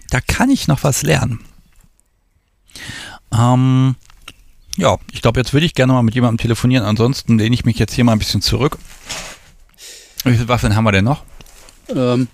Da 0.09 0.19
kann 0.19 0.49
ich 0.49 0.67
noch 0.67 0.83
was 0.83 1.03
lernen. 1.03 1.39
Ähm, 3.31 3.95
ja, 4.77 4.97
ich 5.11 5.21
glaube, 5.21 5.39
jetzt 5.39 5.53
würde 5.53 5.65
ich 5.65 5.75
gerne 5.75 5.93
mal 5.93 6.03
mit 6.03 6.15
jemandem 6.15 6.37
telefonieren. 6.39 6.85
Ansonsten 6.85 7.37
lehne 7.37 7.53
ich 7.53 7.65
mich 7.65 7.77
jetzt 7.79 7.93
hier 7.93 8.03
mal 8.03 8.13
ein 8.13 8.19
bisschen 8.19 8.41
zurück. 8.41 8.77
Wie 10.23 10.33
viele 10.33 10.47
Waffeln 10.47 10.75
haben 10.75 10.83
wir 10.85 10.91
denn 10.91 11.05
noch? 11.05 11.23
Ähm, 11.93 12.27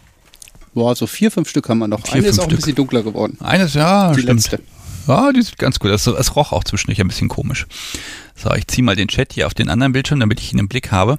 boah, 0.73 0.95
so 0.95 1.07
vier, 1.07 1.31
fünf 1.31 1.49
Stück 1.49 1.67
haben 1.69 1.79
wir 1.79 1.87
noch. 1.87 2.05
Vier, 2.05 2.15
Eine 2.15 2.27
ist 2.27 2.39
auch 2.39 2.43
ein 2.43 2.49
Stück. 2.49 2.59
bisschen 2.59 2.75
dunkler 2.75 3.03
geworden. 3.03 3.37
Eines, 3.41 3.73
ja, 3.73 4.13
Die 4.13 4.21
stimmt. 4.21 4.43
letzte. 4.49 4.61
Ja, 5.07 5.31
die 5.31 5.41
sieht 5.41 5.57
ganz 5.57 5.79
gut. 5.79 5.89
aus. 5.91 6.05
Es 6.05 6.35
roch 6.35 6.51
auch 6.51 6.63
zwischendurch 6.63 7.01
ein 7.01 7.07
bisschen 7.07 7.29
komisch. 7.29 7.65
So, 8.35 8.53
ich 8.53 8.67
ziehe 8.67 8.83
mal 8.83 8.95
den 8.95 9.07
Chat 9.07 9.33
hier 9.33 9.47
auf 9.47 9.55
den 9.55 9.69
anderen 9.69 9.91
Bildschirm, 9.91 10.19
damit 10.19 10.39
ich 10.39 10.53
ihn 10.53 10.59
im 10.59 10.67
Blick 10.67 10.91
habe. 10.91 11.17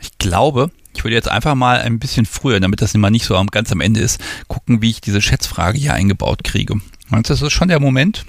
Ich 0.00 0.16
glaube, 0.18 0.70
ich 0.94 1.02
würde 1.02 1.16
jetzt 1.16 1.28
einfach 1.28 1.56
mal 1.56 1.80
ein 1.80 1.98
bisschen 1.98 2.24
früher, 2.24 2.60
damit 2.60 2.80
das 2.82 2.94
immer 2.94 3.10
nicht 3.10 3.24
so 3.24 3.42
ganz 3.50 3.72
am 3.72 3.80
Ende 3.80 4.00
ist, 4.00 4.20
gucken, 4.46 4.80
wie 4.80 4.90
ich 4.90 5.00
diese 5.00 5.20
Schätzfrage 5.20 5.76
hier 5.78 5.92
eingebaut 5.94 6.44
kriege. 6.44 6.76
Meinst 7.08 7.30
du, 7.30 7.34
das 7.34 7.42
ist 7.42 7.52
schon 7.52 7.68
der 7.68 7.80
Moment? 7.80 8.24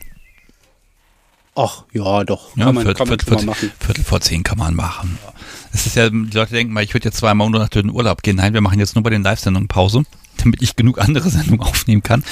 Ach, 1.55 1.83
ja, 1.93 2.23
doch. 2.23 2.55
Ja, 2.57 2.65
kann 2.65 2.75
man, 2.75 2.83
Viertel, 2.83 2.97
kann 2.97 3.07
man 3.09 3.19
Viertel, 3.19 3.45
machen. 3.45 3.71
Viertel 3.79 4.03
vor 4.03 4.21
zehn 4.21 4.43
kann 4.43 4.57
man 4.57 4.73
machen. 4.73 5.19
Es 5.71 5.85
ist 5.85 5.95
ja, 5.95 6.09
die 6.09 6.31
Leute 6.33 6.53
denken 6.53 6.73
mal, 6.73 6.83
ich 6.83 6.93
würde 6.93 7.05
jetzt 7.05 7.17
zweimal 7.17 7.49
nur 7.49 7.59
nach 7.59 7.69
den 7.69 7.91
Urlaub 7.91 8.23
gehen. 8.23 8.37
Nein, 8.37 8.53
wir 8.53 8.61
machen 8.61 8.79
jetzt 8.79 8.95
nur 8.95 9.03
bei 9.03 9.11
den 9.11 9.21
Live-Sendungen 9.21 9.67
Pause, 9.67 10.03
damit 10.37 10.63
ich 10.63 10.75
genug 10.75 10.99
andere 10.99 11.29
Sendungen 11.29 11.61
aufnehmen 11.61 12.01
kann. 12.01 12.23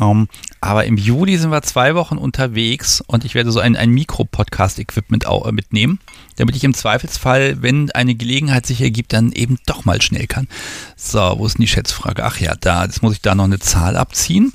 Ähm, 0.00 0.28
aber 0.60 0.84
im 0.84 0.96
Juli 0.96 1.38
sind 1.38 1.50
wir 1.50 1.62
zwei 1.62 1.94
Wochen 1.94 2.16
unterwegs 2.16 3.00
und 3.06 3.24
ich 3.24 3.36
werde 3.36 3.52
so 3.52 3.60
ein, 3.60 3.76
ein 3.76 3.90
Mikro-Podcast-Equipment 3.90 5.26
äh, 5.26 5.52
mitnehmen, 5.52 6.00
damit 6.34 6.56
ich 6.56 6.64
im 6.64 6.74
Zweifelsfall, 6.74 7.62
wenn 7.62 7.92
eine 7.92 8.16
Gelegenheit 8.16 8.66
sich 8.66 8.80
ergibt, 8.80 9.12
dann 9.12 9.30
eben 9.30 9.58
doch 9.66 9.84
mal 9.84 10.02
schnell 10.02 10.26
kann. 10.26 10.48
So, 10.96 11.34
wo 11.36 11.46
ist 11.46 11.58
denn 11.58 11.62
die 11.62 11.68
Schätzfrage? 11.68 12.24
Ach 12.24 12.40
ja, 12.40 12.56
da, 12.60 12.84
jetzt 12.84 13.00
muss 13.00 13.12
ich 13.12 13.20
da 13.20 13.36
noch 13.36 13.44
eine 13.44 13.60
Zahl 13.60 13.96
abziehen. 13.96 14.52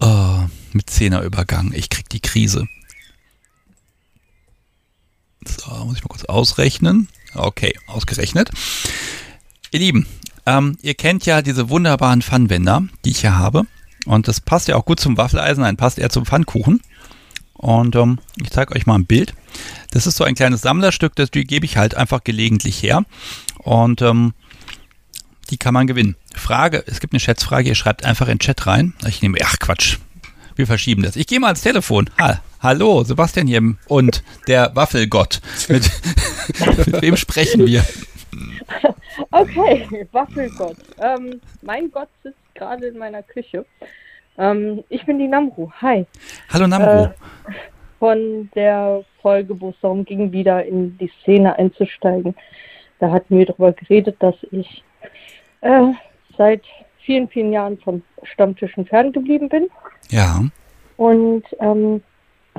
Oh, 0.00 0.40
mit 0.72 0.90
Zehnerübergang. 0.90 1.72
Ich 1.72 1.90
krieg 1.90 2.08
die 2.08 2.20
Krise. 2.20 2.66
So, 5.46 5.70
muss 5.84 5.96
ich 5.96 6.04
mal 6.04 6.08
kurz 6.08 6.24
ausrechnen. 6.24 7.08
Okay, 7.34 7.74
ausgerechnet. 7.86 8.50
Ihr 9.70 9.80
Lieben, 9.80 10.06
ähm, 10.46 10.76
ihr 10.82 10.94
kennt 10.94 11.26
ja 11.26 11.42
diese 11.42 11.68
wunderbaren 11.68 12.22
Pfannwender, 12.22 12.82
die 13.04 13.10
ich 13.10 13.20
hier 13.20 13.36
habe. 13.36 13.66
Und 14.06 14.28
das 14.28 14.40
passt 14.40 14.68
ja 14.68 14.76
auch 14.76 14.84
gut 14.84 15.00
zum 15.00 15.16
Waffeleisen, 15.16 15.62
nein, 15.62 15.76
passt 15.76 15.98
eher 15.98 16.10
zum 16.10 16.24
Pfannkuchen. 16.24 16.80
Und 17.52 17.96
ähm, 17.96 18.20
ich 18.40 18.50
zeige 18.50 18.74
euch 18.74 18.86
mal 18.86 18.94
ein 18.94 19.04
Bild. 19.06 19.34
Das 19.90 20.06
ist 20.06 20.16
so 20.16 20.24
ein 20.24 20.34
kleines 20.34 20.62
Sammlerstück, 20.62 21.16
das 21.16 21.30
gebe 21.30 21.66
ich 21.66 21.76
halt 21.76 21.96
einfach 21.96 22.24
gelegentlich 22.24 22.82
her. 22.82 23.04
Und 23.58 24.00
ähm, 24.00 24.32
die 25.50 25.56
kann 25.56 25.74
man 25.74 25.86
gewinnen. 25.86 26.16
Frage, 26.34 26.84
es 26.86 27.00
gibt 27.00 27.12
eine 27.12 27.20
Schätzfrage, 27.20 27.68
ihr 27.68 27.74
schreibt 27.74 28.04
einfach 28.04 28.26
in 28.26 28.34
den 28.34 28.38
Chat 28.40 28.66
rein. 28.66 28.94
Ich 29.06 29.22
nehme, 29.22 29.38
ach 29.42 29.58
Quatsch, 29.58 29.98
wir 30.56 30.66
verschieben 30.66 31.02
das. 31.02 31.16
Ich 31.16 31.26
gehe 31.26 31.40
mal 31.40 31.48
ans 31.48 31.62
Telefon. 31.62 32.10
Ha, 32.20 32.40
hallo, 32.60 33.04
Sebastian 33.04 33.46
hier 33.46 33.62
und 33.86 34.22
der 34.46 34.74
Waffelgott. 34.74 35.40
Mit, 35.68 35.90
mit 36.86 37.02
wem 37.02 37.16
sprechen 37.16 37.66
wir? 37.66 37.84
Okay, 39.32 40.06
Waffelgott. 40.12 40.76
Ähm, 41.00 41.40
mein 41.62 41.90
Gott 41.90 42.08
sitzt 42.22 42.38
gerade 42.54 42.86
in 42.86 42.98
meiner 42.98 43.22
Küche. 43.22 43.66
Ähm, 44.36 44.84
ich 44.88 45.04
bin 45.06 45.18
die 45.18 45.26
Namru. 45.26 45.70
Hi. 45.80 46.06
Hallo 46.50 46.68
Namro. 46.68 47.04
Äh, 47.06 47.10
von 47.98 48.48
der 48.54 49.04
Folge, 49.20 49.60
wo 49.60 49.70
es 49.70 49.76
darum 49.82 50.04
ging, 50.04 50.30
wieder 50.30 50.64
in 50.64 50.96
die 50.98 51.10
Szene 51.22 51.58
einzusteigen. 51.58 52.34
Da 53.00 53.10
hatten 53.10 53.36
wir 53.36 53.46
darüber 53.46 53.72
geredet, 53.72 54.16
dass 54.20 54.36
ich 54.52 54.84
äh, 55.60 55.92
seit 56.36 56.62
vielen, 57.00 57.28
vielen 57.28 57.52
Jahren 57.52 57.78
von 57.78 58.02
Stammtischen 58.24 58.86
ferngeblieben 58.86 59.48
bin 59.48 59.68
Ja. 60.10 60.42
und 60.96 61.44
ähm, 61.60 62.02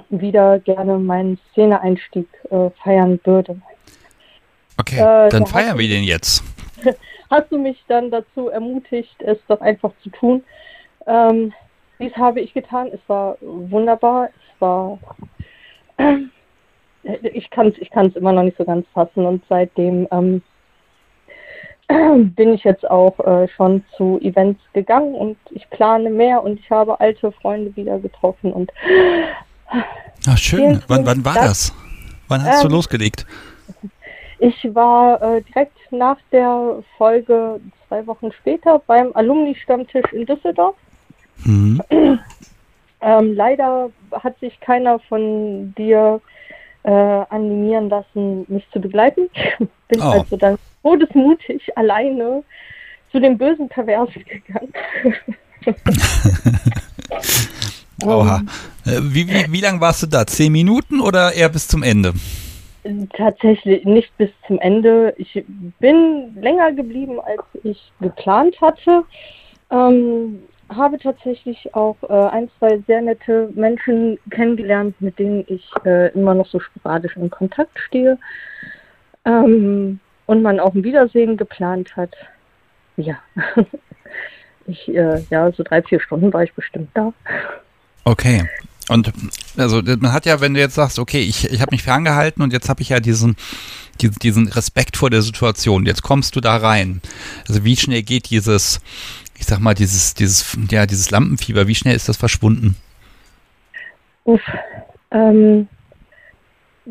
wieder 0.10 0.60
gerne 0.60 0.98
meinen 0.98 1.38
Szeneeinstieg 1.52 2.28
äh, 2.50 2.70
feiern 2.84 3.20
würde. 3.24 3.60
Okay, 4.80 4.98
Äh, 4.98 5.30
dann 5.30 5.44
da 5.44 5.46
feiern 5.46 5.78
wir 5.78 5.88
den 5.88 6.04
jetzt. 6.04 6.44
Hast 7.30 7.52
du 7.52 7.58
mich 7.60 7.84
dann 7.88 8.10
dazu 8.10 8.48
ermutigt, 8.50 9.16
es 9.20 9.38
doch 9.48 9.62
einfach 9.62 9.92
zu 10.02 10.10
tun? 10.10 10.44
Ähm, 11.06 11.54
dies 12.00 12.16
habe 12.16 12.40
ich 12.40 12.54
getan. 12.54 12.88
Es 12.94 13.02
war 13.08 13.38
wunderbar. 13.42 14.30
Es 14.30 14.62
war. 14.62 14.98
ich 17.04 17.50
kann 17.50 17.68
es 17.68 17.78
ich 17.78 17.90
kann's 17.92 18.16
immer 18.16 18.32
noch 18.32 18.44
nicht 18.44 18.58
so 18.58 18.64
ganz 18.66 18.88
fassen. 18.94 19.26
Und 19.26 19.44
seitdem 19.50 20.08
ähm, 20.12 20.42
bin 22.36 22.54
ich 22.54 22.64
jetzt 22.64 22.90
auch 22.90 23.20
äh, 23.20 23.48
schon 23.50 23.84
zu 23.98 24.20
Events 24.22 24.62
gegangen 24.74 25.16
und 25.16 25.38
ich 25.52 25.70
plane 25.72 26.10
mehr 26.10 26.44
und 26.44 26.60
ich 26.60 26.70
habe 26.70 27.00
alte 27.00 27.32
Freunde 27.32 27.76
wieder 27.76 27.98
getroffen 28.00 28.54
und 28.54 28.72
Ach, 30.28 30.38
schön. 30.38 30.82
Wann, 30.88 31.06
wann 31.06 31.24
war 31.26 31.34
Dank. 31.36 31.48
das? 31.48 31.74
Wann 32.28 32.44
hast 32.44 32.64
du 32.64 32.68
Ähm, 32.68 32.74
losgelegt? 32.74 33.26
Ich 34.40 34.74
war 34.74 35.22
äh, 35.22 35.42
direkt 35.42 35.78
nach 35.92 36.18
der 36.32 36.84
Folge 36.98 37.60
zwei 37.88 38.06
Wochen 38.08 38.32
später 38.32 38.80
beim 38.88 39.12
Alumni-Stammtisch 39.14 40.12
in 40.14 40.26
Düsseldorf. 40.26 40.76
Hm. 41.44 41.82
Ähm, 43.02 43.34
leider 43.34 43.92
hat 44.12 44.38
sich 44.42 44.60
keiner 44.60 45.00
von 45.00 45.74
dir 45.76 46.20
äh, 46.84 46.92
animieren 46.92 47.88
lassen, 47.88 48.44
mich 48.50 48.68
zu 48.74 48.82
begleiten. 48.82 49.30
Bin 49.88 50.02
Oh. 50.02 50.10
also 50.20 50.36
dann 50.36 50.58
todesmutig 50.84 51.76
alleine 51.78 52.44
zu 53.12 53.20
den 53.20 53.38
bösen 53.38 53.70
Perversen 53.70 54.24
gegangen. 54.24 54.74
Oha. 58.06 58.42
Wie, 58.86 59.28
wie, 59.28 59.52
wie 59.52 59.62
lange 59.62 59.82
warst 59.82 60.04
du 60.04 60.08
da? 60.08 60.26
Zehn 60.26 60.52
Minuten 60.52 61.02
oder 61.02 61.34
eher 61.34 61.50
bis 61.50 61.68
zum 61.68 61.84
Ende? 61.84 62.14
Tatsächlich 63.16 63.84
nicht 63.84 64.16
bis 64.18 64.30
zum 64.48 64.58
Ende. 64.60 65.14
Ich 65.18 65.44
bin 65.80 66.36
länger 66.40 66.72
geblieben, 66.72 67.20
als 67.20 67.44
ich 67.64 67.92
geplant 68.00 68.60
hatte. 68.62 69.04
Ähm, 69.70 70.40
habe 70.70 70.98
tatsächlich 70.98 71.74
auch 71.74 71.98
äh, 72.08 72.30
ein, 72.30 72.50
zwei 72.58 72.82
sehr 72.88 73.02
nette 73.02 73.50
Menschen 73.54 74.18
kennengelernt, 74.30 74.96
mit 75.02 75.20
denen 75.20 75.44
ich 75.48 75.68
äh, 75.84 76.12
immer 76.14 76.34
noch 76.34 76.48
so 76.48 76.60
sporadisch 76.60 77.18
in 77.18 77.30
Kontakt 77.30 77.78
stehe. 77.80 78.18
Ähm, 79.26 80.00
und 80.30 80.44
man 80.44 80.60
auch 80.60 80.76
ein 80.76 80.84
Wiedersehen 80.84 81.38
geplant 81.38 81.96
hat. 81.96 82.16
Ja. 82.98 83.18
Ich, 84.68 84.88
äh, 84.88 85.24
ja, 85.32 85.52
so 85.52 85.64
drei, 85.64 85.82
vier 85.82 86.00
Stunden 86.00 86.32
war 86.32 86.44
ich 86.44 86.54
bestimmt 86.54 86.92
da. 86.94 87.12
Okay. 88.04 88.48
Und 88.88 89.12
also 89.58 89.82
man 89.82 90.14
hat 90.14 90.28
ja, 90.28 90.42
wenn 90.42 90.54
du 90.54 90.60
jetzt 90.60 90.76
sagst, 90.76 91.00
okay, 91.00 91.22
ich, 91.22 91.52
ich 91.52 91.60
habe 91.60 91.72
mich 91.72 91.82
ferngehalten 91.82 92.44
und 92.44 92.54
jetzt 92.54 92.70
habe 92.70 92.84
ich 92.84 92.90
ja 92.90 93.00
diesen, 93.00 93.36
diesen, 94.00 94.20
diesen 94.20 94.48
Respekt 94.48 94.96
vor 94.96 95.10
der 95.10 95.24
Situation. 95.24 95.88
Jetzt 95.88 96.04
kommst 96.04 96.36
du 96.36 96.40
da 96.40 96.58
rein. 96.58 97.02
Also 97.48 97.64
wie 97.66 97.76
schnell 97.76 98.04
geht 98.04 98.30
dieses, 98.30 98.80
ich 99.40 99.48
sag 99.48 99.58
mal, 99.58 99.74
dieses, 99.74 100.14
dieses, 100.14 100.56
ja, 100.70 100.86
dieses 100.86 101.10
Lampenfieber, 101.10 101.66
wie 101.66 101.74
schnell 101.74 101.96
ist 101.96 102.08
das 102.08 102.18
verschwunden? 102.18 102.76
Uff. 104.26 104.42
Ähm, 105.10 105.68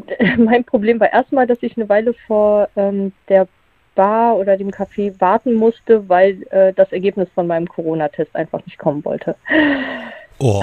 mein 0.38 0.64
Problem 0.64 1.00
war 1.00 1.12
erstmal, 1.12 1.46
dass 1.46 1.62
ich 1.62 1.76
eine 1.76 1.88
Weile 1.88 2.14
vor 2.26 2.68
ähm, 2.76 3.12
der 3.28 3.48
Bar 3.94 4.36
oder 4.36 4.56
dem 4.56 4.70
Café 4.70 5.20
warten 5.20 5.54
musste, 5.54 6.08
weil 6.08 6.46
äh, 6.50 6.72
das 6.72 6.92
Ergebnis 6.92 7.28
von 7.34 7.46
meinem 7.46 7.66
Corona-Test 7.66 8.34
einfach 8.36 8.64
nicht 8.64 8.78
kommen 8.78 9.04
wollte. 9.04 9.34
Oh. 10.38 10.62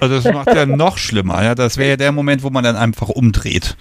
Also 0.00 0.16
das 0.16 0.34
macht 0.34 0.54
ja 0.54 0.66
noch 0.66 0.98
schlimmer. 0.98 1.42
Ja, 1.42 1.54
das 1.54 1.78
wäre 1.78 1.90
ja 1.90 1.96
der 1.96 2.12
Moment, 2.12 2.42
wo 2.42 2.50
man 2.50 2.62
dann 2.62 2.76
einfach 2.76 3.08
umdreht. 3.08 3.76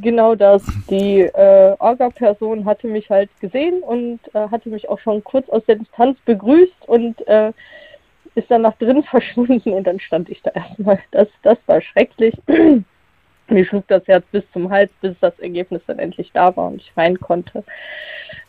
Genau 0.00 0.36
das. 0.36 0.62
Die 0.88 1.22
äh, 1.22 1.74
Orga-Person 1.78 2.64
hatte 2.64 2.86
mich 2.86 3.10
halt 3.10 3.28
gesehen 3.40 3.82
und 3.82 4.20
äh, 4.32 4.48
hatte 4.50 4.68
mich 4.68 4.88
auch 4.88 5.00
schon 5.00 5.24
kurz 5.24 5.48
aus 5.48 5.64
der 5.66 5.76
Distanz 5.76 6.16
begrüßt 6.24 6.86
und 6.86 7.26
äh, 7.26 7.52
ist 8.36 8.50
dann 8.50 8.62
nach 8.62 8.76
drin 8.76 9.02
verschwunden 9.10 9.72
und 9.72 9.84
dann 9.84 9.98
stand 9.98 10.28
ich 10.28 10.40
da 10.42 10.50
erstmal. 10.50 11.00
Das, 11.10 11.26
das 11.42 11.58
war 11.66 11.80
schrecklich. 11.80 12.34
Mir 13.48 13.64
schlug 13.64 13.86
das 13.88 14.06
Herz 14.06 14.24
bis 14.32 14.44
zum 14.52 14.70
Hals, 14.70 14.90
bis 15.00 15.16
das 15.20 15.38
Ergebnis 15.38 15.82
dann 15.86 15.98
endlich 15.98 16.30
da 16.32 16.56
war 16.56 16.68
und 16.68 16.80
ich 16.80 16.92
rein 16.96 17.18
konnte. 17.20 17.64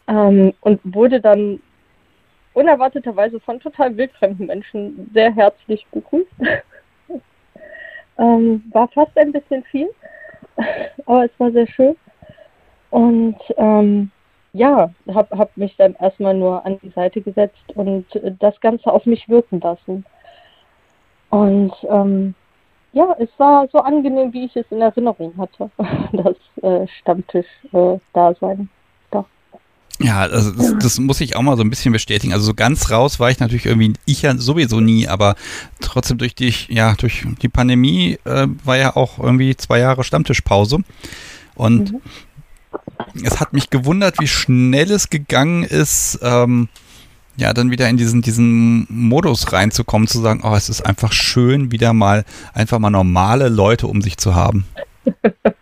Ähm, 0.08 0.54
und 0.62 0.80
wurde 0.84 1.22
dann 1.22 1.62
unerwarteterweise 2.54 3.40
von 3.40 3.60
total 3.60 3.96
wildfremden 3.96 4.48
Menschen 4.48 5.12
sehr 5.14 5.34
herzlich 5.34 5.86
begrüßt. 5.92 6.32
ähm, 8.18 8.64
war 8.72 8.88
fast 8.88 9.16
ein 9.18 9.32
bisschen 9.32 9.64
viel, 9.66 9.90
aber 11.06 11.26
es 11.26 11.32
war 11.38 11.52
sehr 11.52 11.68
schön. 11.68 11.96
Und 12.90 13.38
ähm, 13.58 14.12
ja, 14.54 14.90
habe 15.14 15.38
hab 15.38 15.56
mich 15.56 15.76
dann 15.78 15.96
erstmal 16.00 16.34
nur 16.34 16.66
an 16.66 16.80
die 16.80 16.90
Seite 16.90 17.22
gesetzt 17.22 17.64
und 17.76 18.06
das 18.40 18.60
Ganze 18.60 18.92
auf 18.92 19.06
mich 19.06 19.30
wirken 19.30 19.60
lassen. 19.60 20.04
Und 21.30 21.74
ähm, 21.90 22.34
ja, 22.94 23.16
es 23.20 23.30
war 23.38 23.68
so 23.72 23.80
angenehm, 23.80 24.34
wie 24.34 24.46
ich 24.46 24.56
es 24.56 24.66
in 24.72 24.82
Erinnerung 24.82 25.34
hatte, 25.38 25.70
das 26.14 26.36
äh, 26.64 26.88
Stammtisch-Dasein. 27.02 28.70
Ja, 30.00 30.20
also 30.20 30.52
das, 30.52 30.76
das 30.80 31.00
muss 31.00 31.22
ich 31.22 31.36
auch 31.36 31.42
mal 31.42 31.58
so 31.58 31.64
ein 31.64 31.72
bisschen 31.72 31.92
bestätigen. 31.92 32.32
Also 32.32 32.46
so 32.46 32.54
ganz 32.54 32.92
raus 32.92 33.20
war 33.20 33.32
ich 33.32 33.40
natürlich 33.40 33.66
irgendwie, 33.66 33.94
ich 34.06 34.22
ja 34.22 34.38
sowieso 34.38 34.80
nie, 34.80 35.08
aber 35.08 35.36
trotzdem 35.80 36.20
durch 36.20 36.36
die, 36.36 36.54
ja, 36.68 36.94
durch 36.94 37.26
die 37.42 37.50
Pandemie 37.50 38.20
äh, 38.24 38.48
war 38.64 38.78
ja 38.78 38.96
auch 38.96 39.18
irgendwie 39.18 39.56
zwei 39.58 39.80
Jahre 39.80 40.04
Stammtischpause. 40.04 40.82
Und 41.56 41.94
Mhm. 41.94 42.02
es 43.24 43.40
hat 43.40 43.54
mich 43.54 43.72
gewundert, 43.72 44.20
wie 44.20 44.28
schnell 44.28 44.92
es 44.92 45.10
gegangen 45.10 45.64
ist, 45.64 46.20
ähm, 46.22 46.70
ja, 47.38 47.54
dann 47.54 47.72
wieder 47.72 47.88
in 47.88 47.98
diesen, 47.98 48.22
diesen 48.22 48.88
Modus 48.90 49.54
reinzukommen, 49.54 50.08
zu 50.08 50.20
sagen, 50.20 50.42
oh, 50.44 50.56
es 50.56 50.70
ist 50.70 50.82
einfach 50.82 51.14
schön, 51.14 51.72
wieder 51.72 51.94
mal, 51.94 52.26
einfach 52.54 52.80
mal 52.80 52.90
normale 52.90 53.48
Leute 53.48 53.88
um 53.88 54.02
sich 54.02 54.18
zu 54.18 54.36
haben. 54.36 54.66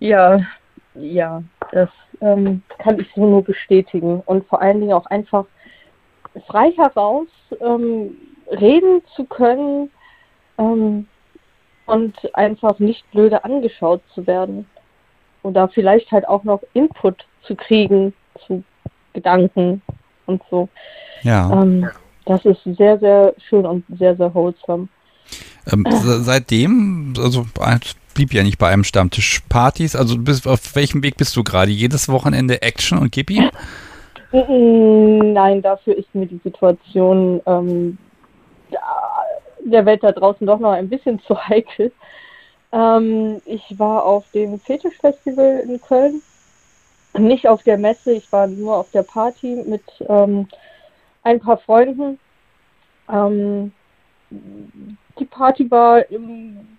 Ja, 0.00 0.40
ja, 0.94 1.42
das 1.72 1.88
ähm, 2.20 2.62
kann 2.78 3.00
ich 3.00 3.08
so 3.14 3.26
nur 3.26 3.42
bestätigen. 3.42 4.22
Und 4.26 4.46
vor 4.46 4.60
allen 4.60 4.80
Dingen 4.80 4.92
auch 4.92 5.06
einfach 5.06 5.46
frei 6.46 6.72
heraus 6.72 7.28
ähm, 7.60 8.16
reden 8.50 9.02
zu 9.14 9.24
können 9.24 9.90
ähm, 10.58 11.06
und 11.86 12.34
einfach 12.34 12.78
nicht 12.78 13.08
blöde 13.12 13.44
angeschaut 13.44 14.02
zu 14.14 14.26
werden. 14.26 14.66
Oder 15.42 15.68
vielleicht 15.68 16.10
halt 16.12 16.26
auch 16.28 16.44
noch 16.44 16.62
Input 16.72 17.26
zu 17.42 17.54
kriegen 17.54 18.14
zu 18.46 18.62
Gedanken 19.12 19.82
und 20.26 20.42
so. 20.50 20.68
Ja. 21.22 21.50
Ähm, 21.52 21.88
das 22.26 22.44
ist 22.44 22.60
sehr, 22.64 22.98
sehr 22.98 23.34
schön 23.48 23.66
und 23.66 23.84
sehr, 23.98 24.16
sehr 24.16 24.32
wholesome. 24.34 24.88
Ähm, 25.72 25.86
se- 25.90 26.22
seitdem, 26.22 27.14
also 27.18 27.46
es 27.82 27.94
blieb 28.14 28.32
ja 28.32 28.42
nicht 28.42 28.58
bei 28.58 28.68
einem 28.68 28.84
Stammtisch 28.84 29.40
Partys, 29.48 29.96
also 29.96 30.16
bis, 30.18 30.46
auf 30.46 30.74
welchem 30.76 31.02
Weg 31.02 31.16
bist 31.16 31.36
du 31.36 31.42
gerade? 31.44 31.70
Jedes 31.70 32.08
Wochenende 32.08 32.62
Action 32.62 32.98
und 32.98 33.12
Gippi? 33.12 33.42
Mm, 34.32 35.32
Nein, 35.32 35.62
dafür 35.62 35.96
ist 35.96 36.14
mir 36.14 36.26
die 36.26 36.40
Situation 36.42 37.40
ähm, 37.46 37.98
der 39.64 39.86
Welt 39.86 40.02
da 40.02 40.12
draußen 40.12 40.46
doch 40.46 40.58
noch 40.58 40.72
ein 40.72 40.88
bisschen 40.88 41.20
zu 41.20 41.38
heikel. 41.48 41.92
Ähm, 42.72 43.40
ich 43.44 43.62
war 43.78 44.04
auf 44.04 44.24
dem 44.34 44.58
Fetischfestival 44.60 45.64
in 45.68 45.80
Köln, 45.80 46.22
nicht 47.18 47.48
auf 47.48 47.62
der 47.62 47.78
Messe, 47.78 48.12
ich 48.12 48.30
war 48.32 48.46
nur 48.46 48.76
auf 48.76 48.90
der 48.90 49.02
Party 49.02 49.62
mit 49.66 49.82
ähm, 50.08 50.48
ein 51.22 51.40
paar 51.40 51.58
Freunden. 51.58 52.18
Ähm, 53.08 53.72
die 54.30 55.24
Party 55.24 55.70
war 55.70 56.10
im 56.10 56.78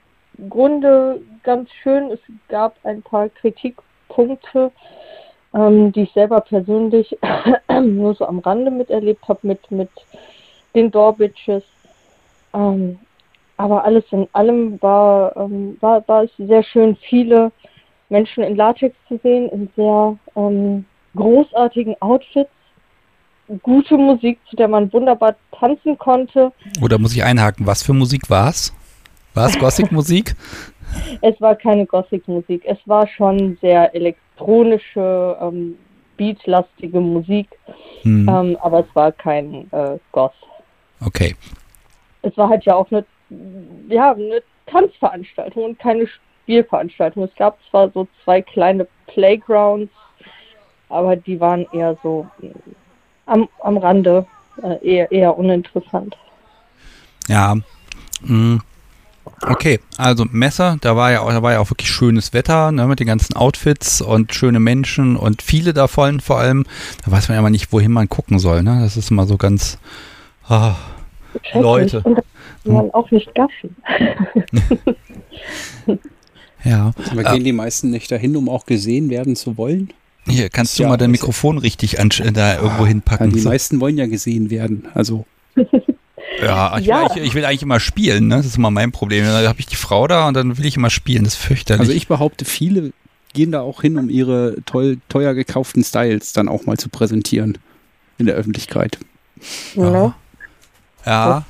Grunde 0.50 1.22
ganz 1.44 1.70
schön. 1.72 2.12
Es 2.12 2.20
gab 2.48 2.76
ein 2.84 3.02
paar 3.02 3.30
Kritikpunkte 3.30 4.72
ähm, 5.56 5.92
die 5.94 6.02
ich 6.02 6.12
selber 6.12 6.42
persönlich 6.42 7.18
nur 7.82 8.14
so 8.14 8.26
am 8.26 8.40
Rande 8.40 8.70
miterlebt 8.70 9.28
habe 9.28 9.40
mit, 9.44 9.72
mit 9.72 9.90
den 10.76 10.92
Doorbitches. 10.92 11.64
Ähm, 12.54 13.00
aber 13.58 13.86
alles 13.86 14.04
in 14.12 14.28
allem 14.34 14.82
war, 14.82 15.36
ähm, 15.38 15.78
war, 15.80 16.06
war 16.08 16.24
es 16.24 16.32
sehr 16.38 16.64
schön, 16.64 16.98
viele 16.98 17.52
Menschen 18.10 18.44
in 18.44 18.56
Latex 18.56 18.96
zu 19.08 19.20
sehen, 19.24 19.50
in 19.50 19.70
sehr 19.76 20.18
ähm, 20.36 20.86
großartigen 21.16 21.96
Outfits, 22.02 22.50
gute 23.62 23.98
Musik, 23.98 24.40
zu 24.50 24.56
der 24.56 24.68
man 24.68 24.92
wunderbar 24.92 25.36
tanzen 25.52 25.98
konnte. 25.98 26.52
Oder 26.82 26.98
muss 26.98 27.16
ich 27.16 27.24
einhaken, 27.24 27.66
was 27.66 27.84
für 27.84 27.94
Musik 27.94 28.30
war's? 28.30 28.74
War 29.34 29.48
es 29.48 29.58
Gothic-Musik? 29.60 30.36
es 31.22 31.40
war 31.42 31.56
keine 31.56 31.86
Gothic-Musik. 31.86 32.64
Es 32.66 32.78
war 32.86 33.08
schon 33.08 33.58
sehr 33.62 33.94
elektronische, 33.94 35.38
ähm, 35.42 35.78
beatlastige 36.18 37.00
Musik, 37.00 37.48
Hm. 38.04 38.30
ähm, 38.30 38.58
aber 38.62 38.80
es 38.82 38.96
war 38.96 39.12
kein 39.12 39.68
äh, 39.72 39.98
Goth. 40.12 40.32
Okay. 41.06 41.36
Es 42.22 42.38
war 42.38 42.50
halt 42.50 42.64
ja 42.66 42.76
auch 42.76 42.90
eine, 42.92 43.04
ja, 43.90 44.14
eine 44.14 44.42
Tanzveranstaltung 44.68 45.64
und 45.64 45.80
keine 45.80 46.08
Spielveranstaltung. 46.46 47.24
Es 47.24 47.36
gab 47.36 47.58
zwar 47.70 47.90
so 47.90 48.08
zwei 48.24 48.42
kleine 48.42 48.88
Playgrounds, 49.08 49.92
aber 50.90 51.16
die 51.16 51.40
waren 51.40 51.66
eher 51.74 51.98
so 52.04 52.28
mm, 52.40 52.48
am, 53.26 53.50
am 53.64 53.78
Rande, 53.78 54.26
äh, 54.62 54.88
eher, 54.88 55.12
eher 55.12 55.38
uninteressant. 55.38 56.16
Ja. 57.28 57.56
mm. 58.22 58.58
Okay, 59.42 59.80
also 59.98 60.26
Messer, 60.30 60.78
da 60.82 60.96
war 60.96 61.12
ja 61.12 61.22
auch, 61.22 61.30
da 61.30 61.42
war 61.42 61.54
ja 61.54 61.60
auch 61.60 61.72
wirklich 61.72 61.90
schönes 61.90 62.32
Wetter, 62.32 62.72
ne, 62.72 62.86
mit 62.86 63.00
den 63.00 63.08
ganzen 63.08 63.36
Outfits 63.36 64.00
und 64.00 64.36
schöne 64.36 64.60
Menschen 64.60 65.16
und 65.16 65.42
viele 65.42 65.74
davon 65.74 66.20
vor 66.20 66.38
allem. 66.38 66.66
Da 67.04 67.12
weiß 67.12 67.28
man 67.28 67.36
ja 67.36 67.42
mal 67.42 67.50
nicht, 67.50 67.74
wohin 67.74 67.92
man 67.92 68.08
gucken 68.08 68.38
soll, 68.38 68.62
ne? 68.62 68.82
Das 68.82 68.98
ist 68.98 69.10
immer 69.10 69.26
so 69.26 69.38
ganz. 69.38 69.80
Schrecklich. 71.42 71.54
Leute. 71.56 72.02
Und 72.04 72.18
da 72.18 72.22
kann 72.64 72.74
man 72.74 72.92
auch 72.92 73.10
nicht 73.10 73.34
gaffen. 73.34 73.76
ja. 76.66 76.92
Aber 77.12 77.26
Ah. 77.26 77.34
gehen 77.34 77.44
die 77.46 77.54
meisten 77.54 77.90
nicht 77.92 78.12
dahin, 78.12 78.36
um 78.36 78.50
auch 78.50 78.66
gesehen 78.66 79.10
werden 79.10 79.36
zu 79.38 79.58
wollen? 79.58 79.94
Hier, 80.28 80.50
kannst 80.50 80.78
du 80.78 80.84
Ja, 80.84 80.90
mal 80.90 80.98
dein 80.98 81.12
ist- 81.14 81.22
Mikrofon 81.22 81.58
richtig 81.60 82.00
an, 82.00 82.10
da 82.34 82.56
irgendwo 82.56 82.84
Ja, 82.84 82.88
hinpacken? 82.88 83.32
die 83.32 83.40
So. 83.40 83.50
meisten 83.50 83.80
wollen 83.80 83.98
ja 83.98 84.08
gesehen 84.08 84.50
werden. 84.50 84.88
Also 84.94 85.26
Ja, 86.42 86.78
ich, 86.78 86.86
Ja. 86.88 87.02
Will, 87.16 87.22
ich, 87.24 87.30
ich 87.30 87.34
will 87.36 87.46
eigentlich 87.46 87.62
immer 87.62 87.80
spielen, 87.80 88.28
ne? 88.28 88.36
Das 88.38 88.46
ist 88.46 88.58
immer 88.58 88.70
mein 88.72 88.92
Problem. 88.92 89.24
Da 89.24 89.48
habe 89.48 89.60
ich 89.60 89.68
die 89.68 89.78
Frau 89.78 90.06
da 90.08 90.28
und 90.28 90.34
dann 90.34 90.58
will 90.58 90.66
ich 90.66 90.76
immer 90.76 90.90
spielen. 90.90 91.24
Das 91.24 91.34
ist 91.36 91.40
fürchterlich. 91.40 91.80
Also 91.80 91.94
ich 91.94 92.08
behaupte, 92.08 92.44
viele 92.44 92.92
gehen 93.34 93.52
da 93.52 93.62
auch 93.62 93.82
hin, 93.82 93.98
um 93.98 94.10
ihre 94.10 94.58
toll, 94.66 94.98
teuer 95.08 95.34
gekauften 95.34 95.84
Styles 95.84 96.34
dann 96.34 96.50
auch 96.50 96.66
mal 96.66 96.78
zu 96.78 96.90
präsentieren 96.90 97.58
in 98.18 98.26
der 98.26 98.36
Öffentlichkeit. 98.36 98.98
Ne? 99.76 100.14
ja, 101.06 101.46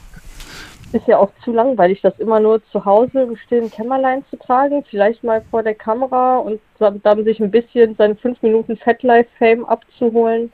Ist 0.96 1.08
ja 1.10 1.18
auch 1.18 1.30
zu 1.44 1.52
langweilig, 1.52 2.00
das 2.02 2.18
immer 2.20 2.40
nur 2.40 2.62
zu 2.72 2.86
Hause 2.86 3.24
im 3.24 3.36
stillen 3.36 3.70
Kämmerlein 3.70 4.24
zu 4.30 4.38
tragen, 4.38 4.82
vielleicht 4.90 5.26
mal 5.26 5.44
vor 5.52 5.62
der 5.62 5.76
Kamera 5.76 6.38
und 6.38 6.62
dann 6.80 7.02
dann 7.04 7.26
sich 7.26 7.42
ein 7.42 7.52
bisschen 7.52 7.96
seinen 7.98 8.18
5 8.18 8.42
Minuten 8.42 8.78
Fatlife-Fame 8.78 9.66
abzuholen. 9.66 10.54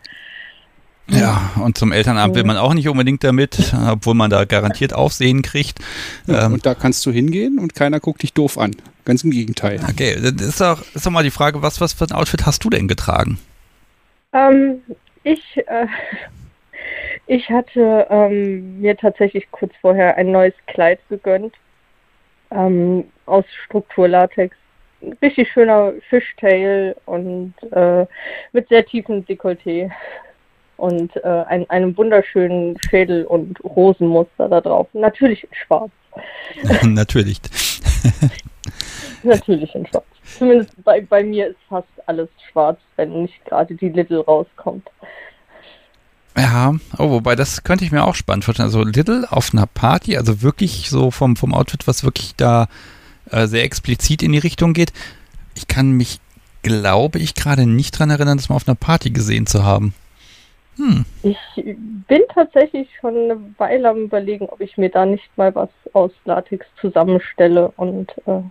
ja. 1.07 1.51
Und 1.63 1.77
zum 1.77 1.91
Elternabend 1.91 2.35
will 2.35 2.43
man 2.43 2.57
auch 2.57 2.73
nicht 2.73 2.89
unbedingt 2.89 3.23
damit, 3.23 3.71
obwohl 3.87 4.15
man 4.15 4.31
da 4.31 4.45
garantiert 4.45 4.93
Aufsehen 4.93 5.43
kriegt. 5.43 5.77
Ja, 6.25 6.47
Ähm, 6.47 6.53
und 6.53 6.65
da 6.65 6.73
kannst 6.73 7.05
du 7.05 7.11
hingehen 7.11 7.59
und 7.59 7.75
keiner 7.75 7.99
guckt 7.99 8.23
dich 8.23 8.33
doof 8.33 8.57
an. 8.57 8.75
Ganz 9.05 9.23
im 9.23 9.29
Gegenteil. 9.29 9.79
okay, 9.87 10.15
das 10.19 10.47
ist 10.47 10.59
doch, 10.59 10.81
ist 10.95 11.05
doch 11.05 11.11
mal 11.11 11.23
die 11.23 11.29
Frage, 11.29 11.61
was, 11.61 11.81
was 11.81 11.93
für 11.93 12.05
ein 12.05 12.13
Outfit 12.13 12.47
hast 12.47 12.63
du 12.63 12.71
denn 12.71 12.87
getragen? 12.87 13.37
Ähm, 14.33 14.81
ich, 15.23 15.43
äh, 15.67 15.85
ich 17.27 17.49
hatte 17.49 18.07
ähm, 18.09 18.81
mir 18.81 18.97
tatsächlich 18.97 19.49
kurz 19.51 19.73
vorher 19.81 20.17
ein 20.17 20.31
neues 20.31 20.53
Kleid 20.67 20.99
gegönnt. 21.09 21.55
Ähm, 22.51 23.05
aus 23.25 23.45
Strukturlatex. 23.65 24.55
Ein 25.01 25.17
Richtig 25.21 25.49
schöner 25.51 25.93
Fishtail 26.09 26.95
und 27.05 27.53
äh, 27.71 28.05
mit 28.51 28.67
sehr 28.67 28.85
tiefem 28.85 29.25
Dekolleté. 29.25 29.89
Und 30.77 31.15
äh, 31.23 31.43
ein, 31.47 31.69
einem 31.69 31.95
wunderschönen 31.95 32.77
Schädel 32.89 33.25
und 33.25 33.63
Rosenmuster 33.63 34.49
da 34.49 34.61
drauf. 34.61 34.87
Natürlich 34.93 35.43
in 35.43 35.53
schwarz. 35.53 35.91
Natürlich. 36.83 37.39
Natürlich 39.23 39.73
in 39.75 39.85
schwarz. 39.87 40.05
Zumindest 40.23 40.83
bei, 40.83 41.01
bei 41.01 41.23
mir 41.23 41.47
ist 41.47 41.59
fast 41.69 41.87
alles 42.07 42.29
schwarz, 42.51 42.79
wenn 42.95 43.23
nicht 43.23 43.45
gerade 43.45 43.75
die 43.75 43.89
Little 43.89 44.25
rauskommt. 44.25 44.89
Ja, 46.37 46.75
oh, 46.97 47.09
wobei 47.09 47.35
das 47.35 47.63
könnte 47.63 47.83
ich 47.83 47.91
mir 47.91 48.05
auch 48.05 48.15
spannend 48.15 48.45
vorstellen. 48.45 48.67
Also 48.67 48.83
Little 48.83 49.27
auf 49.29 49.53
einer 49.53 49.67
Party, 49.67 50.17
also 50.17 50.41
wirklich 50.41 50.89
so 50.89 51.11
vom, 51.11 51.35
vom 51.35 51.53
Outfit, 51.53 51.87
was 51.87 52.03
wirklich 52.03 52.35
da 52.35 52.67
äh, 53.29 53.47
sehr 53.47 53.63
explizit 53.63 54.23
in 54.23 54.31
die 54.31 54.37
Richtung 54.37 54.73
geht. 54.73 54.93
Ich 55.55 55.67
kann 55.67 55.91
mich, 55.91 56.19
glaube 56.63 57.19
ich, 57.19 57.35
gerade 57.35 57.65
nicht 57.65 57.99
dran 57.99 58.09
erinnern, 58.09 58.37
das 58.37 58.49
mal 58.49 58.55
auf 58.55 58.67
einer 58.67 58.75
Party 58.75 59.09
gesehen 59.11 59.45
zu 59.45 59.65
haben. 59.65 59.93
Hm, 60.77 61.05
Ich 61.23 61.37
bin 61.55 62.21
tatsächlich 62.33 62.87
schon 63.01 63.15
eine 63.15 63.37
Weile 63.57 63.89
am 63.89 64.03
überlegen, 64.03 64.47
ob 64.47 64.61
ich 64.61 64.77
mir 64.77 64.89
da 64.89 65.05
nicht 65.05 65.29
mal 65.37 65.53
was 65.53 65.69
aus 65.91 66.11
Latex 66.23 66.65
zusammenstelle 66.79 67.73
und 67.75 68.09
äh, 68.25 68.41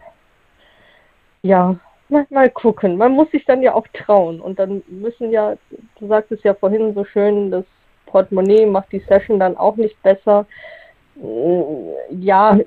ja, 1.43 1.77
mal, 2.11 2.27
mal 2.31 2.51
gucken. 2.51 2.97
Man 2.97 3.13
muss 3.13 3.31
sich 3.31 3.45
dann 3.45 3.63
ja 3.63 3.75
auch 3.75 3.87
trauen 3.93 4.41
und 4.41 4.59
dann 4.59 4.83
müssen 4.89 5.31
ja, 5.31 5.57
du 5.99 6.07
sagtest 6.09 6.45
ja 6.45 6.55
vorhin 6.55 6.95
so 6.95 7.05
schön, 7.05 7.51
das 7.51 7.65
Portemonnaie 8.07 8.67
macht 8.67 8.93
die 8.93 9.03
Session 9.09 9.39
dann 9.39 9.57
auch 9.57 9.77
nicht 9.77 10.01
besser. 10.03 10.47
Mm, 11.17 12.21
Ja, 12.21 12.59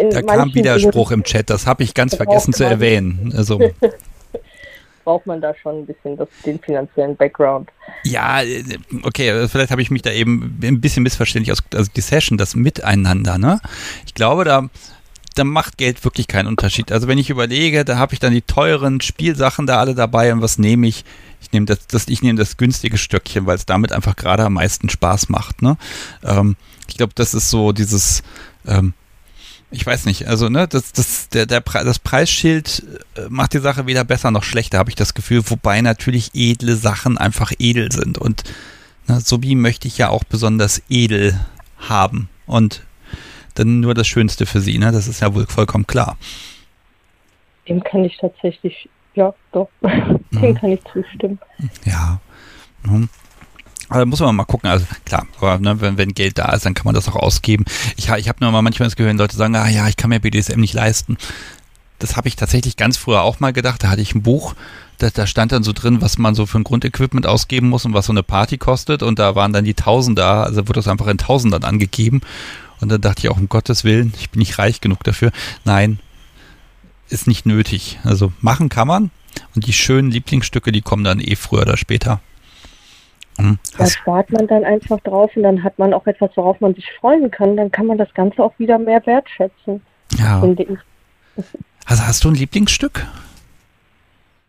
in 0.00 0.10
da 0.10 0.22
kam 0.22 0.54
Widerspruch 0.54 1.08
Dingen 1.10 1.20
im 1.20 1.24
Chat, 1.24 1.50
das 1.50 1.66
habe 1.66 1.82
ich 1.82 1.94
ganz 1.94 2.14
vergessen 2.14 2.52
zu 2.52 2.64
erwähnen. 2.64 3.32
Also, 3.36 3.58
braucht 5.04 5.26
man 5.26 5.40
da 5.40 5.54
schon 5.54 5.80
ein 5.80 5.86
bisschen 5.86 6.16
das, 6.16 6.28
den 6.46 6.60
finanziellen 6.60 7.16
Background. 7.16 7.70
ja, 8.04 8.42
äh, 8.42 8.62
okay, 9.02 9.48
vielleicht 9.48 9.70
habe 9.70 9.82
ich 9.82 9.90
mich 9.90 10.02
da 10.02 10.10
eben 10.10 10.58
ein 10.62 10.80
bisschen 10.80 11.02
missverständlich 11.02 11.52
aus, 11.52 11.62
also 11.74 11.90
die 11.94 12.00
Session, 12.00 12.38
das 12.38 12.54
Miteinander, 12.54 13.38
ne? 13.38 13.60
Ich 14.06 14.14
glaube, 14.14 14.44
da, 14.44 14.68
da 15.34 15.44
macht 15.44 15.78
Geld 15.78 16.02
wirklich 16.04 16.28
keinen 16.28 16.46
Unterschied. 16.46 16.92
Also 16.92 17.08
wenn 17.08 17.18
ich 17.18 17.30
überlege, 17.30 17.84
da 17.84 17.96
habe 17.96 18.14
ich 18.14 18.20
dann 18.20 18.32
die 18.32 18.42
teuren 18.42 19.00
Spielsachen 19.00 19.66
da 19.66 19.78
alle 19.78 19.94
dabei 19.94 20.32
und 20.32 20.42
was 20.42 20.58
nehme 20.58 20.86
ich? 20.86 21.04
Ich 21.40 21.52
nehme 21.52 21.66
das, 21.66 21.86
das, 21.86 22.08
ich 22.08 22.22
nehme 22.22 22.38
das 22.38 22.56
günstige 22.56 22.98
Stöckchen, 22.98 23.46
weil 23.46 23.56
es 23.56 23.66
damit 23.66 23.92
einfach 23.92 24.16
gerade 24.16 24.44
am 24.44 24.54
meisten 24.54 24.88
Spaß 24.88 25.28
macht. 25.28 25.60
Ne? 25.60 25.76
Ähm, 26.22 26.56
ich 26.88 26.96
glaube, 26.96 27.12
das 27.14 27.34
ist 27.34 27.50
so 27.50 27.72
dieses, 27.72 28.22
ähm, 28.66 28.94
ich 29.72 29.84
weiß 29.84 30.04
nicht, 30.04 30.28
also 30.28 30.48
ne, 30.48 30.68
das, 30.68 30.92
das, 30.92 31.28
der, 31.30 31.46
der 31.46 31.60
Pre 31.60 31.84
das 31.84 31.98
Preisschild 31.98 32.84
äh, 33.16 33.22
macht 33.28 33.54
die 33.54 33.58
Sache 33.58 33.86
weder 33.86 34.04
besser 34.04 34.30
noch 34.30 34.44
schlechter, 34.44 34.78
habe 34.78 34.90
ich 34.90 34.96
das 34.96 35.14
Gefühl, 35.14 35.42
wobei 35.46 35.80
natürlich 35.80 36.30
edle 36.34 36.76
Sachen 36.76 37.18
einfach 37.18 37.52
edel 37.58 37.90
sind. 37.90 38.18
Und 38.18 38.44
ne, 39.08 39.20
so 39.20 39.42
wie 39.42 39.54
möchte 39.54 39.88
ich 39.88 39.98
ja 39.98 40.10
auch 40.10 40.24
besonders 40.24 40.82
edel 40.88 41.40
haben. 41.78 42.28
Und 42.46 42.82
dann 43.54 43.80
nur 43.80 43.94
das 43.94 44.06
Schönste 44.06 44.46
für 44.46 44.60
sie, 44.60 44.78
ne? 44.78 44.92
Das 44.92 45.08
ist 45.08 45.20
ja 45.20 45.34
wohl 45.34 45.46
vollkommen 45.46 45.86
klar. 45.86 46.16
Dem 47.68 47.82
kann 47.82 48.04
ich 48.04 48.16
tatsächlich, 48.18 48.88
ja, 49.14 49.32
doch, 49.52 49.68
Mhm. 49.82 50.40
dem 50.40 50.54
kann 50.54 50.70
ich 50.72 50.80
zustimmen. 50.92 51.38
Ja. 51.84 52.20
Mhm. 52.84 53.08
Aber 53.88 54.06
muss 54.06 54.20
man 54.20 54.34
mal 54.34 54.44
gucken, 54.44 54.70
also 54.70 54.86
klar, 55.04 55.26
aber 55.36 55.58
ne, 55.58 55.78
wenn, 55.82 55.98
wenn 55.98 56.14
Geld 56.14 56.38
da 56.38 56.52
ist, 56.52 56.64
dann 56.64 56.72
kann 56.72 56.86
man 56.86 56.94
das 56.94 57.08
auch 57.08 57.16
ausgeben. 57.16 57.66
Ich, 57.96 58.08
ich 58.08 58.28
habe 58.28 58.38
nur 58.40 58.50
mal 58.50 58.62
manchmal 58.62 58.86
das 58.86 58.96
Gefühl, 58.96 59.10
wenn 59.10 59.18
Leute 59.18 59.36
sagen, 59.36 59.54
ah 59.54 59.68
ja, 59.68 59.86
ich 59.86 59.96
kann 59.96 60.08
mir 60.08 60.20
BDSM 60.20 60.58
nicht 60.58 60.72
leisten. 60.72 61.18
Das 61.98 62.16
habe 62.16 62.26
ich 62.26 62.36
tatsächlich 62.36 62.76
ganz 62.78 62.96
früher 62.96 63.20
auch 63.22 63.38
mal 63.38 63.52
gedacht. 63.52 63.84
Da 63.84 63.90
hatte 63.90 64.00
ich 64.00 64.14
ein 64.14 64.22
Buch, 64.22 64.54
da, 64.98 65.10
da 65.10 65.26
stand 65.26 65.52
dann 65.52 65.62
so 65.62 65.72
drin, 65.72 66.00
was 66.00 66.16
man 66.16 66.34
so 66.34 66.46
für 66.46 66.58
ein 66.58 66.64
Grundequipment 66.64 67.26
ausgeben 67.26 67.68
muss 67.68 67.84
und 67.84 67.92
was 67.92 68.06
so 68.06 68.12
eine 68.12 68.22
Party 68.22 68.56
kostet. 68.56 69.02
Und 69.02 69.18
da 69.18 69.34
waren 69.34 69.52
dann 69.52 69.64
die 69.64 69.74
Tausender, 69.74 70.44
also 70.44 70.62
wurde 70.68 70.78
das 70.78 70.88
einfach 70.88 71.08
in 71.08 71.18
Tausendern 71.18 71.64
angegeben. 71.64 72.22
Und 72.82 72.90
dann 72.90 73.00
dachte 73.00 73.20
ich 73.20 73.28
auch, 73.30 73.38
um 73.38 73.48
Gottes 73.48 73.84
Willen, 73.84 74.12
ich 74.18 74.30
bin 74.30 74.40
nicht 74.40 74.58
reich 74.58 74.80
genug 74.80 75.04
dafür. 75.04 75.30
Nein, 75.64 76.00
ist 77.08 77.28
nicht 77.28 77.46
nötig. 77.46 78.00
Also 78.04 78.32
machen 78.40 78.68
kann 78.68 78.88
man. 78.88 79.10
Und 79.54 79.66
die 79.66 79.72
schönen 79.72 80.10
Lieblingsstücke, 80.10 80.72
die 80.72 80.82
kommen 80.82 81.04
dann 81.04 81.20
eh 81.20 81.36
früher 81.36 81.62
oder 81.62 81.76
später. 81.76 82.20
Hm, 83.38 83.58
Da 83.78 83.86
spart 83.86 84.30
man 84.32 84.46
dann 84.48 84.64
einfach 84.64 85.00
drauf 85.00 85.30
und 85.36 85.44
dann 85.44 85.62
hat 85.62 85.78
man 85.78 85.94
auch 85.94 86.06
etwas, 86.06 86.30
worauf 86.34 86.60
man 86.60 86.74
sich 86.74 86.86
freuen 87.00 87.30
kann. 87.30 87.56
Dann 87.56 87.70
kann 87.70 87.86
man 87.86 87.98
das 87.98 88.12
Ganze 88.14 88.42
auch 88.42 88.58
wieder 88.58 88.78
mehr 88.78 89.04
wertschätzen, 89.06 89.80
ja. 90.18 90.40
finde 90.40 90.64
ich. 90.64 91.44
Also 91.86 92.02
hast 92.04 92.24
du 92.24 92.30
ein 92.30 92.34
Lieblingsstück? 92.34 93.06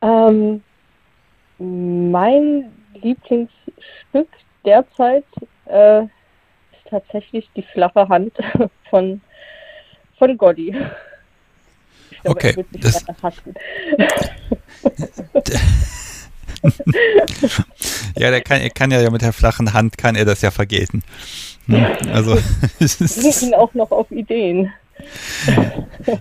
Ähm, 0.02 0.62
mein 1.60 2.66
Lieblingsstück 2.96 4.28
derzeit 4.66 5.26
äh, 5.66 6.04
tatsächlich 6.94 7.50
die 7.56 7.64
flache 7.64 8.08
Hand 8.08 8.34
von, 8.90 9.22
von 10.18 10.38
Gotti. 10.38 10.72
Glaube, 10.72 10.94
Okay, 12.24 12.66
das-. 12.72 13.04
Ja, 18.16 18.32
der 18.32 18.42
kann, 18.42 18.62
er 18.62 18.70
kann 18.70 18.92
ja 18.92 19.10
mit 19.10 19.22
der 19.22 19.34
flachen 19.34 19.74
Hand, 19.74 19.98
kann 19.98 20.16
er 20.16 20.24
das 20.26 20.42
ja 20.42 20.52
vergelten. 20.52 21.04
Hm, 21.68 21.86
Also, 22.12 22.38
ist, 22.80 23.42
ihn 23.42 23.54
auch 23.54 23.74
noch 23.74 23.92
auf 23.92 24.12
Ideen. 24.12 24.72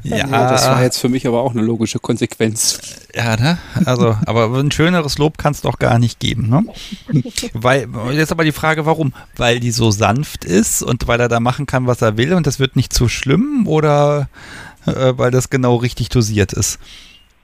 Ja, 0.04 0.16
Ja, 0.16 0.50
das 0.50 0.66
war 0.68 0.82
jetzt 0.82 0.98
für 0.98 1.08
mich 1.08 1.26
aber 1.26 1.42
auch 1.42 1.52
eine 1.52 1.62
logische 1.62 1.98
Konsequenz. 1.98 2.80
ja, 3.14 3.36
ne? 3.36 3.58
Also, 3.84 4.16
aber 4.26 4.46
ein 4.58 4.70
schöneres 4.70 5.18
Lob 5.18 5.38
kann 5.38 5.52
es 5.52 5.60
doch 5.62 5.78
gar 5.78 5.98
nicht 5.98 6.20
geben, 6.20 6.48
ne? 6.48 6.64
Weil, 7.52 7.88
jetzt 8.12 8.32
aber 8.32 8.44
die 8.44 8.52
Frage, 8.52 8.86
warum? 8.86 9.12
Weil 9.36 9.60
die 9.60 9.70
so 9.70 9.90
sanft 9.90 10.44
ist 10.44 10.82
und 10.82 11.06
weil 11.08 11.20
er 11.20 11.28
da 11.28 11.40
machen 11.40 11.66
kann, 11.66 11.86
was 11.86 12.02
er 12.02 12.16
will 12.16 12.32
und 12.34 12.46
das 12.46 12.58
wird 12.58 12.76
nicht 12.76 12.92
zu 12.92 13.08
schlimm 13.08 13.66
oder 13.66 14.28
äh, 14.86 15.12
weil 15.16 15.30
das 15.30 15.50
genau 15.50 15.76
richtig 15.76 16.08
dosiert 16.08 16.52
ist? 16.52 16.78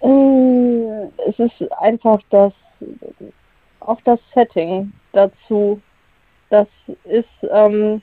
Mm, 0.03 1.09
Es 1.29 1.39
ist 1.39 1.73
einfach 1.81 2.21
das, 2.31 2.53
auch 3.81 4.01
das 4.05 4.19
Setting 4.35 4.93
dazu. 5.13 5.81
Das 6.51 6.67
ist, 7.05 7.27
ähm, 7.53 8.01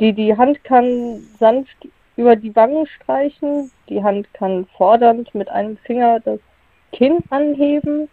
die, 0.00 0.12
die 0.12 0.36
Hand 0.36 0.62
kann 0.64 1.26
sanft 1.38 1.88
über 2.16 2.36
die 2.36 2.54
Wangen 2.54 2.86
streichen, 2.86 3.70
die 3.88 4.02
Hand 4.02 4.32
kann 4.34 4.66
fordernd 4.76 5.34
mit 5.34 5.48
einem 5.48 5.76
Finger 5.78 6.20
das 6.20 6.40
Kinn 6.92 7.18
anheben, 7.30 8.08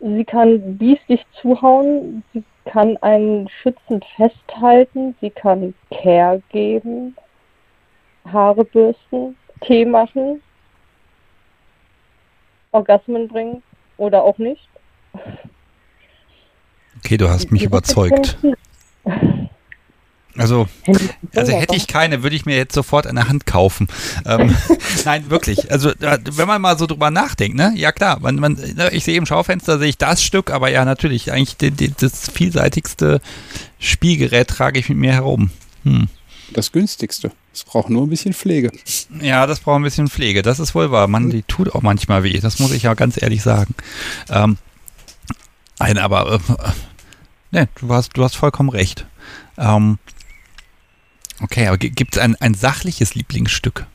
sie 0.00 0.24
kann 0.24 0.76
biestig 0.76 1.24
zuhauen, 1.40 2.22
sie 2.32 2.44
kann 2.64 2.96
einen 2.98 3.48
schützend 3.48 4.04
festhalten, 4.16 5.14
sie 5.20 5.30
kann 5.30 5.74
Care 5.90 6.42
geben, 6.50 7.16
Haare 8.30 8.64
bürsten, 8.64 9.36
Tee 9.62 9.84
machen, 9.84 10.42
Orgasmen 12.72 13.28
bringen 13.28 13.62
oder 13.96 14.22
auch 14.22 14.38
nicht. 14.38 14.68
Okay, 16.98 17.16
du 17.16 17.28
hast 17.28 17.50
mich 17.50 17.64
überzeugt. 17.64 18.36
Also, 20.38 20.68
also 21.34 21.52
hätte 21.52 21.76
ich 21.76 21.86
keine, 21.86 22.22
würde 22.22 22.36
ich 22.36 22.46
mir 22.46 22.56
jetzt 22.56 22.74
sofort 22.74 23.06
eine 23.06 23.28
Hand 23.28 23.44
kaufen. 23.44 23.88
Ähm, 24.24 24.56
nein, 25.04 25.28
wirklich. 25.30 25.70
Also, 25.70 25.90
äh, 25.90 26.18
wenn 26.30 26.48
man 26.48 26.62
mal 26.62 26.78
so 26.78 26.86
drüber 26.86 27.10
nachdenkt, 27.10 27.56
ne? 27.56 27.72
Ja 27.76 27.92
klar, 27.92 28.20
man, 28.20 28.36
man, 28.36 28.54
ne, 28.54 28.90
ich 28.92 29.04
sehe 29.04 29.16
im 29.16 29.26
Schaufenster, 29.26 29.78
sehe 29.78 29.88
ich 29.88 29.98
das 29.98 30.22
Stück, 30.22 30.50
aber 30.50 30.70
ja, 30.70 30.84
natürlich, 30.84 31.32
eigentlich 31.32 31.56
die, 31.56 31.70
die, 31.72 31.92
das 31.92 32.30
vielseitigste 32.30 33.20
Spielgerät 33.78 34.48
trage 34.48 34.78
ich 34.78 34.88
mit 34.88 34.98
mir 34.98 35.12
herum. 35.12 35.50
Hm. 35.84 36.08
Das 36.52 36.72
günstigste. 36.72 37.32
Es 37.52 37.64
braucht 37.64 37.90
nur 37.90 38.06
ein 38.06 38.08
bisschen 38.08 38.32
Pflege. 38.32 38.70
Ja, 39.20 39.46
das 39.46 39.60
braucht 39.60 39.80
ein 39.80 39.82
bisschen 39.82 40.08
Pflege. 40.08 40.42
Das 40.42 40.60
ist 40.60 40.74
wohl 40.74 40.90
wahr. 40.90 41.08
Man, 41.08 41.28
die 41.28 41.42
tut 41.42 41.74
auch 41.74 41.82
manchmal 41.82 42.22
weh. 42.22 42.38
Das 42.38 42.58
muss 42.58 42.72
ich 42.72 42.84
ja 42.84 42.94
ganz 42.94 43.20
ehrlich 43.20 43.42
sagen. 43.42 43.74
Ähm, 44.30 44.56
nein, 45.78 45.98
aber 45.98 46.34
äh, 46.34 46.38
ne, 47.50 47.68
du 47.80 47.92
hast, 47.92 48.16
du 48.16 48.22
hast 48.22 48.36
vollkommen 48.36 48.70
recht. 48.70 49.06
Ähm, 49.58 49.98
okay, 51.42 51.66
aber 51.66 51.78
gibt 51.78 52.16
es 52.16 52.22
ein, 52.22 52.36
ein 52.36 52.54
sachliches 52.54 53.14
Lieblingsstück? 53.14 53.86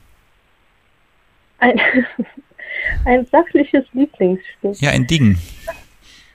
Ein, 1.58 1.80
ein 3.04 3.26
sachliches 3.30 3.84
Lieblingsstück. 3.92 4.80
Ja, 4.80 4.90
ein 4.90 5.06
Ding. 5.06 5.38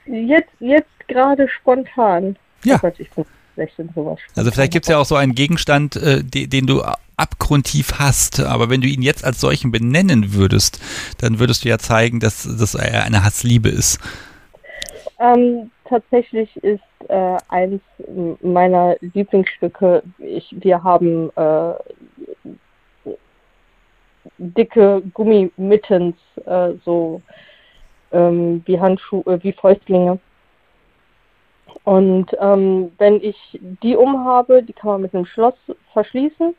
Jetzt, 0.06 0.50
jetzt 0.58 0.88
gerade 1.08 1.48
spontan. 1.48 2.36
Ja. 2.64 2.76
Oh 2.76 2.78
Gott, 2.78 2.98
ich 2.98 3.10
bin 3.10 3.24
schlecht 3.54 3.78
in 3.78 3.90
sowas. 3.94 4.18
Also 4.34 4.50
vielleicht 4.50 4.72
gibt 4.72 4.86
es 4.86 4.90
ja 4.90 4.98
auch 4.98 5.04
so 5.04 5.16
einen 5.16 5.34
Gegenstand, 5.34 5.96
äh, 5.96 6.24
de, 6.24 6.46
den 6.46 6.66
du 6.66 6.82
abgrundtief 7.16 7.98
hast, 7.98 8.40
aber 8.40 8.70
wenn 8.70 8.80
du 8.80 8.88
ihn 8.88 9.02
jetzt 9.02 9.24
als 9.24 9.40
solchen 9.40 9.70
benennen 9.70 10.32
würdest, 10.32 10.80
dann 11.18 11.38
würdest 11.38 11.64
du 11.64 11.68
ja 11.68 11.78
zeigen, 11.78 12.18
dass 12.18 12.42
das 12.42 12.74
eine 12.76 13.22
Hassliebe 13.24 13.68
ist. 13.68 14.00
Ähm, 15.18 15.70
tatsächlich 15.90 16.56
ist 16.62 16.80
äh, 17.08 17.36
eins 17.48 17.82
meiner 18.40 18.96
Lieblingsstücke, 19.00 20.02
ich, 20.18 20.54
wir 20.58 20.82
haben 20.82 21.30
äh, 21.36 21.74
dicke 24.38 25.02
Gummimittens, 25.12 26.16
äh, 26.46 26.72
so 26.84 27.20
ähm, 28.12 28.62
wie 28.64 28.80
Handschuhe, 28.80 29.24
äh, 29.26 29.42
wie 29.42 29.52
Fäustlinge. 29.52 30.18
Und 31.84 32.36
ähm, 32.40 32.92
wenn 32.98 33.16
ich 33.22 33.60
die 33.82 33.96
umhabe, 33.96 34.62
die 34.62 34.72
kann 34.72 34.90
man 34.90 35.02
mit 35.02 35.14
einem 35.14 35.26
Schloss 35.26 35.54
verschließen. 35.92 36.54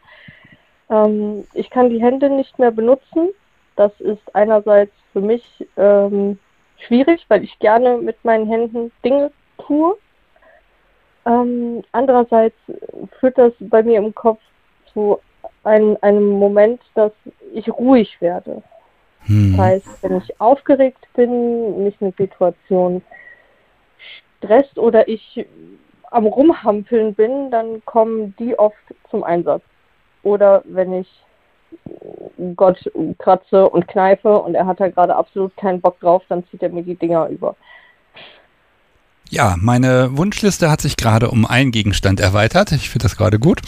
Ähm, 0.90 1.44
ich 1.54 1.70
kann 1.70 1.90
die 1.90 2.02
Hände 2.02 2.30
nicht 2.30 2.60
mehr 2.60 2.72
benutzen. 2.72 3.30
Das 3.76 3.92
ist 4.00 4.36
einerseits 4.36 4.94
für 5.14 5.22
mich 5.22 5.44
ähm, 5.78 6.38
schwierig, 6.86 7.26
weil 7.28 7.44
ich 7.44 7.58
gerne 7.60 7.98
mit 7.98 8.24
meinen 8.24 8.48
Händen 8.48 8.92
Dinge 9.04 9.32
tue. 9.58 9.98
Ähm, 11.26 11.84
andererseits 11.92 12.56
führt 13.20 13.38
das 13.38 13.54
bei 13.60 13.84
mir 13.84 14.00
im 14.00 14.14
Kopf 14.16 14.40
zu 14.94 15.20
einem, 15.64 15.98
einem 16.02 16.32
Moment, 16.32 16.82
dass 16.96 17.12
ich 17.54 17.70
ruhig 17.70 18.20
werde. 18.22 18.64
Hm. 19.26 19.56
Das 19.56 19.66
heißt, 19.66 20.04
wenn 20.04 20.18
ich 20.18 20.42
aufgeregt 20.42 21.08
bin, 21.16 21.84
mich 21.84 21.96
eine 22.02 22.14
Situation 22.18 23.04
stresst 24.40 24.80
oder 24.80 25.08
ich 25.08 25.46
am 26.10 26.26
Rumhampeln 26.26 27.14
bin, 27.14 27.52
dann 27.52 27.86
kommen 27.86 28.36
die 28.38 28.58
oft 28.58 28.76
zum 29.10 29.24
Einsatz. 29.24 29.64
Oder 30.24 30.62
wenn 30.66 30.94
ich 30.94 31.08
Gott 32.56 32.78
kratze 33.20 33.70
und 33.70 33.88
kneife 33.88 34.40
und 34.40 34.56
er 34.56 34.66
hat 34.66 34.80
da 34.80 34.88
gerade 34.88 35.16
absolut 35.16 35.56
keinen 35.58 35.82
Bock 35.82 36.00
drauf, 36.00 36.24
dann 36.30 36.44
zieht 36.50 36.64
er 36.64 36.70
mir 36.70 36.84
die 36.84 36.96
Dinger 36.96 37.28
über. 37.28 37.56
Ja, 39.30 39.56
meine 39.60 40.18
Wunschliste 40.18 40.70
hat 40.70 40.82
sich 40.82 40.98
gerade 40.98 41.30
um 41.32 41.46
einen 41.46 41.72
Gegenstand 41.72 42.20
erweitert. 42.20 42.72
Ich 42.74 42.90
finde 42.90 43.04
das 43.04 43.16
gerade 43.16 43.40
gut. 43.40 43.62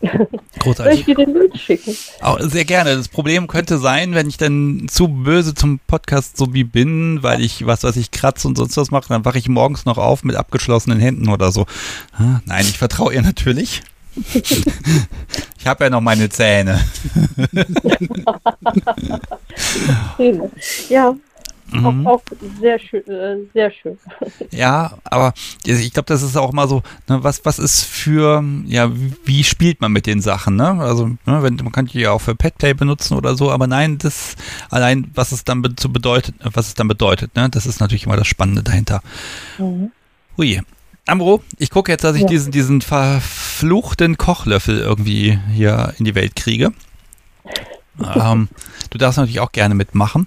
Soll 0.00 0.10
ich 0.12 0.58
Großartig. 0.58 1.04
dir 1.04 1.14
den 1.14 1.32
Bild 1.32 1.56
schicken? 1.56 1.96
Auch 2.20 2.38
sehr 2.40 2.64
gerne. 2.64 2.96
Das 2.96 3.08
Problem 3.08 3.46
könnte 3.46 3.78
sein, 3.78 4.14
wenn 4.14 4.28
ich 4.28 4.36
dann 4.36 4.86
zu 4.88 5.08
böse 5.08 5.54
zum 5.54 5.78
Podcast 5.86 6.36
so 6.36 6.52
wie 6.52 6.64
bin, 6.64 7.22
weil 7.22 7.40
ich 7.40 7.66
was, 7.66 7.82
was 7.82 7.96
ich 7.96 8.10
kratze 8.10 8.48
und 8.48 8.58
sonst 8.58 8.76
was 8.76 8.90
mache, 8.90 9.08
dann 9.08 9.24
wache 9.24 9.38
ich 9.38 9.48
morgens 9.48 9.84
noch 9.84 9.98
auf 9.98 10.24
mit 10.24 10.36
abgeschlossenen 10.36 10.98
Händen 10.98 11.28
oder 11.28 11.50
so. 11.52 11.66
Ah, 12.12 12.40
Nein, 12.44 12.66
ich 12.68 12.78
vertraue 12.78 13.14
ihr 13.14 13.22
natürlich. 13.22 13.82
Ich 15.58 15.66
habe 15.66 15.84
ja 15.84 15.90
noch 15.90 16.00
meine 16.00 16.28
Zähne. 16.28 16.80
Ja, 20.88 21.14
Mhm. 21.72 22.06
auch, 22.06 22.12
auch 22.14 22.22
sehr 22.60 22.78
schön, 22.78 23.04
äh, 23.08 23.38
sehr 23.52 23.70
schön. 23.72 23.98
Ja, 24.52 24.98
aber 25.04 25.34
ich 25.64 25.92
glaube, 25.92 26.06
das 26.06 26.22
ist 26.22 26.36
auch 26.36 26.52
mal 26.52 26.68
so, 26.68 26.82
ne, 27.08 27.24
was, 27.24 27.44
was 27.44 27.58
ist 27.58 27.82
für, 27.84 28.44
ja, 28.66 28.90
wie, 29.24 29.42
spielt 29.42 29.80
man 29.80 29.90
mit 29.90 30.06
den 30.06 30.20
Sachen, 30.20 30.54
ne? 30.54 30.68
Also, 30.80 31.06
ne, 31.08 31.42
wenn, 31.42 31.56
man 31.56 31.72
kann 31.72 31.86
die 31.86 31.98
ja 32.00 32.12
auch 32.12 32.20
für 32.20 32.36
Petplay 32.36 32.72
benutzen 32.74 33.14
oder 33.16 33.34
so, 33.34 33.50
aber 33.50 33.66
nein, 33.66 33.98
das 33.98 34.36
allein, 34.70 35.10
was 35.14 35.32
es 35.32 35.42
dann 35.44 35.60
be 35.60 35.74
zu 35.74 35.92
bedeutet, 35.92 36.36
was 36.40 36.68
es 36.68 36.74
dann 36.74 36.86
bedeutet, 36.86 37.34
ne? 37.34 37.48
Das 37.50 37.66
ist 37.66 37.80
natürlich 37.80 38.04
immer 38.06 38.16
das 38.16 38.28
Spannende 38.28 38.62
dahinter. 38.62 39.02
Mhm. 39.58 39.90
Hui. 40.36 40.60
Amro, 41.08 41.42
ich 41.58 41.70
gucke 41.70 41.90
jetzt, 41.92 42.02
dass 42.04 42.16
ich 42.16 42.22
Ja. 42.22 42.28
diesen, 42.28 42.50
diesen 42.52 42.80
verfluchten 43.56 44.18
Kochlöffel 44.18 44.78
irgendwie 44.80 45.38
hier 45.54 45.94
in 45.98 46.04
die 46.04 46.14
Welt 46.14 46.36
kriege. 46.36 46.72
ähm, 48.14 48.48
du 48.90 48.98
darfst 48.98 49.16
natürlich 49.16 49.40
auch 49.40 49.52
gerne 49.52 49.74
mitmachen. 49.74 50.26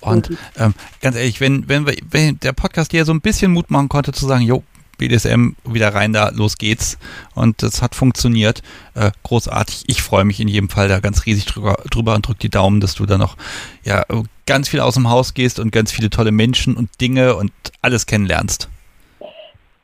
Und 0.00 0.30
ähm, 0.56 0.72
ganz 1.02 1.14
ehrlich, 1.14 1.42
wenn, 1.42 1.68
wenn, 1.68 1.86
wir, 1.86 1.94
wenn 2.10 2.40
der 2.40 2.54
Podcast 2.54 2.92
dir 2.92 3.04
so 3.04 3.12
ein 3.12 3.20
bisschen 3.20 3.52
Mut 3.52 3.70
machen 3.70 3.90
konnte, 3.90 4.12
zu 4.12 4.26
sagen, 4.26 4.44
jo, 4.44 4.62
BDSM, 4.96 5.50
wieder 5.64 5.94
rein 5.94 6.14
da, 6.14 6.30
los 6.30 6.56
geht's. 6.56 6.96
Und 7.34 7.62
das 7.62 7.82
hat 7.82 7.94
funktioniert. 7.94 8.62
Äh, 8.94 9.10
großartig. 9.24 9.84
Ich 9.86 10.00
freue 10.00 10.24
mich 10.24 10.40
in 10.40 10.48
jedem 10.48 10.70
Fall 10.70 10.88
da 10.88 11.00
ganz 11.00 11.26
riesig 11.26 11.44
drüber, 11.44 11.82
drüber 11.90 12.14
und 12.14 12.26
drück 12.26 12.38
die 12.38 12.48
Daumen, 12.48 12.80
dass 12.80 12.94
du 12.94 13.04
da 13.04 13.18
noch 13.18 13.36
ja, 13.84 14.04
ganz 14.46 14.70
viel 14.70 14.80
aus 14.80 14.94
dem 14.94 15.10
Haus 15.10 15.34
gehst 15.34 15.58
und 15.58 15.70
ganz 15.70 15.92
viele 15.92 16.08
tolle 16.08 16.32
Menschen 16.32 16.76
und 16.76 16.98
Dinge 16.98 17.36
und 17.36 17.52
alles 17.82 18.06
kennenlernst. 18.06 18.70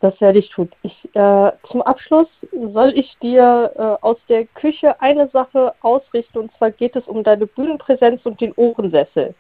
Das 0.01 0.21
werde 0.21 0.39
ich 0.39 0.51
tun. 0.51 0.69
Ich, 0.83 0.93
äh, 1.15 1.53
zum 1.71 1.81
Abschluss 1.83 2.29
soll 2.53 2.93
ich 2.95 3.17
dir 3.23 3.73
äh, 3.75 4.05
aus 4.05 4.19
der 4.29 4.45
Küche 4.47 5.01
eine 5.01 5.29
Sache 5.29 5.73
ausrichten, 5.81 6.39
und 6.39 6.51
zwar 6.59 6.71
geht 6.71 6.97
es 6.97 7.05
um 7.05 7.25
deine 7.25 7.47
Bühnenpräsenz 7.47 8.21
und 8.25 8.41
den 8.41 8.53
Ohrensessel. 8.57 9.35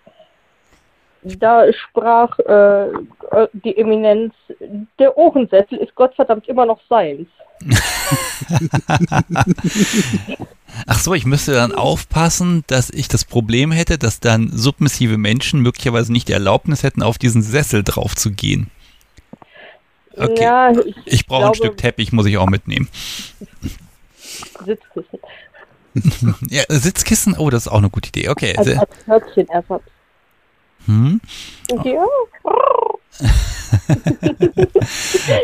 Da 1.22 1.70
sprach 1.72 2.38
äh, 2.38 2.86
die 3.52 3.76
Eminenz, 3.76 4.32
der 4.98 5.18
Ohrensessel 5.18 5.78
ist 5.78 5.94
Gottverdammt 5.94 6.48
immer 6.48 6.64
noch 6.64 6.80
seins. 6.88 7.28
Ach 10.86 10.98
so, 10.98 11.14
ich 11.14 11.26
müsste 11.26 11.52
dann 11.52 11.72
aufpassen, 11.72 12.64
dass 12.66 12.90
ich 12.90 13.08
das 13.08 13.24
Problem 13.24 13.72
hätte, 13.72 13.98
dass 13.98 14.20
dann 14.20 14.50
submissive 14.52 15.18
Menschen 15.18 15.60
möglicherweise 15.60 16.12
nicht 16.12 16.28
die 16.28 16.32
Erlaubnis 16.32 16.82
hätten, 16.82 17.02
auf 17.02 17.18
diesen 17.18 17.42
Sessel 17.42 17.82
drauf 17.82 18.14
zu 18.14 18.30
gehen. 18.30 18.70
Okay. 20.16 20.42
Ja, 20.42 20.70
ich, 20.70 20.96
Ich 21.04 21.26
brauche 21.26 21.48
ein 21.48 21.54
Stück 21.54 21.76
Teppich, 21.76 22.12
muss 22.12 22.26
ich 22.26 22.38
auch 22.38 22.46
mitnehmen. 22.46 22.88
Sitzkissen. 24.64 25.18
Ja, 26.50 26.62
Sitzkissen, 26.68 27.36
oh, 27.38 27.48
das 27.48 27.66
ist 27.66 27.72
auch 27.72 27.78
eine 27.78 27.88
gute 27.88 28.08
Idee. 28.08 28.28
Okay. 28.28 28.54
Als, 28.56 28.68
als 28.68 28.90
Hörtchenersatz. 29.06 29.82
Hm? 30.84 31.20
Ja, 31.84 32.04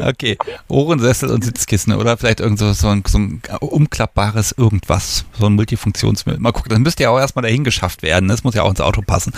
Okay, 0.03 0.37
Ohrensessel 0.69 1.31
und 1.31 1.43
Sitzkissen 1.45 1.95
oder 1.95 2.17
vielleicht 2.17 2.41
irgend 2.41 2.59
so, 2.59 2.73
so, 2.73 2.89
ein, 2.89 3.03
so 3.07 3.19
ein 3.19 3.43
umklappbares 3.61 4.53
irgendwas, 4.57 5.25
so 5.39 5.47
ein 5.47 5.55
Multifunktionsmittel. 5.55 6.41
Mal 6.41 6.53
gucken, 6.53 6.71
das 6.71 6.79
müsste 6.79 7.05
ja 7.05 7.11
auch 7.11 7.19
erstmal 7.19 7.43
dahin 7.43 7.65
geschafft 7.65 8.03
werden. 8.03 8.29
Das 8.29 8.45
muss 8.45 8.55
ja 8.55 8.63
auch 8.63 8.71
ins 8.71 8.81
Auto 8.81 9.03
passen. 9.03 9.33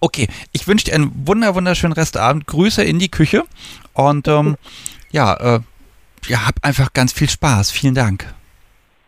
Okay, 0.00 0.28
ich 0.52 0.66
wünsche 0.66 0.86
dir 0.86 0.94
einen 0.94 1.26
wunder, 1.26 1.54
wunderschönen 1.54 1.92
Restabend. 1.92 2.46
Grüße 2.46 2.82
in 2.82 2.98
die 2.98 3.10
Küche 3.10 3.44
und 3.94 4.28
ähm, 4.28 4.56
ja, 5.10 5.34
äh, 5.34 5.60
ja, 6.26 6.46
hab 6.46 6.56
einfach 6.62 6.92
ganz 6.92 7.12
viel 7.12 7.28
Spaß. 7.28 7.70
Vielen 7.70 7.94
Dank. 7.94 8.34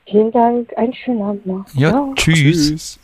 Vielen 0.09 0.31
Dank, 0.31 0.71
einen 0.77 0.95
schönen 0.95 1.23
Abend 1.23 1.47
noch. 1.47 1.65
Ja, 1.75 1.91
Ciao. 1.91 2.15
tschüss. 2.15 2.99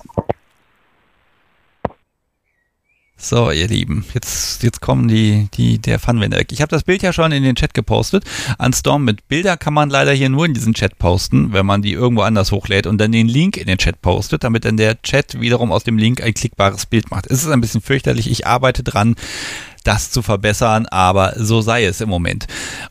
So, 3.24 3.52
ihr 3.52 3.68
Lieben, 3.68 4.04
jetzt, 4.14 4.64
jetzt 4.64 4.80
kommen 4.80 5.06
die, 5.06 5.46
die, 5.54 5.78
der 5.78 6.00
Funwender. 6.00 6.40
Ich 6.50 6.60
habe 6.60 6.70
das 6.70 6.82
Bild 6.82 7.02
ja 7.02 7.12
schon 7.12 7.30
in 7.30 7.44
den 7.44 7.54
Chat 7.54 7.72
gepostet. 7.72 8.24
An 8.58 8.72
Storm 8.72 9.04
mit 9.04 9.28
Bilder 9.28 9.56
kann 9.56 9.72
man 9.74 9.90
leider 9.90 10.10
hier 10.10 10.28
nur 10.28 10.44
in 10.44 10.54
diesen 10.54 10.74
Chat 10.74 10.98
posten, 10.98 11.52
wenn 11.52 11.64
man 11.64 11.82
die 11.82 11.92
irgendwo 11.92 12.22
anders 12.22 12.50
hochlädt 12.50 12.88
und 12.88 13.00
dann 13.00 13.12
den 13.12 13.28
Link 13.28 13.56
in 13.56 13.68
den 13.68 13.78
Chat 13.78 14.02
postet, 14.02 14.42
damit 14.42 14.64
dann 14.64 14.76
der 14.76 15.00
Chat 15.02 15.40
wiederum 15.40 15.70
aus 15.70 15.84
dem 15.84 15.98
Link 15.98 16.20
ein 16.20 16.34
klickbares 16.34 16.86
Bild 16.86 17.12
macht. 17.12 17.26
Es 17.26 17.44
ist 17.44 17.50
ein 17.52 17.60
bisschen 17.60 17.80
fürchterlich. 17.80 18.28
Ich 18.28 18.48
arbeite 18.48 18.82
dran, 18.82 19.14
das 19.82 20.10
zu 20.10 20.22
verbessern, 20.22 20.86
aber 20.86 21.34
so 21.36 21.60
sei 21.60 21.84
es 21.84 22.00
im 22.00 22.08
Moment. 22.08 22.46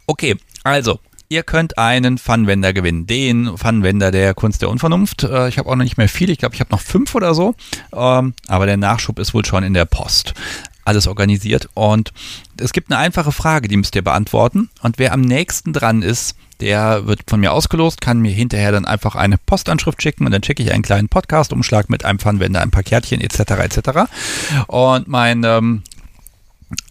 Okay, 0.08 0.36
also, 0.64 1.00
Ihr 1.32 1.44
könnt 1.44 1.78
einen 1.78 2.18
Funwender 2.18 2.74
gewinnen. 2.74 3.08
Den 3.08 3.58
Funwender 3.58 4.12
der 4.12 4.34
Kunst 4.34 4.62
der 4.62 4.68
Unvernunft. 4.68 5.24
Äh, 5.24 5.48
Ich 5.48 5.58
habe 5.58 5.70
auch 5.70 5.76
noch 5.78 5.86
nicht 5.86 5.96
mehr 5.96 6.10
viele. 6.10 6.34
Ich 6.34 6.40
glaube, 6.40 6.56
ich 6.56 6.60
habe 6.60 6.72
noch 6.72 6.82
fünf 6.82 7.16
oder 7.16 7.34
so. 7.34 7.56
Ähm, 7.94 8.34
Aber 8.50 8.66
der 8.66 8.76
Nachschub 8.76 9.18
ist 9.18 9.34
wohl 9.34 9.46
schon 9.46 9.64
in 9.64 9.74
der 9.74 9.86
Post. 9.86 10.34
Alles 10.84 11.08
organisiert. 11.08 11.70
Und 11.74 12.12
es 12.60 12.74
gibt 12.74 12.92
eine 12.92 13.00
einfache 13.00 13.32
Frage, 13.32 13.70
die 13.70 13.78
müsst 13.78 13.96
ihr 13.96 14.04
beantworten. 14.04 14.70
Und 14.82 15.00
wer 15.00 15.14
am 15.14 15.22
nächsten 15.22 15.72
dran 15.72 16.02
ist, 16.02 16.36
der 16.60 17.08
wird 17.08 17.22
von 17.28 17.40
mir 17.40 17.54
ausgelost, 17.54 18.02
kann 18.02 18.20
mir 18.20 18.32
hinterher 18.32 18.74
dann 18.74 18.86
einfach 18.86 19.16
eine 19.16 19.38
Postanschrift 19.38 20.02
schicken 20.02 20.26
und 20.26 20.32
dann 20.34 20.44
schicke 20.44 20.62
ich 20.62 20.74
einen 20.74 20.84
kleinen 20.84 21.08
Podcast-Umschlag 21.08 21.90
mit 21.90 22.04
einem 22.04 22.20
Funwender, 22.20 22.62
ein 22.62 22.72
paar 22.72 22.84
Kärtchen 22.84 23.22
etc. 23.22 23.40
etc. 23.40 23.90
Und 24.68 25.08
mein 25.08 25.44
ähm, 25.46 25.82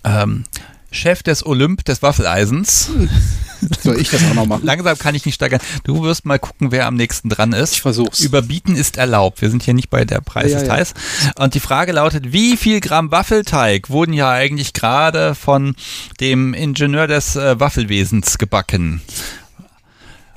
ähm, 0.05 0.44
Chef 0.93 1.23
des 1.23 1.47
Olymp 1.47 1.85
des 1.85 2.02
Waffeleisens. 2.02 2.90
Soll 3.82 4.01
ich 4.01 4.11
das 4.11 4.24
auch 4.24 4.35
noch 4.35 4.47
machen? 4.47 4.65
Langsam 4.65 4.98
kann 4.98 5.15
ich 5.15 5.27
nicht 5.27 5.35
steigern. 5.35 5.61
Du 5.85 6.02
wirst 6.02 6.24
mal 6.24 6.39
gucken, 6.39 6.73
wer 6.73 6.86
am 6.86 6.94
nächsten 6.94 7.28
dran 7.28 7.52
ist. 7.52 7.74
Ich 7.74 7.82
versuch's. 7.82 8.20
Überbieten 8.20 8.74
ist 8.74 8.97
erlaubt. 8.97 9.43
Wir 9.43 9.51
sind 9.51 9.62
hier 9.62 9.74
nicht 9.74 9.90
bei 9.90 10.05
der 10.05 10.20
Preis 10.20 10.51
Ja, 10.52 10.59
ist 10.59 10.66
ja. 10.66 10.73
heiß. 10.73 10.94
Und 11.36 11.55
die 11.55 11.61
Frage 11.61 11.93
lautet, 11.93 12.32
wie 12.32 12.57
viel 12.57 12.81
Gramm 12.81 13.11
Waffelteig 13.11 13.90
wurden 13.90 14.15
ja 14.15 14.31
eigentlich 14.31 14.73
gerade 14.73 15.35
von 15.35 15.77
dem 16.20 16.55
Ingenieur 16.55 17.07
des 17.07 17.36
äh, 17.36 17.61
Waffelwesens 17.61 18.39
gebacken? 18.39 19.02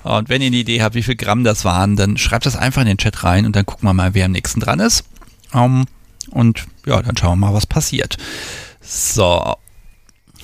Und 0.03 0.27
wenn 0.27 0.41
ihr 0.41 0.47
eine 0.47 0.57
Idee 0.57 0.81
habt, 0.81 0.95
wie 0.95 1.03
viel 1.03 1.15
Gramm 1.15 1.45
das 1.45 1.63
waren, 1.63 1.95
dann 1.95 2.17
schreibt 2.17 2.45
das 2.45 2.57
einfach 2.57 2.81
in 2.81 2.87
den 2.89 2.97
Chat 2.97 3.23
rein 3.23 3.45
und 3.45 3.55
dann 3.55 3.65
gucken 3.65 3.87
wir 3.87 3.93
mal, 3.93 4.13
wer 4.13 4.25
am 4.25 4.31
nächsten 4.33 4.59
dran 4.59 4.81
ist. 4.81 5.05
Ähm, 5.53 5.85
und 6.29 6.65
ja, 6.85 7.01
dann 7.01 7.15
schauen 7.15 7.39
wir 7.39 7.47
mal, 7.47 7.53
was 7.53 7.65
passiert. 7.65 8.17
So, 8.83 9.55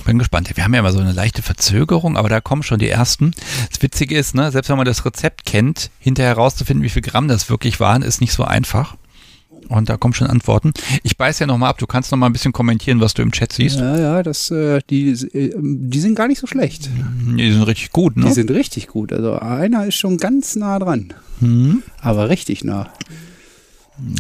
bin 0.10 0.18
gespannt. 0.18 0.50
Wir 0.56 0.64
haben 0.64 0.74
ja 0.74 0.80
immer 0.80 0.92
so 0.92 1.00
eine 1.00 1.12
leichte 1.12 1.44
Verzögerung, 1.44 2.18
aber 2.18 2.30
da 2.30 2.42
kommen 2.42 2.64
schon 2.64 2.80
die 2.80 2.90
ersten. 2.90 3.32
Das 3.70 3.82
Witzige 3.82 4.18
ist, 4.18 4.34
ne, 4.34 4.52
selbst 4.52 4.70
wenn 4.70 4.78
man 4.78 4.86
das 4.86 5.06
Rezept 5.06 5.46
kennt, 5.46 5.92
hinterher 6.00 6.36
herauszufinden, 6.36 6.84
wie 6.84 6.90
viel 6.90 7.04
Gramm 7.04 7.28
das 7.28 7.50
wirklich 7.50 7.80
waren, 7.80 8.02
ist 8.02 8.20
nicht 8.20 8.34
so 8.34 8.44
einfach. 8.44 8.96
Und 9.68 9.88
da 9.88 9.98
kommen 9.98 10.16
schon 10.16 10.26
Antworten. 10.26 10.74
Ich 11.04 11.16
beiß 11.16 11.38
ja 11.38 11.46
nochmal 11.46 11.70
ab. 11.70 11.78
Du 11.78 11.86
kannst 11.86 12.12
noch 12.12 12.18
mal 12.18 12.26
ein 12.26 12.34
bisschen 12.34 12.54
kommentieren, 12.54 13.02
was 13.02 13.14
du 13.14 13.22
im 13.22 13.32
Chat 13.32 13.54
siehst. 13.54 13.78
Ja, 13.78 14.00
ja, 14.00 14.24
das, 14.24 14.50
äh, 14.50 14.80
die, 14.90 15.12
äh, 15.12 15.54
die 15.56 16.00
sind 16.00 16.16
gar 16.16 16.28
nicht 16.28 16.40
so 16.40 16.48
schlecht. 16.48 16.90
Die 17.38 17.52
sind 17.52 17.62
richtig 17.64 17.92
gut, 17.92 18.18
ne? 18.18 18.26
Die 18.26 18.32
sind 18.32 18.50
richtig 18.50 18.88
gut. 18.88 19.14
Also 19.14 19.38
einer 19.38 19.86
ist 19.86 19.96
schon 19.96 20.18
ganz 20.18 20.56
nah 20.56 20.80
dran. 20.80 21.14
Hm, 21.40 21.84
Aber 22.02 22.30
richtig 22.30 22.64
nah. 22.64 22.92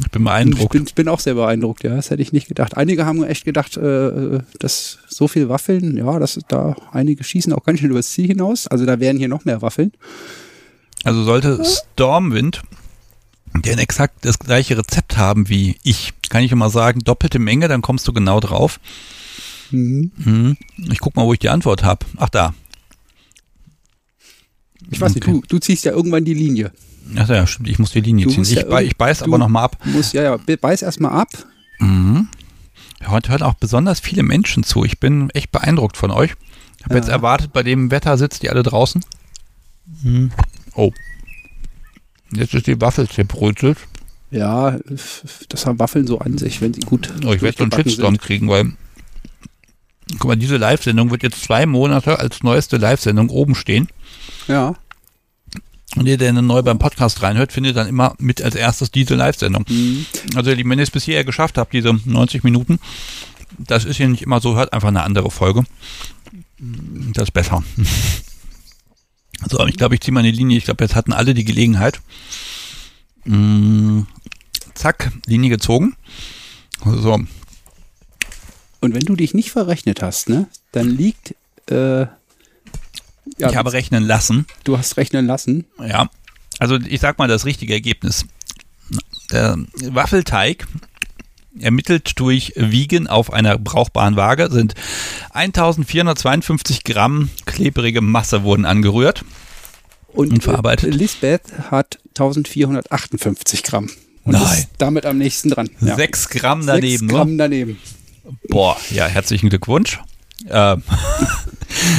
Ich 0.03 0.11
bin 0.11 0.21
Ich 0.21 0.25
beeindruckt. 0.25 0.71
bin, 0.73 0.83
ich 0.85 0.95
bin 0.95 1.07
auch 1.07 1.19
sehr 1.19 1.35
beeindruckt, 1.35 1.83
ja. 1.83 1.95
Das 1.95 2.09
hätte 2.09 2.21
ich 2.21 2.33
nicht 2.33 2.47
gedacht. 2.47 2.75
Einige 2.77 3.05
haben 3.05 3.23
echt 3.23 3.45
gedacht, 3.45 3.77
äh, 3.77 4.39
dass 4.59 4.99
so 5.07 5.27
viel 5.27 5.49
Waffeln, 5.49 5.95
ja, 5.97 6.19
das 6.19 6.37
ist 6.37 6.45
da, 6.49 6.75
einige 6.91 7.23
schießen 7.23 7.53
auch 7.53 7.63
ganz 7.63 7.79
schön 7.79 7.91
übers 7.91 8.09
Ziel 8.11 8.27
hinaus. 8.27 8.67
Also 8.67 8.85
da 8.85 8.99
wären 8.99 9.17
hier 9.17 9.27
noch 9.29 9.45
mehr 9.45 9.61
Waffeln. 9.61 9.91
Also 11.03 11.23
sollte 11.23 11.63
Stormwind 11.63 12.61
den 13.55 13.79
exakt 13.79 14.25
das 14.25 14.37
gleiche 14.37 14.77
Rezept 14.77 15.17
haben 15.17 15.49
wie 15.49 15.77
ich, 15.83 16.13
kann 16.29 16.43
ich 16.43 16.51
immer 16.51 16.69
sagen, 16.69 16.99
doppelte 17.03 17.39
Menge, 17.39 17.67
dann 17.67 17.81
kommst 17.81 18.07
du 18.07 18.13
genau 18.13 18.39
drauf. 18.39 18.79
Mhm. 19.71 20.11
Hm, 20.23 20.57
Ich 20.91 20.99
guck 20.99 21.15
mal, 21.15 21.25
wo 21.25 21.33
ich 21.33 21.39
die 21.39 21.49
Antwort 21.49 21.83
habe. 21.83 22.05
Ach 22.17 22.29
da. 22.29 22.53
Ich 24.91 24.99
weiß 25.01 25.15
Okay. 25.15 25.31
nicht, 25.31 25.43
du, 25.51 25.55
du 25.55 25.59
ziehst 25.59 25.85
ja 25.85 25.91
irgendwann 25.91 26.25
die 26.25 26.33
Linie. 26.33 26.71
Ach 27.17 27.27
ja, 27.29 27.47
stimmt, 27.47 27.69
ich 27.69 27.79
muss 27.79 27.91
die 27.91 28.01
Linie 28.01 28.25
Du 28.25 28.31
ziehen. 28.31 28.43
Ich, 28.43 28.51
ja 28.51 28.63
bei, 28.65 28.83
ich 28.83 28.97
beiß 28.97 29.23
aber 29.23 29.37
noch 29.37 29.47
mal 29.47 29.63
ab. 29.63 29.77
Musst, 29.85 30.13
ja, 30.13 30.23
ja, 30.23 30.37
be- 30.37 30.57
beiß 30.57 30.81
erstmal 30.81 31.11
ab. 31.13 31.29
Mhm. 31.79 32.27
Heute 33.07 33.31
hören 33.31 33.43
auch 33.43 33.53
besonders 33.55 33.99
viele 33.99 34.23
Menschen 34.23 34.63
zu. 34.63 34.83
Ich 34.83 34.99
bin 34.99 35.29
echt 35.31 35.51
beeindruckt 35.51 35.97
von 35.97 36.11
euch. 36.11 36.31
Ich 36.77 36.83
habe 36.85 36.95
Ja. 36.95 36.99
jetzt 37.01 37.09
erwartet, 37.09 37.53
bei 37.53 37.63
dem 37.63 37.91
Wetter 37.91 38.17
sitzt 38.17 38.43
ihr 38.43 38.51
alle 38.51 38.63
draußen. 38.63 39.03
Mhm. 40.03 40.31
Oh. 40.75 40.91
Jetzt 42.31 42.53
ist 42.53 42.67
die 42.67 42.79
Waffel 42.79 43.07
zerbröselt. 43.09 43.77
Ja, 44.31 44.77
das 45.49 45.65
haben 45.65 45.79
Waffeln 45.79 46.05
so 46.05 46.19
an 46.19 46.37
sich, 46.37 46.61
wenn 46.61 46.73
sie 46.73 46.81
gut 46.81 47.11
Oh, 47.25 47.33
ich 47.33 47.41
werde 47.41 47.57
so 47.57 47.63
einen 47.63 47.71
Shitstorm 47.71 48.13
sind. 48.15 48.21
kriegen, 48.21 48.47
weil. 48.49 48.73
Guck 50.19 50.25
mal, 50.25 50.35
diese 50.35 50.57
Live-Sendung 50.57 51.09
wird 51.11 51.23
jetzt 51.23 51.43
zwei 51.43 51.65
Monate 51.65 52.19
als 52.19 52.43
neueste 52.43 52.77
Live-Sendung 52.77 53.29
oben 53.29 53.55
stehen. 53.55 53.87
Ja. 54.47 54.75
Und 55.95 56.05
ihr, 56.05 56.17
der 56.17 56.33
neu 56.33 56.61
beim 56.61 56.77
Podcast 56.77 57.23
reinhört, 57.23 57.51
findet 57.51 57.75
dann 57.75 57.87
immer 57.87 58.15
mit 58.19 58.41
als 58.41 58.55
erstes 58.55 58.91
diese 58.91 59.15
Live-Sendung. 59.15 59.65
Mhm. 59.67 60.05
Also, 60.35 60.51
wenn 60.51 60.79
ihr 60.79 60.83
es 60.83 60.91
bis 60.91 61.03
hierher 61.03 61.23
geschafft 61.23 61.57
habt, 61.57 61.73
diese 61.73 61.93
90 62.05 62.43
Minuten, 62.43 62.79
das 63.57 63.85
ist 63.85 63.97
hier 63.97 64.07
nicht 64.07 64.21
immer 64.21 64.39
so, 64.39 64.55
hört 64.55 64.71
einfach 64.71 64.89
eine 64.89 65.03
andere 65.03 65.31
Folge. 65.31 65.63
Das 66.59 67.23
ist 67.25 67.31
besser. 67.33 67.63
So, 69.47 69.65
ich 69.65 69.77
glaube, 69.77 69.95
ich 69.95 70.01
ziehe 70.01 70.13
mal 70.13 70.19
eine 70.19 70.31
Linie. 70.31 70.57
Ich 70.57 70.65
glaube, 70.65 70.83
jetzt 70.83 70.95
hatten 70.95 71.13
alle 71.13 71.33
die 71.33 71.45
Gelegenheit. 71.45 72.01
Mm, 73.23 74.01
zack, 74.73 75.13
Linie 75.25 75.49
gezogen. 75.49 75.95
So, 76.83 77.13
Und 78.81 78.93
wenn 78.93 79.05
du 79.05 79.15
dich 79.15 79.33
nicht 79.33 79.51
verrechnet 79.51 80.01
hast, 80.01 80.27
ne, 80.27 80.49
dann 80.71 80.89
liegt, 80.89 81.35
äh, 81.69 82.07
ja, 83.39 83.49
ich 83.49 83.55
habe 83.55 83.71
rechnen 83.73 84.03
lassen. 84.03 84.45
du 84.63 84.77
hast 84.77 84.97
rechnen 84.97 85.25
lassen. 85.27 85.65
Ja, 85.79 86.09
also 86.59 86.75
ich 86.77 86.99
sag 87.01 87.17
mal 87.17 87.27
das 87.27 87.45
richtige 87.45 87.73
Ergebnis. 87.73 88.25
Der 89.31 89.57
Waffelteig 89.83 90.65
ermittelt 91.59 92.19
durch 92.19 92.53
Wiegen 92.55 93.07
auf 93.07 93.31
einer 93.33 93.57
brauchbaren 93.57 94.15
Waage 94.15 94.49
sind 94.51 94.75
1452 95.31 96.83
Gramm 96.83 97.29
klebrige 97.45 98.01
Masse 98.01 98.43
wurden 98.43 98.65
angerührt. 98.65 99.23
Und, 100.07 100.31
Und 100.33 100.43
verarbeitet. 100.43 100.93
äh, 100.93 100.97
Lisbeth 100.97 101.43
hat 101.69 101.99
1458 102.09 103.61
Gramm. 103.63 103.89
Und 104.23 104.33
Nein. 104.33 104.41
ist 104.43 104.69
damit 104.79 105.05
am 105.05 105.17
nächsten 105.19 105.49
dran. 105.49 105.69
Ja. 105.81 105.95
Sechs 105.95 106.29
Gramm 106.29 106.65
daneben, 106.65 107.07
Sechs 107.07 107.13
Gramm 107.13 107.37
daneben. 107.37 107.77
Boah, 108.47 108.75
ja, 108.89 109.05
herzlichen 109.07 109.49
Glückwunsch. 109.49 109.99
Ähm, 110.49 110.81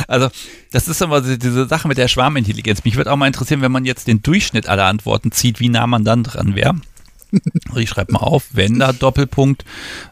also, 0.09 0.29
das 0.73 0.89
ist 0.89 1.03
aber 1.03 1.21
diese 1.21 1.67
Sache 1.67 1.89
mit 1.89 1.99
der 1.99 2.09
Schwarmintelligenz. 2.09 2.85
Mich 2.85 2.97
würde 2.97 3.13
auch 3.13 3.17
mal 3.17 3.27
interessieren, 3.27 3.63
wenn 3.63 3.73
man 3.73 3.85
jetzt 3.85 4.07
den 4.07 4.23
Durchschnitt 4.23 4.69
aller 4.69 4.87
Antworten 4.87 5.33
zieht, 5.33 5.61
wie 5.61 5.69
nah 5.69 5.87
man 5.87 6.05
dann 6.05 6.25
dran 6.25 6.55
wäre. 6.55 6.77
Ich 7.77 7.91
schreibe 7.91 8.13
mal 8.13 8.21
auf, 8.21 8.55
Wender, 8.55 8.93
Doppelpunkt. 8.93 9.65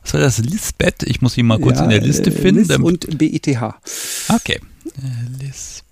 Was 0.03 0.15
war 0.15 0.21
das? 0.21 0.39
Lisbeth? 0.39 1.03
Ich 1.03 1.21
muss 1.21 1.37
ihn 1.37 1.47
mal 1.47 1.59
kurz 1.59 1.79
Ja, 1.79 1.85
in 1.85 1.91
der 1.91 2.01
Liste 2.01 2.31
äh, 2.31 2.33
finden. 2.33 2.69
Lis 2.69 2.77
und 2.77 3.19
BITH. 3.19 3.49
Okay. 4.29 4.61
Äh, 4.85 5.43
Lisbeth. 5.43 5.85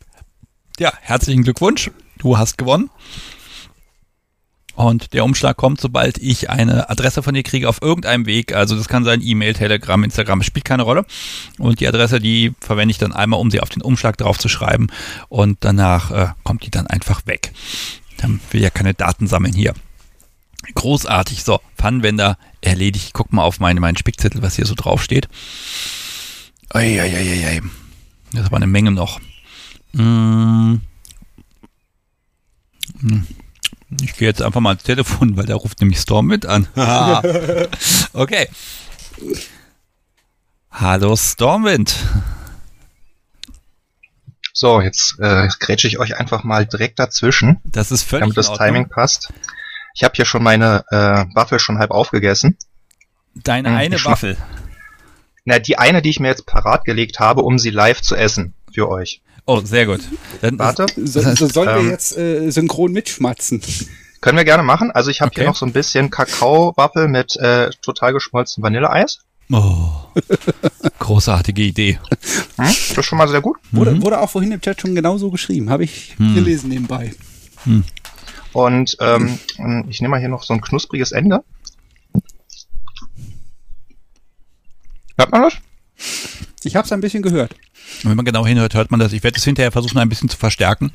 Ja, 0.78 0.92
herzlichen 1.00 1.42
Glückwunsch. 1.42 1.90
Du 2.18 2.38
hast 2.38 2.58
gewonnen. 2.58 2.90
Und 4.76 5.14
der 5.14 5.24
Umschlag 5.24 5.56
kommt, 5.56 5.80
sobald 5.80 6.18
ich 6.18 6.50
eine 6.50 6.90
Adresse 6.90 7.22
von 7.22 7.34
dir 7.34 7.42
kriege 7.42 7.66
auf 7.66 7.80
irgendeinem 7.80 8.26
Weg. 8.26 8.54
Also 8.54 8.76
das 8.76 8.88
kann 8.88 9.04
sein 9.04 9.22
E-Mail, 9.22 9.54
Telegram, 9.54 10.04
Instagram, 10.04 10.42
spielt 10.42 10.66
keine 10.66 10.82
Rolle. 10.82 11.06
Und 11.58 11.80
die 11.80 11.88
Adresse, 11.88 12.20
die 12.20 12.52
verwende 12.60 12.92
ich 12.92 12.98
dann 12.98 13.12
einmal, 13.12 13.40
um 13.40 13.50
sie 13.50 13.60
auf 13.60 13.70
den 13.70 13.80
Umschlag 13.80 14.18
drauf 14.18 14.38
zu 14.38 14.50
schreiben. 14.50 14.88
Und 15.30 15.56
danach 15.60 16.10
äh, 16.10 16.28
kommt 16.44 16.64
die 16.66 16.70
dann 16.70 16.86
einfach 16.86 17.26
weg. 17.26 17.52
Dann 18.18 18.38
will 18.50 18.60
ja 18.60 18.68
keine 18.68 18.92
Daten 18.92 19.26
sammeln 19.26 19.54
hier. 19.54 19.72
Großartig. 20.74 21.42
So, 21.42 21.60
Pfannenwender 21.78 22.36
erledigt. 22.60 23.10
Guck 23.14 23.32
mal 23.32 23.44
auf 23.44 23.60
meine, 23.60 23.80
meinen 23.80 23.96
Spickzettel, 23.96 24.42
was 24.42 24.56
hier 24.56 24.66
so 24.66 24.74
draufsteht. 24.74 25.26
Eieieiei. 26.68 27.62
Das 28.32 28.46
aber 28.46 28.56
eine 28.56 28.66
Menge 28.66 28.90
noch. 28.90 29.20
Mm. 29.94 30.74
Hm. 33.00 33.26
Ich 34.02 34.16
gehe 34.16 34.28
jetzt 34.28 34.42
einfach 34.42 34.60
mal 34.60 34.70
ans 34.70 34.82
Telefon, 34.82 35.36
weil 35.36 35.46
da 35.46 35.54
ruft 35.54 35.80
nämlich 35.80 35.98
Storm 36.00 36.26
mit 36.26 36.44
an. 36.44 36.66
okay. 38.12 38.48
Hallo 40.70 41.16
Stormwind. 41.16 41.94
So, 44.52 44.80
jetzt 44.80 45.18
äh, 45.20 45.48
grätsche 45.60 45.86
ich 45.86 45.98
euch 45.98 46.18
einfach 46.18 46.42
mal 46.42 46.66
direkt 46.66 46.98
dazwischen, 46.98 47.60
Das 47.64 47.92
ist 47.92 48.02
völlig 48.02 48.34
damit 48.34 48.36
das. 48.36 48.52
Timing 48.58 48.88
passt. 48.88 49.32
Ich 49.94 50.02
habe 50.02 50.14
hier 50.14 50.24
schon 50.24 50.42
meine 50.42 50.84
äh, 50.90 51.24
Waffel 51.34 51.58
schon 51.58 51.78
halb 51.78 51.90
aufgegessen. 51.90 52.56
Deine 53.34 53.68
Hm, 53.68 53.76
eine 53.76 54.04
Waffel. 54.04 54.36
Na, 55.44 55.58
die 55.58 55.78
eine, 55.78 56.02
die 56.02 56.10
ich 56.10 56.20
mir 56.20 56.28
jetzt 56.28 56.46
parat 56.46 56.84
gelegt 56.84 57.20
habe, 57.20 57.42
um 57.42 57.58
sie 57.58 57.70
live 57.70 58.00
zu 58.00 58.16
essen 58.16 58.54
für 58.72 58.88
euch. 58.88 59.20
Oh, 59.46 59.60
sehr 59.64 59.86
gut. 59.86 60.00
Dann 60.42 60.58
Warte. 60.58 60.86
So, 60.96 61.20
so 61.34 61.46
sollen 61.46 61.68
wir 61.68 61.76
ähm, 61.76 61.90
jetzt 61.90 62.16
äh, 62.18 62.50
synchron 62.50 62.92
mitschmatzen. 62.92 63.62
Können 64.20 64.36
wir 64.38 64.44
gerne 64.44 64.64
machen. 64.64 64.90
Also 64.90 65.10
ich 65.10 65.20
habe 65.20 65.30
Okay. 65.30 65.42
hier 65.42 65.48
noch 65.48 65.56
so 65.56 65.64
ein 65.66 65.72
bisschen 65.72 66.10
Kakao-Waffel 66.10 67.06
mit 67.06 67.36
äh, 67.36 67.70
total 67.80 68.12
geschmolzenem 68.12 68.64
Vanilleeis. 68.64 69.20
Oh. 69.52 69.88
Großartige 70.98 71.62
Idee. 71.62 72.00
Hm? 72.56 72.64
Das 72.66 72.98
ist 72.98 73.04
schon 73.04 73.18
mal 73.18 73.28
sehr 73.28 73.40
gut. 73.40 73.56
Wurde, 73.70 73.92
Mhm. 73.92 74.02
wurde 74.02 74.18
auch 74.20 74.28
vorhin 74.30 74.50
im 74.50 74.60
Chat 74.60 74.80
schon 74.80 74.96
genauso 74.96 75.30
geschrieben. 75.30 75.70
Habe 75.70 75.84
ich 75.84 76.14
Hm. 76.18 76.34
gelesen 76.34 76.68
nebenbei. 76.70 77.14
Und 78.52 78.96
ähm, 79.00 79.38
ich 79.88 80.00
nehme 80.00 80.12
mal 80.12 80.18
hier 80.20 80.28
noch 80.28 80.42
so 80.42 80.54
ein 80.54 80.60
knuspriges 80.60 81.12
Ende. 81.12 81.44
Hört 85.18 85.30
man 85.30 85.42
das? 85.42 85.54
Ich 86.64 86.74
habe 86.76 86.84
es 86.84 86.92
ein 86.92 87.00
bisschen 87.00 87.22
gehört. 87.22 87.54
Und 88.02 88.10
wenn 88.10 88.16
man 88.16 88.24
genau 88.24 88.46
hinhört, 88.46 88.74
hört 88.74 88.90
man 88.90 89.00
das. 89.00 89.12
Ich 89.12 89.22
werde 89.22 89.38
es 89.38 89.44
hinterher 89.44 89.72
versuchen, 89.72 89.98
ein 89.98 90.08
bisschen 90.08 90.28
zu 90.28 90.36
verstärken. 90.36 90.92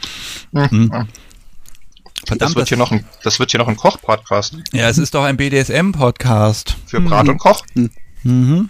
Hm. 0.54 0.90
Das 0.90 2.28
Verdammt, 2.28 2.56
wird, 2.56 2.64
das, 2.64 2.70
hier 2.70 2.78
noch 2.78 2.92
ein, 2.92 3.04
das 3.24 3.40
wird 3.40 3.50
hier 3.50 3.60
noch 3.60 3.68
ein 3.68 3.76
Koch-Podcast 3.76 4.56
ja, 4.74 4.88
es 4.88 5.00
ist 5.00 5.16
doch 5.16 5.24
ein 5.24 5.38
BDSM-Podcast. 5.38 6.78
für 6.86 7.02
Brat 7.02 7.28
und 7.28 7.40
Koch. 7.40 7.66
Mhm. 8.24 8.70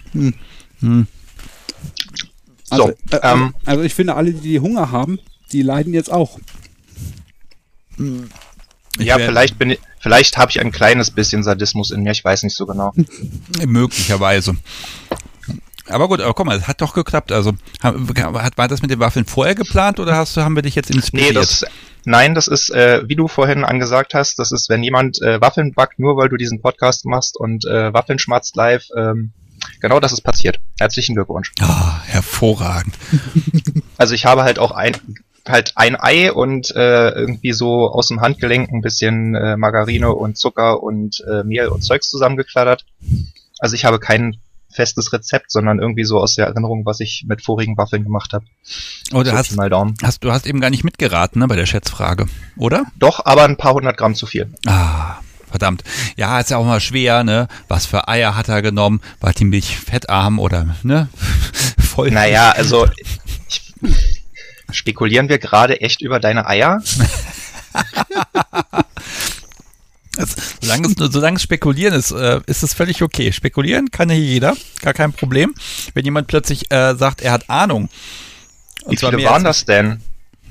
Also, 2.69 2.93
So, 3.11 3.17
äh, 3.17 3.19
ähm, 3.23 3.53
also 3.65 3.83
ich 3.83 3.93
finde, 3.93 4.15
alle, 4.15 4.31
die 4.31 4.61
Hunger 4.61 4.91
haben, 4.91 5.19
die 5.51 5.63
leiden 5.63 5.93
jetzt 5.93 6.09
auch. 6.11 6.39
Ich 7.97 9.05
ja, 9.05 9.17
vielleicht 9.17 9.59
bin 9.59 9.71
ich, 9.71 9.79
vielleicht 9.99 10.37
habe 10.37 10.51
ich 10.51 10.61
ein 10.61 10.71
kleines 10.71 11.11
bisschen 11.11 11.43
Sadismus 11.43 11.91
in 11.91 12.03
mir, 12.03 12.11
ich 12.11 12.23
weiß 12.23 12.43
nicht 12.43 12.55
so 12.55 12.65
genau. 12.65 12.93
Möglicherweise. 13.65 14.55
Aber 15.91 16.07
gut, 16.07 16.21
aber 16.21 16.33
guck 16.33 16.45
mal, 16.45 16.57
es 16.57 16.67
hat 16.67 16.81
doch 16.81 16.93
geklappt. 16.93 17.31
Also, 17.31 17.53
hat, 17.81 18.57
war 18.57 18.67
das 18.67 18.81
mit 18.81 18.91
den 18.91 18.99
Waffeln 18.99 19.25
vorher 19.25 19.55
geplant 19.55 19.99
oder 19.99 20.15
hast 20.15 20.35
du, 20.37 20.41
haben 20.41 20.55
wir 20.55 20.63
dich 20.63 20.75
jetzt 20.75 20.91
inspiriert? 20.91 21.33
Nee, 21.33 21.39
das, 21.39 21.65
nein, 22.05 22.35
das 22.35 22.47
ist, 22.47 22.69
äh, 22.71 23.07
wie 23.07 23.15
du 23.15 23.27
vorhin 23.27 23.63
angesagt 23.63 24.13
hast, 24.13 24.39
das 24.39 24.51
ist, 24.51 24.69
wenn 24.69 24.83
jemand 24.83 25.21
äh, 25.21 25.39
Waffeln 25.41 25.73
backt, 25.73 25.99
nur 25.99 26.17
weil 26.17 26.29
du 26.29 26.37
diesen 26.37 26.61
Podcast 26.61 27.05
machst 27.05 27.37
und 27.37 27.65
äh, 27.65 27.93
Waffeln 27.93 28.19
schmatzt 28.19 28.55
live, 28.55 28.85
ähm, 28.97 29.31
genau 29.79 29.99
das 29.99 30.11
ist 30.11 30.21
passiert. 30.21 30.59
Herzlichen 30.79 31.15
Glückwunsch. 31.15 31.51
Ah, 31.59 32.01
hervorragend. 32.05 32.95
Also 33.97 34.15
ich 34.15 34.25
habe 34.25 34.41
halt 34.41 34.57
auch 34.57 34.71
ein, 34.71 34.97
halt 35.47 35.73
ein 35.75 35.95
Ei 35.95 36.31
und 36.31 36.75
äh, 36.75 37.09
irgendwie 37.09 37.53
so 37.53 37.87
aus 37.87 38.07
dem 38.07 38.19
Handgelenk 38.19 38.71
ein 38.71 38.81
bisschen 38.81 39.35
äh, 39.35 39.57
Margarine 39.57 40.11
und 40.11 40.39
Zucker 40.39 40.81
und 40.81 41.23
äh, 41.31 41.43
Mehl 41.43 41.67
und 41.67 41.83
Zeugs 41.83 42.09
zusammengekladdert. 42.09 42.83
Also 43.59 43.75
ich 43.75 43.85
habe 43.85 43.99
kein 43.99 44.37
festes 44.71 45.13
Rezept, 45.13 45.51
sondern 45.51 45.79
irgendwie 45.79 46.03
so 46.03 46.19
aus 46.19 46.35
der 46.35 46.47
Erinnerung, 46.47 46.85
was 46.85 46.99
ich 46.99 47.25
mit 47.27 47.43
vorigen 47.43 47.77
Waffeln 47.77 48.03
gemacht 48.03 48.33
habe. 48.33 48.45
Oh, 49.13 49.23
du 49.23 49.29
So 49.29 49.37
hast, 49.37 49.57
hast, 50.03 50.23
du 50.23 50.31
hast 50.31 50.45
eben 50.47 50.59
gar 50.61 50.69
nicht 50.69 50.83
mitgeraten, 50.83 51.39
ne, 51.39 51.47
bei 51.47 51.55
der 51.55 51.65
Schätzfrage, 51.65 52.27
oder? 52.57 52.85
Doch, 52.97 53.25
aber 53.25 53.43
ein 53.43 53.57
paar 53.57 53.73
hundert 53.73 53.97
Gramm 53.97 54.15
zu 54.15 54.25
viel. 54.25 54.51
Ah, 54.65 55.15
verdammt. 55.49 55.83
Ja, 56.15 56.39
ist 56.39 56.49
ja 56.49 56.57
auch 56.57 56.65
mal 56.65 56.79
schwer, 56.79 57.23
ne? 57.23 57.47
Was 57.67 57.85
für 57.85 58.07
Eier 58.07 58.35
hat 58.35 58.49
er 58.49 58.61
genommen? 58.61 59.01
War 59.19 59.33
die 59.33 59.45
Milch 59.45 59.77
fettarm 59.77 60.39
oder, 60.39 60.75
ne? 60.83 61.09
Voll. 61.77 62.11
Naja, 62.11 62.51
also 62.51 62.87
ich, 63.47 63.73
spekulieren 64.71 65.29
wir 65.29 65.39
gerade 65.39 65.81
echt 65.81 66.01
über 66.01 66.19
deine 66.19 66.47
Eier? 66.47 66.81
Das, 70.17 70.35
solange, 70.61 70.87
es, 70.89 70.97
nur- 70.97 71.11
solange 71.11 71.37
es 71.37 71.43
spekulieren 71.43 71.93
ist, 71.93 72.11
äh, 72.11 72.41
ist 72.45 72.63
es 72.63 72.73
völlig 72.73 73.01
okay. 73.01 73.31
Spekulieren 73.31 73.91
kann 73.91 74.09
ja 74.09 74.15
jeder, 74.15 74.55
gar 74.81 74.93
kein 74.93 75.13
Problem. 75.13 75.53
Wenn 75.93 76.03
jemand 76.05 76.27
plötzlich 76.27 76.71
äh, 76.71 76.95
sagt, 76.95 77.21
er 77.21 77.31
hat 77.31 77.49
Ahnung. 77.49 77.89
Und 78.83 78.91
Wie 78.91 78.97
viele 79.05 79.23
waren 79.23 79.43
das 79.43 79.63
denn? 79.65 80.01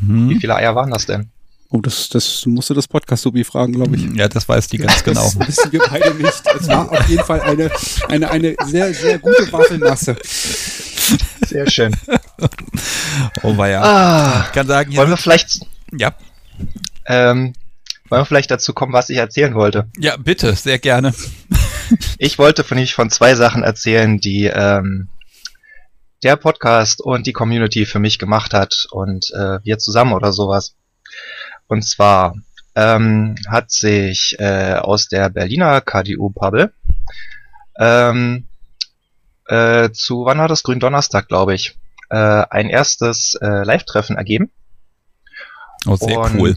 Hm? 0.01 0.31
Wie 0.31 0.39
viele 0.41 0.55
Eier 0.57 0.75
waren 0.75 0.91
das 0.91 1.05
denn? 1.07 1.29
Oh, 1.73 1.81
das, 1.81 2.09
das 2.09 2.47
musste 2.47 2.75
das 2.75 2.89
Podcast-Subi 2.89 3.45
fragen, 3.45 3.75
glaube 3.75 3.95
ich. 3.97 4.03
Ja, 4.17 4.27
das 4.29 4.49
weiß 4.49 4.67
die 4.69 4.79
ganz 4.79 5.05
genau. 5.05 5.31
Das 5.39 5.39
wissen 5.49 5.71
wir 5.73 5.81
beide 5.89 6.15
nicht. 6.15 6.43
Es 6.59 6.67
war 6.67 6.91
auf 6.91 7.09
jeden 7.09 7.23
Fall 7.25 7.41
eine, 7.43 7.71
eine, 8.09 8.29
eine 8.31 8.57
sehr, 8.67 8.93
sehr 8.93 9.19
gute 9.21 9.53
Waffelmasse. 9.53 10.17
Sehr 11.47 11.71
schön. 11.71 11.95
Oh, 13.43 13.57
war 13.57 13.69
ja. 13.69 13.83
Ah, 13.83 14.45
Ich 14.49 14.53
kann 14.53 14.67
sagen, 14.67 14.91
hier 14.91 14.99
wollen 15.01 15.11
wir 15.11 15.17
vielleicht, 15.17 15.61
ja, 15.97 16.13
ähm, 17.07 17.53
wollen 18.11 18.23
wir 18.23 18.27
vielleicht 18.27 18.51
dazu 18.51 18.75
kommen, 18.75 18.93
was 18.93 19.09
ich 19.09 19.19
erzählen 19.19 19.55
wollte? 19.55 19.89
ja, 19.99 20.17
bitte, 20.17 20.55
sehr 20.55 20.79
gerne. 20.79 21.15
Ich 22.19 22.39
wollte 22.39 22.63
von, 22.63 22.79
ich 22.79 22.95
von 22.95 23.11
zwei 23.11 23.35
Sachen 23.35 23.65
erzählen, 23.65 24.21
die 24.21 24.45
ähm, 24.45 25.09
der 26.23 26.37
Podcast 26.37 27.01
und 27.01 27.27
die 27.27 27.33
Community 27.33 27.85
für 27.85 27.99
mich 27.99 28.21
gemacht 28.21 28.55
hat 28.55 28.87
und 28.93 29.31
äh, 29.33 29.59
wir 29.65 29.79
zusammen 29.79 30.13
oder 30.13 30.33
sowas. 30.33 30.77
Und 31.67 31.83
zwar 31.83 32.37
ähm, 32.77 33.35
hat 33.49 33.71
sich 33.71 34.37
äh, 34.39 34.75
aus 34.75 35.09
der 35.09 35.31
Berliner 35.31 35.81
KDU-Bubble 35.81 36.73
ähm, 37.79 38.47
äh, 39.47 39.91
zu, 39.91 40.25
wann 40.27 40.39
war 40.39 40.49
das? 40.49 40.63
Gründonnerstag, 40.63 41.29
glaube 41.29 41.55
ich, 41.55 41.77
äh, 42.11 42.17
ein 42.51 42.71
erstes 42.71 43.35
äh, 43.41 43.65
Live-Treffen 43.65 44.17
ergeben. 44.17 44.51
Oh, 45.87 45.97
sehr 45.97 46.19
und 46.19 46.39
cool. 46.39 46.55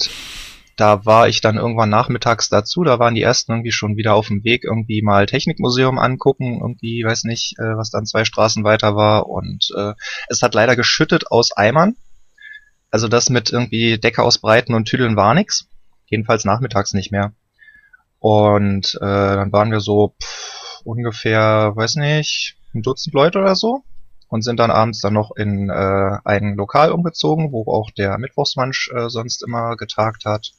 Da 0.75 1.05
war 1.05 1.27
ich 1.27 1.41
dann 1.41 1.57
irgendwann 1.57 1.89
nachmittags 1.89 2.49
dazu, 2.49 2.83
da 2.83 2.99
waren 2.99 3.15
die 3.15 3.21
ersten 3.21 3.51
irgendwie 3.51 3.71
schon 3.71 3.95
wieder 3.95 4.15
auf 4.15 4.27
dem 4.27 4.43
Weg, 4.43 4.63
irgendwie 4.63 5.01
mal 5.01 5.25
Technikmuseum 5.25 5.99
angucken, 5.99 6.59
irgendwie, 6.61 7.03
weiß 7.05 7.25
nicht, 7.25 7.57
äh, 7.59 7.77
was 7.77 7.91
dann 7.91 8.05
zwei 8.05 8.25
Straßen 8.25 8.63
weiter 8.63 8.95
war 8.95 9.27
und 9.29 9.69
äh, 9.77 9.93
es 10.29 10.41
hat 10.41 10.55
leider 10.55 10.75
geschüttet 10.75 11.29
aus 11.31 11.51
Eimern. 11.55 11.95
Also 12.89 13.07
das 13.07 13.29
mit 13.29 13.51
irgendwie 13.51 13.97
Decke 13.97 14.23
ausbreiten 14.23 14.73
und 14.75 14.85
Tüdeln 14.85 15.15
war 15.15 15.33
nix. 15.33 15.67
Jedenfalls 16.05 16.45
nachmittags 16.45 16.93
nicht 16.93 17.11
mehr. 17.11 17.33
Und 18.19 18.95
äh, 18.95 18.99
dann 18.99 19.51
waren 19.51 19.71
wir 19.71 19.79
so 19.79 20.15
pff, 20.21 20.81
ungefähr, 20.83 21.73
weiß 21.75 21.95
nicht, 21.95 22.55
ein 22.73 22.81
Dutzend 22.81 23.13
Leute 23.13 23.39
oder 23.39 23.55
so 23.55 23.83
und 24.33 24.41
sind 24.41 24.57
dann 24.59 24.71
abends 24.71 24.99
dann 24.99 25.13
noch 25.13 25.35
in 25.35 25.69
äh, 25.69 26.17
ein 26.23 26.55
Lokal 26.55 26.91
umgezogen, 26.91 27.51
wo 27.51 27.71
auch 27.71 27.91
der 27.91 28.17
Mittwochsmansch 28.17 28.91
äh, 28.91 29.07
sonst 29.07 29.43
immer 29.43 29.75
getagt 29.75 30.25
hat. 30.25 30.53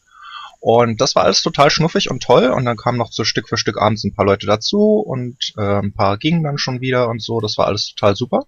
Und 0.66 1.02
das 1.02 1.14
war 1.14 1.24
alles 1.24 1.42
total 1.42 1.68
schnuffig 1.68 2.10
und 2.10 2.22
toll. 2.22 2.46
Und 2.46 2.64
dann 2.64 2.78
kamen 2.78 2.96
noch 2.96 3.12
so 3.12 3.24
Stück 3.24 3.50
für 3.50 3.58
Stück 3.58 3.76
abends 3.76 4.02
ein 4.02 4.14
paar 4.14 4.24
Leute 4.24 4.46
dazu 4.46 4.98
und 4.98 5.52
äh, 5.58 5.80
ein 5.80 5.92
paar 5.92 6.16
gingen 6.16 6.42
dann 6.42 6.56
schon 6.56 6.80
wieder 6.80 7.10
und 7.10 7.20
so. 7.20 7.38
Das 7.38 7.58
war 7.58 7.66
alles 7.66 7.94
total 7.94 8.16
super. 8.16 8.46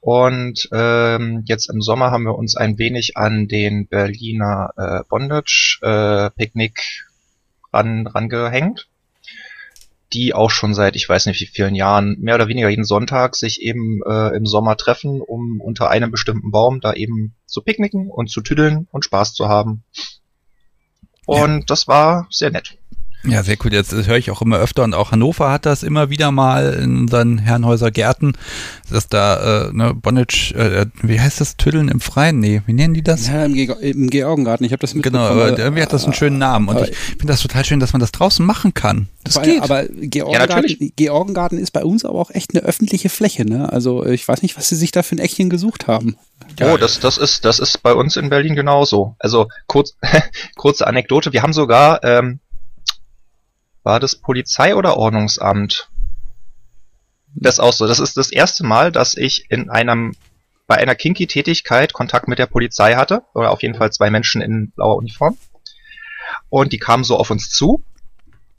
Und 0.00 0.70
ähm, 0.72 1.42
jetzt 1.44 1.68
im 1.68 1.82
Sommer 1.82 2.12
haben 2.12 2.22
wir 2.22 2.34
uns 2.34 2.56
ein 2.56 2.78
wenig 2.78 3.18
an 3.18 3.46
den 3.46 3.88
Berliner 3.88 4.70
äh, 4.78 5.00
Bondage 5.06 5.80
äh, 5.82 6.30
ran, 7.74 8.06
rangehängt 8.06 8.88
die 10.14 10.32
auch 10.32 10.50
schon 10.50 10.72
seit 10.72 10.96
ich 10.96 11.06
weiß 11.06 11.26
nicht 11.26 11.42
wie 11.42 11.46
vielen 11.46 11.74
Jahren 11.74 12.16
mehr 12.20 12.36
oder 12.36 12.48
weniger 12.48 12.70
jeden 12.70 12.84
Sonntag 12.84 13.36
sich 13.36 13.60
eben 13.60 14.00
äh, 14.06 14.34
im 14.34 14.46
Sommer 14.46 14.78
treffen, 14.78 15.20
um 15.20 15.60
unter 15.60 15.90
einem 15.90 16.10
bestimmten 16.10 16.50
Baum 16.50 16.80
da 16.80 16.94
eben 16.94 17.34
zu 17.44 17.60
picknicken 17.60 18.08
und 18.08 18.30
zu 18.30 18.40
tüdeln 18.40 18.88
und 18.90 19.04
Spaß 19.04 19.34
zu 19.34 19.48
haben. 19.48 19.84
Und 21.28 21.68
das 21.68 21.86
war 21.86 22.26
sehr 22.30 22.50
nett. 22.50 22.78
Ja, 23.24 23.42
sehr 23.42 23.56
cool. 23.64 23.72
Jetzt 23.72 23.92
höre 23.92 24.16
ich 24.16 24.30
auch 24.30 24.42
immer 24.42 24.58
öfter 24.58 24.84
und 24.84 24.94
auch 24.94 25.10
Hannover 25.10 25.50
hat 25.50 25.66
das 25.66 25.82
immer 25.82 26.08
wieder 26.08 26.30
mal 26.30 26.74
in 26.74 26.96
unseren 26.98 27.38
Herrenhäuser 27.38 27.90
Gärten, 27.90 28.34
dass 28.90 29.08
da 29.08 29.66
äh, 29.68 29.72
ne, 29.72 29.92
Bonnage, 29.92 30.54
äh, 30.54 30.86
wie 31.02 31.20
heißt 31.20 31.40
das, 31.40 31.56
Tüddeln 31.56 31.88
im 31.88 32.00
Freien? 32.00 32.38
Nee, 32.38 32.62
wie 32.66 32.72
nennen 32.72 32.94
die 32.94 33.02
das? 33.02 33.26
Ja, 33.26 33.44
im, 33.44 33.54
Ge 33.54 33.66
im 33.80 34.08
Georgengarten. 34.08 34.64
Ich 34.64 34.72
habe 34.72 34.80
das 34.80 34.92
Genau, 34.92 35.02
mitbekommen. 35.02 35.40
aber 35.40 35.58
irgendwie 35.58 35.82
hat 35.82 35.92
das 35.92 36.04
einen 36.04 36.14
schönen 36.14 36.38
Namen 36.38 36.68
und 36.68 36.88
ich 36.88 36.96
finde 36.96 37.26
das 37.26 37.42
total 37.42 37.64
schön, 37.64 37.80
dass 37.80 37.92
man 37.92 38.00
das 38.00 38.12
draußen 38.12 38.46
machen 38.46 38.72
kann. 38.72 39.08
Das 39.24 39.34
Weil- 39.36 39.44
geht. 39.46 39.62
Aber 39.62 39.84
Georgengarten, 39.84 40.54
natürlich. 40.62 40.92
Georgengarten 40.96 41.58
ist 41.58 41.72
bei 41.72 41.84
uns 41.84 42.04
aber 42.04 42.18
auch 42.20 42.30
echt 42.30 42.54
eine 42.54 42.64
öffentliche 42.64 43.08
Fläche. 43.08 43.44
Ne? 43.44 43.70
Also 43.72 44.04
äh, 44.04 44.14
ich 44.14 44.26
weiß 44.26 44.42
nicht, 44.42 44.56
was 44.56 44.68
sie 44.68 44.76
sich 44.76 44.92
da 44.92 45.02
für 45.02 45.16
ein 45.16 45.18
Eckchen 45.18 45.50
gesucht 45.50 45.86
haben. 45.88 46.16
Ja, 46.58 46.72
oh, 46.72 46.76
das, 46.76 47.00
das 47.00 47.18
ist, 47.18 47.44
das 47.44 47.58
ist 47.58 47.82
bei 47.82 47.92
uns 47.92 48.16
in 48.16 48.30
Berlin 48.30 48.54
genauso. 48.54 49.16
Also 49.18 49.48
kurz, 49.66 49.96
kurze 50.56 50.86
Anekdote. 50.86 51.32
Wir 51.32 51.42
haben 51.42 51.52
sogar, 51.52 52.02
ähm, 52.04 52.38
war 53.88 54.00
das 54.00 54.16
Polizei 54.16 54.76
oder 54.76 54.98
Ordnungsamt? 54.98 55.88
Das 57.34 57.58
auch 57.58 57.72
so. 57.72 57.86
Das 57.86 58.00
ist 58.00 58.18
das 58.18 58.30
erste 58.30 58.62
Mal, 58.62 58.92
dass 58.92 59.16
ich 59.16 59.50
in 59.50 59.70
einem, 59.70 60.14
bei 60.66 60.76
einer 60.76 60.94
Kinky-Tätigkeit 60.94 61.94
Kontakt 61.94 62.28
mit 62.28 62.38
der 62.38 62.46
Polizei 62.46 62.96
hatte. 62.96 63.22
Oder 63.32 63.50
auf 63.50 63.62
jeden 63.62 63.74
Fall 63.74 63.90
zwei 63.90 64.10
Menschen 64.10 64.42
in 64.42 64.72
blauer 64.72 64.96
Uniform. 64.96 65.38
Und 66.50 66.74
die 66.74 66.78
kamen 66.78 67.02
so 67.02 67.16
auf 67.16 67.30
uns 67.30 67.48
zu. 67.48 67.82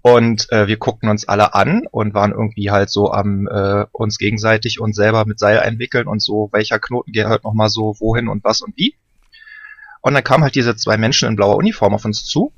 Und 0.02 0.52
äh, 0.52 0.66
wir 0.66 0.78
guckten 0.78 1.10
uns 1.10 1.28
alle 1.28 1.54
an 1.54 1.86
und 1.92 2.16
waren 2.16 2.32
irgendwie 2.32 2.72
halt 2.72 2.90
so 2.90 3.12
am 3.12 3.48
äh, 3.48 3.86
uns 3.92 4.18
gegenseitig 4.18 4.80
und 4.80 4.96
selber 4.96 5.26
mit 5.26 5.38
Seil 5.38 5.60
einwickeln 5.60 6.08
und 6.08 6.24
so, 6.24 6.50
welcher 6.52 6.80
Knoten 6.80 7.12
gehört 7.12 7.44
noch 7.44 7.54
mal 7.54 7.70
so 7.70 7.96
wohin 8.00 8.30
und 8.30 8.44
was 8.44 8.62
und 8.62 8.76
wie. 8.78 8.96
Und 10.02 10.16
dann 10.16 10.24
kamen 10.24 10.44
halt 10.44 10.56
diese 10.56 10.76
zwei 10.76 10.98
Menschen 10.98 11.28
in 11.28 11.36
blauer 11.36 11.58
Uniform 11.58 11.94
auf 11.94 12.06
uns 12.06 12.26
zu. 12.26 12.52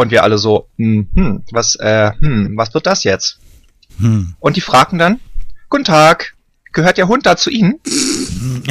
Und 0.00 0.10
wir 0.10 0.22
alle 0.22 0.38
so, 0.38 0.70
hm, 0.78 1.10
hm, 1.14 1.44
was, 1.50 1.74
äh, 1.74 2.12
hm, 2.20 2.56
was 2.56 2.72
wird 2.72 2.86
das 2.86 3.04
jetzt? 3.04 3.38
hm. 3.98 4.34
Und 4.40 4.56
die 4.56 4.62
fragten 4.62 4.98
dann, 4.98 5.20
Guten 5.68 5.84
Tag, 5.84 6.34
gehört 6.72 6.96
der 6.96 7.06
Hund 7.06 7.26
da 7.26 7.36
zu 7.36 7.50
Ihnen? 7.50 7.78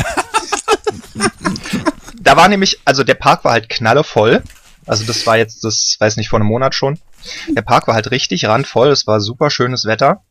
da 2.19 2.35
war 2.35 2.47
nämlich, 2.49 2.80
also 2.84 3.03
der 3.03 3.14
Park 3.14 3.45
war 3.45 3.51
halt 3.51 3.69
knallevoll 3.69 4.41
Also 4.88 5.06
das 5.06 5.27
war 5.27 5.38
jetzt, 5.38 5.64
das 5.64 5.97
weiß 5.99 6.18
nicht, 6.18 6.30
vor 6.30 6.39
einem 6.39 6.49
Monat 6.49 6.73
schon. 6.73 6.97
Der 7.49 7.61
Park 7.61 7.88
war 7.88 7.93
halt 7.93 8.10
richtig 8.10 8.45
randvoll, 8.45 8.89
es 8.89 9.06
war 9.06 9.22
super 9.22 9.51
schönes 9.51 9.85
Wetter. 9.85 10.23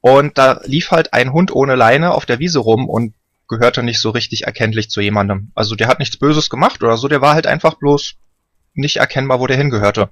Und 0.00 0.38
da 0.38 0.60
lief 0.64 0.92
halt 0.92 1.12
ein 1.12 1.32
Hund 1.32 1.50
ohne 1.50 1.74
Leine 1.74 2.12
auf 2.12 2.24
der 2.24 2.38
Wiese 2.38 2.60
rum 2.60 2.88
und 2.88 3.14
gehörte 3.48 3.82
nicht 3.82 4.00
so 4.00 4.10
richtig 4.10 4.44
erkenntlich 4.44 4.90
zu 4.90 5.00
jemandem. 5.00 5.50
Also 5.56 5.74
der 5.74 5.88
hat 5.88 5.98
nichts 5.98 6.18
Böses 6.18 6.50
gemacht 6.50 6.84
oder 6.84 6.96
so, 6.96 7.08
der 7.08 7.20
war 7.20 7.34
halt 7.34 7.48
einfach 7.48 7.74
bloß 7.74 8.14
nicht 8.78 8.96
erkennbar, 8.96 9.40
wo 9.40 9.46
der 9.46 9.56
hingehörte. 9.56 10.08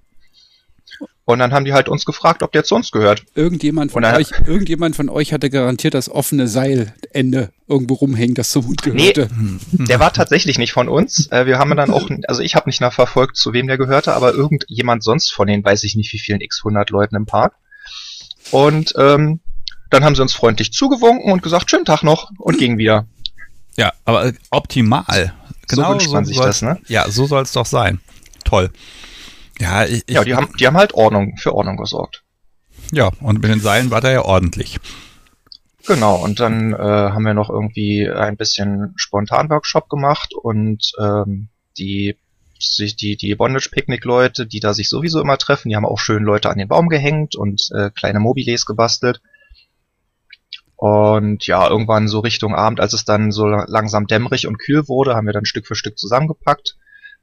Und 1.24 1.40
dann 1.40 1.52
haben 1.52 1.64
die 1.64 1.72
halt 1.72 1.88
uns 1.88 2.05
gefragt, 2.05 2.44
ob 2.44 2.52
der 2.52 2.62
zu 2.62 2.76
uns 2.76 2.93
gehört. 2.93 3.24
Irgendjemand 3.34 3.90
von, 3.90 4.05
euch, 4.05 4.30
irgendjemand 4.47 4.94
von 4.94 5.09
euch 5.09 5.32
hatte 5.32 5.51
garantiert 5.51 5.94
das 5.94 6.09
offene 6.09 6.47
Seilende 6.47 7.51
irgendwo 7.66 7.94
rumhängen, 7.94 8.36
das 8.36 8.51
zum 8.52 8.68
Nee, 8.68 9.12
gehörte. 9.12 9.28
der 9.72 9.98
war 9.98 10.12
tatsächlich 10.12 10.56
nicht 10.56 10.72
von 10.72 10.88
uns. 10.88 11.26
Äh, 11.32 11.47
wir 11.47 11.59
haben 11.59 11.76
dann 11.76 11.90
auch, 11.90 12.09
also 12.28 12.43
ich 12.43 12.55
habe 12.55 12.68
nicht 12.68 12.80
nachverfolgt, 12.80 13.36
zu 13.36 13.52
wem 13.52 13.66
der 13.66 13.76
gehörte, 13.76 14.14
aber 14.14 14.34
irgendjemand 14.34 15.02
sonst 15.02 15.32
von 15.32 15.48
den, 15.48 15.64
weiß 15.64 15.82
ich 15.82 15.97
nicht 15.97 16.12
wie 16.12 16.20
vielen 16.20 16.40
x 16.40 16.60
100 16.60 16.90
Leuten 16.90 17.16
im 17.16 17.26
Park. 17.26 17.55
Und 18.52 18.94
ähm, 18.97 19.40
dann 19.90 20.05
haben 20.05 20.14
sie 20.14 20.22
uns 20.22 20.32
freundlich 20.32 20.72
zugewunken 20.72 21.32
und 21.32 21.43
gesagt, 21.43 21.68
schönen 21.70 21.84
Tag 21.84 22.05
noch 22.05 22.30
und 22.38 22.56
gingen 22.56 22.78
wieder. 22.78 23.06
Ja, 23.76 23.93
aber 24.05 24.32
optimal. 24.51 25.34
Genau 25.66 25.88
so 25.88 25.94
wünscht 25.94 26.10
man 26.12 26.24
sich 26.24 26.38
das, 26.38 26.62
ne? 26.62 26.78
Ja, 26.86 27.10
so 27.10 27.26
soll 27.26 27.43
es 27.43 27.51
doch 27.52 27.66
sein. 27.66 28.01
Toll. 28.47 28.70
Ja, 29.59 29.85
ich, 29.85 30.05
ich, 30.06 30.14
Ja, 30.14 30.24
die 30.24 30.35
haben, 30.35 30.52
die 30.59 30.66
haben 30.66 30.77
halt 30.77 30.94
Ordnung, 30.94 31.36
für 31.36 31.55
Ordnung 31.55 31.77
gesorgt. 31.77 32.23
ja, 32.93 33.10
und 33.20 33.43
mit 33.43 33.51
den 33.51 33.60
Seilen 33.60 33.90
war 33.90 34.01
der 34.01 34.12
ja 34.12 34.23
ordentlich. 34.23 34.78
Genau, 35.86 36.16
und 36.16 36.40
dann 36.40 36.73
äh, 36.73 36.77
haben 36.77 37.24
wir 37.24 37.35
noch 37.35 37.48
irgendwie 37.48 38.09
ein 38.09 38.36
bisschen 38.36 38.93
Spontan-Workshop 38.97 39.89
gemacht 39.89 40.35
und 40.35 40.93
ähm, 40.98 41.48
die 41.78 42.16
die 42.98 43.16
die 43.16 43.35
Bondage-Picknick-Leute, 43.35 44.47
die 44.47 44.60
da 44.60 44.73
sich 44.73 44.89
sowieso 44.89 45.20
immer 45.20 45.36
treffen, 45.36 45.68
die 45.68 45.77
haben 45.77 45.85
auch 45.85 45.98
schön 45.98 46.24
Leute 46.24 46.48
an 46.48 46.59
den 46.59 46.68
Baum 46.68 46.89
gehängt 46.89 47.36
und 47.36 47.68
äh, 47.73 47.90
kleine 47.90 48.18
Mobiles 48.18 48.64
gebastelt. 48.64 49.20
Und 50.74 51.47
ja, 51.47 51.68
irgendwann 51.68 52.09
so 52.09 52.20
Richtung 52.20 52.55
Abend, 52.55 52.81
als 52.81 52.93
es 52.93 53.05
dann 53.05 53.31
so 53.31 53.47
langsam 53.47 54.06
dämmerig 54.06 54.47
und 54.47 54.59
kühl 54.59 54.89
wurde, 54.89 55.14
haben 55.14 55.27
wir 55.27 55.32
dann 55.32 55.44
Stück 55.44 55.66
für 55.66 55.74
Stück 55.74 55.98
zusammengepackt. 55.98 56.77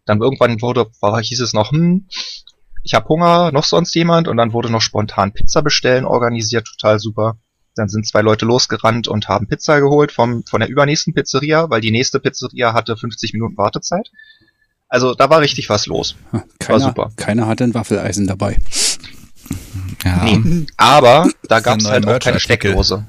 Dann 0.05 0.21
irgendwann 0.21 0.61
wurde, 0.61 0.87
war, 0.99 1.21
hieß 1.21 1.41
es 1.41 1.53
noch, 1.53 1.71
hm, 1.71 2.07
ich 2.83 2.93
habe 2.93 3.07
Hunger, 3.07 3.51
noch 3.51 3.63
sonst 3.63 3.95
jemand? 3.95 4.27
Und 4.27 4.37
dann 4.37 4.53
wurde 4.53 4.69
noch 4.69 4.81
spontan 4.81 5.33
Pizza 5.33 5.61
bestellen 5.61 6.05
organisiert, 6.05 6.67
total 6.67 6.99
super. 6.99 7.37
Dann 7.75 7.89
sind 7.89 8.05
zwei 8.05 8.21
Leute 8.21 8.45
losgerannt 8.45 9.07
und 9.07 9.27
haben 9.27 9.47
Pizza 9.47 9.79
geholt 9.79 10.11
vom, 10.11 10.43
von 10.43 10.59
der 10.59 10.69
übernächsten 10.69 11.13
Pizzeria, 11.13 11.69
weil 11.69 11.81
die 11.81 11.91
nächste 11.91 12.19
Pizzeria 12.19 12.73
hatte 12.73 12.97
50 12.97 13.33
Minuten 13.33 13.57
Wartezeit. 13.57 14.11
Also 14.89 15.15
da 15.15 15.29
war 15.29 15.41
richtig 15.41 15.69
was 15.69 15.87
los. 15.87 16.15
Keiner, 16.59 16.79
super. 16.79 17.11
keiner 17.15 17.47
hatte 17.47 17.63
ein 17.63 17.73
Waffeleisen 17.73 18.27
dabei. 18.27 18.59
Ja. 20.03 20.23
Nee. 20.23 20.67
Aber 20.77 21.27
da 21.49 21.61
gab 21.61 21.79
es 21.79 21.89
halt 21.89 22.07
auch 22.07 22.19
keine. 22.19 22.39
Steckdose. 22.39 23.05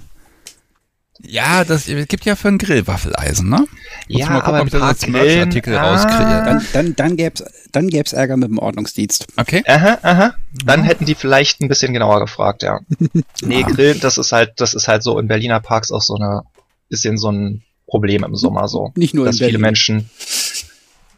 Ja, 1.20 1.64
das 1.64 1.88
es 1.88 2.08
gibt 2.08 2.24
ja 2.24 2.34
für 2.34 2.48
ein 2.48 2.58
Grill 2.58 2.86
Waffeleisen, 2.86 3.48
ne? 3.48 3.58
Muss 3.58 3.68
Ja, 4.08 4.28
mal 4.30 4.40
gucken, 4.40 4.48
aber 4.48 4.60
ob 4.60 4.66
ich 4.66 4.72
das 4.72 4.82
als 4.82 5.06
Merch-Artikel 5.06 5.76
ah. 5.76 5.92
rauskriege. 5.92 6.42
Dann, 6.44 6.66
dann, 6.72 6.96
dann 6.96 7.16
gäb's, 7.16 7.44
dann 7.72 7.88
gäb's 7.88 8.12
Ärger 8.12 8.36
mit 8.36 8.48
dem 8.48 8.58
Ordnungsdienst. 8.58 9.26
Okay. 9.36 9.62
Aha, 9.66 9.98
aha. 10.02 10.34
Dann 10.64 10.82
hätten 10.82 11.04
die 11.04 11.14
vielleicht 11.14 11.60
ein 11.60 11.68
bisschen 11.68 11.92
genauer 11.92 12.20
gefragt, 12.20 12.62
ja. 12.62 12.80
Nee, 13.42 13.62
Grillen, 13.62 14.00
das 14.00 14.18
ist 14.18 14.32
halt, 14.32 14.54
das 14.60 14.74
ist 14.74 14.88
halt 14.88 15.02
so 15.02 15.18
in 15.18 15.28
Berliner 15.28 15.60
Parks 15.60 15.92
auch 15.92 16.02
so 16.02 16.16
eine, 16.16 16.42
bisschen 16.88 17.18
so 17.18 17.30
ein 17.30 17.62
Problem 17.86 18.24
im 18.24 18.34
Sommer 18.34 18.68
so. 18.68 18.92
Nicht 18.96 19.14
nur 19.14 19.26
dass 19.26 19.36
in 19.36 19.38
Berlin. 19.40 19.52
viele 19.52 19.62
Menschen, 19.62 20.10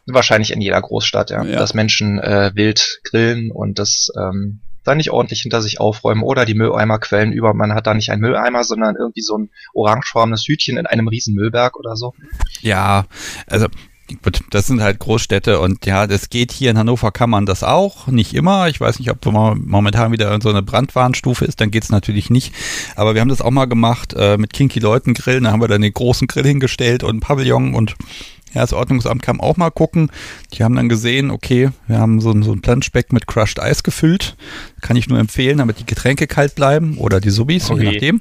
wahrscheinlich 0.06 0.52
in 0.52 0.60
jeder 0.60 0.80
Großstadt, 0.80 1.30
ja, 1.30 1.44
Ja. 1.44 1.58
dass 1.58 1.74
Menschen 1.74 2.18
äh, 2.18 2.52
wild 2.54 3.00
grillen 3.04 3.50
und 3.50 3.78
das 3.78 4.10
ähm, 4.18 4.60
dann 4.86 4.98
nicht 4.98 5.10
ordentlich 5.10 5.42
hinter 5.42 5.62
sich 5.62 5.80
aufräumen 5.80 6.22
oder 6.22 6.44
die 6.44 6.54
Mülleimer 6.54 6.98
quellen 6.98 7.32
über. 7.32 7.54
Man 7.54 7.74
hat 7.74 7.86
da 7.86 7.94
nicht 7.94 8.10
einen 8.10 8.22
Mülleimer, 8.22 8.64
sondern 8.64 8.96
irgendwie 8.96 9.22
so 9.22 9.36
ein 9.36 9.50
orangefarbenes 9.74 10.46
Hütchen 10.46 10.76
in 10.76 10.86
einem 10.86 11.08
riesen 11.08 11.34
Müllberg 11.34 11.76
oder 11.76 11.96
so. 11.96 12.14
Ja, 12.60 13.06
also 13.46 13.66
gut, 14.22 14.40
das 14.50 14.68
sind 14.68 14.80
halt 14.82 15.00
Großstädte 15.00 15.58
und 15.58 15.84
ja, 15.84 16.06
das 16.06 16.30
geht 16.30 16.52
hier 16.52 16.70
in 16.70 16.78
Hannover 16.78 17.10
kann 17.10 17.28
man 17.28 17.44
das 17.44 17.64
auch, 17.64 18.06
nicht 18.06 18.34
immer. 18.34 18.68
Ich 18.68 18.80
weiß 18.80 19.00
nicht, 19.00 19.10
ob 19.10 19.24
mo- 19.26 19.56
momentan 19.56 20.12
wieder 20.12 20.38
so 20.40 20.48
eine 20.48 20.62
Brandwarnstufe 20.62 21.44
ist, 21.44 21.60
dann 21.60 21.72
geht's 21.72 21.90
natürlich 21.90 22.30
nicht. 22.30 22.54
Aber 22.94 23.14
wir 23.14 23.20
haben 23.20 23.28
das 23.28 23.40
auch 23.40 23.50
mal 23.50 23.64
gemacht 23.64 24.14
äh, 24.16 24.38
mit 24.38 24.52
kinky 24.52 24.78
Leuten 24.78 25.14
grillen, 25.14 25.44
da 25.44 25.50
haben 25.50 25.60
wir 25.60 25.68
dann 25.68 25.82
den 25.82 25.92
großen 25.92 26.28
Grill 26.28 26.46
hingestellt 26.46 27.02
und 27.02 27.20
Pavillon 27.20 27.74
und 27.74 27.96
ja, 28.54 28.60
das 28.62 28.72
Ordnungsamt 28.72 29.22
kam 29.22 29.40
auch 29.40 29.56
mal 29.56 29.70
gucken. 29.70 30.10
Die 30.54 30.64
haben 30.64 30.74
dann 30.76 30.88
gesehen, 30.88 31.30
okay, 31.30 31.70
wir 31.86 31.98
haben 31.98 32.20
so, 32.20 32.30
ein- 32.30 32.42
so 32.42 32.52
ein 32.52 32.62
Planschbeck 32.62 33.12
mit 33.12 33.26
Crushed 33.26 33.60
Eis 33.60 33.82
gefüllt. 33.82 34.36
Kann 34.80 34.96
ich 34.96 35.08
nur 35.08 35.18
empfehlen, 35.18 35.58
damit 35.58 35.78
die 35.78 35.86
Getränke 35.86 36.26
kalt 36.26 36.54
bleiben 36.54 36.96
oder 36.98 37.20
die 37.20 37.30
Subis, 37.30 37.68
je 37.68 37.74
Okay. 37.74 37.84
nachdem. 37.92 38.20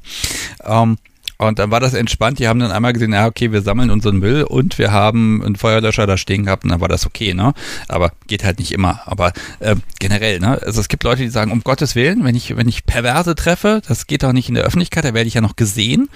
Ähm, 0.64 0.98
und 1.38 1.60
dann 1.60 1.72
war 1.72 1.80
das 1.80 1.94
entspannt. 1.94 2.40
Die 2.40 2.48
haben 2.48 2.60
dann 2.60 2.72
einmal 2.72 2.94
gesehen, 2.94 3.14
ja, 3.14 3.28
okay, 3.28 3.52
wir 3.52 3.62
sammeln 3.62 3.90
unseren 3.90 4.18
Müll 4.18 4.44
und 4.44 4.78
wir 4.78 4.92
haben 4.92 5.44
einen 5.44 5.56
Feuerlöscher 5.56 6.08
da 6.08 6.18
stehen 6.18 6.46
gehabt 6.46 6.64
und 6.64 6.70
dann 6.70 6.82
war 6.82 6.88
das 6.88 7.06
okay, 7.06 7.34
ne? 7.34 7.54
Aber 7.88 8.12
geht 8.28 8.44
halt 8.44 8.60
nicht 8.60 8.72
immer. 8.72 9.02
Aber 9.06 9.34
äh, 9.60 9.76
generell, 10.00 10.40
ne? 10.40 10.62
Also 10.64 10.80
es 10.80 10.88
gibt 10.88 11.04
Leute, 11.04 11.24
die 11.24 11.30
sagen, 11.30 11.52
um 11.52 11.62
Gottes 11.62 11.96
Willen, 11.96 12.24
wenn 12.24 12.36
ich, 12.36 12.56
wenn 12.56 12.70
ich 12.70 12.86
Perverse 12.86 13.36
treffe, 13.36 13.82
das 13.88 14.08
geht 14.08 14.24
doch 14.24 14.34
nicht 14.34 14.50
in 14.50 14.56
der 14.56 14.64
Öffentlichkeit, 14.64 15.04
da 15.04 15.14
werde 15.14 15.28
ich 15.28 15.34
ja 15.34 15.42
noch 15.42 15.56
gesehen. 15.56 16.10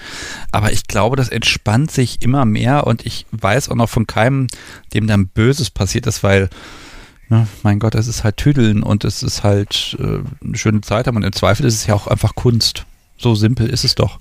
Aber 0.52 0.72
ich 0.72 0.86
glaube, 0.86 1.16
das 1.16 1.28
entspannt 1.28 1.90
sich 1.90 2.22
immer 2.22 2.44
mehr 2.44 2.86
und 2.86 3.04
ich 3.04 3.26
weiß 3.32 3.68
auch 3.68 3.76
noch 3.76 3.88
von 3.88 4.06
keinem, 4.06 4.46
dem 4.94 5.06
dann 5.06 5.28
Böses 5.28 5.70
passiert 5.70 6.06
ist, 6.06 6.22
weil 6.22 6.48
Ne, 7.32 7.46
mein 7.62 7.78
Gott, 7.78 7.94
es 7.94 8.08
ist 8.08 8.24
halt 8.24 8.38
Tüdeln 8.38 8.82
und 8.82 9.04
es 9.04 9.22
ist 9.22 9.44
halt 9.44 9.96
äh, 10.00 10.18
eine 10.44 10.58
schöne 10.58 10.80
Zeit 10.80 11.06
haben 11.06 11.16
und 11.16 11.22
im 11.22 11.32
Zweifel 11.32 11.64
ist 11.64 11.74
es 11.74 11.86
ja 11.86 11.94
auch 11.94 12.08
einfach 12.08 12.34
Kunst. 12.34 12.86
So 13.18 13.36
simpel 13.36 13.68
ist 13.68 13.84
es 13.84 13.94
doch. 13.94 14.18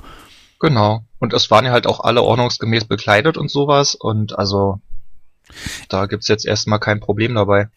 Genau. 0.59 1.05
Und 1.19 1.33
es 1.33 1.49
waren 1.51 1.65
ja 1.65 1.71
halt 1.71 1.87
auch 1.87 1.99
alle 2.01 2.21
ordnungsgemäß 2.21 2.85
bekleidet 2.85 3.37
und 3.37 3.49
sowas 3.49 3.95
und 3.95 4.37
also 4.37 4.79
da 5.89 6.05
gibt's 6.05 6.27
jetzt 6.27 6.45
erstmal 6.45 6.79
kein 6.79 6.99
Problem 6.99 7.35
dabei. 7.35 7.69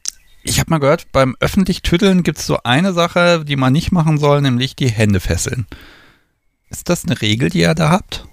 Ich 0.42 0.59
habe 0.59 0.70
mal 0.70 0.78
gehört, 0.78 1.10
beim 1.12 1.36
öffentlich 1.40 1.82
Tüdeln 1.82 2.22
gibt 2.24 2.38
es 2.38 2.46
so 2.46 2.59
eine 2.64 2.92
Sache, 2.92 3.44
die 3.44 3.56
man 3.56 3.72
nicht 3.72 3.92
machen 3.92 4.18
soll, 4.18 4.40
nämlich 4.42 4.74
die 4.74 4.90
Hände 4.90 5.20
fesseln. 5.20 5.66
Ist 6.68 6.88
das 6.88 7.04
eine 7.04 7.20
Regel, 7.20 7.48
die 7.50 7.60
ihr 7.60 7.74
da 7.74 7.90
habt? 7.90 8.26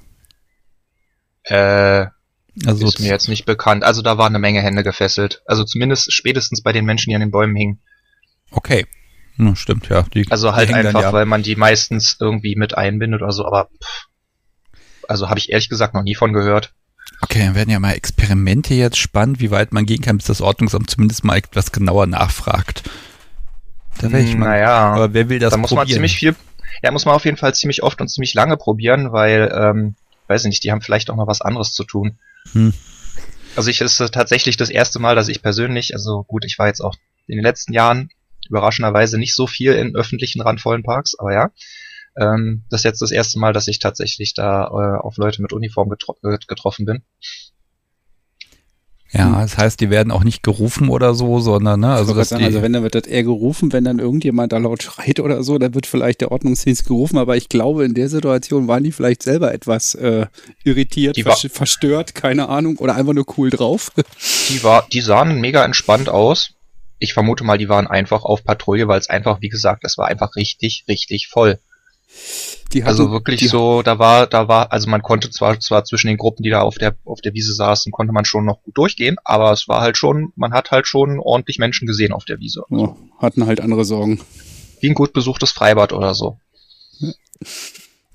Äh, 1.43 2.07
Also 2.65 2.87
ist 2.87 2.99
mir 2.99 3.09
jetzt 3.09 3.29
nicht 3.29 3.45
bekannt. 3.45 3.83
Also 3.83 4.01
da 4.01 4.17
waren 4.17 4.31
eine 4.31 4.39
Menge 4.39 4.61
Hände 4.61 4.83
gefesselt. 4.83 5.41
Also 5.45 5.63
zumindest 5.63 6.11
spätestens 6.11 6.61
bei 6.61 6.73
den 6.73 6.85
Menschen, 6.85 7.09
die 7.11 7.15
an 7.15 7.21
den 7.21 7.31
Bäumen 7.31 7.55
hingen. 7.55 7.79
okay. 8.51 8.85
Ja, 9.37 9.55
stimmt, 9.55 9.87
ja. 9.87 10.03
Die, 10.13 10.29
Also 10.31 10.53
halt 10.53 10.73
einfach, 10.73 11.01
ja. 11.01 11.13
weil 11.13 11.25
man 11.25 11.43
die 11.43 11.55
meistens 11.55 12.17
irgendwie 12.19 12.55
mit 12.57 12.77
einbindet 12.77 13.21
oder 13.21 13.31
so, 13.31 13.45
aber 13.45 13.69
pff, 13.81 14.08
also 15.09 15.29
habe 15.29 15.39
ich 15.39 15.51
ehrlich 15.51 15.69
gesagt 15.69 15.93
noch 15.93 16.03
nie 16.03 16.15
von 16.15 16.33
gehört. 16.33 16.73
Okay, 17.21 17.39
dann 17.39 17.55
werden 17.55 17.69
ja 17.69 17.79
mal 17.79 17.93
Experimente 17.93 18.73
jetzt 18.73 18.97
spannend, 18.97 19.39
wie 19.39 19.51
weit 19.51 19.73
man 19.73 19.85
gehen 19.85 20.01
kann, 20.01 20.17
bis 20.17 20.27
das 20.27 20.41
Ordnungsamt 20.41 20.89
zumindest 20.89 21.23
mal 21.23 21.37
etwas 21.37 21.71
genauer 21.71 22.05
nachfragt. 22.05 22.83
Da 23.99 24.11
wäre 24.11 24.23
ich 24.23 24.35
mal. 24.35 24.49
Naja, 24.49 24.93
Aber 24.93 25.13
wer 25.13 25.27
will 25.27 25.39
das 25.39 25.51
da 25.51 25.57
muss 25.57 25.71
man 25.71 25.79
probieren? 25.79 25.95
ziemlich 25.95 26.15
viel, 26.15 26.35
ja, 26.81 26.91
muss 26.91 27.05
man 27.05 27.15
auf 27.15 27.25
jeden 27.25 27.37
Fall 27.37 27.53
ziemlich 27.53 27.83
oft 27.83 27.99
und 27.99 28.07
ziemlich 28.07 28.33
lange 28.33 28.55
probieren, 28.55 29.11
weil, 29.11 29.51
ähm, 29.53 29.95
weiß 30.27 30.43
ich 30.43 30.49
nicht, 30.49 30.63
die 30.63 30.71
haben 30.71 30.81
vielleicht 30.81 31.09
auch 31.09 31.15
noch 31.15 31.27
was 31.27 31.41
anderes 31.41 31.73
zu 31.73 31.83
tun. 31.83 32.19
Hm. 32.53 32.73
Also 33.55 33.69
ich 33.69 33.81
ist 33.81 33.97
tatsächlich 34.13 34.55
das 34.55 34.69
erste 34.69 34.99
Mal, 34.99 35.15
dass 35.15 35.27
ich 35.27 35.41
persönlich, 35.41 35.93
also 35.93 36.23
gut, 36.23 36.45
ich 36.45 36.57
war 36.59 36.67
jetzt 36.67 36.81
auch 36.81 36.95
in 37.27 37.35
den 37.35 37.43
letzten 37.43 37.73
Jahren 37.73 38.11
überraschenderweise 38.47 39.17
nicht 39.17 39.35
so 39.35 39.47
viel 39.47 39.73
in 39.73 39.95
öffentlichen 39.95 40.41
randvollen 40.41 40.83
Parks, 40.83 41.15
aber 41.17 41.33
ja, 41.33 41.49
ähm, 42.17 42.63
das 42.69 42.81
ist 42.81 42.85
jetzt 42.85 43.01
das 43.01 43.11
erste 43.11 43.39
Mal, 43.39 43.53
dass 43.53 43.67
ich 43.67 43.79
tatsächlich 43.79 44.33
da 44.33 44.65
äh, 44.65 44.99
auf 44.99 45.17
Leute 45.17 45.41
mit 45.41 45.53
Uniform 45.53 45.89
getro 45.89 46.15
äh, 46.23 46.37
getroffen 46.47 46.85
bin. 46.85 47.03
Ja, 49.11 49.41
das 49.41 49.57
heißt, 49.57 49.79
die 49.79 49.89
werden 49.89 50.11
auch 50.11 50.23
nicht 50.23 50.43
gerufen 50.43 50.89
oder 50.89 51.15
so, 51.15 51.39
sondern, 51.39 51.79
ne, 51.79 51.93
also, 51.93 52.13
dass 52.13 52.29
sagen, 52.29 52.41
die, 52.41 52.45
also 52.45 52.61
wenn, 52.61 52.73
dann 52.73 52.83
wird 52.83 52.93
das 52.93 53.07
eher 53.07 53.23
gerufen, 53.23 53.73
wenn 53.73 53.83
dann 53.83 53.97
irgendjemand 53.97 54.51
da 54.51 54.59
laut 54.59 54.83
schreit 54.83 55.19
oder 55.19 55.41
so, 55.41 55.57
dann 55.57 55.73
wird 55.73 55.87
vielleicht 55.87 56.21
der 56.21 56.31
Ordnungsdienst 56.31 56.85
gerufen, 56.85 57.17
aber 57.17 57.35
ich 57.35 57.49
glaube, 57.49 57.85
in 57.85 57.95
der 57.95 58.07
Situation 58.07 58.67
waren 58.67 58.83
die 58.83 58.91
vielleicht 58.91 59.23
selber 59.23 59.51
etwas 59.51 59.95
äh, 59.95 60.27
irritiert, 60.63 61.19
vers 61.19 61.47
verstört, 61.51 62.13
keine 62.13 62.49
Ahnung, 62.49 62.77
oder 62.77 62.95
einfach 62.95 63.13
nur 63.13 63.25
cool 63.37 63.49
drauf. 63.49 63.91
Die 64.49 64.63
war, 64.63 64.85
die 64.93 65.01
sahen 65.01 65.41
mega 65.41 65.65
entspannt 65.65 66.07
aus. 66.07 66.51
Ich 66.99 67.13
vermute 67.13 67.43
mal, 67.43 67.57
die 67.57 67.69
waren 67.69 67.87
einfach 67.87 68.23
auf 68.23 68.43
Patrouille, 68.43 68.87
weil 68.87 68.99
es 68.99 69.09
einfach, 69.09 69.41
wie 69.41 69.49
gesagt, 69.49 69.83
es 69.85 69.97
war 69.97 70.07
einfach 70.07 70.35
richtig, 70.35 70.85
richtig 70.87 71.29
voll. 71.29 71.57
Die 72.73 72.83
hatten, 72.83 72.89
Also 72.89 73.11
wirklich 73.11 73.39
die, 73.39 73.47
so, 73.47 73.81
da 73.81 73.97
war, 73.97 74.27
da 74.27 74.47
war, 74.47 74.71
also 74.71 74.89
man 74.89 75.01
konnte 75.01 75.29
zwar, 75.31 75.59
zwar 75.59 75.85
zwischen 75.85 76.07
den 76.07 76.17
Gruppen, 76.17 76.43
die 76.43 76.51
da 76.51 76.61
auf 76.61 76.75
der, 76.75 76.95
auf 77.03 77.19
der 77.21 77.33
Wiese 77.33 77.53
saßen, 77.53 77.91
konnte 77.91 78.13
man 78.13 78.25
schon 78.25 78.45
noch 78.45 78.61
gut 78.61 78.77
durchgehen, 78.77 79.17
aber 79.23 79.51
es 79.51 79.67
war 79.67 79.81
halt 79.81 79.97
schon, 79.97 80.31
man 80.35 80.53
hat 80.53 80.69
halt 80.71 80.85
schon 80.87 81.19
ordentlich 81.19 81.57
Menschen 81.57 81.87
gesehen 81.87 82.13
auf 82.13 82.25
der 82.25 82.39
Wiese. 82.39 82.63
oh, 82.69 82.95
hatten 83.17 83.45
halt 83.47 83.59
andere 83.61 83.85
Sorgen. 83.85 84.21
Wie 84.81 84.87
ein 84.89 84.93
gut 84.93 85.13
besuchtes 85.13 85.51
Freibad 85.51 85.93
oder 85.93 86.13
so. 86.13 86.37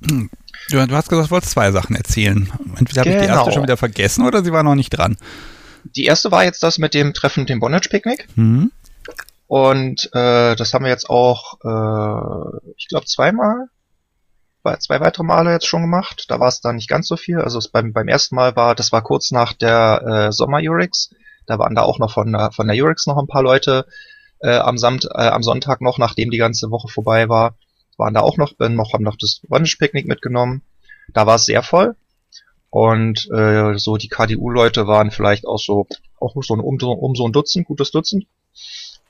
du, 0.01 0.29
du 0.71 0.79
hast 0.95 1.09
gesagt, 1.09 1.29
du 1.29 1.31
wolltest 1.31 1.53
zwei 1.53 1.73
Sachen 1.73 1.97
erzählen. 1.97 2.51
Entweder 2.77 3.01
habe 3.01 3.11
ich 3.11 3.17
die 3.17 3.23
Genau. 3.23 3.39
erste 3.39 3.53
schon 3.53 3.63
wieder 3.65 3.77
vergessen 3.77 4.25
oder 4.27 4.45
sie 4.45 4.53
war 4.53 4.63
noch 4.63 4.75
nicht 4.75 4.91
dran. 4.91 5.17
Die 5.97 6.05
erste 6.05 6.31
war 6.31 6.45
jetzt 6.45 6.63
das 6.63 6.79
mit 6.79 6.95
dem 6.95 7.13
Treffen 7.13 7.41
mit 7.41 7.49
dem 7.51 7.61
Bondage-Picknick. 7.61 8.27
Hm? 8.37 8.71
Und 9.47 10.09
äh, 10.15 10.57
das 10.57 10.73
haben 10.73 10.85
wir 10.85 10.91
jetzt 10.91 11.11
auch, 11.11 11.59
äh, 11.63 12.73
ich 12.77 12.89
glaube, 12.89 13.05
zweimal, 13.07 13.67
zwei 14.79 15.01
weitere 15.01 15.25
Male 15.25 15.53
jetzt 15.53 15.67
schon 15.67 15.83
gemacht. 15.83 16.27
Da 16.29 16.41
war 16.41 16.49
es 16.49 16.61
dann 16.61 16.77
nicht 16.77 16.89
ganz 16.89 17.07
so 17.09 17.17
viel. 17.17 17.39
Also 17.41 17.61
beim, 17.73 17.93
beim 17.93 18.09
ersten 18.09 18.35
Mal 18.35 18.57
war, 18.57 18.75
das 18.75 18.93
war 18.93 19.03
kurz 19.03 19.31
nach 19.31 19.53
der 19.53 20.03
äh, 20.29 20.33
Sommer-Urix. 20.33 21.11
Da 21.47 21.59
waren 21.59 21.75
da 21.75 21.83
auch 21.83 21.99
noch 21.99 22.13
von, 22.13 22.33
der- 22.33 22.51
von 22.53 22.67
der 22.69 22.77
Urix 22.83 23.07
noch 23.07 23.19
ein 23.19 23.27
paar 23.27 23.43
Leute 23.43 23.87
äh, 24.41 24.57
am, 24.57 24.79
Samt, 24.79 25.05
äh, 25.05 25.29
am 25.29 25.43
Sonntag 25.43 25.81
noch, 25.81 25.99
nachdem 25.99 26.31
die 26.31 26.39
ganze 26.39 26.71
Woche 26.71 26.89
vorbei 26.89 27.29
war. 27.29 27.55
Waren 27.97 28.15
da 28.15 28.21
auch 28.21 28.37
noch, 28.39 28.55
bin 28.55 28.75
noch, 28.75 28.93
haben 28.93 29.05
noch 29.05 29.17
das 29.17 29.41
Bondage-Picknick 29.49 30.07
mitgenommen. 30.09 30.63
Da 31.13 31.27
war 31.27 31.37
es 31.37 31.45
sehr 31.45 31.63
voll. 31.63 31.95
Und 32.71 33.29
äh, 33.33 33.79
so 33.79 33.97
die 33.99 34.09
KDU-Leute 34.09 34.87
waren 34.89 35.11
vielleicht 35.13 35.47
auch 35.47 35.59
so, 35.59 35.87
auch 36.19 36.35
so 36.43 36.55
ein, 36.55 36.61
um, 36.61 36.79
so- 36.81 36.91
um 36.93 37.15
so 37.15 37.27
ein 37.27 37.33
Dutzend, 37.33 37.67
gutes 37.67 37.91
Dutzend. 37.93 38.27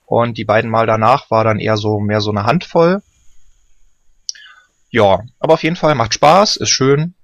Und 0.07 0.37
die 0.37 0.45
beiden 0.45 0.71
Mal 0.71 0.87
danach 0.87 1.31
war 1.31 1.45
dann 1.45 1.59
eher 1.61 1.77
so 1.79 1.99
mehr 1.99 2.21
so 2.21 2.31
eine 2.31 2.45
Handvoll. 2.45 3.03
Ja, 4.95 5.25
aber 5.41 5.55
auf 5.55 5.65
jeden 5.65 5.75
Fall 5.75 5.97
macht 5.97 6.15
Spaß, 6.15 6.55
ist 6.55 6.71
schön. 6.71 7.15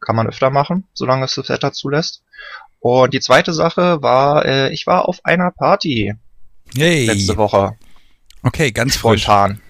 Kann 0.00 0.16
man 0.16 0.26
öfter 0.26 0.48
machen, 0.48 0.84
solange 0.94 1.26
es 1.26 1.34
das 1.34 1.50
Wetter 1.50 1.74
zulässt. 1.74 2.22
Und 2.78 3.12
die 3.12 3.20
zweite 3.20 3.52
Sache 3.52 4.00
war, 4.00 4.46
äh, 4.46 4.72
ich 4.72 4.86
war 4.86 5.06
auf 5.06 5.18
einer 5.22 5.50
Party 5.50 6.14
Yay. 6.72 7.04
letzte 7.04 7.36
Woche. 7.36 7.74
Okay, 8.42 8.70
ganz. 8.72 8.94
Spontan. 8.94 9.60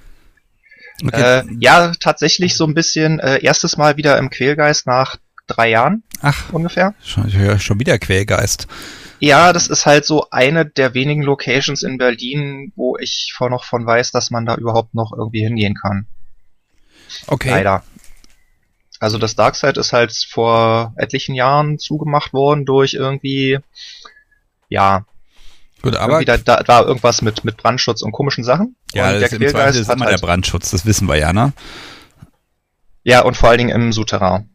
Okay. 1.05 1.41
Äh, 1.41 1.45
ja, 1.59 1.91
tatsächlich 1.99 2.57
so 2.57 2.65
ein 2.65 2.75
bisschen, 2.75 3.19
äh, 3.19 3.43
erstes 3.43 3.77
Mal 3.77 3.97
wieder 3.97 4.17
im 4.17 4.31
Quälgeist 4.31 4.87
nach 4.87 5.17
drei 5.49 5.71
Jahren 5.71 6.05
Ach, 6.21 6.53
ungefähr. 6.53 6.95
schon, 7.03 7.29
schon 7.59 7.81
wieder 7.81 7.99
Quälgeist. 7.99 8.69
Ja, 9.19 9.53
das 9.53 9.67
ist 9.67 9.85
halt 9.85 10.05
so 10.05 10.31
eine 10.31 10.65
der 10.65 10.95
wenigen 10.95 11.25
Locations 11.25 11.83
in 11.83 11.99
Berlin, 11.99 12.73
wo 12.77 12.97
ich 12.99 13.33
vor 13.37 13.51
noch 13.51 13.65
von 13.65 13.85
weiß, 13.85 14.13
dass 14.13 14.31
man 14.31 14.47
da 14.47 14.55
überhaupt 14.55 14.95
noch 14.95 15.13
irgendwie 15.13 15.41
hingehen 15.41 15.75
kann. 15.75 16.07
Okay. 17.27 17.51
Leider. 17.51 17.85
Also 18.99 19.19
das 19.19 19.35
Darkside 19.35 19.81
ist 19.81 19.93
halt 19.93 20.13
vor 20.13 20.93
etlichen 20.97 21.35
Jahren 21.35 21.79
zugemacht 21.79 22.33
worden 22.33 22.67
durch 22.67 22.95
irgendwie, 22.95 23.59
ja, 24.69 25.07
Gut, 25.83 25.97
aber 25.97 26.23
da, 26.25 26.37
da 26.37 26.63
war 26.67 26.87
irgendwas 26.87 27.23
mit, 27.23 27.43
mit 27.45 27.57
Brandschutz 27.57 28.03
und 28.03 28.13
komischen 28.13 28.45
Sachen. 28.45 28.77
ja, 28.93 29.13
der 29.13 29.23
ist 29.23 29.33
im 29.33 29.49
Zweifel 29.49 29.81
ist 29.81 29.89
hat 29.89 29.97
immer 29.97 30.05
halt, 30.07 30.21
der 30.21 30.27
Brandschutz, 30.27 30.71
das 30.71 30.85
wissen 30.85 31.09
wir 31.09 31.17
ja, 31.17 31.33
ne? 31.33 31.55
ja, 33.03 33.23
und 33.23 33.37
vor 33.37 33.49
allen 33.49 33.59
Dingen 33.59 33.71
im 33.71 33.93
Souterrain. 33.93 34.49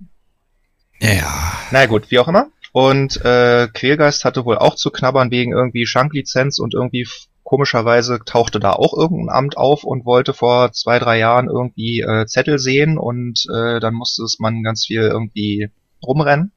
Ja. 0.99 1.57
Na 1.72 1.88
gut, 1.88 2.11
wie 2.11 2.19
auch 2.19 2.27
immer. 2.27 2.48
Und 2.72 3.23
äh, 3.26 3.68
Quälgeist 3.73 4.26
hatte 4.26 4.45
wohl 4.45 4.57
auch 4.57 4.76
zu 4.76 4.91
knabbern 4.91 5.32
wegen 5.32 5.52
irgendwie 5.52 5.86
Schanklizenz 5.86 6.60
und 6.60 6.73
irgendwie 6.73 7.07
komischerweise 7.46 8.20
tauchte 8.26 8.60
da 8.60 8.74
auch 8.74 8.98
irgendein 8.98 9.30
Amt 9.30 9.56
auf 9.56 9.84
und 9.84 10.04
wollte 10.04 10.34
vor 10.34 10.72
zwei, 10.74 10.98
drei 10.98 11.20
Jahren 11.20 11.48
irgendwie 11.48 12.02
äh, 12.02 12.26
Zettel 12.26 12.58
sehen 12.58 12.98
und 12.98 13.46
äh, 13.54 13.80
dann 13.80 13.94
musste 13.94 14.24
es 14.24 14.40
man 14.40 14.64
ganz 14.64 14.88
viel 14.88 15.02
irgendwie 15.02 15.70
rumrennen. 16.02 16.52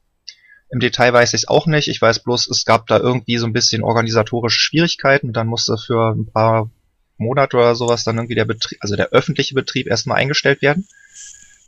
Im 0.71 0.79
Detail 0.79 1.13
weiß 1.13 1.33
ich 1.33 1.41
es 1.41 1.47
auch 1.47 1.67
nicht. 1.67 1.87
Ich 1.87 2.01
weiß 2.01 2.23
bloß, 2.23 2.49
es 2.49 2.65
gab 2.65 2.87
da 2.87 2.97
irgendwie 2.97 3.37
so 3.37 3.45
ein 3.45 3.53
bisschen 3.53 3.83
organisatorische 3.83 4.59
Schwierigkeiten 4.59 5.27
und 5.27 5.33
dann 5.33 5.47
musste 5.47 5.77
für 5.77 6.11
ein 6.11 6.25
paar 6.25 6.71
Monate 7.17 7.57
oder 7.57 7.75
sowas 7.75 8.03
dann 8.03 8.17
irgendwie 8.17 8.35
der 8.35 8.45
Betrieb, 8.45 8.79
also 8.81 8.95
der 8.95 9.09
öffentliche 9.09 9.53
Betrieb 9.53 9.87
erstmal 9.87 10.17
eingestellt 10.17 10.63
werden. 10.63 10.87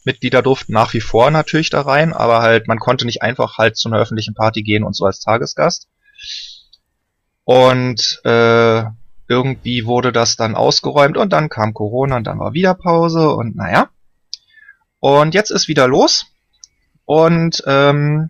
Mitglieder 0.03 0.41
durften 0.41 0.73
nach 0.73 0.95
wie 0.95 1.01
vor 1.01 1.29
natürlich 1.29 1.69
da 1.69 1.81
rein, 1.81 2.11
aber 2.11 2.41
halt, 2.41 2.67
man 2.67 2.79
konnte 2.79 3.05
nicht 3.05 3.21
einfach 3.21 3.59
halt 3.59 3.77
zu 3.77 3.87
einer 3.87 3.99
öffentlichen 3.99 4.33
Party 4.33 4.63
gehen 4.63 4.83
und 4.83 4.95
so 4.95 5.05
als 5.05 5.19
Tagesgast. 5.19 5.89
Und 7.43 8.19
äh, 8.23 8.83
irgendwie 9.31 9.85
wurde 9.85 10.11
das 10.11 10.35
dann 10.35 10.55
ausgeräumt 10.55 11.15
und 11.17 11.31
dann 11.31 11.47
kam 11.49 11.73
Corona 11.73 12.17
und 12.17 12.25
dann 12.27 12.37
war 12.39 12.53
wieder 12.53 12.73
Pause 12.75 13.29
und 13.31 13.55
naja. 13.55 13.89
Und 14.99 15.33
jetzt 15.33 15.49
ist 15.51 15.67
wieder 15.69 15.87
los. 15.87 16.25
Und 17.05 17.63
ähm, 17.65 18.29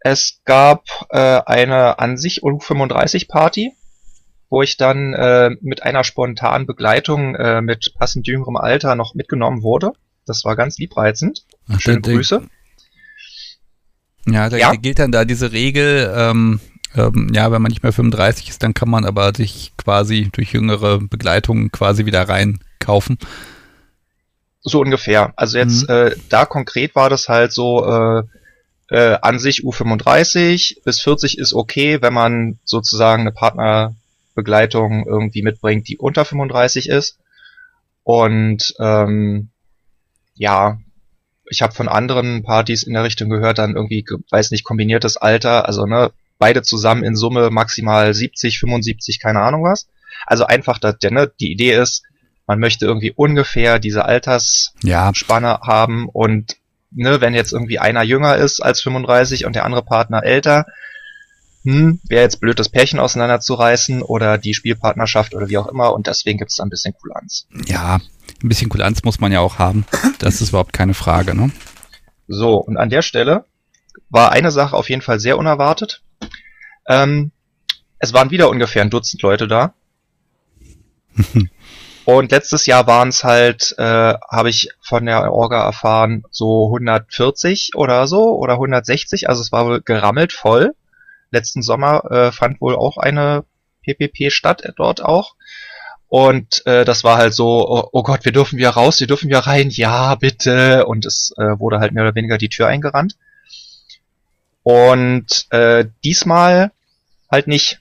es 0.00 0.40
gab 0.44 0.84
äh, 1.10 1.40
eine 1.46 1.98
an 1.98 2.16
sich 2.16 2.42
U35-Party, 2.42 3.72
wo 4.50 4.62
ich 4.62 4.76
dann 4.76 5.12
äh, 5.14 5.50
mit 5.60 5.82
einer 5.84 6.04
spontanen 6.04 6.66
Begleitung 6.66 7.34
äh, 7.36 7.60
mit 7.60 7.94
passend 7.98 8.26
jüngerem 8.26 8.56
Alter 8.56 8.94
noch 8.96 9.14
mitgenommen 9.14 9.62
wurde. 9.62 9.92
Das 10.26 10.44
war 10.44 10.56
ganz 10.56 10.78
liebreizend. 10.78 11.44
Ach, 11.68 11.80
Schöne 11.80 12.00
da- 12.00 12.10
da- 12.10 12.14
Grüße. 12.16 12.42
Ja, 14.26 14.48
da 14.48 14.56
Ja. 14.56 14.72
gilt 14.74 14.98
dann 14.98 15.12
da 15.12 15.24
diese 15.24 15.52
Regel, 15.52 16.12
ähm, 16.16 16.60
ähm, 16.94 17.30
ja, 17.34 17.50
wenn 17.52 17.62
man 17.62 17.70
nicht 17.70 17.82
mehr 17.82 17.92
35 17.92 18.48
ist, 18.50 18.62
dann 18.62 18.74
kann 18.74 18.90
man 18.90 19.04
aber 19.04 19.34
sich 19.34 19.72
quasi 19.76 20.28
durch 20.32 20.52
jüngere 20.52 20.98
Begleitungen 21.00 21.72
quasi 21.72 22.06
wieder 22.06 22.28
reinkaufen. 22.28 23.18
So 24.62 24.80
ungefähr. 24.80 25.32
Also 25.36 25.58
jetzt 25.58 25.88
Mhm. 25.88 25.94
äh, 25.94 26.16
da 26.28 26.44
konkret 26.46 26.94
war 26.94 27.10
das 27.10 27.28
halt 27.28 27.52
so 27.52 27.84
äh, 27.84 28.22
äh, 28.90 29.18
an 29.22 29.38
sich 29.38 29.64
U35 29.64 30.82
bis 30.84 31.00
40 31.00 31.38
ist 31.38 31.52
okay, 31.54 32.00
wenn 32.02 32.12
man 32.12 32.58
sozusagen 32.64 33.22
eine 33.22 33.32
Partnerbegleitung 33.32 35.06
irgendwie 35.06 35.42
mitbringt, 35.42 35.88
die 35.88 35.98
unter 35.98 36.24
35 36.24 36.88
ist. 36.88 37.18
Und 38.04 38.74
ähm, 38.78 39.50
ja, 40.34 40.78
ich 41.50 41.62
habe 41.62 41.74
von 41.74 41.88
anderen 41.88 42.42
Partys 42.42 42.82
in 42.82 42.94
der 42.94 43.04
Richtung 43.04 43.28
gehört, 43.30 43.58
dann 43.58 43.74
irgendwie, 43.76 44.02
ge- 44.02 44.18
weiß 44.30 44.50
nicht, 44.50 44.64
kombiniertes 44.64 45.16
Alter, 45.16 45.66
also 45.66 45.86
ne, 45.86 46.12
beide 46.42 46.62
zusammen 46.62 47.04
in 47.04 47.14
Summe 47.14 47.50
maximal 47.50 48.12
70, 48.12 48.58
75, 48.58 49.20
keine 49.20 49.42
Ahnung 49.42 49.62
was. 49.62 49.86
Also 50.26 50.44
einfach, 50.44 50.80
dass, 50.80 50.96
ne, 51.08 51.30
die 51.38 51.52
Idee 51.52 51.74
ist, 51.74 52.02
man 52.48 52.58
möchte 52.58 52.84
irgendwie 52.84 53.12
ungefähr 53.14 53.78
diese 53.78 54.04
Altersspanne 54.06 55.46
Ja, 55.46 55.60
haben 55.62 56.08
und 56.08 56.56
ne, 56.90 57.20
wenn 57.20 57.32
jetzt 57.32 57.52
irgendwie 57.52 57.78
einer 57.78 58.02
jünger 58.02 58.34
ist 58.34 58.58
als 58.60 58.80
35 58.80 59.46
und 59.46 59.54
der 59.54 59.64
andere 59.64 59.84
Partner 59.84 60.24
älter, 60.24 60.66
hm, 61.62 62.00
wäre 62.08 62.24
jetzt 62.24 62.40
blöd, 62.40 62.58
das 62.58 62.68
Pärchen 62.70 62.98
auseinanderzureißen 62.98 64.02
oder 64.02 64.36
die 64.36 64.54
Spielpartnerschaft 64.54 65.36
oder 65.36 65.48
wie 65.48 65.58
auch 65.58 65.68
immer 65.68 65.92
und 65.94 66.08
deswegen 66.08 66.38
gibt's 66.40 66.56
da 66.56 66.64
ein 66.64 66.70
bisschen 66.70 66.92
Kulanz. 67.00 67.46
ja, 67.68 68.00
ein 68.42 68.48
bisschen 68.48 68.68
Kulanz 68.68 69.04
muss 69.04 69.20
man 69.20 69.30
ja 69.30 69.38
auch 69.38 69.60
haben. 69.60 69.86
Das 70.18 70.40
ist 70.40 70.48
überhaupt 70.48 70.72
keine 70.72 70.94
Frage, 70.94 71.36
ne? 71.36 71.52
So, 72.26 72.56
und 72.56 72.78
an 72.78 72.90
der 72.90 73.02
Stelle 73.02 73.44
war 74.10 74.32
eine 74.32 74.50
Sache 74.50 74.76
auf 74.76 74.90
jeden 74.90 75.02
Fall 75.02 75.20
sehr 75.20 75.38
unerwartet. 75.38 76.02
Ähm, 76.86 77.32
es 77.98 78.12
waren 78.12 78.30
wieder 78.30 78.50
ungefähr 78.50 78.82
ein 78.82 78.90
Dutzend 78.90 79.22
Leute 79.22 79.48
da. 79.48 79.74
Und 82.04 82.32
letztes 82.32 82.66
Jahr 82.66 82.86
waren 82.88 83.10
es 83.10 83.22
halt, 83.22 83.74
äh, 83.78 84.14
habe 84.28 84.50
ich 84.50 84.70
von 84.80 85.06
der 85.06 85.32
Orga 85.32 85.64
erfahren, 85.64 86.24
so 86.30 86.66
140 86.66 87.76
oder 87.76 88.08
so 88.08 88.36
oder 88.36 88.54
160. 88.54 89.28
Also 89.28 89.40
es 89.40 89.52
war 89.52 89.66
wohl 89.66 89.82
gerammelt 89.82 90.32
voll. 90.32 90.74
Letzten 91.30 91.62
Sommer 91.62 92.10
äh, 92.10 92.32
fand 92.32 92.60
wohl 92.60 92.74
auch 92.74 92.96
eine 92.96 93.44
PPP 93.84 94.32
statt, 94.32 94.62
äh, 94.62 94.72
dort 94.76 95.04
auch. 95.04 95.36
Und 96.08 96.66
äh, 96.66 96.84
das 96.84 97.04
war 97.04 97.16
halt 97.16 97.34
so, 97.34 97.66
oh, 97.68 97.88
oh 97.92 98.02
Gott, 98.02 98.24
wir 98.24 98.32
dürfen 98.32 98.58
wieder 98.58 98.70
raus, 98.70 99.00
wir 99.00 99.06
dürfen 99.06 99.28
wieder 99.28 99.46
rein, 99.46 99.70
ja, 99.70 100.14
bitte. 100.16 100.86
Und 100.86 101.06
es 101.06 101.32
äh, 101.38 101.58
wurde 101.58 101.78
halt 101.78 101.92
mehr 101.92 102.02
oder 102.02 102.14
weniger 102.14 102.36
die 102.36 102.50
Tür 102.50 102.66
eingerannt. 102.66 103.16
Und 104.62 105.46
äh, 105.50 105.86
diesmal 106.04 106.70
halt 107.30 107.46
nicht. 107.48 107.80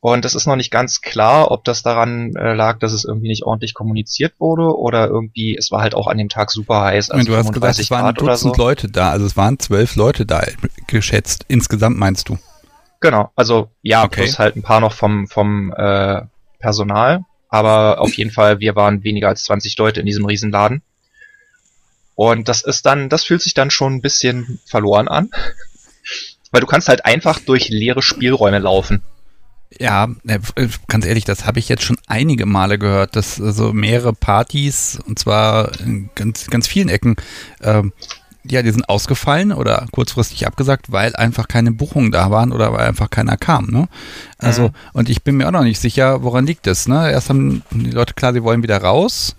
Und 0.00 0.24
es 0.24 0.34
ist 0.34 0.46
noch 0.46 0.56
nicht 0.56 0.70
ganz 0.70 1.00
klar, 1.00 1.50
ob 1.50 1.64
das 1.64 1.82
daran 1.82 2.34
äh, 2.36 2.54
lag, 2.54 2.78
dass 2.78 2.92
es 2.92 3.04
irgendwie 3.04 3.28
nicht 3.28 3.42
ordentlich 3.42 3.74
kommuniziert 3.74 4.34
wurde 4.38 4.76
oder 4.78 5.08
irgendwie, 5.08 5.56
es 5.56 5.72
war 5.72 5.80
halt 5.80 5.94
auch 5.94 6.06
an 6.06 6.16
dem 6.18 6.28
Tag 6.28 6.52
super 6.52 6.82
heiß. 6.82 7.10
Also 7.10 7.26
du 7.26 7.36
hast 7.36 7.52
gesagt, 7.52 7.78
es 7.78 7.90
waren 7.90 8.06
ein 8.06 8.14
Dutzend 8.14 8.54
so. 8.54 8.62
Leute 8.62 8.88
da, 8.88 9.10
also 9.10 9.26
es 9.26 9.36
waren 9.36 9.58
zwölf 9.58 9.96
Leute 9.96 10.24
da 10.24 10.44
geschätzt. 10.86 11.44
Insgesamt 11.48 11.98
meinst 11.98 12.28
du? 12.28 12.38
Genau, 13.00 13.30
also 13.34 13.68
ja, 13.82 14.04
Okay. 14.04 14.22
plus 14.22 14.38
halt 14.38 14.54
ein 14.56 14.62
paar 14.62 14.80
noch 14.80 14.92
vom, 14.92 15.26
vom 15.26 15.72
äh, 15.72 16.22
Personal. 16.60 17.24
Aber 17.48 18.00
auf 18.00 18.12
jeden 18.14 18.30
Fall, 18.30 18.60
wir 18.60 18.76
waren 18.76 19.02
weniger 19.02 19.28
als 19.28 19.44
20 19.44 19.76
Leute 19.78 20.00
in 20.00 20.06
diesem 20.06 20.24
Riesenladen. 20.24 20.82
Und 22.14 22.48
das 22.48 22.62
ist 22.62 22.86
dann, 22.86 23.08
das 23.08 23.24
fühlt 23.24 23.42
sich 23.42 23.54
dann 23.54 23.70
schon 23.70 23.94
ein 23.94 24.00
bisschen 24.02 24.58
verloren 24.66 25.08
an. 25.08 25.30
Weil 26.52 26.60
du 26.60 26.66
kannst 26.66 26.88
halt 26.88 27.04
einfach 27.04 27.38
durch 27.40 27.68
leere 27.68 28.02
Spielräume 28.02 28.58
laufen. 28.58 29.02
Ja, 29.78 30.08
äh, 30.26 30.38
ganz 30.86 31.04
ehrlich, 31.04 31.24
das 31.24 31.44
habe 31.44 31.58
ich 31.58 31.68
jetzt 31.68 31.82
schon 31.82 31.98
einige 32.06 32.46
Male 32.46 32.78
gehört, 32.78 33.16
dass 33.16 33.40
also 33.40 33.72
mehrere 33.72 34.12
Partys, 34.12 34.98
und 35.06 35.18
zwar 35.18 35.78
in 35.80 36.08
ganz, 36.14 36.46
ganz 36.46 36.66
vielen 36.68 36.88
Ecken, 36.88 37.16
ähm, 37.62 37.92
ja, 38.48 38.62
die 38.62 38.70
sind 38.70 38.88
ausgefallen 38.88 39.52
oder 39.52 39.86
kurzfristig 39.90 40.46
abgesagt, 40.46 40.92
weil 40.92 41.16
einfach 41.16 41.48
keine 41.48 41.72
Buchungen 41.72 42.12
da 42.12 42.30
waren 42.30 42.52
oder 42.52 42.72
weil 42.72 42.86
einfach 42.86 43.10
keiner 43.10 43.36
kam. 43.36 43.66
Ne? 43.66 43.88
Also, 44.38 44.68
Mhm. 44.68 44.74
und 44.92 45.08
ich 45.10 45.24
bin 45.24 45.36
mir 45.36 45.48
auch 45.48 45.52
noch 45.52 45.64
nicht 45.64 45.80
sicher, 45.80 46.22
woran 46.22 46.46
liegt 46.46 46.68
das. 46.68 46.86
Ne? 46.86 47.10
Erst 47.10 47.28
haben 47.28 47.62
die 47.72 47.90
Leute 47.90 48.14
klar, 48.14 48.32
sie 48.32 48.44
wollen 48.44 48.62
wieder 48.62 48.80
raus. 48.80 49.34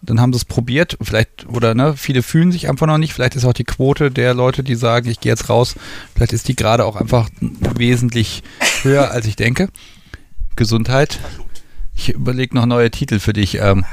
Dann 0.00 0.20
haben 0.20 0.32
sie 0.32 0.36
es 0.38 0.44
probiert, 0.44 0.96
vielleicht, 1.00 1.46
oder 1.48 1.74
ne, 1.74 1.96
viele 1.96 2.22
fühlen 2.22 2.52
sich 2.52 2.68
einfach 2.68 2.86
noch 2.86 2.98
nicht. 2.98 3.12
Vielleicht 3.12 3.34
ist 3.34 3.44
auch 3.44 3.52
die 3.52 3.64
Quote 3.64 4.10
der 4.10 4.32
Leute, 4.32 4.62
die 4.62 4.76
sagen, 4.76 5.08
ich 5.10 5.20
gehe 5.20 5.32
jetzt 5.32 5.48
raus, 5.48 5.74
vielleicht 6.14 6.32
ist 6.32 6.46
die 6.46 6.54
gerade 6.54 6.84
auch 6.84 6.94
einfach 6.94 7.28
wesentlich 7.40 8.42
höher, 8.82 9.10
als 9.10 9.26
ich 9.26 9.34
denke. 9.34 9.68
Gesundheit. 10.54 11.18
Ich 11.94 12.10
überlege 12.10 12.54
noch 12.54 12.66
neue 12.66 12.90
Titel 12.90 13.18
für 13.18 13.32
dich. 13.32 13.56
Ähm, 13.56 13.84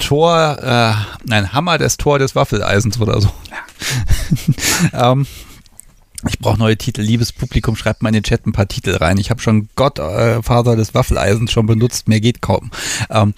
Tor, 0.00 0.58
äh, 0.62 0.94
nein, 1.26 1.52
Hammer 1.52 1.78
des 1.78 1.96
Tor 1.96 2.18
des 2.18 2.34
Waffeleisens 2.34 3.00
oder 3.00 3.20
so. 3.20 3.30
ähm, 4.92 5.26
ich 6.28 6.38
brauche 6.38 6.58
neue 6.58 6.76
Titel. 6.76 7.00
Liebes 7.00 7.32
Publikum, 7.32 7.76
schreibt 7.76 8.02
mal 8.02 8.10
in 8.10 8.14
den 8.14 8.22
Chat 8.22 8.46
ein 8.46 8.52
paar 8.52 8.68
Titel 8.68 8.94
rein. 8.96 9.16
Ich 9.16 9.30
habe 9.30 9.40
schon 9.40 9.68
Gottvater 9.74 10.72
äh, 10.72 10.76
des 10.76 10.94
Waffeleisens 10.94 11.50
schon 11.50 11.66
benutzt. 11.66 12.08
Mehr 12.08 12.20
geht 12.20 12.42
kaum. 12.42 12.70
Ähm, 13.08 13.34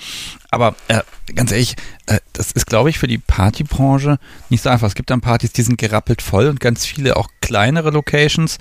aber 0.51 0.75
äh, 0.89 1.01
ganz 1.35 1.53
ehrlich, 1.53 1.77
äh, 2.07 2.19
das 2.33 2.53
ist, 2.53 2.67
glaube 2.67 2.91
ich, 2.91 2.99
für 2.99 3.07
die 3.07 3.19
Partybranche 3.19 4.19
nicht 4.49 4.63
so 4.63 4.71
einfach. 4.71 4.89
Es 4.89 4.95
gibt 4.95 5.11
dann 5.11 5.21
Partys, 5.21 5.53
die 5.53 5.63
sind 5.63 5.79
gerappelt 5.79 6.23
voll 6.23 6.49
und 6.49 6.59
ganz 6.61 6.85
viele 6.85 7.17
auch 7.17 7.29
kleinere 7.41 7.91
Locations 7.91 8.59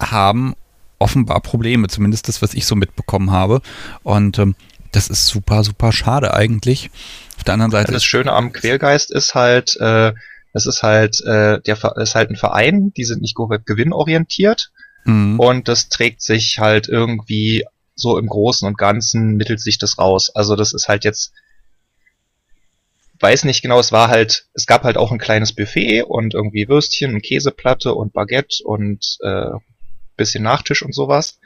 haben 0.00 0.54
offenbar 0.98 1.40
Probleme. 1.40 1.86
Zumindest 1.86 2.28
das, 2.28 2.42
was 2.42 2.52
ich 2.52 2.66
so 2.66 2.74
mitbekommen 2.74 3.30
habe. 3.30 3.62
Und 4.02 4.38
ähm, 4.38 4.56
das 4.90 5.08
ist 5.08 5.26
super, 5.26 5.62
super 5.62 5.92
schade 5.92 6.34
eigentlich. 6.34 6.90
Auf 7.36 7.44
der 7.44 7.54
anderen 7.54 7.70
Seite. 7.70 7.92
Das 7.92 8.04
Schöne 8.04 8.32
am 8.32 8.52
Quälgeist 8.52 9.12
ist 9.12 9.34
halt, 9.34 9.76
äh, 9.76 10.12
es 10.52 10.66
ist 10.66 10.82
halt, 10.82 11.20
äh, 11.24 11.60
der 11.60 11.78
ist 11.96 12.14
halt 12.14 12.30
ein 12.30 12.36
Verein, 12.36 12.92
die 12.96 13.04
sind 13.04 13.22
nicht 13.22 13.36
gewinnorientiert 13.36 14.70
mhm. 15.04 15.38
und 15.38 15.68
das 15.68 15.88
trägt 15.88 16.22
sich 16.22 16.58
halt 16.58 16.88
irgendwie 16.88 17.64
so 17.94 18.18
im 18.18 18.26
Großen 18.26 18.66
und 18.66 18.78
Ganzen 18.78 19.36
mittelt 19.36 19.60
sich 19.60 19.78
das 19.78 19.98
raus. 19.98 20.30
Also 20.34 20.54
das 20.54 20.72
ist 20.72 20.88
halt 20.88 21.04
jetzt, 21.04 21.32
weiß 23.20 23.44
nicht 23.44 23.62
genau, 23.62 23.80
es 23.80 23.92
war 23.92 24.08
halt, 24.08 24.46
es 24.52 24.66
gab 24.66 24.84
halt 24.84 24.98
auch 24.98 25.12
ein 25.12 25.18
kleines 25.18 25.54
Buffet 25.54 26.02
und 26.02 26.34
irgendwie 26.34 26.68
Würstchen 26.68 27.14
und 27.14 27.22
Käseplatte 27.22 27.94
und 27.94 28.12
Baguette 28.12 28.62
und 28.64 29.18
äh, 29.22 29.52
bisschen 30.16 30.42
Nachtisch 30.42 30.82
und 30.82 30.94
sowas. 30.94 31.38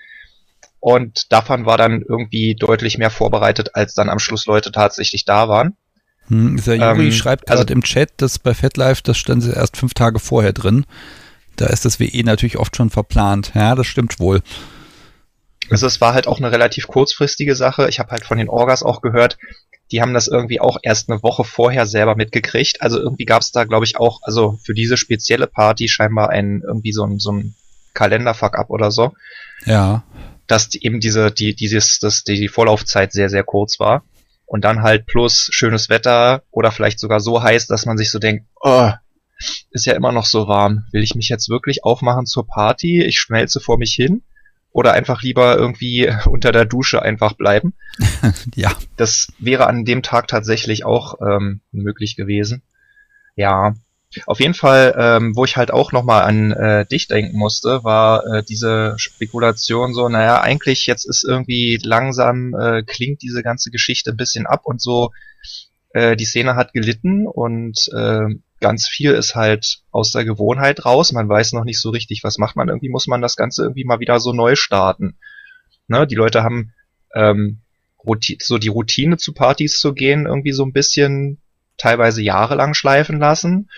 Und 0.81 1.31
davon 1.31 1.67
war 1.67 1.77
dann 1.77 2.03
irgendwie 2.03 2.55
deutlich 2.55 2.97
mehr 2.97 3.11
vorbereitet, 3.11 3.75
als 3.75 3.95
dann 3.95 4.09
am 4.09 4.19
Schluss 4.19 4.47
Leute 4.47 4.73
tatsächlich 4.73 5.25
da 5.25 5.49
waren. 5.49 5.77
Hm, 6.31 6.62
der 6.65 6.77
Juri 6.77 7.07
ähm, 7.07 7.12
schreibt 7.12 7.47
gerade 7.47 7.61
also, 7.62 7.74
im 7.74 7.82
Chat, 7.82 8.12
dass 8.19 8.39
bei 8.39 8.55
FetLife, 8.55 9.02
das 9.02 9.19
stand 9.19 9.44
erst 9.47 9.77
fünf 9.77 9.94
Tage 9.94 10.20
vorher 10.20 10.52
drin. 10.52 10.86
Da 11.57 11.66
ist 11.66 11.85
das 11.85 12.01
WE 12.01 12.23
natürlich 12.24 12.57
oft 12.57 12.77
schon 12.77 12.89
verplant. 12.89 13.52
Ja, 13.55 13.74
das 13.74 13.86
stimmt 13.86 14.20
wohl. 14.20 14.40
Also 15.70 15.86
es 15.86 16.01
war 16.01 16.15
halt 16.15 16.27
auch 16.27 16.39
eine 16.39 16.51
relativ 16.51 16.86
kurzfristige 16.86 17.55
Sache. 17.55 17.89
Ich 17.89 17.98
habe 17.98 18.12
halt 18.12 18.24
von 18.24 18.39
den 18.39 18.48
Orgas 18.48 18.82
auch 18.82 19.02
gehört, 19.02 19.39
die 19.90 20.01
haben 20.01 20.15
das 20.15 20.28
irgendwie 20.28 20.61
auch 20.61 20.78
erst 20.82 21.11
eine 21.11 21.23
Woche 21.23 21.43
vorher 21.43 21.85
selber 21.85 22.15
mitgekriegt. 22.15 22.81
Also 22.81 22.98
irgendwie 22.98 23.24
gab 23.24 23.43
es 23.43 23.51
da, 23.51 23.65
glaube 23.65 23.85
ich, 23.85 23.98
auch, 23.98 24.20
also 24.23 24.59
für 24.62 24.73
diese 24.73 24.97
spezielle 24.97 25.48
Party 25.48 25.89
scheinbar 25.89 26.31
ein 26.31 26.62
irgendwie 26.65 26.93
so 26.93 27.05
ein, 27.05 27.19
so 27.19 27.32
ein 27.32 27.55
Kalenderfuck-up 27.94 28.70
oder 28.70 28.93
so. 28.93 29.12
Ja. 29.65 30.05
Dass 30.47 30.69
die, 30.69 30.85
eben 30.85 31.01
diese, 31.01 31.32
die, 31.32 31.55
dieses, 31.55 31.98
dass 31.98 32.23
die 32.23 32.48
Vorlaufzeit 32.48 33.12
sehr, 33.12 33.28
sehr 33.28 33.43
kurz 33.43 33.81
war 33.81 34.05
und 34.51 34.65
dann 34.65 34.83
halt 34.83 35.07
plus 35.07 35.49
schönes 35.53 35.89
Wetter 35.91 36.43
oder 36.51 36.73
vielleicht 36.73 36.99
sogar 36.99 37.21
so 37.21 37.41
heiß, 37.41 37.69
dass 37.69 37.87
man 37.87 37.97
sich 37.97 38.11
so 38.11 38.19
denkt, 38.19 38.47
oh, 38.61 38.91
ist 39.71 39.87
ja 39.87 39.95
immer 39.95 40.11
noch 40.11 40.27
so 40.27 40.49
warm. 40.49 40.87
Will 40.91 41.05
ich 41.05 41.15
mich 41.15 41.29
jetzt 41.29 41.49
wirklich 41.49 41.85
aufmachen 41.85 42.27
zur 42.27 42.49
Party? 42.49 43.01
Ich 43.01 43.21
schmelze 43.21 43.61
vor 43.61 43.79
mich 43.79 43.95
hin. 43.95 44.23
Oder 44.73 44.93
einfach 44.93 45.23
lieber 45.23 45.57
irgendwie 45.57 46.13
unter 46.27 46.51
der 46.51 46.65
Dusche 46.65 47.01
einfach 47.01 47.35
bleiben. 47.35 47.75
ja. 48.57 48.73
Das 48.97 49.29
wäre 49.39 49.69
an 49.69 49.85
dem 49.85 50.03
Tag 50.03 50.27
tatsächlich 50.27 50.85
auch 50.85 51.21
ähm, 51.21 51.61
möglich 51.71 52.17
gewesen. 52.17 52.63
Ja, 53.37 53.75
auf 54.27 54.41
jeden 54.41 54.55
Fall, 54.55 54.95
ähm, 54.99 55.37
wo 55.37 55.45
ich 55.45 55.57
halt 55.57 55.70
auch 55.70 55.93
nochmal 55.93 56.24
an 56.24 56.51
äh, 56.51 56.87
dich 56.87 57.07
denken 57.07 57.39
musste, 57.39 57.85
war 57.85 58.27
äh, 58.27 58.43
diese 58.43 58.95
Spekulation 58.97 59.95
so, 59.95 60.09
naja, 60.09 60.41
eigentlich 60.41 60.87
jetzt 60.87 61.05
ist 61.05 61.24
irgendwie 61.24 61.78
langsam, 61.82 62.55
äh, 62.55 62.82
klingt 62.82 63.23
diese 63.23 63.43
ganze 63.43 63.70
Geschichte 63.70 64.11
ein 64.11 64.16
bisschen 64.16 64.47
ab 64.47 64.62
und 64.65 64.82
so, 64.82 65.11
äh, 65.93 66.16
die 66.16 66.24
Szene 66.24 66.57
hat 66.57 66.73
gelitten 66.73 67.27
und 67.27 67.89
äh, 67.95 68.27
ganz 68.61 68.89
viel 68.89 69.12
ist 69.12 69.35
halt 69.35 69.82
aus 69.91 70.12
der 70.12 70.24
Gewohnheit 70.24 70.85
raus. 70.85 71.12
Man 71.12 71.28
weiß 71.28 71.53
noch 71.53 71.65
nicht 71.65 71.81
so 71.81 71.91
richtig, 71.91 72.23
was 72.24 72.39
macht 72.39 72.57
man. 72.57 72.69
Irgendwie 72.69 72.91
muss 72.91 73.07
man 73.07 73.23
das 73.23 73.37
Ganze 73.37 73.62
irgendwie 73.62 73.85
mal 73.85 74.01
wieder 74.01 74.20
so 74.20 74.32
neu 74.32 74.57
starten. 74.57 75.19
Ne? 75.89 76.07
Die 76.07 76.15
Leute 76.15 76.43
haben 76.43 76.73
ähm, 77.15 77.61
so 78.41 78.59
die 78.59 78.69
Routine 78.69 79.16
zu 79.19 79.32
Partys 79.32 79.78
zu 79.78 79.95
gehen, 79.95 80.27
irgendwie 80.27 80.53
so 80.53 80.65
ein 80.65 80.73
bisschen 80.73 81.41
teilweise 81.77 82.23
jahrelang 82.23 82.74
schleifen 82.74 83.19
lassen. 83.19 83.70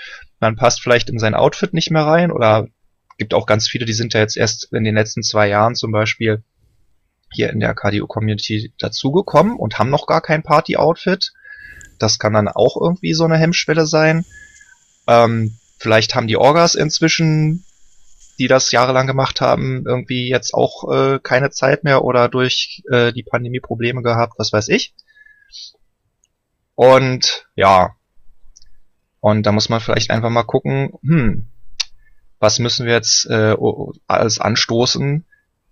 Man 0.43 0.57
passt 0.57 0.83
vielleicht 0.83 1.09
in 1.09 1.21
sein 1.21 1.37
Outfit 1.37 1.73
nicht 1.73 1.93
mehr 1.93 2.03
rein 2.03 2.33
oder 2.33 2.67
gibt 3.17 3.33
auch 3.33 3.47
ganz 3.47 3.69
viele, 3.69 3.85
die 3.85 3.93
sind 3.93 4.13
ja 4.13 4.19
jetzt 4.19 4.37
erst 4.37 4.73
in 4.73 4.83
den 4.83 4.97
letzten 4.97 5.23
zwei 5.23 5.47
Jahren 5.47 5.77
zum 5.77 5.93
Beispiel 5.93 6.43
hier 7.31 7.51
in 7.51 7.61
der 7.61 7.75
KDO-Community 7.75 8.73
dazugekommen 8.77 9.57
und 9.57 9.79
haben 9.79 9.89
noch 9.89 10.09
gar 10.09 10.21
kein 10.21 10.43
Party-Outfit. 10.43 11.33
Das 12.01 12.19
kann 12.19 12.33
dann 12.33 12.49
auch 12.49 12.77
irgendwie 12.77 13.15
so 13.15 13.23
eine 13.23 13.39
Hemmschwelle 13.39 13.87
sein. 13.87 14.25
Ähm, 15.07 15.57
vielleicht 15.79 16.17
haben 16.17 16.27
die 16.27 16.37
Orgas 16.37 16.75
inzwischen, 16.75 17.65
die 18.41 18.49
das 18.49 18.73
jahrelang 18.73 19.07
gemacht 19.07 19.41
haben, 19.41 19.85
irgendwie 19.87 20.29
jetzt 20.29 20.55
auch 20.55 20.93
äh, 20.93 21.21
keine 21.23 21.51
Zeit 21.51 21.85
mehr 21.85 22.03
oder 22.03 22.29
durch 22.29 22.83
äh, 22.91 23.13
die 23.13 23.23
Pandemie 23.23 23.61
Probleme 23.61 24.03
gehabt, 24.03 24.35
was 24.39 24.53
weiß 24.53 24.71
ich. 24.71 24.93
Und 26.75 27.47
ja, 27.55 27.95
und 29.23 29.45
da 29.45 29.53
muss 29.53 29.69
man 29.69 29.79
vielleicht 29.79 30.11
einfach 30.11 30.31
mal 30.31 30.43
gucken, 30.43 30.95
hm, 31.03 31.47
was 32.41 32.59
müssen 32.59 32.87
wir 32.87 32.95
jetzt 32.95 33.25
äh, 33.27 33.57
alles 34.09 34.41
anstoßen, 34.41 35.25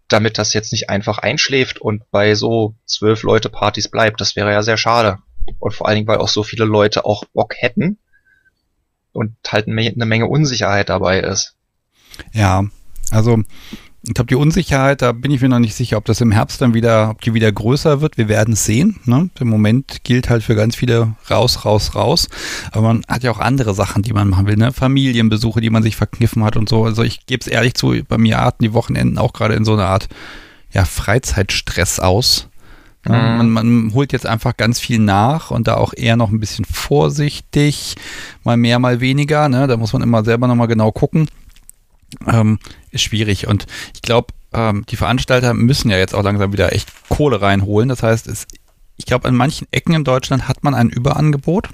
damit 0.07 0.39
das 0.39 0.53
jetzt 0.53 0.71
nicht 0.71 0.89
einfach 0.89 1.19
einschläft 1.19 1.81
und 1.81 2.09
bei 2.13 2.37
so 2.37 2.77
zwölf 2.87 3.25
Leute 3.25 3.49
Partys 3.49 3.89
bleibt. 3.89 4.21
Das 4.21 4.37
wäre 4.37 4.53
ja 4.53 4.63
sehr 4.63 4.77
schade. 4.77 5.19
Und 5.59 5.75
vor 5.75 5.89
allen 5.89 5.97
Dingen, 5.97 6.07
weil 6.07 6.19
auch 6.19 6.29
so 6.29 6.45
viele 6.45 6.65
Leute 6.65 7.05
auch 7.05 7.25
Bock 7.35 7.55
hätten 7.57 7.99
und 9.11 9.35
halt 9.49 9.67
eine 9.67 10.07
Menge 10.07 10.27
Unsicherheit 10.27 10.89
dabei 10.89 11.19
ist. 11.19 11.57
Ja, 12.33 12.63
also 13.11 13.43
ich 14.03 14.15
glaube, 14.15 14.29
die 14.29 14.35
Unsicherheit, 14.35 15.03
da 15.03 15.13
bin 15.13 15.31
ich 15.31 15.43
mir 15.43 15.51
noch 15.51 15.59
nicht 15.59 15.75
sicher, 15.75 15.99
ob 15.99 16.07
das 16.07 16.23
im 16.23 16.31
Herbst 16.31 16.63
dann 16.63 16.73
wieder, 16.73 17.11
ob 17.11 17.21
die 17.21 17.35
wieder 17.35 17.53
größer 17.53 18.01
wird. 18.01 18.17
Wir 18.17 18.29
werden 18.29 18.55
es 18.55 18.65
sehen. 18.65 18.99
Ne? 19.05 19.29
Im 19.39 19.49
Moment 19.49 20.05
gilt 20.05 20.31
halt 20.31 20.43
für 20.43 20.55
ganz 20.55 20.75
viele 20.75 21.13
raus, 21.31 21.67
raus, 21.67 21.95
raus. 21.95 22.29
Aber 22.73 22.89
man 22.89 23.05
hat 23.09 23.25
ja 23.25 23.31
auch 23.31 23.41
andere 23.41 23.75
Sachen, 23.75 24.03
die 24.03 24.15
man 24.15 24.29
machen 24.31 24.47
will. 24.47 24.57
Ne? 24.57 24.73
Familienbesuche, 24.73 25.61
die 25.61 25.69
man 25.69 25.83
sich 25.83 25.97
verkniffen 25.97 26.43
hat 26.45 26.57
und 26.57 26.69
so. 26.69 26.85
Also 26.85 27.03
ich 27.03 27.27
gebe 27.27 27.43
es 27.43 27.47
ehrlich 27.47 27.75
zu, 27.75 27.95
bei 28.09 28.17
mir 28.17 28.39
arten 28.39 28.65
die 28.65 28.73
Wochenenden 28.73 29.19
auch 29.19 29.35
gerade 29.35 29.55
in 29.55 29.67
so 29.67 29.75
eine 29.75 29.85
Art 29.85 30.09
ja, 30.73 30.87
Freizeitstress 30.87 32.01
aus. 32.01 32.49
Mhm. 33.07 33.13
man, 33.13 33.51
man, 33.51 33.93
holt 33.95 34.13
jetzt 34.13 34.27
einfach 34.27 34.57
ganz 34.57 34.79
viel 34.79 34.99
nach 34.99 35.51
und 35.51 35.69
da 35.69 35.77
auch 35.77 35.95
eher 35.95 36.17
noch 36.17 36.31
ein 36.31 36.41
bisschen 36.41 36.67
vorsichtig, 36.67 37.97
mal 38.45 38.59
mehr, 38.59 38.79
mal 38.79 39.01
weniger. 39.01 39.49
Ne? 39.51 39.67
Da 39.67 39.77
muss 39.77 39.93
man 39.93 40.03
immer 40.03 40.25
selber 40.25 40.47
nochmal 40.47 40.69
genau 40.69 40.91
gucken 40.91 41.29
ähm, 42.27 42.59
ist 42.91 43.03
schwierig. 43.03 43.47
Und 43.47 43.66
ich 43.95 44.03
glaube, 44.03 44.28
ähm, 44.53 44.85
die 44.89 44.97
Veranstalter 44.97 45.55
müssen 45.55 45.91
ja 45.91 45.99
jetzt 45.99 46.15
auch 46.15 46.23
langsam 46.23 46.53
wieder 46.53 46.73
echt 46.73 46.91
Kohle 47.09 47.41
reinholen. 47.41 47.89
Das 47.89 48.03
heißt, 48.03 48.27
es, 48.27 48.47
ich 48.97 49.07
glaube, 49.07 49.28
an 49.28 49.35
manchen 49.35 49.66
Ecken 49.70 49.95
in 49.95 50.05
Deutschland 50.05 50.49
hat 50.49 50.62
man 50.65 50.74
ein 50.74 50.91
Überangebot 50.91 51.69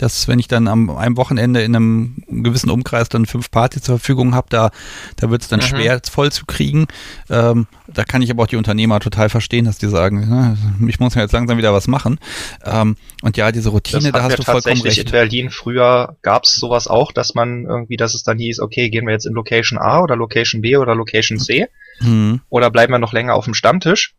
dass 0.00 0.28
wenn 0.28 0.38
ich 0.38 0.48
dann 0.48 0.66
am 0.66 0.88
einem 0.88 1.18
Wochenende 1.18 1.62
in 1.62 1.76
einem 1.76 2.16
gewissen 2.26 2.70
Umkreis 2.70 3.10
dann 3.10 3.26
fünf 3.26 3.50
Partys 3.50 3.82
zur 3.82 3.98
Verfügung 3.98 4.34
habe, 4.34 4.46
da, 4.48 4.70
da 5.16 5.30
wird 5.30 5.42
es 5.42 5.48
dann 5.48 5.60
mhm. 5.60 5.64
schwer 5.64 6.00
voll 6.10 6.32
zu 6.32 6.46
kriegen. 6.46 6.86
Ähm, 7.28 7.66
da 7.86 8.04
kann 8.04 8.22
ich 8.22 8.30
aber 8.30 8.44
auch 8.44 8.46
die 8.46 8.56
Unternehmer 8.56 8.98
total 9.00 9.28
verstehen, 9.28 9.66
dass 9.66 9.76
die 9.76 9.88
sagen, 9.88 10.26
na, 10.28 10.56
ich 10.88 11.00
muss 11.00 11.14
ja 11.14 11.22
jetzt 11.22 11.32
langsam 11.32 11.58
wieder 11.58 11.74
was 11.74 11.86
machen. 11.86 12.18
Ähm, 12.64 12.96
und 13.20 13.36
ja, 13.36 13.52
diese 13.52 13.68
Routine, 13.68 14.10
da 14.10 14.22
hast 14.22 14.38
du 14.38 14.42
vollkommen 14.42 14.80
recht. 14.80 14.98
In 14.98 15.10
Berlin 15.10 15.50
früher 15.50 16.16
gab 16.22 16.44
es 16.44 16.56
sowas 16.56 16.88
auch, 16.88 17.12
dass 17.12 17.34
man 17.34 17.66
irgendwie, 17.66 17.98
dass 17.98 18.14
es 18.14 18.22
dann 18.22 18.38
hieß, 18.38 18.60
okay, 18.60 18.88
gehen 18.88 19.04
wir 19.04 19.12
jetzt 19.12 19.26
in 19.26 19.34
Location 19.34 19.78
A 19.78 20.00
oder 20.00 20.16
Location 20.16 20.62
B 20.62 20.78
oder 20.78 20.94
Location 20.94 21.38
C 21.38 21.66
mhm. 22.00 22.40
oder 22.48 22.70
bleiben 22.70 22.92
wir 22.92 22.98
noch 22.98 23.12
länger 23.12 23.34
auf 23.34 23.44
dem 23.44 23.54
Stammtisch 23.54 24.14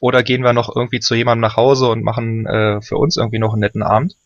oder 0.00 0.22
gehen 0.22 0.42
wir 0.42 0.52
noch 0.52 0.74
irgendwie 0.74 1.00
zu 1.00 1.14
jemandem 1.14 1.40
nach 1.40 1.56
Hause 1.56 1.88
und 1.88 2.04
machen 2.04 2.46
äh, 2.46 2.82
für 2.82 2.98
uns 2.98 3.16
irgendwie 3.16 3.38
noch 3.38 3.52
einen 3.52 3.60
netten 3.60 3.82
Abend. 3.82 4.16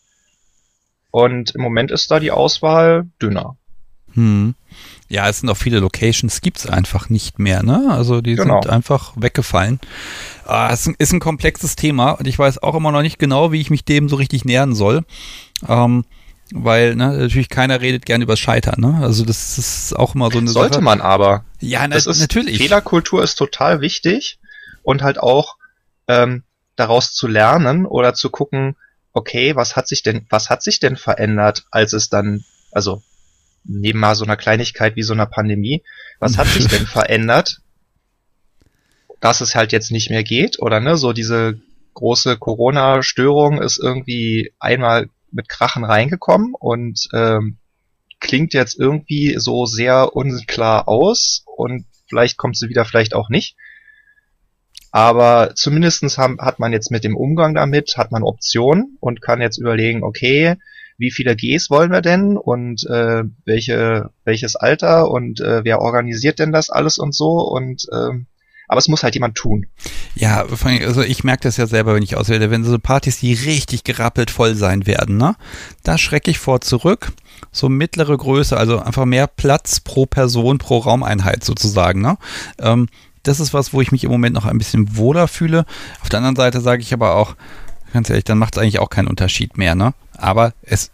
Und 1.15 1.51
im 1.51 1.61
Moment 1.61 1.91
ist 1.91 2.11
da 2.11 2.19
die 2.19 2.31
Auswahl 2.31 3.07
dünner. 3.21 3.55
Hm. 4.15 4.53
Ja, 5.07 5.29
es 5.29 5.39
sind 5.39 5.49
auch 5.49 5.55
viele 5.55 5.79
Locations, 5.79 6.41
gibt 6.41 6.57
es 6.57 6.67
einfach 6.67 7.07
nicht 7.07 7.39
mehr, 7.39 7.63
ne? 7.63 7.87
Also 7.89 8.19
die 8.19 8.35
genau. 8.35 8.61
sind 8.61 8.69
einfach 8.69 9.13
weggefallen. 9.15 9.79
Ah, 10.45 10.71
es 10.73 10.87
ist 10.87 11.13
ein 11.13 11.21
komplexes 11.21 11.77
Thema 11.77 12.11
und 12.11 12.27
ich 12.27 12.37
weiß 12.37 12.61
auch 12.61 12.75
immer 12.75 12.91
noch 12.91 13.01
nicht 13.01 13.17
genau, 13.17 13.53
wie 13.53 13.61
ich 13.61 13.69
mich 13.69 13.85
dem 13.85 14.09
so 14.09 14.17
richtig 14.17 14.43
nähern 14.43 14.75
soll. 14.75 15.05
Ähm, 15.65 16.03
weil 16.51 16.97
ne, 16.97 17.15
natürlich 17.17 17.47
keiner 17.47 17.79
redet 17.79 18.05
gern 18.05 18.21
über 18.21 18.35
Scheitern. 18.35 18.81
Ne? 18.81 18.99
Also 19.01 19.23
das 19.23 19.57
ist 19.57 19.95
auch 19.95 20.15
immer 20.15 20.29
so 20.31 20.39
eine 20.39 20.49
Sollte 20.49 20.73
Sache. 20.73 20.83
man 20.83 20.99
aber. 20.99 21.45
Ja, 21.61 21.87
na, 21.87 21.95
das 21.95 22.07
ist, 22.07 22.19
natürlich. 22.19 22.57
Fehlerkultur 22.57 23.23
ist 23.23 23.35
total 23.35 23.79
wichtig 23.79 24.37
und 24.83 25.01
halt 25.01 25.17
auch 25.17 25.55
ähm, 26.09 26.43
daraus 26.75 27.13
zu 27.13 27.27
lernen 27.27 27.85
oder 27.85 28.13
zu 28.15 28.29
gucken, 28.29 28.75
okay, 29.15 29.55
was 29.55 29.75
hat 29.75 29.87
sich 29.87 30.03
denn, 30.03 30.25
was 30.29 30.49
hat 30.49 30.61
sich 30.61 30.79
denn 30.79 30.97
verändert, 30.97 31.65
als 31.71 31.93
es 31.93 32.09
dann, 32.09 32.43
also 32.71 33.01
neben 33.63 33.99
mal 33.99 34.13
so 34.13 34.25
einer 34.25 34.37
Kleinigkeit 34.37 34.95
wie 34.95 35.03
so 35.03 35.13
einer 35.13 35.25
Pandemie, 35.25 35.83
was 36.19 36.37
hat 36.37 36.47
sich 36.47 36.67
denn 36.67 36.85
verändert, 36.85 37.61
dass 39.21 39.41
es 39.41 39.55
halt 39.55 39.71
jetzt 39.71 39.91
nicht 39.91 40.09
mehr 40.09 40.23
geht 40.23 40.59
oder 40.59 40.79
ne, 40.79 40.97
so 40.97 41.13
diese 41.13 41.59
große 41.93 42.37
Corona-Störung 42.37 43.61
ist 43.61 43.79
irgendwie 43.79 44.53
einmal 44.59 45.09
mit 45.31 45.47
Krachen 45.49 45.85
reingekommen 45.85 46.53
und 46.53 47.07
ähm, 47.13 47.57
klingt 48.19 48.53
jetzt 48.53 48.77
irgendwie 48.77 49.35
so 49.37 49.65
sehr 49.65 50.15
unklar 50.15 50.87
aus 50.89 51.43
und 51.45 51.85
vielleicht 52.07 52.37
kommt 52.37 52.57
sie 52.57 52.69
wieder, 52.69 52.85
vielleicht 52.85 53.13
auch 53.13 53.29
nicht. 53.29 53.55
Aber 54.95 55.51
zumindestens 55.55 56.17
hat 56.17 56.57
man 56.59 56.71
jetzt 56.71 56.89
mit 56.89 57.03
dem 57.03 57.17
Umgang 57.17 57.53
damit, 57.53 57.97
hat 57.97 58.13
man 58.13 58.23
Optionen 58.23 58.95
und 59.01 59.21
kann 59.21 59.41
jetzt 59.41 59.57
überlegen, 59.57 60.03
okay, 60.03 60.55
wie 60.97 61.11
viele 61.11 61.35
Gs 61.35 61.69
wollen 61.69 61.91
wir 61.91 61.99
denn 61.99 62.37
und 62.37 62.85
äh, 62.89 63.23
welche, 63.43 64.11
welches 64.23 64.55
Alter 64.55 65.11
und 65.11 65.41
äh, 65.41 65.65
wer 65.65 65.81
organisiert 65.81 66.39
denn 66.39 66.53
das 66.53 66.69
alles 66.69 66.97
und 66.97 67.13
so 67.13 67.41
und 67.41 67.87
ähm, 67.91 68.27
aber 68.69 68.79
es 68.79 68.87
muss 68.87 69.03
halt 69.03 69.15
jemand 69.15 69.35
tun. 69.35 69.65
Ja, 70.15 70.45
also 70.45 71.01
ich 71.01 71.25
merke 71.25 71.43
das 71.43 71.57
ja 71.57 71.67
selber, 71.67 71.93
wenn 71.93 72.01
ich 72.01 72.15
auswähle, 72.15 72.49
wenn 72.49 72.63
so 72.63 72.79
Partys, 72.79 73.19
die 73.19 73.33
richtig 73.33 73.83
gerappelt 73.83 74.31
voll 74.31 74.55
sein 74.55 74.87
werden, 74.87 75.17
ne? 75.17 75.35
Da 75.83 75.97
schrecke 75.97 76.31
ich 76.31 76.39
vor 76.39 76.61
zurück. 76.61 77.11
So 77.51 77.67
mittlere 77.67 78.15
Größe, 78.15 78.55
also 78.55 78.79
einfach 78.79 79.03
mehr 79.03 79.27
Platz 79.27 79.81
pro 79.81 80.05
Person, 80.05 80.57
pro 80.57 80.77
Raumeinheit 80.77 81.43
sozusagen, 81.43 82.01
ne? 82.01 82.17
Ähm, 82.59 82.87
das 83.27 83.39
ist 83.39 83.53
was, 83.53 83.73
wo 83.73 83.81
ich 83.81 83.91
mich 83.91 84.03
im 84.03 84.11
Moment 84.11 84.33
noch 84.33 84.45
ein 84.45 84.57
bisschen 84.57 84.97
wohler 84.97 85.27
fühle. 85.27 85.65
Auf 86.01 86.09
der 86.09 86.19
anderen 86.19 86.35
Seite 86.35 86.61
sage 86.61 86.81
ich 86.81 86.93
aber 86.93 87.15
auch, 87.15 87.35
ganz 87.93 88.09
ehrlich, 88.09 88.25
dann 88.25 88.37
macht 88.37 88.55
es 88.55 88.61
eigentlich 88.61 88.79
auch 88.79 88.89
keinen 88.89 89.07
Unterschied 89.07 89.57
mehr, 89.57 89.75
ne? 89.75 89.93
Aber 90.17 90.53
es 90.61 90.91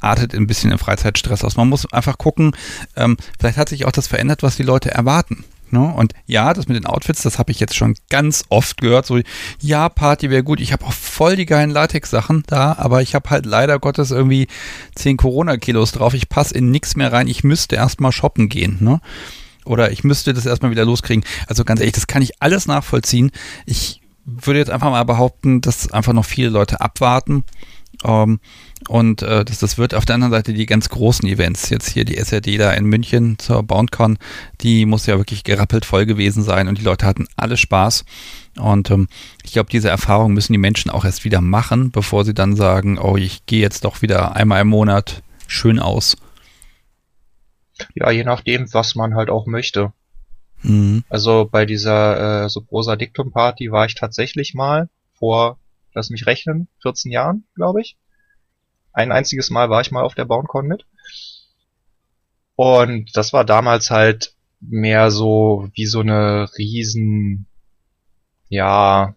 artet 0.00 0.34
ein 0.34 0.46
bisschen 0.46 0.72
im 0.72 0.78
Freizeitstress 0.78 1.44
aus. 1.44 1.56
Man 1.56 1.68
muss 1.68 1.90
einfach 1.92 2.18
gucken, 2.18 2.52
ähm, 2.96 3.16
vielleicht 3.38 3.58
hat 3.58 3.68
sich 3.68 3.84
auch 3.84 3.92
das 3.92 4.06
verändert, 4.06 4.42
was 4.42 4.56
die 4.56 4.62
Leute 4.62 4.90
erwarten. 4.90 5.44
Ne? 5.70 5.92
Und 5.94 6.14
ja, 6.26 6.52
das 6.52 6.66
mit 6.66 6.76
den 6.76 6.86
Outfits, 6.86 7.22
das 7.22 7.38
habe 7.38 7.52
ich 7.52 7.60
jetzt 7.60 7.76
schon 7.76 7.94
ganz 8.08 8.44
oft 8.48 8.80
gehört. 8.80 9.06
So, 9.06 9.20
ja, 9.60 9.88
Party 9.88 10.30
wäre 10.30 10.42
gut. 10.42 10.60
Ich 10.60 10.72
habe 10.72 10.84
auch 10.84 10.92
voll 10.92 11.36
die 11.36 11.46
geilen 11.46 11.70
Latex-Sachen 11.70 12.42
da, 12.46 12.74
aber 12.78 13.02
ich 13.02 13.14
habe 13.14 13.30
halt 13.30 13.46
leider 13.46 13.78
Gottes 13.78 14.10
irgendwie 14.10 14.48
10 14.96 15.16
Corona-Kilos 15.16 15.92
drauf. 15.92 16.14
Ich 16.14 16.28
passe 16.28 16.54
in 16.54 16.70
nichts 16.70 16.96
mehr 16.96 17.12
rein. 17.12 17.28
Ich 17.28 17.44
müsste 17.44 17.76
erstmal 17.76 18.12
shoppen 18.12 18.48
gehen. 18.48 18.78
Ne? 18.80 19.00
Oder 19.70 19.92
ich 19.92 20.02
müsste 20.02 20.34
das 20.34 20.46
erstmal 20.46 20.72
wieder 20.72 20.84
loskriegen. 20.84 21.24
Also 21.46 21.64
ganz 21.64 21.78
ehrlich, 21.78 21.94
das 21.94 22.08
kann 22.08 22.22
ich 22.22 22.42
alles 22.42 22.66
nachvollziehen. 22.66 23.30
Ich 23.66 24.00
würde 24.24 24.58
jetzt 24.58 24.70
einfach 24.70 24.90
mal 24.90 25.04
behaupten, 25.04 25.60
dass 25.60 25.92
einfach 25.92 26.12
noch 26.12 26.24
viele 26.24 26.48
Leute 26.48 26.80
abwarten. 26.80 27.44
Ähm, 28.04 28.40
und 28.88 29.22
äh, 29.22 29.44
das, 29.44 29.60
das 29.60 29.78
wird 29.78 29.94
auf 29.94 30.04
der 30.04 30.16
anderen 30.16 30.32
Seite 30.32 30.54
die 30.54 30.66
ganz 30.66 30.88
großen 30.88 31.28
Events, 31.28 31.70
jetzt 31.70 31.88
hier 31.88 32.04
die 32.04 32.16
SRD 32.16 32.58
da 32.58 32.72
in 32.72 32.86
München 32.86 33.38
zur 33.38 33.62
BoundCon, 33.62 34.18
die 34.60 34.86
muss 34.86 35.06
ja 35.06 35.18
wirklich 35.18 35.44
gerappelt 35.44 35.84
voll 35.84 36.04
gewesen 36.04 36.42
sein 36.42 36.66
und 36.66 36.78
die 36.78 36.84
Leute 36.84 37.06
hatten 37.06 37.28
alle 37.36 37.56
Spaß. 37.56 38.04
Und 38.58 38.90
ähm, 38.90 39.06
ich 39.44 39.52
glaube, 39.52 39.70
diese 39.70 39.88
Erfahrung 39.88 40.32
müssen 40.32 40.52
die 40.52 40.58
Menschen 40.58 40.90
auch 40.90 41.04
erst 41.04 41.24
wieder 41.24 41.40
machen, 41.40 41.92
bevor 41.92 42.24
sie 42.24 42.34
dann 42.34 42.56
sagen, 42.56 42.98
oh, 42.98 43.16
ich 43.16 43.46
gehe 43.46 43.60
jetzt 43.60 43.84
doch 43.84 44.02
wieder 44.02 44.34
einmal 44.34 44.62
im 44.62 44.68
Monat 44.68 45.22
schön 45.46 45.78
aus. 45.78 46.16
Ja, 47.94 48.10
je 48.10 48.24
nachdem, 48.24 48.72
was 48.72 48.94
man 48.94 49.14
halt 49.14 49.30
auch 49.30 49.46
möchte. 49.46 49.92
Mhm. 50.62 51.04
Also 51.08 51.48
bei 51.50 51.66
dieser 51.66 52.44
äh, 52.44 52.48
Subrosa 52.48 52.96
Dictum 52.96 53.32
Party 53.32 53.70
war 53.72 53.86
ich 53.86 53.94
tatsächlich 53.94 54.54
mal 54.54 54.88
vor, 55.14 55.58
lass 55.94 56.10
mich 56.10 56.26
rechnen, 56.26 56.68
14 56.82 57.12
Jahren, 57.12 57.44
glaube 57.54 57.80
ich. 57.80 57.96
Ein 58.92 59.12
einziges 59.12 59.50
Mal 59.50 59.70
war 59.70 59.80
ich 59.80 59.90
mal 59.90 60.02
auf 60.02 60.14
der 60.14 60.24
BoundCon 60.24 60.66
mit. 60.66 60.84
Und 62.56 63.16
das 63.16 63.32
war 63.32 63.44
damals 63.44 63.90
halt 63.90 64.34
mehr 64.60 65.10
so 65.10 65.68
wie 65.72 65.86
so 65.86 66.00
eine 66.00 66.50
riesen, 66.58 67.46
ja, 68.48 69.14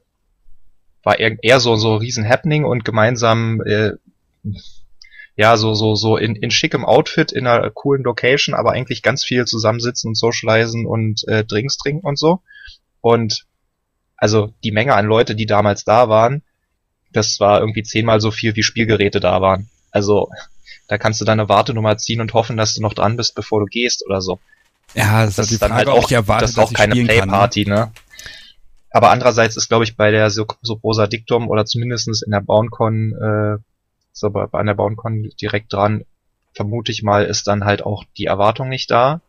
war 1.03 1.19
eher, 1.19 1.43
eher 1.43 1.59
so 1.59 1.75
so 1.75 1.95
riesen 1.95 2.27
Happening 2.27 2.63
und 2.63 2.85
gemeinsam 2.85 3.61
äh, 3.61 3.91
ja, 5.35 5.57
so, 5.57 5.73
so, 5.73 5.95
so 5.95 6.17
in, 6.17 6.35
in 6.35 6.51
schickem 6.51 6.85
Outfit, 6.85 7.31
in 7.31 7.47
einer 7.47 7.69
coolen 7.71 8.03
Location, 8.03 8.53
aber 8.53 8.71
eigentlich 8.71 9.01
ganz 9.01 9.23
viel 9.23 9.45
zusammensitzen 9.45 10.09
und 10.09 10.15
socialisen 10.15 10.85
und 10.85 11.27
äh, 11.27 11.43
Drinks 11.43 11.77
trinken 11.77 12.05
und 12.05 12.19
so. 12.19 12.41
Und 13.01 13.45
also 14.15 14.53
die 14.63 14.71
Menge 14.71 14.93
an 14.95 15.05
Leute, 15.05 15.35
die 15.35 15.45
damals 15.45 15.83
da 15.83 16.07
waren, 16.07 16.43
das 17.11 17.39
war 17.39 17.59
irgendwie 17.59 17.83
zehnmal 17.83 18.21
so 18.21 18.31
viel, 18.31 18.55
wie 18.55 18.63
Spielgeräte 18.63 19.19
da 19.19 19.41
waren. 19.41 19.69
Also 19.91 20.29
da 20.87 20.97
kannst 20.97 21.19
du 21.21 21.25
deine 21.25 21.49
Wartenummer 21.49 21.97
ziehen 21.97 22.21
und 22.21 22.33
hoffen, 22.33 22.57
dass 22.57 22.75
du 22.75 22.81
noch 22.81 22.93
dran 22.93 23.17
bist, 23.17 23.35
bevor 23.35 23.59
du 23.59 23.65
gehst 23.65 24.05
oder 24.05 24.21
so. 24.21 24.39
Ja, 24.93 25.25
das, 25.25 25.35
das 25.35 25.51
ist 25.51 25.61
dann 25.61 25.73
halt 25.73 25.87
auch, 25.87 26.09
erwartet, 26.11 26.43
das 26.43 26.51
ist 26.51 26.59
auch 26.59 26.73
keine 26.73 26.93
Playparty, 26.93 27.65
ne? 27.65 27.91
Aber 28.91 29.09
andererseits 29.09 29.57
ist, 29.57 29.69
glaube 29.69 29.85
ich, 29.85 29.97
bei 29.97 30.11
der 30.11 30.29
Subrosa 30.29 31.07
Dictum 31.07 31.47
oder 31.49 31.65
zumindestens 31.65 32.21
in 32.21 32.31
der 32.31 32.41
BoundCon 32.41 33.13
äh, 33.13 33.72
so 34.13 34.29
bei, 34.29 34.45
bei 34.47 34.59
einer 34.59 34.75
BoundCon 34.75 35.31
direkt 35.41 35.73
dran, 35.73 36.05
vermute 36.53 36.91
ich 36.91 37.03
mal, 37.03 37.25
ist 37.25 37.47
dann 37.47 37.65
halt 37.65 37.83
auch 37.83 38.03
die 38.17 38.25
Erwartung 38.25 38.69
nicht 38.69 38.89
da. 38.91 39.21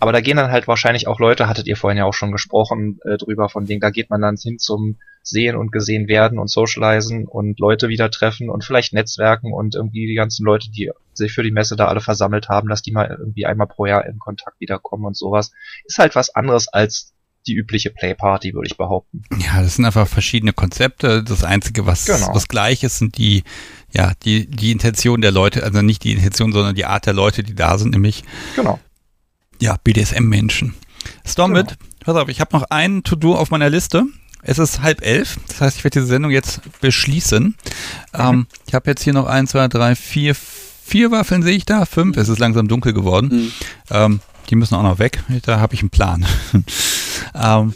Aber 0.00 0.12
da 0.12 0.20
gehen 0.20 0.36
dann 0.36 0.52
halt 0.52 0.68
wahrscheinlich 0.68 1.08
auch 1.08 1.18
Leute, 1.18 1.48
hattet 1.48 1.66
ihr 1.66 1.76
vorhin 1.76 1.98
ja 1.98 2.04
auch 2.04 2.14
schon 2.14 2.30
gesprochen 2.30 3.00
äh, 3.04 3.16
drüber, 3.16 3.48
von 3.48 3.66
denen, 3.66 3.80
da 3.80 3.90
geht 3.90 4.10
man 4.10 4.22
dann 4.22 4.36
hin 4.36 4.58
zum 4.58 4.96
Sehen 5.24 5.56
und 5.56 5.72
gesehen 5.72 6.06
werden 6.06 6.38
und 6.38 6.48
socialisen 6.48 7.26
und 7.26 7.58
Leute 7.58 7.88
wieder 7.88 8.10
treffen 8.10 8.48
und 8.48 8.64
vielleicht 8.64 8.92
Netzwerken 8.92 9.52
und 9.52 9.74
irgendwie 9.74 10.06
die 10.06 10.14
ganzen 10.14 10.44
Leute, 10.44 10.70
die 10.70 10.90
sich 11.12 11.32
für 11.32 11.42
die 11.42 11.50
Messe 11.50 11.74
da 11.74 11.88
alle 11.88 12.00
versammelt 12.00 12.48
haben, 12.48 12.68
dass 12.68 12.82
die 12.82 12.92
mal 12.92 13.16
irgendwie 13.18 13.44
einmal 13.44 13.66
pro 13.66 13.86
Jahr 13.86 14.06
in 14.06 14.20
Kontakt 14.20 14.60
wiederkommen 14.60 15.04
und 15.04 15.16
sowas. 15.16 15.50
Ist 15.84 15.98
halt 15.98 16.14
was 16.14 16.34
anderes 16.34 16.68
als 16.68 17.12
die 17.46 17.54
übliche 17.54 17.90
Playparty, 17.90 18.54
würde 18.54 18.68
ich 18.68 18.76
behaupten. 18.76 19.22
Ja, 19.38 19.62
das 19.62 19.76
sind 19.76 19.84
einfach 19.84 20.06
verschiedene 20.06 20.52
Konzepte. 20.52 21.24
Das 21.24 21.44
Einzige, 21.44 21.86
was, 21.86 22.04
genau. 22.04 22.34
was 22.34 22.46
gleich 22.48 22.84
ist, 22.84 22.98
sind 22.98 23.16
die, 23.18 23.42
ja, 23.92 24.12
die, 24.24 24.46
die 24.46 24.70
Intention 24.72 25.20
der 25.20 25.30
Leute, 25.30 25.62
also 25.62 25.82
nicht 25.82 26.04
die 26.04 26.12
Intention, 26.12 26.52
sondern 26.52 26.74
die 26.74 26.84
Art 26.84 27.06
der 27.06 27.14
Leute, 27.14 27.42
die 27.42 27.54
da 27.54 27.78
sind, 27.78 27.90
nämlich 27.90 28.24
genau. 28.54 28.78
ja, 29.60 29.76
BDSM-Menschen. 29.82 30.74
Stormit, 31.26 31.68
genau. 31.68 31.80
pass 32.04 32.16
auf, 32.16 32.28
ich 32.28 32.40
habe 32.40 32.56
noch 32.56 32.64
ein 32.70 33.02
To-Do 33.02 33.34
auf 33.34 33.50
meiner 33.50 33.70
Liste. 33.70 34.04
Es 34.42 34.58
ist 34.58 34.82
halb 34.82 35.04
elf, 35.04 35.38
das 35.48 35.60
heißt, 35.60 35.76
ich 35.78 35.84
werde 35.84 36.00
diese 36.00 36.06
Sendung 36.06 36.30
jetzt 36.30 36.60
beschließen. 36.80 37.44
Mhm. 37.44 37.54
Ähm, 38.14 38.46
ich 38.66 38.74
habe 38.74 38.90
jetzt 38.90 39.02
hier 39.02 39.12
noch 39.12 39.26
ein, 39.26 39.46
zwei, 39.46 39.66
drei, 39.68 39.94
vier, 39.94 40.34
vier 40.34 41.10
Waffeln 41.10 41.42
sehe 41.42 41.56
ich 41.56 41.64
da, 41.64 41.86
fünf, 41.86 42.16
es 42.16 42.28
ist 42.28 42.38
langsam 42.38 42.68
dunkel 42.68 42.92
geworden. 42.92 43.28
Mhm. 43.28 43.52
Ähm, 43.90 44.20
die 44.50 44.56
müssen 44.56 44.74
auch 44.74 44.82
noch 44.82 44.98
weg, 44.98 45.22
da 45.42 45.60
habe 45.60 45.74
ich 45.74 45.80
einen 45.80 45.90
Plan. 45.90 46.24
ähm, 47.34 47.74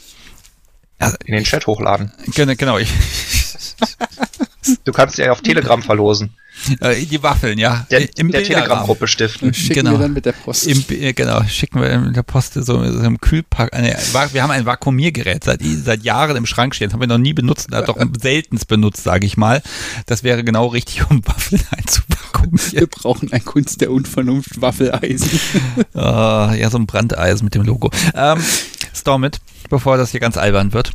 also, 0.99 1.17
In 1.25 1.35
den 1.35 1.45
Chat 1.45 1.67
hochladen. 1.67 2.13
Genau, 2.35 2.55
genau. 2.57 2.79
Ich, 2.79 2.89
Du 4.85 4.93
kannst 4.93 5.19
ja 5.19 5.33
auf 5.33 5.41
Telegram 5.41 5.83
verlosen. 5.83 6.31
Äh, 6.81 7.07
die 7.07 7.23
Waffeln, 7.23 7.59
ja. 7.59 7.87
Der, 7.91 8.07
Im 8.19 8.31
der 8.31 8.45
Telegram-Gruppe 8.45 9.09
stiften. 9.09 9.53
Schicken 9.53 9.75
genau. 9.75 9.93
wir 9.93 9.99
dann 9.99 10.13
mit 10.13 10.27
der 10.27 10.33
Post. 10.33 10.67
Im, 10.67 10.85
genau, 11.15 11.43
schicken 11.45 11.81
wir 11.81 11.99
mit 11.99 12.15
der 12.15 12.23
Post 12.23 12.55
so, 12.55 12.63
so 12.63 13.01
im 13.01 13.21
Kühlpack. 13.21 13.75
Eine, 13.75 13.97
wir 14.33 14.43
haben 14.43 14.51
ein 14.51 14.67
Vakuumiergerät 14.67 15.43
seit, 15.43 15.61
seit 15.63 16.05
Jahren 16.05 16.37
im 16.37 16.47
Schrank 16.47 16.75
stehen. 16.75 16.89
Das 16.89 16.95
haben 16.95 17.01
wir 17.01 17.09
noch 17.09 17.19
nie 17.19 17.33
benutzt, 17.33 17.69
doch 17.71 17.97
seltenst 18.21 18.69
benutzt, 18.69 19.03
sage 19.03 19.27
ich 19.27 19.37
mal. 19.37 19.63
Das 20.07 20.23
wäre 20.23 20.45
genau 20.45 20.67
richtig, 20.67 21.11
um 21.11 21.23
Waffeln 21.27 21.63
einzuvakuumieren. 21.71 22.73
Wir 22.73 22.87
brauchen 22.87 23.33
ein 23.33 23.45
Kunst 23.45 23.81
der 23.81 23.91
Unvernunft 23.91 24.61
Waffeleisen. 24.61 25.41
uh, 25.95 25.99
ja, 26.55 26.71
so 26.71 26.79
ein 26.79 26.87
Brandeisen 26.87 27.45
mit 27.45 27.55
dem 27.55 27.63
Logo. 27.63 27.91
Ähm, 28.15 28.39
Stormit, 28.95 29.41
bevor 29.69 29.97
das 29.97 30.11
hier 30.11 30.21
ganz 30.21 30.37
albern 30.37 30.73
wird. 30.73 30.93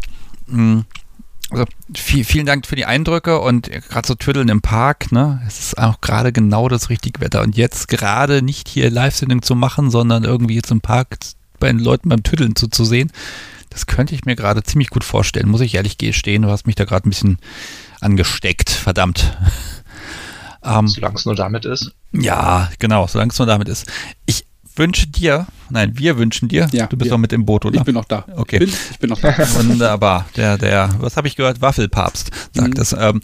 Mh, 0.48 0.62
mm, 0.62 0.86
also 1.50 1.66
viel, 1.96 2.26
vielen 2.26 2.46
Dank 2.46 2.66
für 2.66 2.76
die 2.76 2.86
Eindrücke 2.86 3.40
und 3.40 3.70
gerade 3.70 4.08
so 4.08 4.16
Tüddeln 4.16 4.50
im 4.50 4.62
Park, 4.62 5.12
ne? 5.12 5.42
Es 5.48 5.60
ist 5.60 5.78
auch 5.78 6.02
gerade 6.02 6.34
genau 6.34 6.68
das 6.68 6.90
richtige 6.90 7.22
Wetter. 7.22 7.42
Und 7.42 7.56
jetzt 7.56 7.88
gerade 7.88 8.42
nicht 8.42 8.68
hier 8.68 8.90
Live-Sendung 8.90 9.42
zu 9.42 9.56
machen, 9.56 9.90
sondern 9.90 10.26
irgendwie 10.26 10.56
jetzt 10.56 10.72
im 10.72 10.82
Park 10.82 11.18
bei 11.60 11.68
den 11.68 11.80
Leuten 11.80 12.10
beim 12.10 12.24
Tüddeln 12.24 12.56
zuzusehen, 12.56 13.12
das 13.70 13.86
könnte 13.86 14.16
ich 14.16 14.26
mir 14.26 14.36
gerade 14.36 14.64
ziemlich 14.64 14.90
gut 14.90 15.04
vorstellen, 15.04 15.50
muss 15.50 15.62
ich 15.62 15.76
ehrlich 15.76 15.98
gestehen. 15.98 16.42
Du 16.42 16.50
hast 16.50 16.66
mich 16.66 16.76
da 16.76 16.86
gerade 16.86 17.08
ein 17.08 17.12
bisschen 17.12 17.38
angesteckt, 18.02 18.70
verdammt. 18.70 19.38
ähm, 20.64 20.88
solange 20.88 21.16
es 21.16 21.26
nur 21.26 21.36
damit 21.36 21.66
ist. 21.66 21.94
Ja, 22.12 22.70
genau, 22.80 23.08
solange 23.08 23.32
es 23.32 23.40
nur 23.40 23.46
damit 23.46 23.70
ist. 23.70 23.86
Ich 24.26 24.47
wünsche 24.78 25.08
dir, 25.08 25.48
nein, 25.70 25.98
wir 25.98 26.18
wünschen 26.18 26.48
dir, 26.48 26.68
ja, 26.72 26.88
du 26.88 26.98
bist 26.98 27.12
auch 27.12 27.18
mit 27.18 27.34
im 27.34 27.46
Boot, 27.46 27.66
oder? 27.66 27.80
Ich 27.80 27.86
bin 27.86 27.96
noch 27.96 28.06
da. 28.06 28.26
Okay. 28.36 28.60
Bin, 28.60 28.70
ich 28.70 29.00
bin 29.00 29.10
noch 29.10 29.20
da. 29.20 29.38
Wunderbar. 29.56 30.28
Der, 30.36 30.58
der, 30.58 30.90
was 31.00 31.18
habe 31.18 31.28
ich 31.28 31.36
gehört? 31.36 31.62
Waffelpapst, 31.62 32.32
sagt 32.54 32.76
mhm. 32.76 32.82
es. 32.82 32.94
Ähm. 32.94 33.22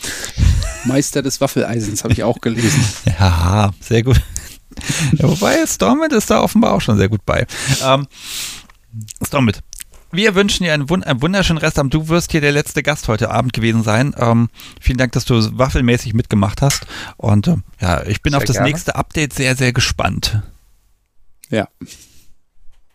Meister 0.85 1.21
des 1.21 1.41
Waffeleisens, 1.41 2.03
habe 2.03 2.13
ich 2.13 2.23
auch 2.23 2.41
gelesen. 2.41 2.83
ja, 3.19 3.71
sehr 3.79 4.03
gut. 4.03 4.21
Ja, 5.13 5.27
wobei 5.29 5.65
Stormit 5.65 6.11
ist 6.11 6.29
da 6.29 6.41
offenbar 6.41 6.73
auch 6.73 6.81
schon 6.81 6.97
sehr 6.97 7.09
gut 7.09 7.25
bei. 7.25 7.45
Ähm, 7.83 8.07
Stormit, 9.25 9.61
wir 10.13 10.35
wünschen 10.35 10.63
dir 10.63 10.73
einen, 10.73 10.89
wund 10.89 11.05
einen, 11.07 11.21
wunderschönen 11.21 11.57
Restabend. 11.57 11.93
Du 11.93 12.07
wirst 12.07 12.31
hier 12.31 12.41
der 12.41 12.51
letzte 12.51 12.83
Gast 12.83 13.07
heute 13.07 13.31
Abend 13.31 13.51
gewesen 13.51 13.81
sein. 13.81 14.13
Ähm, 14.17 14.49
vielen 14.79 14.99
Dank, 14.99 15.11
dass 15.13 15.25
du 15.25 15.57
waffelmäßig 15.57 16.13
mitgemacht 16.13 16.61
hast. 16.61 16.85
Und 17.17 17.47
äh, 17.47 17.55
ja, 17.81 18.03
ich 18.05 18.21
bin 18.21 18.31
sehr 18.31 18.37
auf 18.37 18.43
das 18.43 18.57
gerne. 18.57 18.69
nächste 18.69 18.95
Update 18.95 19.33
sehr, 19.33 19.55
sehr 19.55 19.73
gespannt. 19.73 20.41
Ja. 21.53 21.67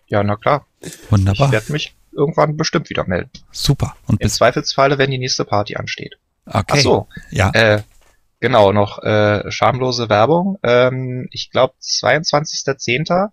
Ja, 0.08 0.22
na 0.24 0.36
klar. 0.36 0.66
Wunderbar. 1.10 1.46
Ich 1.46 1.52
werde 1.52 1.72
mich 1.72 1.94
irgendwann 2.12 2.56
bestimmt 2.56 2.90
wieder 2.90 3.06
melden. 3.06 3.30
Super. 3.52 3.94
Und 4.06 4.20
Im 4.20 4.28
Zweifelsfalle, 4.28 4.98
wenn 4.98 5.10
die 5.10 5.18
nächste 5.18 5.44
Party 5.44 5.76
ansteht. 5.76 6.18
okay. 6.46 6.64
Ach 6.68 6.76
so, 6.78 7.08
Ja. 7.30 7.50
äh, 7.52 7.82
genau, 8.40 8.72
noch 8.72 9.02
äh, 9.02 9.48
schamlose 9.52 10.08
Werbung. 10.08 10.58
Ähm, 10.62 11.28
ich 11.30 11.50
glaube, 11.50 11.74
22.10. 11.80 13.28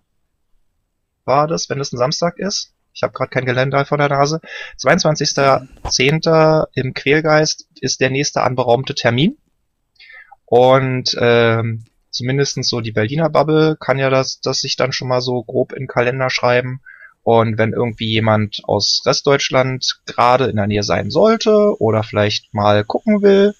war 1.24 1.48
das, 1.48 1.68
wenn 1.68 1.80
es 1.80 1.92
ein 1.92 1.98
Samstag 1.98 2.38
ist. 2.38 2.72
Ich 2.92 3.02
habe 3.02 3.12
gerade 3.12 3.30
kein 3.30 3.44
Geländer 3.46 3.84
vor 3.84 3.98
der 3.98 4.08
Nase. 4.08 4.40
22.10. 4.80 6.66
im 6.74 6.94
Quälgeist 6.94 7.66
ist 7.80 8.00
der 8.00 8.10
nächste 8.10 8.42
anberaumte 8.42 8.94
Termin. 8.94 9.36
Und 10.44 11.16
ähm, 11.20 11.84
zumindestens 12.16 12.68
so 12.68 12.80
die 12.80 12.92
Berliner 12.92 13.30
Bubble 13.30 13.76
kann 13.78 13.98
ja 13.98 14.10
das, 14.10 14.40
das 14.40 14.60
sich 14.60 14.76
dann 14.76 14.92
schon 14.92 15.08
mal 15.08 15.20
so 15.20 15.42
grob 15.42 15.72
in 15.72 15.82
den 15.82 15.88
Kalender 15.88 16.30
schreiben. 16.30 16.80
Und 17.22 17.58
wenn 17.58 17.72
irgendwie 17.72 18.08
jemand 18.08 18.60
aus 18.64 19.02
Restdeutschland 19.04 20.00
gerade 20.06 20.46
in 20.46 20.56
der 20.56 20.68
Nähe 20.68 20.84
sein 20.84 21.10
sollte 21.10 21.74
oder 21.80 22.02
vielleicht 22.04 22.54
mal 22.54 22.84
gucken 22.84 23.20
will, 23.20 23.54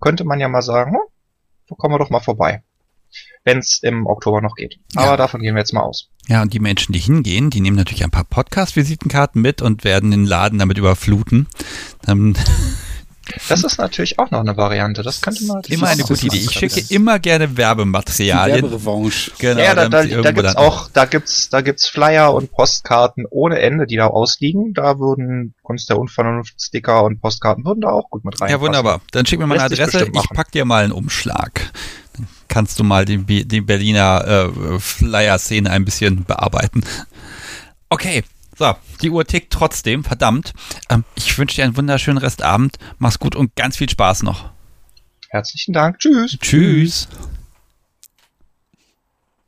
könnte 0.00 0.24
man 0.24 0.40
ja 0.40 0.48
mal 0.48 0.62
sagen, 0.62 0.92
hm, 0.92 1.00
so 1.68 1.74
kommen 1.74 1.94
wir 1.94 1.98
doch 1.98 2.10
mal 2.10 2.20
vorbei. 2.20 2.62
Wenn 3.44 3.58
es 3.58 3.80
im 3.82 4.06
Oktober 4.06 4.42
noch 4.42 4.56
geht. 4.56 4.78
Aber 4.94 5.06
Ja. 5.06 5.16
davon 5.16 5.40
gehen 5.40 5.54
wir 5.54 5.60
jetzt 5.60 5.72
mal 5.72 5.82
aus. 5.82 6.10
Ja, 6.28 6.42
und 6.42 6.52
die 6.52 6.58
Menschen, 6.60 6.92
die 6.92 6.98
hingehen, 6.98 7.48
die 7.50 7.60
nehmen 7.60 7.76
natürlich 7.76 8.04
ein 8.04 8.10
paar 8.10 8.24
Podcast-Visitenkarten 8.24 9.40
mit 9.40 9.62
und 9.62 9.84
werden 9.84 10.10
den 10.10 10.26
Laden 10.26 10.58
damit 10.58 10.76
überfluten. 10.76 11.46
Ähm, 12.06 12.34
Das 13.48 13.64
ist 13.64 13.78
natürlich 13.78 14.18
auch 14.18 14.30
noch 14.30 14.40
eine 14.40 14.56
Variante. 14.56 15.02
Das 15.02 15.20
könnte 15.20 15.44
man 15.46 15.56
natürlich 15.56 15.78
immer 15.80 15.88
eine 15.90 16.02
gute. 16.02 16.26
Idee. 16.26 16.36
Ich 16.36 16.50
schicke 16.52 16.82
immer 16.94 17.18
gerne 17.18 17.48
Die 17.48 17.56
Werbematerialien. 17.56 18.62
Werberevanche. 18.62 19.32
Genau, 19.38 19.60
ja, 19.60 19.74
da, 19.74 19.88
da, 19.88 20.04
da 20.04 20.30
gibt's 20.32 20.54
dann- 20.54 20.56
auch, 20.64 20.88
da 20.92 21.04
gibt's, 21.06 21.48
da 21.48 21.60
gibt's 21.60 21.88
Flyer 21.88 22.32
und 22.34 22.52
Postkarten 22.52 23.26
ohne 23.28 23.58
Ende, 23.58 23.86
die 23.86 23.96
da 23.96 24.06
ausliegen. 24.06 24.74
Da 24.74 24.98
würden 24.98 25.54
Kunst 25.62 25.88
der 25.90 25.98
Unvernunft 25.98 26.54
Sticker 26.60 27.02
und 27.04 27.20
Postkarten 27.20 27.64
würden 27.64 27.80
da 27.80 27.88
auch 27.90 28.08
gut 28.10 28.24
mit 28.24 28.40
rein. 28.40 28.50
Ja, 28.50 28.60
wunderbar. 28.60 29.00
Dann 29.10 29.26
schick 29.26 29.38
mir 29.40 29.46
mal 29.46 29.54
eine 29.58 29.64
Adresse. 29.64 30.06
Ich 30.12 30.28
pack 30.30 30.52
dir 30.52 30.64
mal 30.64 30.84
einen 30.84 30.92
Umschlag. 30.92 31.72
Dann 32.16 32.28
kannst 32.48 32.78
du 32.78 32.84
mal 32.84 33.04
die, 33.04 33.44
die 33.46 33.60
Berliner 33.60 34.50
äh, 34.74 34.78
Flyer-Szene 34.78 35.68
ein 35.70 35.84
bisschen 35.84 36.24
bearbeiten. 36.24 36.84
Okay. 37.88 38.22
So, 38.58 38.74
die 39.02 39.10
Uhr 39.10 39.26
tickt 39.26 39.52
trotzdem, 39.52 40.02
verdammt. 40.02 40.54
Ähm, 40.88 41.04
ich 41.14 41.36
wünsche 41.38 41.56
dir 41.56 41.64
einen 41.64 41.76
wunderschönen 41.76 42.18
Restabend. 42.18 42.78
Mach's 42.98 43.18
gut 43.18 43.36
und 43.36 43.54
ganz 43.54 43.76
viel 43.76 43.90
Spaß 43.90 44.22
noch. 44.22 44.50
Herzlichen 45.28 45.74
Dank. 45.74 45.98
Tschüss. 45.98 46.38
Tschüss. 46.40 47.08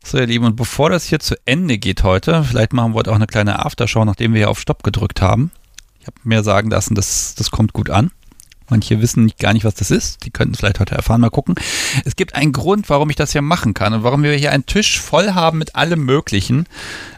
So, 0.05 0.19
ihr 0.19 0.27
Lieben, 0.27 0.45
und 0.45 0.57
bevor 0.57 0.91
das 0.91 1.05
hier 1.05 1.21
zu 1.21 1.37
Ende 1.47 1.79
geht 1.79 2.03
heute, 2.03 2.45
vielleicht 2.45 2.73
machen 2.75 2.93
wir 2.93 2.99
heute 2.99 3.11
auch 3.11 3.17
eine 3.17 3.27
kleine 3.27 3.65
Aftershow, 3.65 4.05
nachdem 4.05 4.35
wir 4.35 4.41
hier 4.41 4.51
auf 4.51 4.61
Stopp 4.61 4.83
gedrückt 4.83 5.23
haben. 5.23 5.53
Ich 6.01 6.07
habe 6.07 6.17
mir 6.25 6.43
sagen 6.43 6.71
lassen, 6.71 6.95
das, 6.95 7.35
das 7.35 7.51
kommt 7.51 7.73
gut 7.73 7.91
an. 7.91 8.11
Manche 8.71 9.01
wissen 9.01 9.33
gar 9.39 9.53
nicht, 9.53 9.65
was 9.65 9.75
das 9.75 9.91
ist. 9.91 10.25
Die 10.25 10.31
könnten 10.31 10.55
es 10.55 10.61
vielleicht 10.61 10.81
heute 10.81 10.95
erfahren. 10.95 11.21
Mal 11.21 11.31
gucken. 11.31 11.55
Es 12.05 12.17
gibt 12.17 12.35
einen 12.35 12.53
Grund, 12.53 12.91
warum 12.91 13.09
ich 13.11 13.17
das 13.17 13.33
hier 13.33 13.43
machen 13.43 13.75
kann 13.75 13.95
und 13.95 14.03
warum 14.03 14.23
wir 14.23 14.33
hier 14.35 14.53
einen 14.53 14.67
Tisch 14.67 15.01
voll 15.01 15.33
haben 15.33 15.59
mit 15.59 15.75
allem 15.75 16.05
Möglichen 16.05 16.67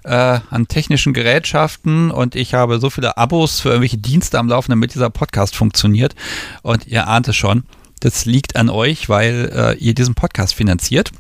äh, 0.04 0.38
an 0.50 0.68
technischen 0.68 1.12
Gerätschaften 1.12 2.10
und 2.10 2.34
ich 2.34 2.54
habe 2.54 2.78
so 2.78 2.90
viele 2.90 3.16
Abos 3.16 3.60
für 3.60 3.70
irgendwelche 3.70 3.98
Dienste 3.98 4.38
am 4.38 4.48
Laufen, 4.48 4.70
damit 4.70 4.94
dieser 4.94 5.10
Podcast 5.10 5.56
funktioniert. 5.56 6.14
Und 6.62 6.86
ihr 6.86 7.08
ahnt 7.08 7.28
es 7.28 7.36
schon, 7.36 7.64
das 8.00 8.24
liegt 8.24 8.56
an 8.56 8.70
euch, 8.70 9.08
weil 9.08 9.50
äh, 9.54 9.78
ihr 9.78 9.94
diesen 9.94 10.14
Podcast 10.14 10.54
finanziert. 10.54 11.10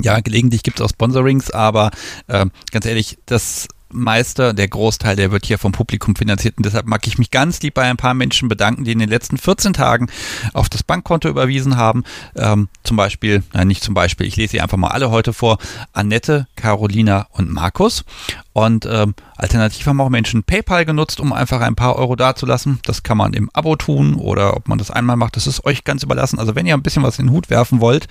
Ja, 0.00 0.20
gelegentlich 0.20 0.62
gibt 0.62 0.80
es 0.80 0.84
auch 0.84 0.90
Sponsorings, 0.90 1.50
aber 1.50 1.90
äh, 2.28 2.46
ganz 2.70 2.86
ehrlich, 2.86 3.18
das 3.26 3.68
meiste, 3.92 4.54
der 4.54 4.68
Großteil, 4.68 5.16
der 5.16 5.30
wird 5.30 5.46
hier 5.46 5.58
vom 5.58 5.72
Publikum 5.72 6.16
finanziert 6.16 6.56
und 6.56 6.66
deshalb 6.66 6.86
mag 6.86 7.06
ich 7.06 7.18
mich 7.18 7.30
ganz 7.30 7.60
lieb 7.62 7.74
bei 7.74 7.82
ein 7.82 7.96
paar 7.96 8.14
Menschen 8.14 8.48
bedanken, 8.48 8.84
die 8.84 8.92
in 8.92 8.98
den 8.98 9.08
letzten 9.08 9.38
14 9.38 9.72
Tagen 9.72 10.08
auf 10.52 10.68
das 10.68 10.82
Bankkonto 10.82 11.28
überwiesen 11.28 11.76
haben. 11.76 12.04
Ähm, 12.36 12.68
zum 12.84 12.96
Beispiel, 12.96 13.42
nein, 13.52 13.68
nicht 13.68 13.82
zum 13.82 13.94
Beispiel, 13.94 14.26
ich 14.26 14.36
lese 14.36 14.52
sie 14.52 14.60
einfach 14.60 14.76
mal 14.76 14.88
alle 14.88 15.10
heute 15.10 15.32
vor. 15.32 15.58
Annette, 15.92 16.46
Carolina 16.56 17.26
und 17.32 17.52
Markus. 17.52 18.04
Und 18.52 18.86
ähm, 18.90 19.14
alternativ 19.36 19.86
haben 19.86 20.00
auch 20.00 20.08
Menschen 20.08 20.42
PayPal 20.42 20.84
genutzt, 20.84 21.20
um 21.20 21.32
einfach 21.32 21.60
ein 21.60 21.76
paar 21.76 21.96
Euro 21.96 22.16
dazulassen. 22.16 22.80
Das 22.84 23.02
kann 23.02 23.16
man 23.16 23.32
im 23.32 23.48
Abo 23.52 23.76
tun 23.76 24.16
oder 24.16 24.56
ob 24.56 24.68
man 24.68 24.78
das 24.78 24.90
einmal 24.90 25.16
macht, 25.16 25.36
das 25.36 25.46
ist 25.46 25.64
euch 25.64 25.84
ganz 25.84 26.02
überlassen. 26.02 26.38
Also 26.38 26.54
wenn 26.56 26.66
ihr 26.66 26.74
ein 26.74 26.82
bisschen 26.82 27.02
was 27.04 27.18
in 27.18 27.26
den 27.26 27.32
Hut 27.32 27.48
werfen 27.48 27.80
wollt, 27.80 28.08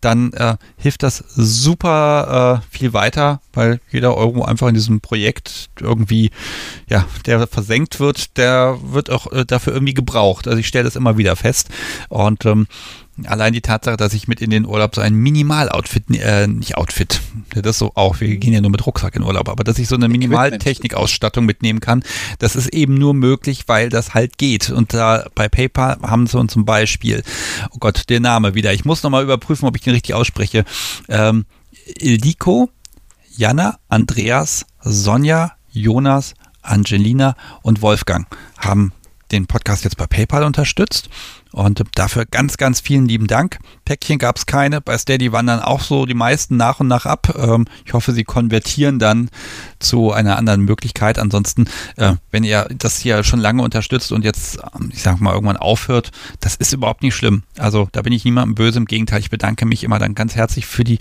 dann 0.00 0.32
äh, 0.32 0.56
hilft 0.76 1.02
das 1.02 1.18
super 1.18 2.62
äh, 2.62 2.76
viel 2.76 2.94
weiter, 2.94 3.40
weil 3.52 3.80
jeder 3.90 4.16
Euro 4.16 4.44
einfach 4.44 4.68
in 4.68 4.74
diesem 4.74 5.00
Projekt 5.00 5.68
irgendwie, 5.78 6.30
ja, 6.88 7.04
der 7.26 7.46
versenkt 7.46 8.00
wird, 8.00 8.38
der 8.38 8.78
wird 8.82 9.10
auch 9.10 9.30
äh, 9.30 9.44
dafür 9.44 9.74
irgendwie 9.74 9.94
gebraucht. 9.94 10.48
Also 10.48 10.58
ich 10.58 10.66
stelle 10.66 10.84
das 10.84 10.96
immer 10.96 11.18
wieder 11.18 11.36
fest. 11.36 11.68
Und 12.08 12.46
ähm, 12.46 12.66
Allein 13.24 13.52
die 13.52 13.60
Tatsache, 13.60 13.98
dass 13.98 14.14
ich 14.14 14.26
mit 14.26 14.40
in 14.40 14.48
den 14.48 14.64
Urlaub 14.64 14.94
so 14.94 15.02
ein 15.02 15.14
Minimal-Outfit, 15.14 16.04
äh, 16.16 16.46
nicht 16.46 16.78
Outfit, 16.78 17.20
das 17.54 17.78
so 17.78 17.92
auch, 17.94 18.20
wir 18.20 18.36
gehen 18.38 18.54
ja 18.54 18.62
nur 18.62 18.70
mit 18.70 18.86
Rucksack 18.86 19.14
in 19.16 19.22
Urlaub, 19.22 19.50
aber 19.50 19.64
dass 19.64 19.78
ich 19.78 19.86
so 19.86 19.96
eine 19.96 20.08
Minimaltechnikausstattung 20.08 21.44
mitnehmen 21.44 21.80
kann, 21.80 22.02
das 22.38 22.56
ist 22.56 22.72
eben 22.72 22.94
nur 22.94 23.12
möglich, 23.12 23.64
weil 23.66 23.90
das 23.90 24.14
halt 24.14 24.38
geht. 24.38 24.70
Und 24.70 24.94
da 24.94 25.26
bei 25.34 25.48
PayPal 25.48 25.98
haben 26.02 26.26
sie 26.26 26.38
uns 26.38 26.54
zum 26.54 26.64
Beispiel, 26.64 27.22
oh 27.70 27.78
Gott, 27.80 28.08
der 28.08 28.20
Name 28.20 28.54
wieder, 28.54 28.72
ich 28.72 28.86
muss 28.86 29.02
nochmal 29.02 29.22
überprüfen, 29.22 29.68
ob 29.68 29.76
ich 29.76 29.82
den 29.82 29.92
richtig 29.92 30.14
ausspreche, 30.14 30.64
ähm, 31.08 31.44
Ildiko, 31.98 32.70
Jana, 33.36 33.78
Andreas, 33.88 34.64
Sonja, 34.80 35.52
Jonas, 35.70 36.34
Angelina 36.62 37.34
und 37.62 37.82
Wolfgang 37.82 38.26
haben 38.58 38.92
den 39.32 39.46
Podcast 39.46 39.84
jetzt 39.84 39.96
bei 39.96 40.06
PayPal 40.06 40.44
unterstützt. 40.44 41.08
Und 41.52 41.82
dafür 41.94 42.24
ganz, 42.24 42.56
ganz 42.56 42.80
vielen 42.80 43.06
lieben 43.06 43.26
Dank. 43.26 43.58
Päckchen 43.84 44.18
gab 44.18 44.36
es 44.38 44.46
keine. 44.46 44.80
Bei 44.80 44.96
Steady 44.96 45.32
wandern 45.32 45.60
auch 45.60 45.80
so 45.80 46.06
die 46.06 46.14
meisten 46.14 46.56
nach 46.56 46.80
und 46.80 46.88
nach 46.88 47.04
ab. 47.04 47.34
Ähm, 47.36 47.66
ich 47.84 47.92
hoffe, 47.92 48.12
sie 48.12 48.24
konvertieren 48.24 48.98
dann 48.98 49.28
zu 49.78 50.12
einer 50.12 50.38
anderen 50.38 50.62
Möglichkeit. 50.62 51.18
Ansonsten, 51.18 51.66
äh, 51.96 52.14
wenn 52.30 52.42
ihr 52.42 52.68
das 52.76 52.98
hier 52.98 53.22
schon 53.22 53.38
lange 53.38 53.62
unterstützt 53.62 54.12
und 54.12 54.24
jetzt, 54.24 54.58
ähm, 54.74 54.90
ich 54.92 55.02
sag 55.02 55.20
mal, 55.20 55.34
irgendwann 55.34 55.58
aufhört, 55.58 56.10
das 56.40 56.56
ist 56.56 56.72
überhaupt 56.72 57.02
nicht 57.02 57.14
schlimm. 57.14 57.42
Also 57.58 57.88
da 57.92 58.00
bin 58.00 58.14
ich 58.14 58.24
niemandem 58.24 58.54
böse. 58.54 58.78
Im 58.78 58.86
Gegenteil, 58.86 59.20
ich 59.20 59.30
bedanke 59.30 59.66
mich 59.66 59.84
immer 59.84 59.98
dann 59.98 60.14
ganz 60.14 60.34
herzlich 60.34 60.66
für 60.66 60.84
die, 60.84 60.98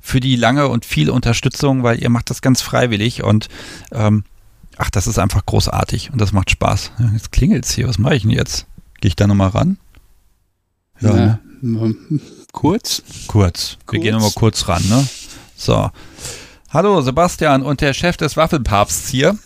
für 0.00 0.20
die 0.20 0.36
lange 0.36 0.68
und 0.68 0.84
viel 0.84 1.10
Unterstützung, 1.10 1.82
weil 1.82 2.00
ihr 2.00 2.08
macht 2.08 2.30
das 2.30 2.40
ganz 2.40 2.62
freiwillig 2.62 3.24
und 3.24 3.48
ähm, 3.90 4.22
ach, 4.76 4.90
das 4.90 5.08
ist 5.08 5.18
einfach 5.18 5.44
großartig 5.44 6.12
und 6.12 6.20
das 6.20 6.32
macht 6.32 6.50
Spaß. 6.50 6.92
Jetzt 7.12 7.32
klingelt's 7.32 7.74
hier. 7.74 7.88
Was 7.88 7.98
mache 7.98 8.14
ich 8.14 8.22
denn 8.22 8.30
jetzt? 8.30 8.66
Gehe 9.00 9.08
ich 9.08 9.16
da 9.16 9.26
nochmal 9.26 9.48
ran? 9.48 9.78
Ja, 11.00 11.12
ne? 11.12 11.38
ähm, 11.62 12.20
kurz. 12.52 13.02
Kurz. 13.28 13.76
Wir 13.78 13.86
Kurz. 13.86 14.02
gehen 14.02 14.14
nochmal 14.14 14.32
kurz 14.34 14.68
ran, 14.68 14.82
ne? 14.88 15.06
So. 15.56 15.90
Hallo 16.70 17.00
Sebastian 17.00 17.62
und 17.62 17.80
der 17.80 17.94
Chef 17.94 18.16
des 18.16 18.36
Waffelpapsts 18.36 19.08
hier. 19.08 19.36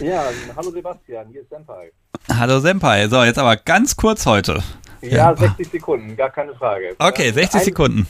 Ja, 0.00 0.24
hallo 0.56 0.70
Sebastian, 0.70 1.26
hier 1.30 1.40
ist 1.40 1.50
Senpai. 1.50 1.90
Hallo 2.28 2.60
Senpai. 2.60 3.08
So, 3.08 3.22
jetzt 3.24 3.38
aber 3.38 3.56
ganz 3.56 3.96
kurz 3.96 4.26
heute. 4.26 4.62
Ja, 5.02 5.34
60 5.34 5.68
Sekunden, 5.68 6.16
gar 6.16 6.30
keine 6.30 6.54
Frage. 6.54 6.94
Okay, 6.98 7.30
60 7.30 7.60
Ein- 7.60 7.64
Sekunden. 7.64 8.06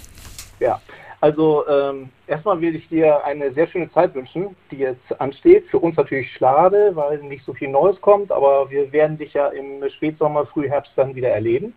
Ja, 0.60 0.80
also 1.20 1.66
ähm, 1.68 2.08
erstmal 2.26 2.60
will 2.60 2.74
ich 2.74 2.88
dir 2.88 3.24
eine 3.24 3.52
sehr 3.52 3.68
schöne 3.68 3.90
Zeit 3.92 4.14
wünschen, 4.14 4.56
die 4.70 4.76
jetzt 4.76 5.20
ansteht. 5.20 5.66
Für 5.70 5.78
uns 5.78 5.96
natürlich 5.96 6.30
schade, 6.36 6.90
weil 6.94 7.18
nicht 7.22 7.44
so 7.44 7.52
viel 7.52 7.68
Neues 7.68 8.00
kommt, 8.00 8.32
aber 8.32 8.68
wir 8.70 8.90
werden 8.92 9.16
dich 9.18 9.32
ja 9.34 9.48
im 9.48 9.82
Spätsommer, 9.96 10.46
Frühherbst 10.46 10.92
dann 10.96 11.14
wieder 11.14 11.28
erleben. 11.30 11.72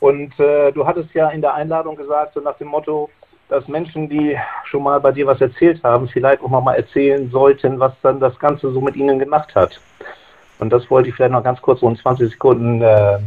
Und 0.00 0.38
äh, 0.38 0.70
du 0.72 0.86
hattest 0.86 1.12
ja 1.14 1.28
in 1.30 1.40
der 1.40 1.54
Einladung 1.54 1.96
gesagt, 1.96 2.34
so 2.34 2.40
nach 2.40 2.56
dem 2.56 2.68
Motto, 2.68 3.10
dass 3.48 3.66
Menschen, 3.66 4.08
die 4.08 4.36
schon 4.64 4.82
mal 4.82 5.00
bei 5.00 5.12
dir 5.12 5.26
was 5.26 5.40
erzählt 5.40 5.82
haben, 5.82 6.08
vielleicht 6.08 6.42
auch 6.42 6.48
mal 6.48 6.74
erzählen 6.74 7.30
sollten, 7.30 7.80
was 7.80 7.92
dann 8.02 8.20
das 8.20 8.38
Ganze 8.38 8.70
so 8.72 8.80
mit 8.80 8.96
ihnen 8.96 9.18
gemacht 9.18 9.54
hat. 9.54 9.80
Und 10.58 10.70
das 10.70 10.90
wollte 10.90 11.08
ich 11.08 11.14
vielleicht 11.14 11.32
noch 11.32 11.44
ganz 11.44 11.60
kurz, 11.60 11.80
so 11.80 11.88
in 11.88 11.96
20 11.96 12.30
Sekunden, 12.30 12.82
äh, 12.82 13.18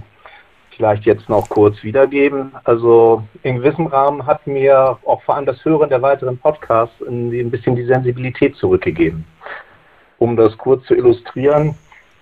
vielleicht 0.75 1.05
jetzt 1.05 1.29
noch 1.29 1.47
kurz 1.49 1.83
wiedergeben. 1.83 2.53
Also 2.63 3.23
in 3.43 3.57
gewissem 3.57 3.87
Rahmen 3.87 4.25
hat 4.25 4.45
mir 4.47 4.97
auch 5.05 5.21
vor 5.23 5.35
allem 5.35 5.45
das 5.45 5.63
Hören 5.63 5.89
der 5.89 6.01
weiteren 6.01 6.37
Podcasts 6.37 6.95
ein 7.01 7.51
bisschen 7.51 7.75
die 7.75 7.85
Sensibilität 7.85 8.55
zurückgegeben. 8.55 9.25
Um 10.17 10.35
das 10.35 10.57
kurz 10.57 10.85
zu 10.85 10.95
illustrieren, 10.95 11.75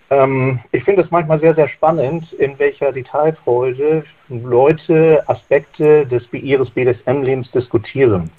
ähm, 0.09 0.59
ich 0.71 0.83
finde 0.83 1.03
es 1.03 1.11
manchmal 1.11 1.39
sehr, 1.39 1.55
sehr 1.55 1.67
spannend, 1.67 2.31
in 2.33 2.57
welcher 2.57 2.91
Detailfreude 2.91 4.03
Leute 4.29 5.23
Aspekte 5.27 6.05
des 6.05 6.23
ihres 6.33 6.69
BDSM-Lebens 6.71 7.51
diskutieren. 7.51 8.31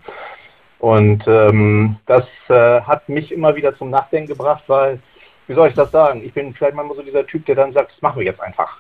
Und 0.79 1.25
ähm, 1.27 1.97
das 2.07 2.25
äh, 2.49 2.81
hat 2.81 3.09
mich 3.09 3.33
immer 3.33 3.55
wieder 3.55 3.77
zum 3.77 3.91
Nachdenken 3.91 4.29
gebracht, 4.29 4.65
weil, 4.67 4.99
wie 5.47 5.55
soll 5.55 5.69
ich 5.69 5.75
das 5.75 5.91
sagen, 5.91 6.23
ich 6.25 6.33
bin 6.33 6.55
vielleicht 6.55 6.75
manchmal 6.75 6.97
so 6.97 7.03
dieser 7.03 7.27
Typ, 7.27 7.45
der 7.47 7.55
dann 7.55 7.73
sagt, 7.73 7.93
das 7.93 8.03
machen 8.03 8.19
wir 8.19 8.27
jetzt 8.27 8.41
einfach. 8.41 8.79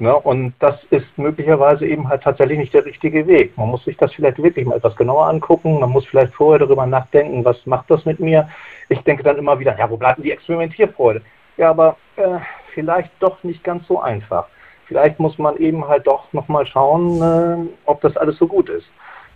Ne? 0.00 0.14
Und 0.14 0.54
das 0.60 0.82
ist 0.90 1.06
möglicherweise 1.16 1.86
eben 1.86 2.08
halt 2.08 2.22
tatsächlich 2.22 2.58
nicht 2.58 2.72
der 2.72 2.84
richtige 2.84 3.26
Weg. 3.26 3.56
Man 3.58 3.68
muss 3.68 3.84
sich 3.84 3.96
das 3.96 4.12
vielleicht 4.12 4.40
wirklich 4.42 4.64
mal 4.64 4.76
etwas 4.76 4.96
genauer 4.96 5.26
angucken. 5.26 5.80
Man 5.80 5.90
muss 5.90 6.06
vielleicht 6.06 6.34
vorher 6.34 6.60
darüber 6.60 6.86
nachdenken, 6.86 7.44
was 7.44 7.64
macht 7.66 7.90
das 7.90 8.04
mit 8.04 8.20
mir. 8.20 8.48
Ich 8.88 9.00
denke 9.00 9.22
dann 9.22 9.38
immer 9.38 9.58
wieder, 9.58 9.76
ja, 9.76 9.90
wo 9.90 9.96
bleibt 9.96 10.18
denn 10.18 10.24
die 10.24 10.32
Experimentierfreude? 10.32 11.22
Ja, 11.58 11.70
aber 11.70 11.96
äh, 12.16 12.38
vielleicht 12.72 13.10
doch 13.20 13.42
nicht 13.42 13.62
ganz 13.62 13.86
so 13.86 14.00
einfach. 14.00 14.46
Vielleicht 14.86 15.18
muss 15.20 15.36
man 15.36 15.56
eben 15.58 15.86
halt 15.86 16.06
doch 16.06 16.32
nochmal 16.32 16.66
schauen, 16.66 17.20
äh, 17.20 17.68
ob 17.84 18.00
das 18.00 18.16
alles 18.16 18.38
so 18.38 18.46
gut 18.46 18.70
ist. 18.70 18.86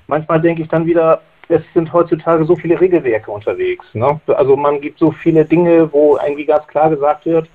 Manchmal 0.06 0.40
denke 0.40 0.62
ich 0.62 0.68
dann 0.68 0.86
wieder, 0.86 1.20
es 1.48 1.62
sind 1.74 1.92
heutzutage 1.92 2.44
so 2.44 2.56
viele 2.56 2.80
Regelwerke 2.80 3.30
unterwegs. 3.30 3.84
Ne? 3.92 4.20
Also 4.28 4.56
man 4.56 4.80
gibt 4.80 4.98
so 4.98 5.10
viele 5.10 5.44
Dinge, 5.44 5.92
wo 5.92 6.16
irgendwie 6.16 6.46
ganz 6.46 6.66
klar 6.68 6.88
gesagt 6.90 7.26
wird, 7.26 7.48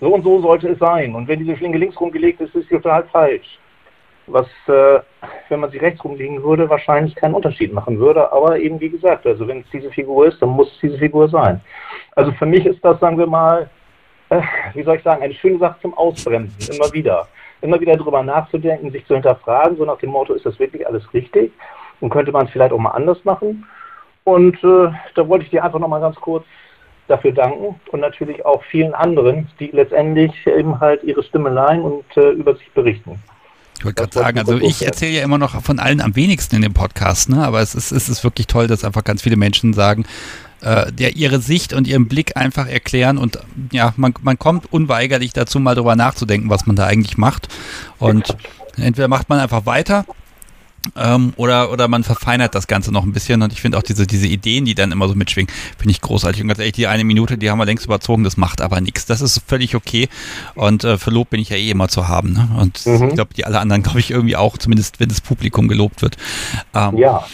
so 0.00 0.12
und 0.12 0.24
so 0.24 0.40
sollte 0.40 0.68
es 0.68 0.78
sein. 0.78 1.14
Und 1.14 1.28
wenn 1.28 1.38
diese 1.38 1.56
Schlinge 1.56 1.78
links 1.78 2.00
rumgelegt 2.00 2.40
ist, 2.40 2.54
ist 2.54 2.68
sie 2.68 2.76
total 2.76 3.04
falsch. 3.04 3.58
Was, 4.26 4.46
äh, 4.66 5.00
wenn 5.50 5.60
man 5.60 5.70
sie 5.70 5.78
rechts 5.78 6.02
rumlegen 6.02 6.42
würde, 6.42 6.68
wahrscheinlich 6.70 7.14
keinen 7.14 7.34
Unterschied 7.34 7.74
machen 7.74 7.98
würde. 7.98 8.32
Aber 8.32 8.58
eben 8.58 8.80
wie 8.80 8.88
gesagt, 8.88 9.26
also 9.26 9.46
wenn 9.46 9.60
es 9.60 9.70
diese 9.70 9.90
Figur 9.90 10.26
ist, 10.26 10.40
dann 10.40 10.48
muss 10.48 10.72
es 10.72 10.80
diese 10.80 10.98
Figur 10.98 11.28
sein. 11.28 11.60
Also 12.16 12.32
für 12.32 12.46
mich 12.46 12.64
ist 12.64 12.82
das, 12.82 12.98
sagen 13.00 13.18
wir 13.18 13.26
mal, 13.26 13.68
äh, 14.38 14.42
wie 14.74 14.82
soll 14.82 14.96
ich 14.96 15.02
sagen, 15.02 15.22
eine 15.22 15.34
schöne 15.34 15.58
Sache 15.58 15.76
zum 15.82 15.94
Ausbremsen, 15.94 16.74
immer 16.74 16.92
wieder. 16.92 17.28
Immer 17.60 17.80
wieder 17.80 17.96
darüber 17.96 18.22
nachzudenken, 18.22 18.90
sich 18.90 19.06
zu 19.06 19.14
hinterfragen, 19.14 19.76
so 19.76 19.84
nach 19.84 19.98
dem 19.98 20.10
Motto, 20.10 20.34
ist 20.34 20.44
das 20.44 20.58
wirklich 20.58 20.86
alles 20.86 21.02
richtig? 21.14 21.52
Und 22.00 22.10
könnte 22.10 22.32
man 22.32 22.46
es 22.46 22.52
vielleicht 22.52 22.72
auch 22.72 22.78
mal 22.78 22.90
anders 22.90 23.24
machen? 23.24 23.66
Und 24.24 24.56
äh, 24.64 24.90
da 25.14 25.28
wollte 25.28 25.44
ich 25.44 25.50
dir 25.50 25.64
einfach 25.64 25.78
nochmal 25.78 26.00
ganz 26.00 26.16
kurz 26.16 26.44
dafür 27.08 27.32
danken 27.32 27.78
und 27.90 28.00
natürlich 28.00 28.44
auch 28.46 28.62
vielen 28.64 28.94
anderen, 28.94 29.48
die 29.60 29.66
letztendlich 29.66 30.32
eben 30.46 30.80
halt 30.80 31.02
ihre 31.04 31.22
Stimme 31.22 31.50
leihen 31.50 31.82
und 31.82 32.04
äh, 32.16 32.30
über 32.30 32.54
sich 32.56 32.70
berichten. 32.72 33.22
Ich 33.78 33.84
wollte 33.84 34.02
gerade 34.02 34.14
sagen, 34.14 34.38
also 34.38 34.56
ich 34.56 34.86
erzähle 34.86 35.12
ja 35.12 35.24
immer 35.24 35.36
noch 35.36 35.60
von 35.62 35.78
allen 35.78 36.00
am 36.00 36.16
wenigsten 36.16 36.56
in 36.56 36.62
dem 36.62 36.72
Podcast, 36.72 37.28
ne? 37.28 37.44
aber 37.44 37.60
es 37.60 37.74
ist, 37.74 37.92
es 37.92 38.08
ist 38.08 38.24
wirklich 38.24 38.46
toll, 38.46 38.66
dass 38.66 38.84
einfach 38.84 39.04
ganz 39.04 39.22
viele 39.22 39.36
Menschen 39.36 39.74
sagen, 39.74 40.06
äh, 40.64 40.92
der 40.92 41.16
ihre 41.16 41.40
Sicht 41.40 41.72
und 41.72 41.86
ihren 41.86 42.08
Blick 42.08 42.36
einfach 42.36 42.66
erklären 42.66 43.18
und 43.18 43.38
ja, 43.70 43.92
man, 43.96 44.14
man 44.22 44.38
kommt 44.38 44.72
unweigerlich 44.72 45.32
dazu, 45.32 45.60
mal 45.60 45.74
darüber 45.74 45.96
nachzudenken, 45.96 46.50
was 46.50 46.66
man 46.66 46.76
da 46.76 46.86
eigentlich 46.86 47.18
macht. 47.18 47.48
Und 47.98 48.36
entweder 48.76 49.08
macht 49.08 49.28
man 49.28 49.38
einfach 49.38 49.66
weiter 49.66 50.04
ähm, 50.96 51.32
oder, 51.36 51.72
oder 51.72 51.88
man 51.88 52.04
verfeinert 52.04 52.54
das 52.54 52.66
Ganze 52.66 52.92
noch 52.92 53.04
ein 53.04 53.12
bisschen 53.12 53.42
und 53.42 53.52
ich 53.52 53.60
finde 53.60 53.78
auch 53.78 53.82
diese, 53.82 54.06
diese 54.06 54.26
Ideen, 54.26 54.64
die 54.64 54.74
dann 54.74 54.92
immer 54.92 55.08
so 55.08 55.14
mitschwingen, 55.14 55.52
finde 55.78 55.90
ich 55.90 56.00
großartig. 56.00 56.42
Und 56.42 56.48
ganz 56.48 56.58
ehrlich, 56.58 56.74
die 56.74 56.86
eine 56.86 57.04
Minute, 57.04 57.38
die 57.38 57.50
haben 57.50 57.58
wir 57.58 57.64
längst 57.64 57.84
überzogen, 57.86 58.24
das 58.24 58.36
macht 58.36 58.60
aber 58.60 58.80
nichts. 58.80 59.06
Das 59.06 59.20
ist 59.20 59.42
völlig 59.46 59.74
okay. 59.74 60.08
Und 60.54 60.84
äh, 60.84 60.98
für 60.98 61.10
Lob 61.10 61.30
bin 61.30 61.40
ich 61.40 61.48
ja 61.48 61.56
eh 61.56 61.70
immer 61.70 61.88
zu 61.88 62.08
haben. 62.08 62.32
Ne? 62.32 62.48
Und 62.58 62.84
mhm. 62.86 63.08
ich 63.08 63.14
glaube, 63.14 63.34
die 63.34 63.44
alle 63.44 63.60
anderen, 63.60 63.82
glaube 63.84 64.00
ich, 64.00 64.10
irgendwie 64.10 64.36
auch, 64.36 64.58
zumindest 64.58 65.00
wenn 65.00 65.08
das 65.08 65.20
Publikum 65.20 65.68
gelobt 65.68 66.02
wird. 66.02 66.16
Ähm, 66.74 66.98
ja. 66.98 67.24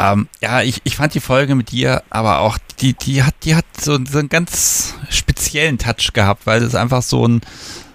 Ähm, 0.00 0.28
ja, 0.40 0.62
ich, 0.62 0.80
ich 0.84 0.96
fand 0.96 1.12
die 1.12 1.20
Folge 1.20 1.54
mit 1.54 1.72
dir, 1.72 2.02
aber 2.08 2.40
auch 2.40 2.56
die, 2.80 2.94
die 2.94 3.22
hat, 3.22 3.34
die 3.44 3.54
hat 3.54 3.66
so, 3.78 3.98
so 4.10 4.18
einen 4.18 4.30
ganz 4.30 4.94
speziellen 5.10 5.76
Touch 5.76 6.14
gehabt, 6.14 6.46
weil 6.46 6.62
es 6.62 6.74
einfach 6.74 7.02
so 7.02 7.28
ein, 7.28 7.42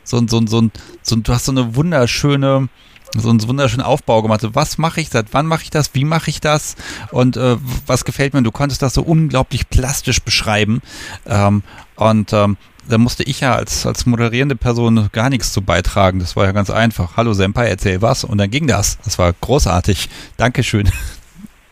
so 0.04 0.18
ein, 0.18 0.28
so 0.28 0.38
ein, 0.38 0.46
so 0.46 0.62
ein, 0.62 0.72
so 1.02 1.16
ein, 1.16 1.24
du 1.24 1.34
hast 1.34 1.46
so 1.46 1.52
eine 1.52 1.76
wunderschöne, 1.76 2.70
so 3.18 3.30
einen 3.30 3.48
wunderschönen 3.48 3.84
Aufbau 3.84 4.22
gemacht. 4.22 4.42
So, 4.42 4.54
was 4.54 4.78
mache 4.78 5.02
ich, 5.02 5.10
seit 5.10 5.28
wann 5.32 5.48
mache 5.48 5.64
ich 5.64 5.72
das, 5.72 5.96
wie 5.96 6.06
mache 6.06 6.30
ich 6.30 6.42
das 6.42 6.76
und 7.10 7.38
äh, 7.38 7.58
was 7.88 8.06
gefällt 8.06 8.36
mir? 8.36 8.44
Du 8.44 8.52
konntest 8.52 8.84
das 8.84 8.94
so 8.94 9.02
unglaublich 9.02 9.68
plastisch 9.70 10.22
beschreiben. 10.22 10.84
Ähm, 11.26 11.64
und 11.96 12.34
ähm, 12.34 12.58
da 12.88 13.00
musste 13.00 13.24
ich 13.24 13.40
ja 13.40 13.56
als, 13.56 13.88
als 13.88 14.06
moderierende 14.06 14.56
Person 14.56 15.10
gar 15.12 15.32
nichts 15.32 15.52
zu 15.52 15.64
beitragen. 15.64 16.20
Das 16.20 16.36
war 16.36 16.46
ja 16.46 16.52
ganz 16.52 16.70
einfach. 16.70 17.18
Hallo 17.18 17.34
Senpai, 17.34 17.68
erzähl 17.68 18.04
was. 18.04 18.24
Und 18.24 18.38
dann 18.38 18.52
ging 18.52 18.68
das. 18.68 19.00
Das 19.04 19.18
war 19.18 19.34
großartig. 19.34 20.08
Dankeschön. 20.38 20.92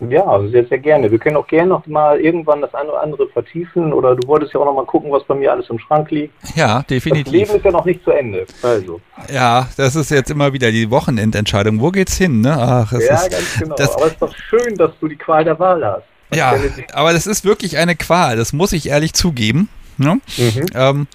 Ja, 0.09 0.25
also 0.25 0.47
sehr, 0.49 0.65
sehr 0.65 0.79
gerne. 0.79 1.11
Wir 1.11 1.19
können 1.19 1.37
auch 1.37 1.47
gerne 1.47 1.69
noch 1.69 1.85
mal 1.87 2.19
irgendwann 2.19 2.61
das 2.61 2.73
eine 2.73 2.89
oder 2.89 3.01
andere 3.01 3.27
vertiefen 3.27 3.93
oder 3.93 4.15
du 4.15 4.27
wolltest 4.27 4.53
ja 4.53 4.59
auch 4.59 4.65
noch 4.65 4.75
mal 4.75 4.85
gucken, 4.85 5.11
was 5.11 5.23
bei 5.23 5.35
mir 5.35 5.51
alles 5.51 5.69
im 5.69 5.79
Schrank 5.79 6.11
liegt. 6.11 6.33
Ja, 6.55 6.83
definitiv. 6.83 7.25
Das 7.25 7.33
Leben 7.33 7.55
ist 7.55 7.65
ja 7.65 7.71
noch 7.71 7.85
nicht 7.85 8.03
zu 8.03 8.11
Ende. 8.11 8.45
Also. 8.61 9.01
Ja, 9.31 9.67
das 9.77 9.95
ist 9.95 10.11
jetzt 10.11 10.29
immer 10.31 10.53
wieder 10.53 10.71
die 10.71 10.89
Wochenendentscheidung. 10.89 11.81
Wo 11.81 11.91
geht's 11.91 12.17
hin? 12.17 12.41
Ne? 12.41 12.55
Ach, 12.57 12.91
ja, 12.91 12.99
ist, 12.99 13.31
ganz 13.31 13.59
genau. 13.59 13.75
Das, 13.75 13.95
aber 13.95 14.05
es 14.05 14.13
ist 14.13 14.21
doch 14.21 14.35
schön, 14.35 14.75
dass 14.75 14.91
du 14.99 15.07
die 15.07 15.15
Qual 15.15 15.43
der 15.43 15.57
Wahl 15.59 15.85
hast. 15.85 16.03
Ja, 16.33 16.53
aber 16.93 17.13
das 17.13 17.27
ist 17.27 17.45
wirklich 17.45 17.77
eine 17.77 17.95
Qual, 17.95 18.37
das 18.37 18.53
muss 18.53 18.73
ich 18.73 18.89
ehrlich 18.89 19.13
zugeben. 19.13 19.69
Ne? 20.03 20.19
Mhm. 20.37 20.65
Ähm, 20.73 21.07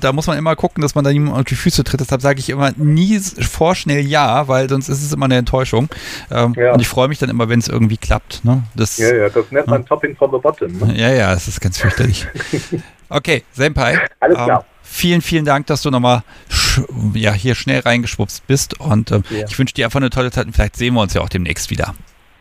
da 0.00 0.12
muss 0.12 0.26
man 0.26 0.38
immer 0.38 0.56
gucken, 0.56 0.82
dass 0.82 0.94
man 0.94 1.04
da 1.04 1.12
niemand 1.12 1.36
auf 1.36 1.44
die 1.44 1.54
Füße 1.54 1.84
tritt. 1.84 2.00
Deshalb 2.00 2.22
sage 2.22 2.38
ich 2.40 2.48
immer 2.48 2.72
nie 2.76 3.18
vorschnell 3.18 4.06
ja, 4.06 4.48
weil 4.48 4.68
sonst 4.68 4.88
ist 4.88 5.02
es 5.02 5.12
immer 5.12 5.26
eine 5.26 5.36
Enttäuschung. 5.36 5.88
Ähm, 6.30 6.54
ja. 6.56 6.72
Und 6.72 6.80
ich 6.80 6.88
freue 6.88 7.08
mich 7.08 7.18
dann 7.18 7.30
immer, 7.30 7.48
wenn 7.48 7.58
es 7.58 7.68
irgendwie 7.68 7.96
klappt. 7.96 8.44
Ne? 8.44 8.62
Das, 8.74 8.98
ja, 8.98 9.14
ja, 9.14 9.28
das 9.28 9.50
nennt 9.50 9.66
man 9.66 9.82
ja. 9.82 9.88
Topping 9.88 10.16
from 10.16 10.30
the 10.32 10.38
bottom. 10.38 10.72
Ne? 10.78 10.94
Ja, 10.96 11.10
ja, 11.12 11.34
das 11.34 11.48
ist 11.48 11.60
ganz 11.60 11.78
fürchterlich. 11.78 12.26
okay, 13.08 13.42
Senpai. 13.52 13.98
Alles 14.20 14.36
klar. 14.36 14.60
Ähm, 14.60 14.66
vielen, 14.82 15.22
vielen 15.22 15.44
Dank, 15.44 15.66
dass 15.66 15.82
du 15.82 15.90
nochmal 15.90 16.22
ja, 17.14 17.32
hier 17.32 17.54
schnell 17.54 17.80
reingeschwupst 17.80 18.46
bist. 18.46 18.80
Und 18.80 19.10
äh, 19.10 19.22
ja. 19.30 19.46
ich 19.46 19.58
wünsche 19.58 19.74
dir 19.74 19.86
einfach 19.86 20.00
eine 20.00 20.10
tolle 20.10 20.30
Zeit 20.30 20.46
und 20.46 20.52
vielleicht 20.52 20.76
sehen 20.76 20.94
wir 20.94 21.00
uns 21.00 21.14
ja 21.14 21.20
auch 21.20 21.28
demnächst 21.28 21.70
wieder. 21.70 21.94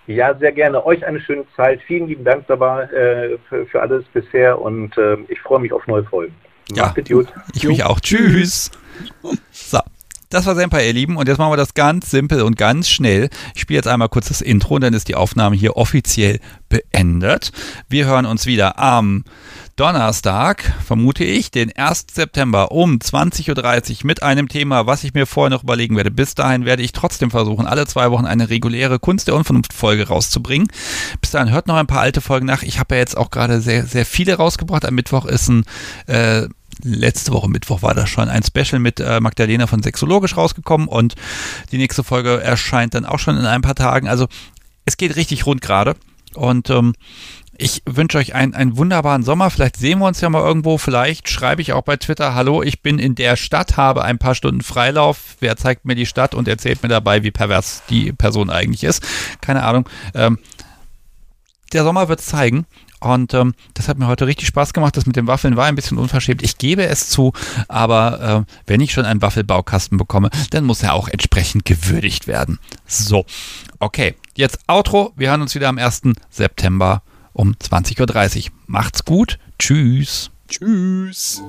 Ja, 0.07 0.35
sehr 0.37 0.51
gerne. 0.51 0.85
Euch 0.85 1.05
eine 1.05 1.19
schöne 1.19 1.45
Zeit. 1.55 1.81
Vielen 1.81 2.07
lieben 2.07 2.23
Dank 2.23 2.45
dabei 2.47 2.83
äh, 2.83 3.37
für, 3.49 3.65
für, 3.65 3.81
alles 3.81 4.05
bisher 4.13 4.61
und 4.61 4.95
äh, 4.97 5.17
ich 5.29 5.39
freue 5.41 5.59
mich 5.59 5.73
auf 5.73 5.87
neue 5.87 6.03
Folgen. 6.03 6.35
Ja, 6.73 6.87
Macht 6.87 7.09
gut. 7.09 7.27
Ich 7.53 7.63
mich 7.63 7.83
auch. 7.83 7.99
Tschüss. 7.99 8.71
Das 10.29 10.45
war 10.45 10.55
Semper, 10.55 10.83
ihr 10.83 10.93
Lieben. 10.93 11.17
Und 11.17 11.27
jetzt 11.27 11.37
machen 11.37 11.51
wir 11.51 11.57
das 11.57 11.73
ganz 11.73 12.09
simpel 12.11 12.41
und 12.41 12.57
ganz 12.57 12.89
schnell. 12.89 13.29
Ich 13.53 13.61
spiele 13.61 13.77
jetzt 13.77 13.87
einmal 13.87 14.09
kurz 14.09 14.27
das 14.27 14.41
Intro, 14.41 14.79
dann 14.79 14.93
ist 14.93 15.07
die 15.07 15.15
Aufnahme 15.15 15.55
hier 15.55 15.77
offiziell 15.77 16.39
beendet. 16.69 17.51
Wir 17.89 18.05
hören 18.05 18.25
uns 18.25 18.45
wieder 18.45 18.79
am 18.79 19.23
Donnerstag, 19.75 20.63
vermute 20.85 21.25
ich, 21.25 21.51
den 21.51 21.75
1. 21.75 22.07
September 22.13 22.71
um 22.71 22.99
20.30 22.99 23.91
Uhr 23.91 23.97
mit 24.05 24.23
einem 24.23 24.47
Thema, 24.47 24.87
was 24.87 25.03
ich 25.03 25.13
mir 25.13 25.25
vorher 25.25 25.49
noch 25.49 25.63
überlegen 25.63 25.97
werde. 25.97 26.11
Bis 26.11 26.33
dahin 26.33 26.63
werde 26.63 26.81
ich 26.81 26.93
trotzdem 26.93 27.29
versuchen, 27.29 27.67
alle 27.67 27.85
zwei 27.85 28.09
Wochen 28.09 28.25
eine 28.25 28.49
reguläre 28.49 28.99
Kunst 28.99 29.27
der 29.27 29.35
Unvernunft-Folge 29.35 30.07
rauszubringen. 30.07 30.69
Bis 31.19 31.31
dahin 31.31 31.51
hört 31.51 31.67
noch 31.67 31.75
ein 31.75 31.87
paar 31.87 31.99
alte 31.99 32.21
Folgen 32.21 32.45
nach. 32.45 32.63
Ich 32.63 32.79
habe 32.79 32.95
ja 32.95 32.99
jetzt 32.99 33.17
auch 33.17 33.31
gerade 33.31 33.59
sehr, 33.59 33.85
sehr 33.85 34.05
viele 34.05 34.35
rausgebracht. 34.35 34.85
Am 34.85 34.95
Mittwoch 34.95 35.25
ist 35.25 35.49
ein 35.49 35.65
äh, 36.07 36.47
letzte 36.83 37.31
Woche 37.31 37.49
Mittwoch 37.49 37.81
war 37.81 37.93
das 37.93 38.09
schon 38.09 38.29
ein 38.29 38.43
Special 38.43 38.79
mit 38.79 38.99
äh, 38.99 39.19
Magdalena 39.19 39.67
von 39.67 39.81
Sexologisch 39.81 40.37
rausgekommen 40.37 40.87
und 40.87 41.15
die 41.71 41.77
nächste 41.77 42.03
Folge 42.03 42.41
erscheint 42.41 42.93
dann 42.93 43.05
auch 43.05 43.19
schon 43.19 43.37
in 43.37 43.45
ein 43.45 43.61
paar 43.61 43.75
Tagen. 43.75 44.07
Also 44.07 44.27
es 44.85 44.97
geht 44.97 45.15
richtig 45.15 45.45
rund 45.45 45.61
gerade 45.61 45.95
und 46.33 46.69
ähm, 46.69 46.93
ich 47.57 47.83
wünsche 47.85 48.17
euch 48.17 48.35
einen, 48.35 48.53
einen 48.53 48.77
wunderbaren 48.77 49.23
Sommer. 49.23 49.49
Vielleicht 49.49 49.77
sehen 49.77 49.99
wir 49.99 50.07
uns 50.07 50.19
ja 50.19 50.29
mal 50.29 50.43
irgendwo. 50.43 50.77
Vielleicht 50.77 51.29
schreibe 51.29 51.61
ich 51.61 51.71
auch 51.71 51.83
bei 51.83 51.95
Twitter, 51.95 52.35
hallo, 52.35 52.61
ich 52.61 52.81
bin 52.81 52.99
in 52.99 53.15
der 53.15 53.37
Stadt, 53.37 53.77
habe 53.77 54.03
ein 54.03 54.17
paar 54.17 54.35
Stunden 54.35 54.61
Freilauf. 54.61 55.37
Wer 55.39 55.55
zeigt 55.55 55.85
mir 55.85 55.95
die 55.95 56.05
Stadt 56.05 56.35
und 56.35 56.47
erzählt 56.47 56.83
mir 56.83 56.89
dabei, 56.89 57.23
wie 57.23 57.31
pervers 57.31 57.83
die 57.89 58.11
Person 58.11 58.49
eigentlich 58.49 58.83
ist? 58.83 59.05
Keine 59.39 59.63
Ahnung. 59.63 59.87
Ähm, 60.13 60.37
der 61.71 61.83
Sommer 61.83 62.09
wird 62.09 62.19
es 62.19 62.25
zeigen. 62.25 62.65
Und 63.05 63.35
ähm, 63.35 63.53
das 63.75 63.87
hat 63.87 63.99
mir 63.99 64.07
heute 64.07 64.25
richtig 64.25 64.47
Spaß 64.47 64.73
gemacht. 64.73 64.97
Das 64.97 65.05
mit 65.05 65.15
den 65.15 65.27
Waffeln 65.27 65.55
war 65.55 65.65
ein 65.65 65.75
bisschen 65.75 65.99
unverschämt. 65.99 66.41
Ich 66.41 66.57
gebe 66.57 66.85
es 66.85 67.09
zu, 67.09 67.33
aber 67.67 68.45
äh, 68.47 68.53
wenn 68.65 68.81
ich 68.81 68.91
schon 68.91 69.05
einen 69.05 69.21
Waffelbaukasten 69.21 69.97
bekomme, 69.97 70.29
dann 70.49 70.65
muss 70.65 70.81
er 70.81 70.93
auch 70.93 71.07
entsprechend 71.07 71.65
gewürdigt 71.65 72.25
werden. 72.25 72.59
So, 72.87 73.25
okay. 73.79 74.15
Jetzt 74.35 74.59
Outro. 74.67 75.13
Wir 75.15 75.29
hören 75.29 75.41
uns 75.41 75.55
wieder 75.55 75.69
am 75.69 75.77
1. 75.77 76.01
September 76.29 77.03
um 77.31 77.53
20.30 77.53 78.47
Uhr. 78.47 78.51
Macht's 78.65 79.05
gut. 79.05 79.37
Tschüss. 79.59 80.31
Tschüss. 80.49 81.41